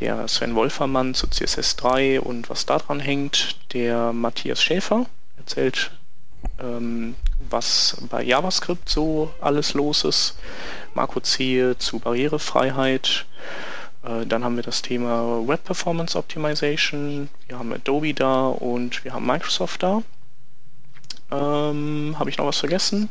Der 0.00 0.26
Sven 0.28 0.54
Wolfermann 0.54 1.14
zu 1.14 1.26
CSS3 1.26 2.18
und 2.18 2.48
was 2.48 2.66
daran 2.66 3.00
hängt. 3.00 3.56
Der 3.74 4.12
Matthias 4.12 4.62
Schäfer 4.62 5.06
erzählt 5.36 5.90
ähm, 6.60 7.14
was 7.50 7.96
bei 8.08 8.22
JavaScript 8.22 8.88
so 8.88 9.32
alles 9.40 9.74
los 9.74 10.04
ist. 10.04 10.38
Marco 10.94 11.20
Zehe 11.20 11.76
zu 11.78 11.98
Barrierefreiheit. 11.98 13.26
Äh, 14.02 14.26
dann 14.26 14.44
haben 14.44 14.56
wir 14.56 14.62
das 14.62 14.82
Thema 14.82 15.46
Web 15.46 15.64
Performance 15.64 16.18
Optimization. 16.18 17.28
Wir 17.46 17.58
haben 17.58 17.72
Adobe 17.72 18.14
da 18.14 18.46
und 18.46 19.04
wir 19.04 19.12
haben 19.12 19.26
Microsoft 19.26 19.82
da. 19.82 20.02
Ähm, 21.30 22.16
Habe 22.18 22.30
ich 22.30 22.38
noch 22.38 22.46
was 22.46 22.58
vergessen? 22.58 23.08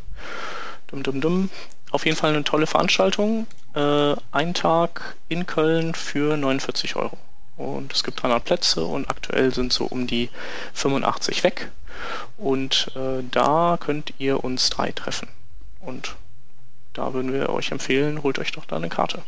Dum, 0.87 1.03
dum, 1.03 1.21
dum. 1.21 1.49
Auf 1.91 2.05
jeden 2.05 2.17
Fall 2.17 2.33
eine 2.33 2.43
tolle 2.43 2.67
Veranstaltung. 2.67 3.47
Äh, 3.73 4.15
ein 4.31 4.53
Tag 4.53 5.15
in 5.27 5.45
Köln 5.45 5.93
für 5.95 6.37
49 6.37 6.95
Euro. 6.95 7.17
Und 7.57 7.93
es 7.93 8.03
gibt 8.03 8.21
300 8.21 8.43
Plätze 8.43 8.85
und 8.85 9.09
aktuell 9.09 9.53
sind 9.53 9.73
so 9.73 9.85
um 9.85 10.07
die 10.07 10.29
85 10.73 11.43
weg. 11.43 11.71
Und 12.37 12.91
äh, 12.95 13.23
da 13.29 13.77
könnt 13.79 14.13
ihr 14.17 14.43
uns 14.43 14.69
drei 14.69 14.91
treffen. 14.91 15.27
Und 15.79 16.15
da 16.93 17.13
würden 17.13 17.33
wir 17.33 17.49
euch 17.49 17.71
empfehlen, 17.71 18.23
holt 18.23 18.39
euch 18.39 18.51
doch 18.51 18.65
da 18.65 18.75
eine 18.75 18.89
Karte. 18.89 19.21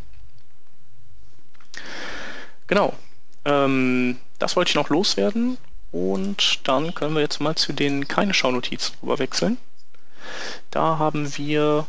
Genau. 2.67 2.93
Ähm, 3.45 4.17
das 4.39 4.55
wollte 4.55 4.69
ich 4.69 4.75
noch 4.75 4.89
loswerden. 4.89 5.57
Und 5.91 6.67
dann 6.67 6.95
können 6.95 7.13
wir 7.13 7.21
jetzt 7.21 7.39
mal 7.39 7.55
zu 7.55 7.71
den 7.71 8.07
keine 8.07 8.33
Schaunotizen 8.33 8.95
rüber 9.03 9.19
wechseln. 9.19 9.57
Da 10.71 10.97
haben 10.97 11.37
wir 11.37 11.85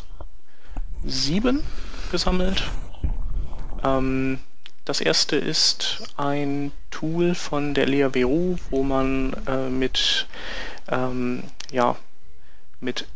sieben 1.05 1.63
gesammelt. 2.11 2.65
Ähm, 3.83 4.41
das 4.85 5.01
erste 5.01 5.37
ist 5.37 6.03
ein 6.19 6.71
Tool 6.91 7.35
von 7.35 7.73
der 7.73 7.87
Lea 7.87 8.11
Veru, 8.13 8.57
wo 8.69 8.83
man 8.83 9.35
äh, 9.47 9.71
mit, 9.71 10.27
ähm, 10.89 11.45
ja, 11.73 11.97
mit 12.81 13.07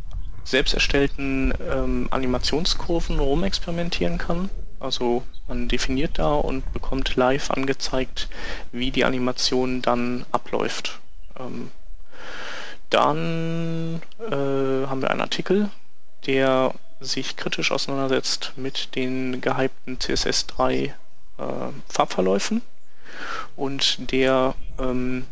selbst 0.43 0.73
erstellten 0.73 1.53
ähm, 1.71 2.07
Animationskurven 2.09 3.19
rumexperimentieren 3.19 4.17
kann. 4.17 4.49
Also 4.79 5.23
man 5.47 5.67
definiert 5.67 6.19
da 6.19 6.35
und 6.35 6.71
bekommt 6.73 7.15
live 7.15 7.51
angezeigt, 7.51 8.29
wie 8.71 8.91
die 8.91 9.05
Animation 9.05 9.81
dann 9.81 10.25
abläuft. 10.31 10.99
Ähm, 11.37 11.71
dann 12.89 14.01
äh, 14.19 14.87
haben 14.87 15.01
wir 15.01 15.11
einen 15.11 15.21
Artikel, 15.21 15.69
der 16.25 16.73
sich 16.99 17.35
kritisch 17.35 17.71
auseinandersetzt 17.71 18.53
mit 18.55 18.95
den 18.95 19.41
gehypten 19.41 19.97
CSS3 19.99 20.85
äh, 20.85 20.91
Farbverläufen. 21.87 22.61
und 23.55 24.11
der, 24.11 24.55
ähm, 24.79 25.25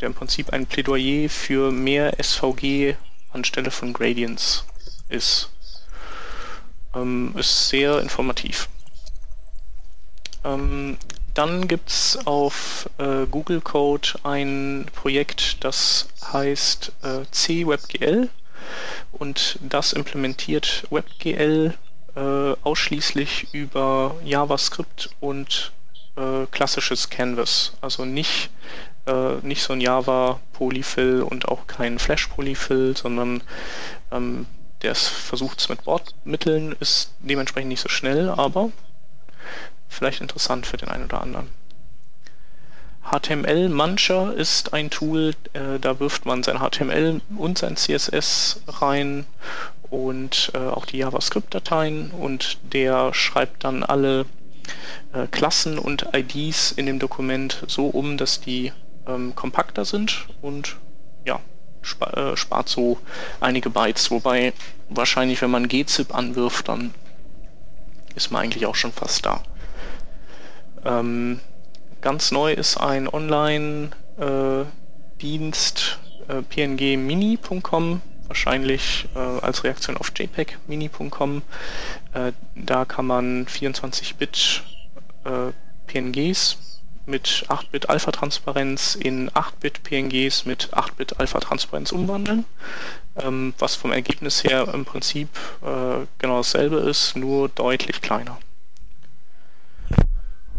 der 0.00 0.08
im 0.08 0.14
Prinzip 0.14 0.50
ein 0.50 0.66
Plädoyer 0.66 1.28
für 1.28 1.70
mehr 1.70 2.16
SVG 2.22 2.96
anstelle 3.32 3.70
von 3.70 3.92
Gradients 3.92 4.64
ist. 5.08 5.50
Ähm, 6.94 7.34
ist 7.36 7.68
sehr 7.68 8.00
informativ. 8.00 8.68
Ähm, 10.44 10.98
dann 11.34 11.66
gibt 11.66 11.88
es 11.88 12.18
auf 12.26 12.90
äh, 12.98 13.26
Google 13.30 13.60
Code 13.62 14.08
ein 14.22 14.86
Projekt, 14.94 15.64
das 15.64 16.08
heißt 16.32 16.92
äh, 17.02 17.24
CWebGL 17.30 18.28
und 19.12 19.58
das 19.62 19.92
implementiert 19.92 20.86
WebGL 20.90 21.74
äh, 22.14 22.20
ausschließlich 22.62 23.54
über 23.54 24.16
JavaScript 24.24 25.10
und 25.20 25.72
äh, 26.16 26.46
klassisches 26.50 27.08
Canvas. 27.08 27.72
Also 27.80 28.04
nicht, 28.04 28.50
äh, 29.06 29.36
nicht 29.42 29.62
so 29.62 29.72
ein 29.72 29.80
Java 29.80 30.40
Polyfill 30.52 31.22
und 31.22 31.48
auch 31.48 31.66
kein 31.66 31.98
Flash 31.98 32.26
Polyfill, 32.26 32.94
sondern 32.96 33.42
ähm, 34.10 34.46
der 34.82 34.94
versucht 34.94 35.60
es 35.60 35.68
mit 35.68 35.84
Bordmitteln, 35.84 36.76
ist 36.80 37.12
dementsprechend 37.20 37.68
nicht 37.68 37.80
so 37.80 37.88
schnell, 37.88 38.28
aber 38.28 38.70
vielleicht 39.88 40.20
interessant 40.20 40.66
für 40.66 40.76
den 40.76 40.88
einen 40.88 41.04
oder 41.04 41.20
anderen. 41.20 41.48
HTML 43.10 43.68
Muncher 43.68 44.32
ist 44.34 44.72
ein 44.72 44.88
Tool, 44.88 45.34
äh, 45.52 45.78
da 45.80 45.98
wirft 45.98 46.24
man 46.24 46.42
sein 46.42 46.58
HTML 46.58 47.20
und 47.36 47.58
sein 47.58 47.76
CSS 47.76 48.62
rein 48.68 49.26
und 49.90 50.52
äh, 50.54 50.58
auch 50.58 50.86
die 50.86 50.98
JavaScript-Dateien 50.98 52.12
und 52.12 52.58
der 52.72 53.12
schreibt 53.12 53.64
dann 53.64 53.82
alle 53.82 54.24
äh, 55.12 55.26
Klassen 55.26 55.78
und 55.78 56.08
IDs 56.14 56.72
in 56.72 56.86
dem 56.86 56.98
Dokument 56.98 57.64
so 57.66 57.86
um, 57.86 58.16
dass 58.16 58.40
die 58.40 58.72
ähm, 59.06 59.34
kompakter 59.34 59.84
sind 59.84 60.26
und 60.40 60.76
ja, 61.26 61.40
äh, 62.00 62.36
spart 62.36 62.68
so 62.68 62.98
einige 63.40 63.70
Bytes, 63.70 64.10
wobei 64.10 64.52
wahrscheinlich, 64.88 65.40
wenn 65.42 65.50
man 65.50 65.68
gzip 65.68 66.14
anwirft, 66.14 66.68
dann 66.68 66.94
ist 68.14 68.30
man 68.30 68.42
eigentlich 68.42 68.66
auch 68.66 68.74
schon 68.74 68.92
fast 68.92 69.24
da. 69.26 69.42
Ähm, 70.84 71.40
ganz 72.00 72.30
neu 72.30 72.52
ist 72.52 72.76
ein 72.76 73.08
Online-Dienst 73.08 75.98
äh, 76.28 76.42
pngmini.com, 76.42 78.02
wahrscheinlich 78.26 79.08
äh, 79.14 79.18
als 79.18 79.64
Reaktion 79.64 79.96
auf 79.96 80.12
jpegmini.com. 80.14 81.42
Äh, 82.14 82.32
da 82.54 82.84
kann 82.84 83.06
man 83.06 83.46
24-Bit 83.46 84.62
äh, 85.24 85.52
PNGs 85.86 86.58
mit 87.06 87.46
8-Bit 87.48 87.88
Alpha-Transparenz 87.88 88.94
in 88.94 89.30
8-Bit 89.30 89.82
PNGs 89.82 90.44
mit 90.44 90.70
8-Bit 90.72 91.20
Alpha-Transparenz 91.20 91.92
umwandeln, 91.92 92.44
ähm, 93.16 93.54
was 93.58 93.74
vom 93.74 93.92
Ergebnis 93.92 94.44
her 94.44 94.68
im 94.72 94.84
Prinzip 94.84 95.28
äh, 95.62 96.06
genau 96.18 96.38
dasselbe 96.38 96.76
ist, 96.76 97.16
nur 97.16 97.48
deutlich 97.48 98.00
kleiner. 98.00 98.38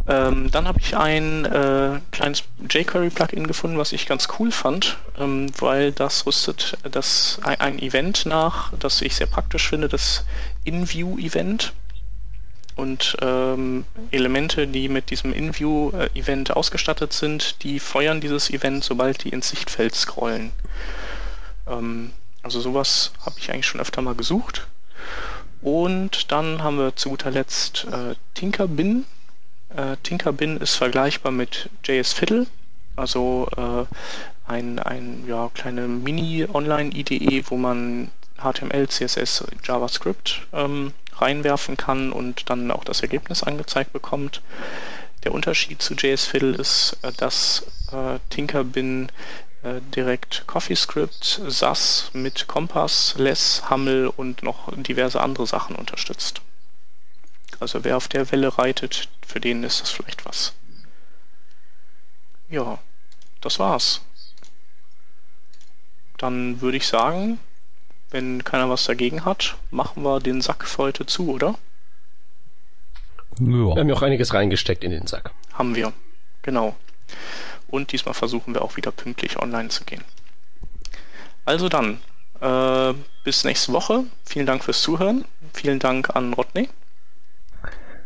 Ähm, 0.06 0.52
dann 0.52 0.68
habe 0.68 0.80
ich 0.82 0.98
ein 0.98 1.46
äh, 1.46 2.02
kleines 2.12 2.44
jQuery-Plugin 2.70 3.48
gefunden, 3.48 3.78
was 3.78 3.94
ich 3.94 4.06
ganz 4.06 4.28
cool 4.38 4.52
fand, 4.52 4.98
ähm, 5.18 5.50
weil 5.60 5.94
das 5.94 6.26
rüstet 6.26 6.78
das 6.84 7.40
ein, 7.44 7.60
ein, 7.62 7.80
Event 7.80 8.26
nach, 8.26 8.74
das 8.78 9.02
ich 9.02 9.16
sehr 9.16 9.28
praktisch 9.28 9.70
finde, 9.70 9.88
das 9.88 10.26
InView-Event. 10.66 11.72
Und 12.76 13.18
ähm, 13.22 13.86
Elemente, 14.12 14.68
die 14.68 14.90
mit 14.90 15.10
diesem 15.12 15.34
InView-Event 15.34 16.56
ausgestattet 16.56 17.14
sind, 17.14 17.64
die 17.64 17.80
feuern 17.80 18.20
dieses 18.20 18.50
Event, 18.50 18.84
sobald 18.84 19.24
die 19.24 19.30
ins 19.30 19.50
Sichtfeld 19.50 19.96
scrollen. 19.96 20.52
Ähm, 21.68 22.12
also 22.42 22.60
sowas 22.60 23.12
habe 23.26 23.36
ich 23.40 23.52
eigentlich 23.52 23.68
schon 23.68 23.82
öfter 23.82 24.02
mal 24.02 24.16
gesucht. 24.16 24.68
Und 25.62 26.32
dann 26.32 26.64
haben 26.64 26.78
wir 26.78 26.96
zu 26.96 27.10
guter 27.10 27.32
Letzt 27.32 27.86
äh, 27.92 28.16
Tinkerbin 28.34 29.06
äh, 29.76 29.98
Tinkerbin 30.04 30.58
ist 30.58 30.76
vergleichbar 30.76 31.32
mit 31.32 31.70
JS 31.84 32.14
Fiddle, 32.14 32.46
also 32.96 33.48
äh, 33.58 33.86
ein, 34.46 34.80
ein 34.80 35.24
ja, 35.28 35.50
kleine 35.54 35.88
Mini-Online-IDE, 35.88 37.44
wo 37.50 37.58
man 37.58 38.12
HTML, 38.38 38.88
CSS, 38.88 39.46
JavaScript 39.64 40.46
ähm, 40.54 40.94
reinwerfen 41.22 41.78
kann 41.78 42.12
und 42.12 42.50
dann 42.50 42.72
auch 42.72 42.84
das 42.84 43.02
Ergebnis 43.02 43.44
angezeigt 43.44 43.94
bekommt. 43.94 44.42
Der 45.24 45.34
Unterschied 45.34 45.82
zu 45.82 45.94
JS 45.94 46.26
Fiddle 46.26 46.56
ist, 46.56 46.98
äh, 47.02 47.12
dass 47.14 47.66
äh, 47.92 48.20
Tinkerbin 48.30 49.10
äh, 49.64 49.80
direkt 49.96 50.44
CoffeeScript, 50.48 51.42
SAS 51.48 52.12
mit 52.14 52.48
Kompass, 52.48 53.16
Less, 53.18 53.64
Hammel 53.70 54.08
und 54.08 54.44
noch 54.44 54.72
diverse 54.76 55.22
andere 55.22 55.48
Sachen 55.48 55.76
unterstützt. 55.76 56.42
Also 57.60 57.84
wer 57.84 57.96
auf 57.96 58.10
der 58.10 58.32
Welle 58.32 58.58
reitet, 58.58 59.08
für 59.26 59.40
den 59.40 59.64
ist 59.64 59.82
das 59.82 59.90
vielleicht 59.90 60.26
was. 60.26 60.54
Ja, 62.50 62.80
das 63.40 63.58
war's. 63.60 64.02
Dann 66.18 66.62
würde 66.62 66.78
ich 66.78 66.88
sagen, 66.88 67.40
wenn 68.14 68.44
keiner 68.44 68.70
was 68.70 68.86
dagegen 68.86 69.26
hat, 69.26 69.58
machen 69.72 70.04
wir 70.04 70.20
den 70.20 70.42
Sack 70.42 70.66
für 70.66 70.84
heute 70.84 71.06
zu, 71.06 71.32
oder? 71.32 71.56
Ja. 73.40 73.48
Wir 73.48 73.76
haben 73.76 73.90
ja 73.90 73.96
auch 73.96 74.02
einiges 74.04 74.34
reingesteckt 74.34 74.84
in 74.84 74.92
den 74.92 75.08
Sack. 75.08 75.32
Haben 75.54 75.76
wir, 75.76 75.92
genau. 76.44 76.76
Und 77.68 77.92
diesmal 77.92 78.14
versuchen 78.14 78.54
wir 78.54 78.62
auch 78.62 78.78
wieder 78.78 78.92
pünktlich 78.92 79.40
online 79.40 79.70
zu 79.70 79.84
gehen. 79.84 80.04
Also 81.44 81.70
dann, 81.70 82.00
äh, 82.40 82.94
bis 83.24 83.44
nächste 83.44 83.74
Woche. 83.74 84.04
Vielen 84.26 84.46
Dank 84.46 84.64
fürs 84.64 84.82
Zuhören. 84.82 85.26
Vielen 85.54 85.80
Dank 85.80 86.16
an 86.16 86.34
Rodney. 86.34 86.70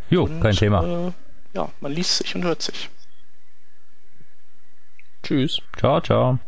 Jo, 0.10 0.24
und, 0.24 0.42
kein 0.42 0.56
Thema. 0.56 1.08
Äh, 1.08 1.12
ja, 1.54 1.70
man 1.82 1.92
liest 1.92 2.18
sich 2.18 2.34
und 2.36 2.44
hört 2.44 2.62
sich. 2.62 2.90
Tschüss. 5.24 5.60
Ciao, 5.78 6.00
ciao. 6.00 6.40